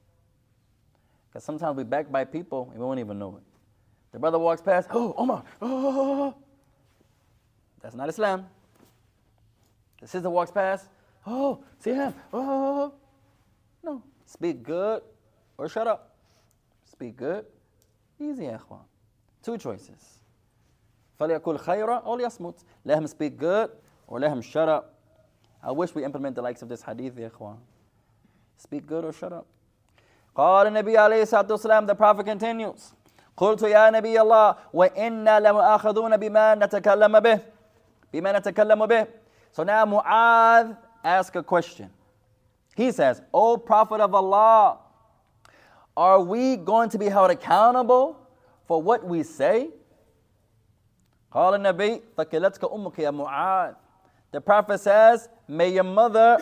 Because 1.28 1.44
sometimes 1.44 1.76
we 1.76 1.84
backbite 1.84 2.30
people 2.30 2.68
and 2.70 2.80
we 2.80 2.86
won't 2.86 3.00
even 3.00 3.18
know 3.18 3.36
it. 3.36 3.42
The 4.12 4.18
brother 4.18 4.38
walks 4.38 4.62
past, 4.62 4.88
oh, 4.92 5.14
Omar, 5.18 5.42
oh. 5.60 6.34
That's 7.82 7.94
not 7.94 8.08
Islam. 8.08 8.46
The 10.03 10.07
sister 10.07 10.29
walks 10.29 10.51
past, 10.51 10.87
oh, 11.27 11.63
see 11.79 11.93
him, 11.93 12.13
oh. 12.33 12.93
No, 13.83 14.03
speak 14.25 14.63
good 14.63 15.01
or 15.57 15.69
shut 15.69 15.87
up. 15.87 16.15
Speak 16.85 17.17
good, 17.17 17.45
easy, 18.19 18.45
ya 18.45 18.57
ikhwan. 18.57 18.83
Two 19.43 19.57
choices. 19.57 20.19
فليقل 21.19 21.57
خيرا 21.57 21.97
أو 21.97 22.17
ليصمت. 22.17 22.55
Let 22.85 22.97
him 22.97 23.07
speak 23.07 23.37
good 23.37 23.71
or 24.07 24.19
let 24.19 24.31
him 24.31 24.41
shut 24.41 24.69
up. 24.69 24.95
I 25.61 25.71
wish 25.71 25.93
we 25.93 26.03
implement 26.03 26.35
the 26.35 26.41
likes 26.41 26.61
of 26.61 26.69
this 26.69 26.81
hadith, 26.81 27.17
ya 27.17 27.29
ikhwan. 27.29 27.57
Speak 28.57 28.87
good 28.87 29.05
or 29.05 29.13
shut 29.13 29.33
up. 29.33 29.45
قال 30.35 30.67
النبي 30.67 30.97
عليه 30.97 31.21
الصلاة 31.21 31.47
والسلام 31.51 31.87
the 31.87 31.95
Prophet 31.95 32.25
continues 32.25 32.93
قلت 33.37 33.61
يا 33.61 33.89
نبي 33.89 34.21
الله 34.21 34.55
وإنا 34.73 35.39
لمؤاخذون 35.39 36.17
بما 36.17 36.55
نتكلم 36.55 37.19
به 37.19 37.39
بما 38.13 38.39
نتكلم 38.39 38.85
به 38.85 39.07
So 39.53 39.63
now 39.63 39.85
Mu'adh 39.85 40.77
asks 41.03 41.35
a 41.35 41.43
question. 41.43 41.89
He 42.75 42.91
says, 42.91 43.21
O 43.33 43.57
Prophet 43.57 43.99
of 43.99 44.13
Allah, 44.13 44.77
are 45.97 46.21
we 46.21 46.55
going 46.55 46.89
to 46.89 46.97
be 46.97 47.07
held 47.07 47.31
accountable 47.31 48.17
for 48.67 48.81
what 48.81 49.05
we 49.05 49.23
say? 49.23 49.69
قال 51.31 51.53
النبي 51.55 52.01
ثكلتك 52.17 52.63
أمك 52.73 52.99
يا 52.99 53.11
معاذ 53.11 53.75
The 54.31 54.41
Prophet 54.41 54.79
says, 54.79 55.29
May 55.47 55.69
your 55.69 55.83
mother 55.83 56.39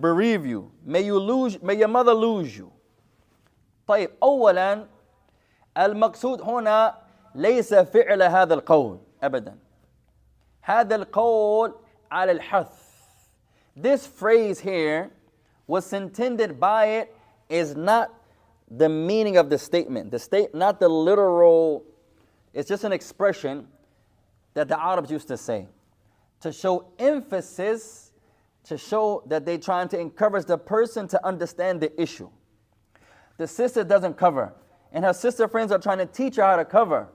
bereave 0.00 0.46
you. 0.46 0.70
May 0.84 1.02
you 1.02 1.18
lose 1.18 1.60
may 1.62 1.74
your 1.74 1.88
mother 1.88 2.14
lose 2.14 2.56
you. 2.56 2.72
طيب 3.88 4.10
أولا 4.22 4.86
المقصود 5.78 6.42
هنا 6.42 6.94
ليس 7.34 7.74
فعل 7.74 8.22
هذا 8.22 8.54
القول 8.54 8.98
أبدا 9.22 9.58
هذا 10.62 10.94
القول 10.94 11.74
al 12.13 12.39
hath. 12.39 12.79
This 13.75 14.05
phrase 14.05 14.59
here, 14.59 15.11
what's 15.65 15.93
intended 15.93 16.59
by 16.59 16.85
it 16.85 17.15
is 17.49 17.75
not 17.75 18.13
the 18.69 18.89
meaning 18.89 19.37
of 19.37 19.49
the 19.49 19.57
statement, 19.57 20.11
the 20.11 20.19
state, 20.19 20.53
not 20.53 20.79
the 20.79 20.87
literal, 20.87 21.83
it's 22.53 22.69
just 22.69 22.83
an 22.83 22.91
expression 22.91 23.67
that 24.53 24.67
the 24.67 24.79
Arabs 24.79 25.11
used 25.11 25.27
to 25.27 25.37
say 25.37 25.67
to 26.41 26.51
show 26.51 26.91
emphasis, 26.99 28.11
to 28.65 28.77
show 28.77 29.23
that 29.27 29.45
they're 29.45 29.57
trying 29.57 29.87
to 29.87 29.97
encourage 29.97 30.45
the 30.45 30.57
person 30.57 31.07
to 31.07 31.25
understand 31.25 31.79
the 31.79 32.01
issue. 32.01 32.29
The 33.37 33.47
sister 33.47 33.83
doesn't 33.85 34.17
cover, 34.17 34.53
and 34.91 35.05
her 35.05 35.13
sister 35.13 35.47
friends 35.47 35.71
are 35.71 35.79
trying 35.79 35.99
to 35.99 36.05
teach 36.05 36.35
her 36.35 36.43
how 36.43 36.57
to 36.57 36.65
cover. 36.65 37.07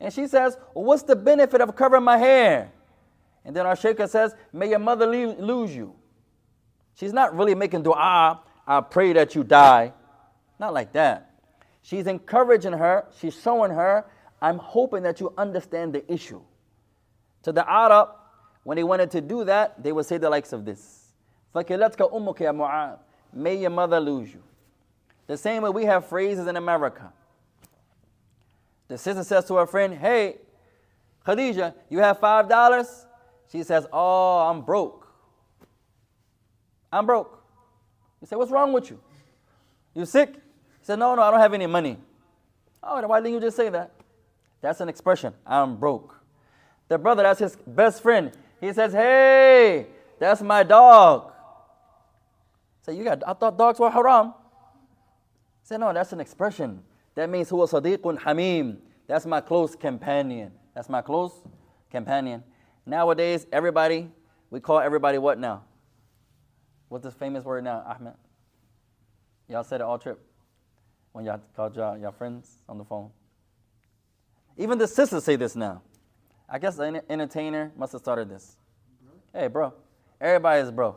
And 0.00 0.12
she 0.12 0.26
says, 0.26 0.56
well, 0.74 0.84
What's 0.84 1.02
the 1.02 1.16
benefit 1.16 1.60
of 1.60 1.76
covering 1.76 2.04
my 2.04 2.16
hair? 2.16 2.72
And 3.46 3.54
then 3.54 3.64
our 3.64 3.76
shaykhah 3.76 4.08
says, 4.10 4.34
May 4.52 4.70
your 4.70 4.80
mother 4.80 5.06
lose 5.06 5.74
you. 5.74 5.94
She's 6.96 7.12
not 7.12 7.34
really 7.36 7.54
making 7.54 7.84
dua, 7.84 8.40
I 8.66 8.80
pray 8.80 9.12
that 9.12 9.34
you 9.36 9.44
die. 9.44 9.92
Not 10.58 10.74
like 10.74 10.92
that. 10.94 11.30
She's 11.82 12.06
encouraging 12.08 12.72
her, 12.72 13.06
she's 13.18 13.40
showing 13.40 13.70
her, 13.70 14.04
I'm 14.42 14.58
hoping 14.58 15.04
that 15.04 15.20
you 15.20 15.32
understand 15.38 15.92
the 15.92 16.12
issue. 16.12 16.42
To 17.44 17.52
the 17.52 17.70
Arab, 17.70 18.08
when 18.64 18.76
they 18.76 18.82
wanted 18.82 19.12
to 19.12 19.20
do 19.20 19.44
that, 19.44 19.80
they 19.80 19.92
would 19.92 20.06
say 20.06 20.18
the 20.18 20.28
likes 20.28 20.52
of 20.52 20.64
this. 20.64 21.12
May 23.32 23.56
your 23.56 23.70
mother 23.70 24.00
lose 24.00 24.32
you. 24.34 24.42
The 25.28 25.36
same 25.36 25.62
way 25.62 25.70
we 25.70 25.84
have 25.84 26.06
phrases 26.06 26.48
in 26.48 26.56
America. 26.56 27.12
The 28.88 28.98
sister 28.98 29.22
says 29.22 29.44
to 29.46 29.54
her 29.54 29.66
friend, 29.66 29.94
Hey, 29.94 30.38
Khadija, 31.24 31.74
you 31.88 31.98
have 31.98 32.18
five 32.18 32.48
dollars? 32.48 33.05
She 33.50 33.62
says, 33.62 33.86
Oh, 33.92 34.48
I'm 34.48 34.62
broke. 34.62 35.06
I'm 36.92 37.06
broke. 37.06 37.42
You 38.20 38.26
say, 38.26 38.36
What's 38.36 38.50
wrong 38.50 38.72
with 38.72 38.90
you? 38.90 39.00
You 39.94 40.04
sick? 40.04 40.34
He 40.34 40.84
said, 40.84 40.98
No, 40.98 41.14
no, 41.14 41.22
I 41.22 41.30
don't 41.30 41.40
have 41.40 41.54
any 41.54 41.66
money. 41.66 41.98
Oh, 42.82 43.00
then 43.00 43.08
why 43.08 43.20
didn't 43.20 43.34
you 43.34 43.40
just 43.40 43.56
say 43.56 43.68
that? 43.68 43.92
That's 44.60 44.80
an 44.80 44.88
expression. 44.88 45.32
I'm 45.46 45.76
broke. 45.76 46.20
The 46.88 46.98
brother, 46.98 47.22
that's 47.22 47.40
his 47.40 47.56
best 47.66 48.02
friend. 48.02 48.32
He 48.60 48.72
says, 48.72 48.92
Hey, 48.92 49.86
that's 50.18 50.42
my 50.42 50.62
dog. 50.62 51.32
Say, 52.82 52.96
you 52.96 53.04
got 53.04 53.22
I 53.26 53.32
thought 53.32 53.58
dogs 53.58 53.80
were 53.80 53.90
haram. 53.90 54.32
Say, 55.64 55.76
no, 55.76 55.92
that's 55.92 56.12
an 56.12 56.20
expression. 56.20 56.80
That 57.16 57.28
means 57.28 57.50
huwa 57.50 57.68
sadiqun 57.68 58.20
hamim. 58.20 58.76
That's 59.08 59.26
my 59.26 59.40
close 59.40 59.74
companion. 59.74 60.52
That's 60.74 60.88
my 60.88 61.02
close 61.02 61.32
companion. 61.90 62.44
Nowadays, 62.86 63.46
everybody, 63.52 64.08
we 64.50 64.60
call 64.60 64.78
everybody 64.78 65.18
what 65.18 65.40
now? 65.40 65.64
What's 66.88 67.04
this 67.04 67.14
famous 67.14 67.44
word 67.44 67.64
now, 67.64 67.82
Ahmed? 67.84 68.14
Y'all 69.48 69.64
said 69.64 69.80
it 69.80 69.84
all 69.84 69.98
trip 69.98 70.20
when 71.12 71.24
y'all 71.24 71.40
called 71.56 71.74
y'all, 71.74 71.98
y'all 71.98 72.12
friends 72.12 72.58
on 72.68 72.78
the 72.78 72.84
phone. 72.84 73.10
Even 74.56 74.78
the 74.78 74.86
sisters 74.86 75.24
say 75.24 75.34
this 75.34 75.56
now. 75.56 75.82
I 76.48 76.60
guess 76.60 76.76
the 76.76 77.02
entertainer 77.10 77.72
must 77.76 77.92
have 77.92 78.00
started 78.00 78.28
this. 78.28 78.56
Hey, 79.32 79.48
bro. 79.48 79.74
Everybody 80.20 80.62
is 80.62 80.70
bro. 80.70 80.96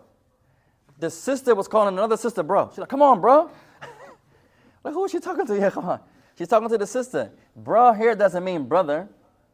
The 1.00 1.10
sister 1.10 1.56
was 1.56 1.68
calling 1.68 1.96
another 1.96 2.18
sister 2.18 2.44
bro. 2.44 2.70
She's 2.70 2.80
like, 2.80 2.90
come 2.90 3.02
on, 3.02 3.20
bro. 3.20 3.50
like, 4.84 4.94
who 4.94 5.06
is 5.06 5.12
she 5.12 5.20
talking 5.20 5.48
to? 5.48 5.56
Yeah, 5.60 5.72
come 5.72 5.86
on. 5.86 6.00
She's 6.38 6.48
talking 6.48 6.70
to 6.70 6.78
the 6.78 6.88
sister. 6.88 7.32
Bro 7.56 7.94
here 7.94 8.16
doesn't 8.16 8.44
mean 8.44 8.66
brother. 8.66 9.10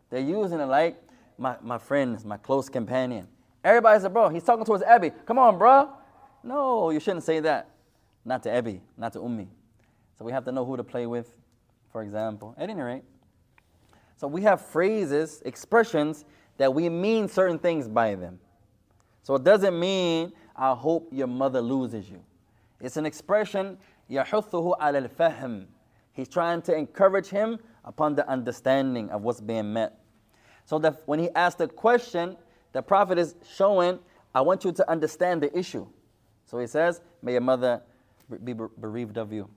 They're 0.10 0.20
using 0.20 0.60
it 0.60 0.66
like 0.66 0.98
my, 1.39 1.57
my 1.63 1.79
friend, 1.79 2.23
my 2.25 2.37
close 2.37 2.69
companion. 2.69 3.27
Everybody's 3.65 4.05
a 4.05 4.11
bro. 4.11 4.29
He's 4.29 4.45
talking 4.45 4.65
towards 4.65 4.83
Abby. 4.83 5.11
Come 5.27 5.39
on, 5.39 5.59
bro. 5.59 5.91
No, 6.43 6.91
you 6.91 7.01
shouldn't 7.01 7.25
say 7.25 7.41
that. 7.41 7.69
Not 8.25 8.43
to 8.45 8.51
Abby, 8.51 8.81
not 8.97 9.13
to 9.15 9.21
Ummi. 9.21 9.49
So 10.19 10.25
we 10.25 10.33
have 10.33 10.45
to 10.45 10.53
know 10.53 10.65
who 10.65 10.77
to 10.77 10.85
play 10.85 11.07
with, 11.07 11.35
for 11.91 12.03
example. 12.03 12.55
At 12.59 12.69
any 12.69 12.81
rate, 12.81 13.05
so 14.17 14.29
we 14.29 14.43
have 14.43 14.61
phrases, 14.61 15.41
expressions 15.47 16.27
that 16.59 16.75
we 16.75 16.91
mean 16.91 17.27
certain 17.27 17.59
things 17.59 17.89
by 17.89 18.15
them. 18.15 18.39
So 19.23 19.35
it 19.35 19.45
doesn't 19.45 19.79
mean, 19.79 20.33
I 20.55 20.75
hope 20.75 21.09
your 21.11 21.27
mother 21.27 21.63
loses 21.63 22.11
you. 22.11 22.23
It's 22.81 22.99
an 22.99 23.07
expression, 23.07 23.79
يَحُثُّهُ 24.11 24.79
عَلَى 24.79 25.09
الْفَهْمِ 25.09 25.67
He's 26.13 26.29
trying 26.29 26.61
to 26.63 26.77
encourage 26.77 27.29
him 27.29 27.59
upon 27.83 28.15
the 28.15 28.29
understanding 28.29 29.09
of 29.09 29.23
what's 29.23 29.41
being 29.41 29.73
met. 29.73 29.99
So 30.65 30.79
that 30.79 31.03
when 31.07 31.19
he 31.19 31.31
asked 31.35 31.59
the 31.59 31.69
question, 31.69 32.37
the 32.73 32.83
Prophet 32.83 33.19
is 33.19 33.35
showing, 33.55 33.99
I 34.35 34.41
want 34.43 34.65
you 34.65 34.73
to 34.73 34.91
understand 34.91 35.43
the 35.43 35.57
issue. 35.59 35.87
So 36.47 36.59
he 36.59 36.67
says, 36.67 37.01
May 37.23 37.33
your 37.33 37.41
mother 37.41 37.83
be 38.45 38.53
bereaved 38.53 39.19
of 39.19 39.33
you. 39.33 39.49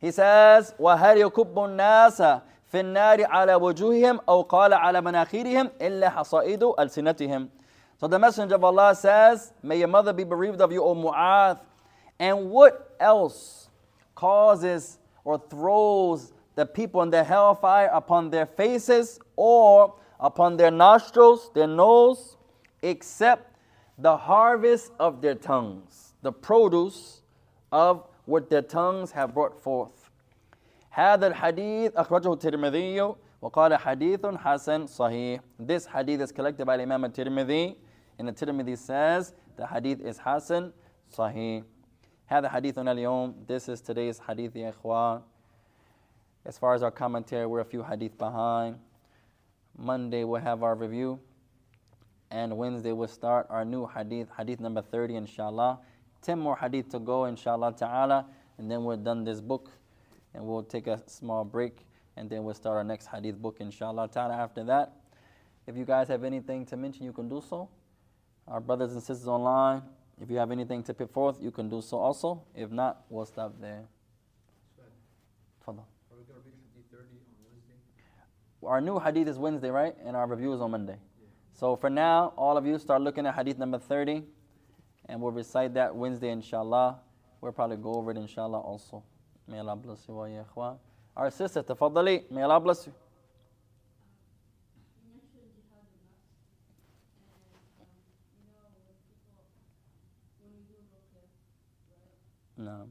He 0.00 0.10
says, 0.10 0.74
وَهَلْ 0.78 1.30
يَكُبُّ 1.30 1.54
النَّاسَ 1.54 2.42
في 2.74 2.80
النار 2.80 3.24
على 3.26 3.54
وجوههم 3.54 4.20
أو 4.28 4.42
قال 4.42 4.72
على 4.72 5.00
مناخيرهم 5.00 5.70
إلا 5.80 6.10
حصائد 6.10 6.64
ألسنتهم 6.78 7.48
So 7.96 8.08
the 8.08 8.18
Messenger 8.18 8.56
of 8.56 8.64
Allah 8.64 8.94
says, 8.96 9.52
May 9.62 9.78
your 9.78 9.88
mother 9.88 10.12
be 10.12 10.24
bereaved 10.24 10.60
of 10.60 10.72
you, 10.72 10.82
O 10.82 10.96
Mu'ath. 10.96 11.60
And 12.18 12.50
what 12.50 12.96
else 12.98 13.70
causes 14.16 14.98
or 15.24 15.38
throws 15.38 16.32
the 16.56 16.66
people 16.66 17.02
in 17.02 17.10
the 17.10 17.22
hellfire 17.22 17.88
upon 17.92 18.30
their 18.30 18.46
faces 18.46 19.20
or 19.36 19.94
upon 20.20 20.56
their 20.56 20.70
nostrils, 20.70 21.50
their 21.54 21.66
nose, 21.66 22.36
except 22.82 23.56
the 23.98 24.16
harvest 24.16 24.92
of 24.98 25.20
their 25.20 25.34
tongues, 25.34 26.14
the 26.22 26.32
produce 26.32 27.22
of 27.70 28.04
what 28.26 28.50
their 28.50 28.62
tongues 28.62 29.12
have 29.12 29.34
brought 29.34 29.60
forth. 29.60 30.10
هذا 30.90 31.26
الحديث 31.26 31.92
أخرجه 31.92 32.32
الترمذي 32.32 33.14
وقال 33.42 33.76
حديث 33.76 34.26
حسن 34.26 34.86
صحيح. 34.86 35.40
This 35.58 35.86
hadith 35.86 36.20
is 36.20 36.32
collected 36.32 36.64
by 36.64 36.80
Imam 36.80 37.04
al-Tirmidhi 37.04 37.76
and 38.18 38.28
the 38.28 38.32
Tirmidhi 38.32 38.78
says 38.78 39.34
the 39.56 39.66
hadith 39.66 40.00
is 40.00 40.18
حسن 40.18 40.72
صحيح. 41.12 41.64
هذا 42.30 42.48
حديثنا 42.48 42.92
اليوم. 42.92 43.46
This 43.46 43.68
is 43.68 43.80
today's 43.80 44.18
hadith 44.20 44.54
يا 44.54 44.72
إخوان. 44.72 45.22
As 46.46 46.58
far 46.58 46.74
as 46.74 46.82
our 46.82 46.90
commentary, 46.90 47.46
we're 47.46 47.60
a 47.60 47.64
few 47.64 47.82
hadith 47.82 48.16
behind. 48.18 48.78
Monday 49.79 50.23
we'll 50.23 50.41
have 50.41 50.63
our 50.63 50.75
review. 50.75 51.19
And 52.31 52.57
Wednesday 52.57 52.91
we'll 52.91 53.07
start 53.07 53.47
our 53.49 53.65
new 53.65 53.87
hadith, 53.87 54.27
hadith 54.37 54.59
number 54.59 54.81
30, 54.81 55.15
inshallah. 55.15 55.79
10 56.21 56.37
more 56.37 56.55
hadith 56.55 56.89
to 56.89 56.99
go, 56.99 57.25
inshallah 57.25 57.75
ta'ala. 57.75 58.25
And 58.57 58.69
then 58.69 58.83
we're 58.83 58.97
done 58.97 59.23
this 59.23 59.41
book 59.41 59.71
and 60.33 60.45
we'll 60.45 60.63
take 60.63 60.87
a 60.87 61.01
small 61.07 61.43
break 61.43 61.87
and 62.17 62.29
then 62.29 62.43
we'll 62.43 62.53
start 62.53 62.77
our 62.77 62.83
next 62.83 63.07
hadith 63.07 63.41
book 63.41 63.57
inshallah 63.59 64.09
ta'ala 64.09 64.35
after 64.35 64.63
that. 64.65 64.93
If 65.65 65.77
you 65.77 65.85
guys 65.85 66.07
have 66.09 66.23
anything 66.23 66.65
to 66.67 66.77
mention, 66.77 67.05
you 67.05 67.13
can 67.13 67.29
do 67.29 67.41
so. 67.47 67.69
Our 68.47 68.59
brothers 68.59 68.93
and 68.93 69.01
sisters 69.01 69.27
online, 69.27 69.83
if 70.21 70.29
you 70.29 70.37
have 70.37 70.51
anything 70.51 70.83
to 70.83 70.93
put 70.93 71.13
forth, 71.13 71.37
you 71.41 71.51
can 71.51 71.69
do 71.69 71.81
so 71.81 71.97
also. 71.97 72.43
If 72.55 72.71
not, 72.71 73.03
we'll 73.09 73.25
stop 73.25 73.53
there. 73.61 73.85
Fadal 75.65 75.85
our 78.63 78.81
new 78.81 78.99
hadith 78.99 79.27
is 79.27 79.37
Wednesday, 79.37 79.69
right? 79.69 79.95
And 80.05 80.15
our 80.15 80.27
review 80.27 80.53
is 80.53 80.61
on 80.61 80.71
Monday. 80.71 80.97
So 81.53 81.75
for 81.75 81.89
now, 81.89 82.33
all 82.37 82.57
of 82.57 82.65
you 82.65 82.77
start 82.77 83.01
looking 83.01 83.25
at 83.25 83.35
hadith 83.35 83.57
number 83.57 83.79
30, 83.79 84.23
and 85.07 85.21
we'll 85.21 85.31
recite 85.31 85.73
that 85.73 85.95
Wednesday, 85.95 86.29
inshallah. 86.29 86.99
We'll 87.41 87.51
probably 87.51 87.77
go 87.77 87.93
over 87.93 88.11
it, 88.11 88.17
inshallah, 88.17 88.59
also. 88.59 89.03
May 89.47 89.59
Allah 89.59 89.75
bless 89.75 90.05
you, 90.07 90.13
wa 90.13 90.25
ya. 90.25 90.43
Our 91.15 91.31
sister, 91.31 91.63
tafaddali. 91.63 92.29
May 92.29 92.43
Allah 92.43 92.59
bless 92.59 92.85
you. 92.85 92.93
No. 102.57 102.89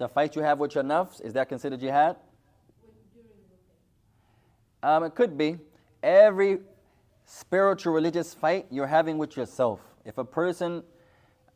The 0.00 0.08
fight 0.08 0.34
you 0.34 0.40
have 0.40 0.58
with 0.58 0.74
your 0.74 0.82
nafs, 0.82 1.20
is 1.20 1.34
that 1.34 1.50
considered 1.50 1.78
jihad? 1.78 2.16
Um, 4.82 5.04
it 5.04 5.14
could 5.14 5.36
be. 5.36 5.58
Every 6.02 6.60
spiritual 7.26 7.92
religious 7.92 8.32
fight 8.32 8.64
you're 8.70 8.86
having 8.86 9.18
with 9.18 9.36
yourself. 9.36 9.80
If 10.06 10.16
a 10.16 10.24
person 10.24 10.84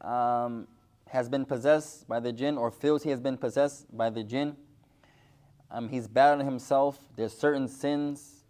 um, 0.03 0.69
has 1.09 1.31
been 1.31 1.47
possessed 1.47 2.07
by 2.07 2.21
the 2.21 2.35
jinn 2.35 2.59
or 2.59 2.71
feels 2.71 3.03
he 3.03 3.09
has 3.09 3.19
been 3.19 3.39
possessed 3.39 3.87
by 3.97 4.11
the 4.11 4.23
jinn, 4.23 4.57
um, 5.71 5.89
he's 5.89 6.07
battling 6.07 6.45
himself. 6.45 6.99
There's 7.17 7.33
certain 7.33 7.67
sins 7.67 8.45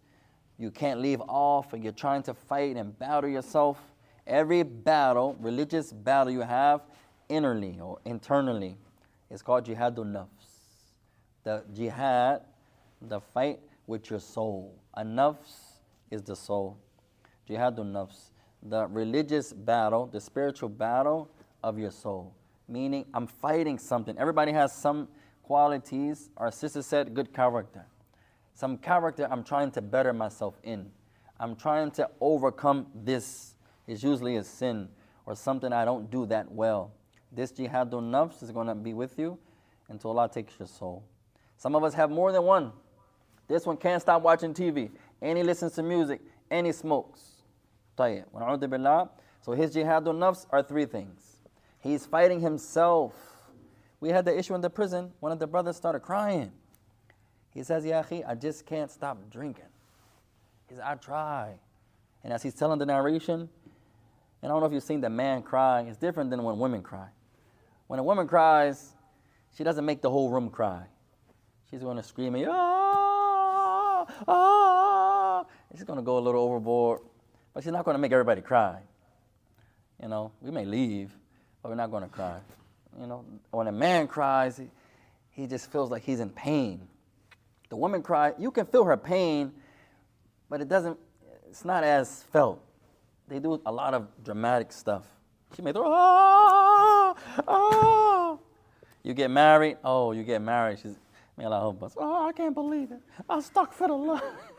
you 0.57 0.71
can't 0.71 0.99
leave 0.99 1.21
off, 1.21 1.71
and 1.71 1.81
you're 1.81 1.93
trying 1.93 2.23
to 2.23 2.33
fight 2.33 2.75
and 2.75 2.99
battle 2.99 3.29
yourself. 3.29 3.79
Every 4.27 4.63
battle, 4.63 5.37
religious 5.39 5.93
battle 5.93 6.33
you 6.33 6.41
have 6.41 6.81
innerly 7.29 7.79
or 7.79 7.99
internally, 8.03 8.77
is 9.29 9.41
called 9.41 9.65
jihadun 9.65 10.11
nafs. 10.11 10.47
The 11.43 11.63
jihad, 11.73 12.41
the 13.01 13.19
fight 13.19 13.59
with 13.87 14.09
your 14.09 14.19
soul. 14.19 14.73
A 14.95 15.03
nafs 15.03 15.79
is 16.11 16.21
the 16.21 16.35
soul. 16.35 16.77
Jihadun 17.49 17.91
nafs. 17.91 18.29
The 18.63 18.87
religious 18.87 19.53
battle, 19.53 20.07
the 20.07 20.19
spiritual 20.19 20.69
battle 20.69 21.29
of 21.63 21.77
your 21.77 21.91
soul. 21.91 22.33
Meaning, 22.67 23.05
I'm 23.13 23.27
fighting 23.27 23.77
something. 23.77 24.17
Everybody 24.17 24.51
has 24.51 24.73
some 24.73 25.07
qualities. 25.43 26.29
Our 26.37 26.51
sister 26.51 26.81
said, 26.81 27.13
good 27.13 27.33
character. 27.33 27.85
Some 28.55 28.77
character 28.77 29.27
I'm 29.29 29.43
trying 29.43 29.71
to 29.71 29.81
better 29.81 30.13
myself 30.13 30.55
in. 30.63 30.89
I'm 31.39 31.55
trying 31.55 31.91
to 31.91 32.09
overcome 32.21 32.87
this. 32.95 33.55
It's 33.85 34.01
usually 34.01 34.37
a 34.37 34.43
sin 34.43 34.87
or 35.25 35.35
something 35.35 35.71
I 35.73 35.85
don't 35.85 36.09
do 36.09 36.25
that 36.27 36.51
well. 36.51 36.91
This 37.35 37.51
jihadun 37.51 38.09
nafs 38.11 38.41
is 38.41 38.51
going 38.51 38.67
to 38.67 38.75
be 38.75 38.93
with 38.93 39.19
you 39.19 39.37
until 39.89 40.11
Allah 40.11 40.29
takes 40.31 40.57
your 40.57 40.69
soul. 40.69 41.03
Some 41.57 41.75
of 41.75 41.83
us 41.83 41.93
have 41.93 42.09
more 42.09 42.31
than 42.31 42.43
one. 42.43 42.71
This 43.47 43.65
one 43.65 43.77
can't 43.77 44.01
stop 44.01 44.21
watching 44.21 44.53
TV, 44.53 44.89
and 45.21 45.37
he 45.37 45.43
listens 45.43 45.73
to 45.73 45.83
music, 45.83 46.21
and 46.49 46.65
he 46.65 46.71
smokes. 46.71 47.43
So 47.97 48.03
his 48.03 49.75
jihadun 49.75 50.17
nafs 50.17 50.47
are 50.49 50.63
three 50.63 50.85
things. 50.85 51.37
He's 51.79 52.05
fighting 52.05 52.39
himself. 52.39 53.13
We 53.99 54.09
had 54.09 54.25
the 54.25 54.37
issue 54.37 54.55
in 54.55 54.61
the 54.61 54.69
prison. 54.69 55.11
One 55.19 55.31
of 55.31 55.39
the 55.39 55.47
brothers 55.47 55.75
started 55.75 55.99
crying. 55.99 56.51
He 57.51 57.63
says, 57.63 57.85
Ya 57.85 58.03
I 58.27 58.35
just 58.35 58.65
can't 58.65 58.89
stop 58.89 59.29
drinking. 59.29 59.65
He 60.67 60.75
says, 60.75 60.83
I 60.83 60.95
try. 60.95 61.53
And 62.23 62.33
as 62.33 62.41
he's 62.43 62.55
telling 62.55 62.79
the 62.79 62.85
narration, 62.85 63.49
and 64.41 64.51
I 64.51 64.53
don't 64.53 64.59
know 64.59 64.65
if 64.67 64.73
you've 64.73 64.83
seen 64.83 65.01
the 65.01 65.09
man 65.09 65.41
cry, 65.41 65.81
it's 65.81 65.97
different 65.97 66.31
than 66.31 66.43
when 66.43 66.57
women 66.59 66.81
cry. 66.81 67.07
When 67.87 67.99
a 67.99 68.03
woman 68.03 68.27
cries, 68.27 68.93
she 69.55 69.63
doesn't 69.63 69.85
make 69.85 70.01
the 70.01 70.09
whole 70.09 70.29
room 70.29 70.49
cry. 70.49 70.83
She's 71.69 71.81
going 71.81 71.97
to 71.97 72.03
scream, 72.03 72.35
ah, 72.47 74.05
ah. 74.27 75.45
She's 75.71 75.83
going 75.83 75.97
to 75.97 76.03
go 76.03 76.17
a 76.17 76.19
little 76.19 76.41
overboard, 76.41 77.01
but 77.53 77.63
she's 77.63 77.71
not 77.71 77.85
going 77.85 77.95
to 77.95 77.99
make 77.99 78.11
everybody 78.11 78.41
cry. 78.41 78.79
You 80.01 80.07
know, 80.07 80.31
we 80.41 80.51
may 80.51 80.65
leave, 80.65 81.11
but 81.61 81.69
we're 81.69 81.75
not 81.75 81.91
going 81.91 82.03
to 82.03 82.09
cry. 82.09 82.39
You 82.99 83.07
know, 83.07 83.25
when 83.51 83.67
a 83.67 83.71
man 83.71 84.07
cries, 84.07 84.57
he, 84.57 84.67
he 85.31 85.47
just 85.47 85.71
feels 85.71 85.91
like 85.91 86.03
he's 86.03 86.19
in 86.19 86.29
pain. 86.29 86.87
The 87.69 87.75
woman 87.75 88.01
cries, 88.01 88.33
you 88.37 88.51
can 88.51 88.65
feel 88.65 88.85
her 88.85 88.97
pain, 88.97 89.51
but 90.49 90.61
it 90.61 90.69
doesn't, 90.69 90.97
it's 91.49 91.65
not 91.65 91.83
as 91.83 92.23
felt. 92.31 92.61
They 93.27 93.39
do 93.39 93.61
a 93.65 93.71
lot 93.71 93.93
of 93.93 94.07
dramatic 94.23 94.71
stuff. 94.71 95.03
She 95.55 95.61
may 95.61 95.71
throw, 95.71 95.83
ah, 95.85 97.15
ah. 97.47 98.37
You 99.03 99.13
get 99.13 99.29
married, 99.29 99.77
oh, 99.83 100.11
you 100.13 100.23
get 100.23 100.41
married. 100.41 100.79
She's, 100.79 100.95
Allah 101.39 101.59
help 101.59 101.83
us. 101.83 101.93
Oh, 101.97 102.27
I 102.27 102.31
can't 102.31 102.55
believe 102.55 102.91
it. 102.91 102.99
I'm 103.29 103.41
stuck 103.41 103.73
for 103.73 103.87
the 103.87 103.93
love. 103.93 104.21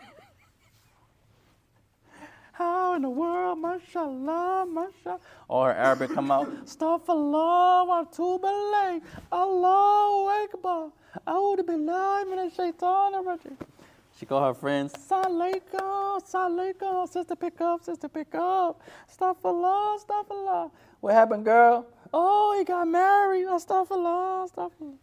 How 2.53 2.95
in 2.95 3.03
the 3.03 3.11
world, 3.11 3.59
mashallah, 3.59 4.65
mashallah. 4.67 5.21
Or 5.49 5.73
Arabic 5.73 6.15
come 6.15 6.31
out, 6.31 6.49
stuff 6.67 7.05
for 7.05 7.15
love, 7.15 7.89
Astaghfirullah 7.89 7.89
wa 7.89 8.05
atubu 8.05 8.45
ilayh. 8.45 9.03
Allahu 9.31 10.29
Akbar. 10.45 10.91
A'udhu 11.27 11.63
billahi 11.63 12.25
minash 12.25 12.57
shaitanir 12.57 13.25
rajim. 13.25 13.57
She 14.18 14.26
call 14.26 14.46
her 14.46 14.54
friends, 14.54 14.94
Salaikum, 14.94 16.22
Salaikum, 16.22 17.10
sister 17.10 17.36
pick 17.36 17.60
up, 17.62 17.84
sister 17.84 18.08
pick 18.08 18.36
up. 18.36 18.82
Astaghfirullah, 19.10 20.00
astaghfirullah. 20.00 20.72
What 21.00 21.14
happened, 21.14 21.46
girl? 21.46 21.88
Oh, 22.14 22.56
he 22.58 22.64
got 22.64 22.88
married. 22.88 23.48
Astaghfirullah, 23.48 24.52
astaghfirullah. 24.52 24.98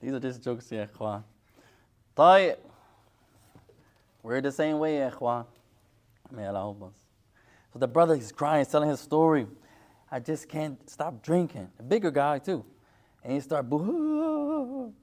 These 0.00 0.12
are 0.12 0.20
just 0.20 0.42
jokes, 0.42 0.70
ya 0.70 0.84
ikhwan. 0.84 1.24
طيب. 2.14 2.56
We're 4.22 4.42
the 4.42 4.52
same 4.52 4.78
way, 4.78 4.98
ya 4.98 5.10
ikhwan. 5.10 5.46
May 6.30 6.46
Allah 6.46 6.58
help 6.58 6.82
us. 6.82 6.94
So 7.72 7.78
the 7.78 7.88
brother 7.88 8.14
is 8.14 8.30
crying, 8.30 8.58
he's 8.58 8.68
telling 8.68 8.90
his 8.90 9.00
story. 9.00 9.46
I 10.10 10.20
just 10.20 10.48
can't 10.48 10.78
stop 10.90 11.22
drinking. 11.22 11.70
A 11.78 11.82
bigger 11.82 12.10
guy 12.10 12.38
too. 12.38 12.64
And 13.23 13.33
he 13.33 13.39
start 13.39 13.69
boo. 13.69 14.93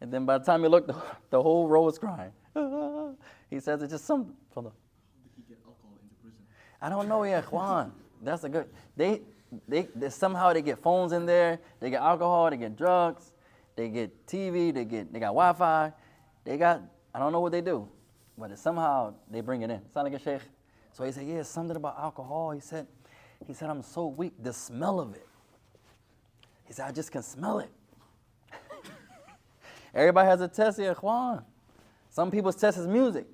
And 0.00 0.12
then 0.12 0.24
by 0.24 0.38
the 0.38 0.44
time 0.44 0.62
you 0.62 0.68
look, 0.68 0.86
the, 1.30 1.42
whole 1.42 1.68
row 1.68 1.88
is 1.88 1.98
crying. 1.98 2.32
He 3.50 3.60
says 3.60 3.82
it's 3.82 3.92
just 3.92 4.06
some. 4.06 4.34
Hold 4.54 4.66
on. 4.66 4.72
I 6.80 6.88
don't 6.88 7.08
know, 7.08 7.24
yeah, 7.24 7.42
ikhwan. 7.42 7.90
That's 8.22 8.44
a 8.44 8.48
good. 8.48 8.68
They, 8.96 9.20
they, 9.68 9.88
they 9.94 10.08
somehow 10.08 10.52
they 10.52 10.62
get 10.62 10.78
phones 10.78 11.12
in 11.12 11.26
there. 11.26 11.58
They 11.80 11.90
get 11.90 12.00
alcohol. 12.00 12.48
They 12.50 12.56
get 12.56 12.76
drugs. 12.76 13.32
They 13.76 13.88
get 13.88 14.26
TV. 14.26 14.72
They 14.72 14.84
get 14.84 15.12
they 15.12 15.18
got 15.18 15.28
Wi-Fi. 15.28 15.92
They 16.44 16.56
got 16.56 16.82
I 17.14 17.18
don't 17.18 17.32
know 17.32 17.40
what 17.40 17.52
they 17.52 17.60
do, 17.60 17.88
but 18.38 18.50
it's 18.50 18.62
somehow 18.62 19.14
they 19.30 19.40
bring 19.40 19.62
it 19.62 19.70
in. 19.70 19.80
Sound 19.92 20.10
like 20.10 20.20
a 20.20 20.22
sheikh. 20.22 20.42
So 20.92 21.04
he 21.04 21.12
said, 21.12 21.26
yeah, 21.26 21.42
something 21.42 21.76
about 21.76 21.98
alcohol. 21.98 22.50
He 22.50 22.60
said, 22.60 22.86
he 23.46 23.54
said 23.54 23.70
I'm 23.70 23.82
so 23.82 24.06
weak. 24.06 24.32
The 24.42 24.52
smell 24.52 25.00
of 25.00 25.14
it. 25.14 25.26
He 26.70 26.74
said 26.74 26.86
I 26.86 26.92
just 26.92 27.10
can 27.10 27.24
smell 27.24 27.58
it. 27.58 27.68
Everybody 29.92 30.28
has 30.28 30.40
a 30.40 30.46
test 30.46 30.78
here, 30.78 30.94
ikhwan. 30.94 31.42
Some 32.10 32.30
people's 32.30 32.54
test 32.54 32.78
is 32.78 32.86
music. 32.86 33.26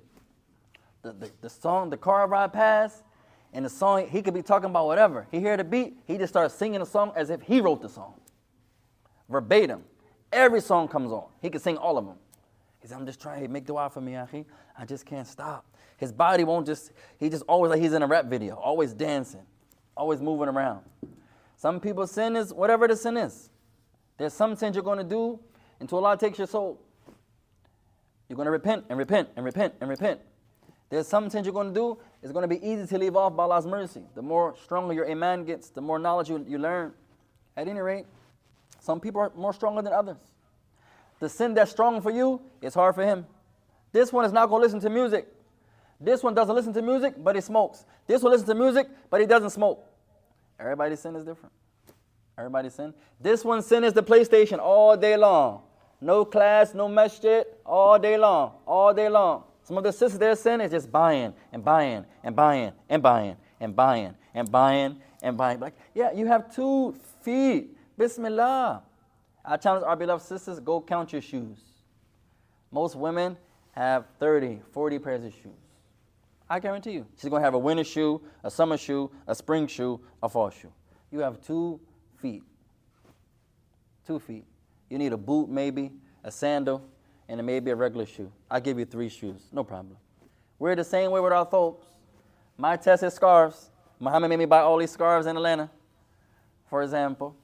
The, 1.03 1.13
the, 1.13 1.31
the 1.41 1.49
song, 1.51 1.91
the 1.91 1.97
car 1.97 2.27
ride 2.27 2.51
past, 2.51 3.03
and 3.53 3.63
the 3.63 3.69
song, 3.69 4.07
he 4.07 4.23
could 4.23 4.33
be 4.33 4.41
talking 4.41 4.71
about 4.71 4.87
whatever. 4.87 5.27
He 5.29 5.39
hear 5.39 5.55
the 5.55 5.63
beat, 5.63 5.99
he 6.07 6.17
just 6.17 6.33
starts 6.33 6.55
singing 6.55 6.79
the 6.79 6.85
song 6.87 7.11
as 7.15 7.29
if 7.29 7.43
he 7.43 7.61
wrote 7.61 7.83
the 7.83 7.89
song. 7.89 8.15
Verbatim. 9.29 9.83
Every 10.33 10.59
song 10.59 10.87
comes 10.87 11.11
on. 11.11 11.27
He 11.39 11.51
can 11.51 11.61
sing 11.61 11.77
all 11.77 11.99
of 11.99 12.07
them. 12.07 12.17
He 12.79 12.87
said, 12.87 12.97
I'm 12.97 13.05
just 13.05 13.21
trying 13.21 13.43
to 13.43 13.49
make 13.49 13.67
dua 13.67 13.91
for 13.91 14.01
me, 14.01 14.13
Akhi. 14.13 14.45
I 14.75 14.83
just 14.83 15.05
can't 15.05 15.27
stop. 15.27 15.63
His 15.97 16.11
body 16.11 16.43
won't 16.43 16.65
just, 16.65 16.91
he 17.19 17.29
just 17.29 17.43
always 17.47 17.69
like 17.69 17.81
he's 17.81 17.93
in 17.93 18.01
a 18.01 18.07
rap 18.07 18.25
video, 18.25 18.55
always 18.55 18.95
dancing, 18.95 19.45
always 19.95 20.21
moving 20.21 20.47
around. 20.47 20.81
Some 21.57 21.79
people's 21.79 22.11
sin 22.11 22.35
is 22.35 22.53
whatever 22.53 22.87
the 22.87 22.95
sin 22.95 23.17
is. 23.17 23.49
There's 24.17 24.33
some 24.33 24.55
sins 24.55 24.75
you're 24.75 24.83
going 24.83 24.99
to 24.99 25.03
do 25.03 25.39
until 25.79 25.97
Allah 25.97 26.17
takes 26.17 26.37
your 26.37 26.47
soul. 26.47 26.79
You're 28.29 28.35
going 28.35 28.45
to 28.45 28.51
repent 28.51 28.85
and 28.89 28.97
repent 28.97 29.29
and 29.35 29.43
repent 29.43 29.73
and 29.81 29.89
repent. 29.89 30.21
There's 30.89 31.07
some 31.07 31.29
sins 31.29 31.45
you're 31.45 31.53
going 31.53 31.73
to 31.73 31.73
do, 31.73 31.97
it's 32.23 32.31
going 32.31 32.47
to 32.47 32.55
be 32.55 32.65
easy 32.65 32.85
to 32.87 32.97
leave 32.97 33.15
off 33.15 33.35
by 33.35 33.43
Allah's 33.43 33.65
mercy. 33.65 34.03
The 34.15 34.21
more 34.21 34.55
stronger 34.63 34.93
your 34.93 35.09
iman 35.09 35.43
gets, 35.43 35.69
the 35.69 35.81
more 35.81 35.99
knowledge 35.99 36.29
you, 36.29 36.45
you 36.47 36.57
learn. 36.57 36.93
At 37.57 37.67
any 37.67 37.79
rate, 37.79 38.05
some 38.79 38.99
people 38.99 39.19
are 39.19 39.31
more 39.35 39.51
stronger 39.51 39.81
than 39.81 39.91
others. 39.91 40.17
The 41.19 41.27
sin 41.27 41.55
that's 41.55 41.71
strong 41.71 42.01
for 42.01 42.11
you 42.11 42.39
is 42.61 42.73
hard 42.73 42.95
for 42.95 43.03
him. 43.03 43.25
This 43.91 44.13
one 44.13 44.25
is 44.25 44.31
not 44.31 44.47
going 44.47 44.61
to 44.61 44.65
listen 44.65 44.79
to 44.81 44.89
music. 44.89 45.27
This 45.99 46.21
one 46.21 46.35
doesn't 46.35 46.53
listen 46.53 46.73
to 46.73 46.81
music, 46.81 47.15
but 47.17 47.35
he 47.35 47.41
smokes. 47.41 47.85
This 48.05 48.21
one 48.21 48.31
listens 48.31 48.47
to 48.47 48.55
music, 48.55 48.87
but 49.09 49.19
he 49.19 49.25
doesn't 49.25 49.49
smoke. 49.49 49.83
Everybody's 50.59 50.99
sin 50.99 51.15
is 51.15 51.23
different. 51.23 51.53
Everybody's 52.37 52.73
sin. 52.73 52.93
This 53.19 53.43
one's 53.43 53.65
sin 53.65 53.83
is 53.83 53.93
the 53.93 54.03
PlayStation 54.03 54.59
all 54.59 54.95
day 54.95 55.17
long. 55.17 55.61
No 55.99 56.25
class, 56.25 56.73
no 56.73 56.87
masjid, 56.87 57.45
all 57.65 57.97
day 57.97 58.17
long, 58.17 58.53
all 58.65 58.93
day 58.93 59.09
long. 59.09 59.43
Some 59.63 59.77
of 59.77 59.83
the 59.83 59.91
sisters, 59.91 60.19
their 60.19 60.35
sin 60.35 60.61
is 60.61 60.71
just 60.71 60.91
buying 60.91 61.33
and 61.51 61.63
buying 61.63 62.05
and 62.23 62.35
buying 62.35 62.71
and 62.87 63.01
buying 63.01 63.35
and 63.59 63.75
buying 63.75 64.15
and 64.33 64.51
buying 64.51 65.01
and 65.21 65.35
buying. 65.35 65.59
Like, 65.59 65.73
yeah, 65.93 66.11
you 66.11 66.27
have 66.27 66.53
two 66.53 66.95
feet. 67.21 67.75
Bismillah. 67.97 68.83
I 69.43 69.57
challenge 69.57 69.85
our 69.85 69.95
beloved 69.95 70.23
sisters, 70.23 70.59
go 70.59 70.81
count 70.81 71.11
your 71.13 71.21
shoes. 71.21 71.57
Most 72.71 72.95
women 72.95 73.37
have 73.71 74.05
30, 74.19 74.59
40 74.71 74.99
pairs 74.99 75.23
of 75.23 75.33
shoes. 75.33 75.66
I 76.49 76.59
guarantee 76.59 76.91
you. 76.91 77.05
She's 77.17 77.29
going 77.29 77.41
to 77.41 77.45
have 77.45 77.53
a 77.53 77.59
winter 77.59 77.83
shoe, 77.83 78.21
a 78.43 78.49
summer 78.49 78.77
shoe, 78.77 79.11
a 79.27 79.35
spring 79.35 79.67
shoe, 79.67 79.99
a 80.23 80.29
fall 80.29 80.49
shoe. 80.49 80.71
You 81.11 81.19
have 81.19 81.41
two 81.41 81.79
feet. 82.17 82.43
Two 84.05 84.19
feet. 84.19 84.45
You 84.89 84.97
need 84.97 85.11
a 85.11 85.17
boot, 85.17 85.49
maybe, 85.49 85.91
a 86.23 86.31
sandal, 86.31 86.81
and 87.27 87.45
maybe 87.45 87.71
a 87.71 87.75
regular 87.75 88.05
shoe. 88.05 88.31
I'll 88.49 88.61
give 88.61 88.79
you 88.79 88.85
three 88.85 89.09
shoes, 89.09 89.49
no 89.51 89.63
problem. 89.63 89.97
We're 90.59 90.75
the 90.75 90.83
same 90.83 91.11
way 91.11 91.19
with 91.19 91.33
our 91.33 91.45
thobes. 91.45 91.85
My 92.57 92.77
test 92.77 93.03
is 93.03 93.13
scarves. 93.13 93.69
Muhammad 93.99 94.29
made 94.29 94.37
me 94.37 94.45
buy 94.45 94.59
all 94.59 94.77
these 94.77 94.91
scarves 94.91 95.27
in 95.27 95.35
Atlanta, 95.35 95.69
for 96.69 96.81
example. 96.81 97.35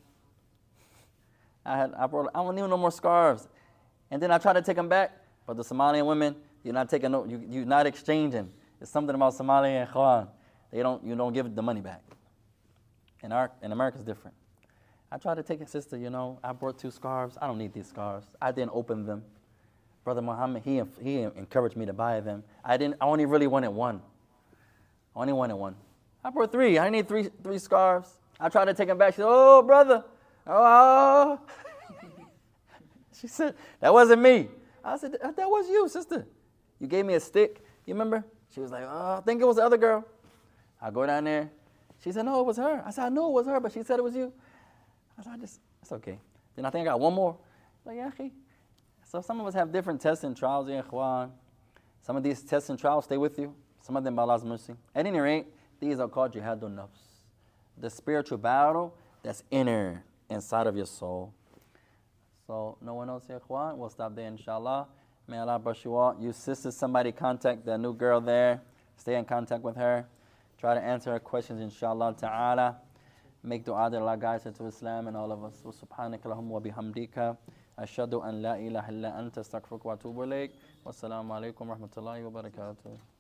I 1.65 1.77
had 1.77 1.93
I 1.93 2.07
brought 2.07 2.30
I 2.34 2.39
don't 2.43 2.55
need 2.55 2.61
no 2.61 2.77
more 2.77 2.91
scarves, 2.91 3.47
and 4.09 4.21
then 4.21 4.31
I 4.31 4.38
tried 4.38 4.53
to 4.53 4.61
take 4.61 4.75
them 4.75 4.89
back, 4.89 5.11
but 5.45 5.57
the 5.57 5.63
Somalian 5.63 6.05
women, 6.05 6.35
you're 6.63 6.73
not 6.73 6.89
taking 6.89 7.11
no, 7.11 7.25
you 7.25 7.43
you're 7.47 7.65
not 7.65 7.85
exchanging. 7.85 8.51
It's 8.84 8.91
something 8.91 9.15
about 9.15 9.34
Somalia 9.34 9.81
and 9.81 9.89
ikhwan. 9.89 10.27
They 10.69 10.84
don't 10.84 11.01
you 11.05 11.15
don't 11.15 11.31
give 11.31 11.55
the 11.55 11.61
money 11.61 11.80
back. 11.80 12.01
In 13.23 13.31
our 13.31 13.49
in 13.61 13.72
America 13.72 13.97
it's 13.97 14.05
different. 14.05 14.35
I 15.10 15.18
tried 15.18 15.35
to 15.35 15.43
take 15.43 15.61
it, 15.61 15.69
sister. 15.69 15.95
You 15.95 16.10
know, 16.10 16.38
I 16.43 16.51
brought 16.51 16.80
two 16.80 16.91
scarves. 16.91 17.38
I 17.41 17.47
don't 17.47 17.57
need 17.57 17.73
these 17.73 17.88
scarves. 17.88 18.27
I 18.41 18.51
didn't 18.51 18.72
open 18.73 19.05
them. 19.05 19.23
Brother 20.03 20.22
Muhammad, 20.22 20.64
he 20.65 20.81
he 21.01 21.22
encouraged 21.22 21.77
me 21.77 21.85
to 21.85 21.93
buy 21.93 22.19
them. 22.19 22.43
I 22.61 22.76
didn't. 22.76 22.97
I 22.99 23.05
only 23.05 23.26
really 23.26 23.47
wanted 23.47 23.69
one. 23.69 24.01
I 25.15 25.22
only 25.22 25.34
wanted 25.34 25.55
one. 25.55 25.76
I 26.22 26.30
brought 26.30 26.51
three. 26.51 26.77
I 26.77 26.89
need 26.89 27.07
three 27.07 27.30
three 27.41 27.60
scarves. 27.60 28.18
I 28.38 28.49
tried 28.49 28.65
to 28.65 28.73
take 28.73 28.89
them 28.89 28.97
back. 28.97 29.14
She 29.14 29.22
said, 29.22 29.27
"Oh, 29.30 29.61
brother, 29.61 30.03
oh." 30.45 30.51
Ah. 30.51 31.39
she 33.18 33.27
said, 33.27 33.55
"That 33.80 33.93
wasn't 33.93 34.22
me." 34.22 34.49
I 34.84 34.97
said, 34.97 35.14
"That 35.14 35.38
that 35.38 35.49
was 35.49 35.69
you, 35.69 35.88
sister. 35.88 36.27
You 36.81 36.88
gave 36.88 37.05
me 37.05 37.14
a 37.14 37.19
stick. 37.22 37.64
You 37.85 37.93
remember?" 37.93 38.26
She 38.53 38.59
was 38.59 38.71
like, 38.71 38.84
"Oh, 38.85 39.17
I 39.17 39.21
think 39.21 39.41
it 39.41 39.45
was 39.45 39.55
the 39.55 39.65
other 39.65 39.77
girl." 39.77 40.05
I 40.81 40.91
go 40.91 41.05
down 41.05 41.23
there. 41.23 41.49
She 42.03 42.11
said, 42.11 42.25
"No, 42.25 42.39
it 42.41 42.45
was 42.45 42.57
her." 42.57 42.84
I 42.85 42.91
said, 42.91 43.05
"I 43.05 43.09
knew 43.09 43.25
it 43.25 43.31
was 43.31 43.47
her, 43.47 43.59
but 43.59 43.71
she 43.71 43.84
said 43.84 43.99
it 43.99 44.03
was 44.03 44.15
you." 44.15 44.31
I 45.17 45.23
said, 45.23 45.34
"I 45.34 45.38
just, 45.38 45.59
it's 45.81 45.91
okay." 45.91 46.19
Then 46.55 46.65
I 46.65 46.69
think 46.69 46.88
I 46.88 46.91
got 46.91 46.99
one 46.99 47.13
more. 47.13 47.38
Like, 47.85 47.97
yeah. 47.97 48.11
So 49.03 49.21
some 49.21 49.39
of 49.39 49.47
us 49.47 49.53
have 49.53 49.71
different 49.71 50.01
tests 50.01 50.23
and 50.23 50.35
trials, 50.35 50.69
ya 50.69 50.81
ikhwan. 50.81 51.31
Some 52.01 52.15
of 52.15 52.23
these 52.23 52.41
tests 52.41 52.69
and 52.69 52.77
trials 52.77 53.05
stay 53.05 53.17
with 53.17 53.39
you. 53.39 53.53
Some 53.81 53.97
of 53.97 54.03
them 54.03 54.15
by 54.15 54.23
Allah's 54.23 54.43
mercy. 54.43 54.75
At 54.95 55.05
any 55.05 55.19
rate, 55.19 55.47
these 55.80 55.99
are 55.99 56.07
called 56.07 56.34
jihadun 56.34 56.75
nafs. 56.75 57.21
The 57.77 57.89
spiritual 57.89 58.38
battle 58.38 58.95
that's 59.23 59.43
inner 59.51 60.03
inside 60.30 60.67
of 60.67 60.75
your 60.75 60.85
soul. 60.85 61.34
So 62.45 62.77
no 62.81 62.93
one 62.93 63.09
else, 63.09 63.25
ikhwan. 63.30 63.77
We'll 63.77 63.89
stop 63.89 64.15
there, 64.15 64.27
inshallah. 64.27 64.88
May 65.28 65.38
Allah 65.38 65.58
bless 65.58 65.86
you 65.86 65.95
all. 65.95 66.16
You 66.20 66.34
sisters, 66.34 66.76
somebody 66.76 67.12
contact 67.14 67.66
the 67.66 67.78
new 67.78 67.94
girl 67.94 68.20
there. 68.20 68.62
Stay 68.98 69.16
in 69.16 69.24
contact 69.24 69.64
with 69.64 69.78
her. 69.78 70.06
Try 70.60 70.74
to 70.74 70.82
answer 70.82 71.12
her 71.12 71.20
questions, 71.20 71.62
inshallah 71.62 72.16
ta'ala. 72.18 72.78
Make 73.41 73.66
dua 73.66 73.90
that 73.90 74.02
Allah 74.02 74.18
guides 74.18 74.44
her 74.44 74.52
to 74.52 74.68
Islam 74.68 75.08
and 75.08 75.18
all 75.18 75.32
of 75.32 75.44
us. 75.44 75.64
Subhanaka 75.64 76.26
wa 76.26 76.60
bihamdika. 76.60 77.38
Ashadu 77.80 78.26
an 78.28 78.41
la 78.41 78.54
ilaha 78.56 78.91
illa 78.91 79.12
anta 79.18 79.40
astaghfiruka 79.40 79.86
wa 79.86 79.95
atubu 79.95 80.26
ilayk. 80.26 80.52
Wassalamu 80.86 81.32
alaikum 81.32 81.68
warahmatullahi 81.68 82.24
wabarakatuh. 82.24 83.12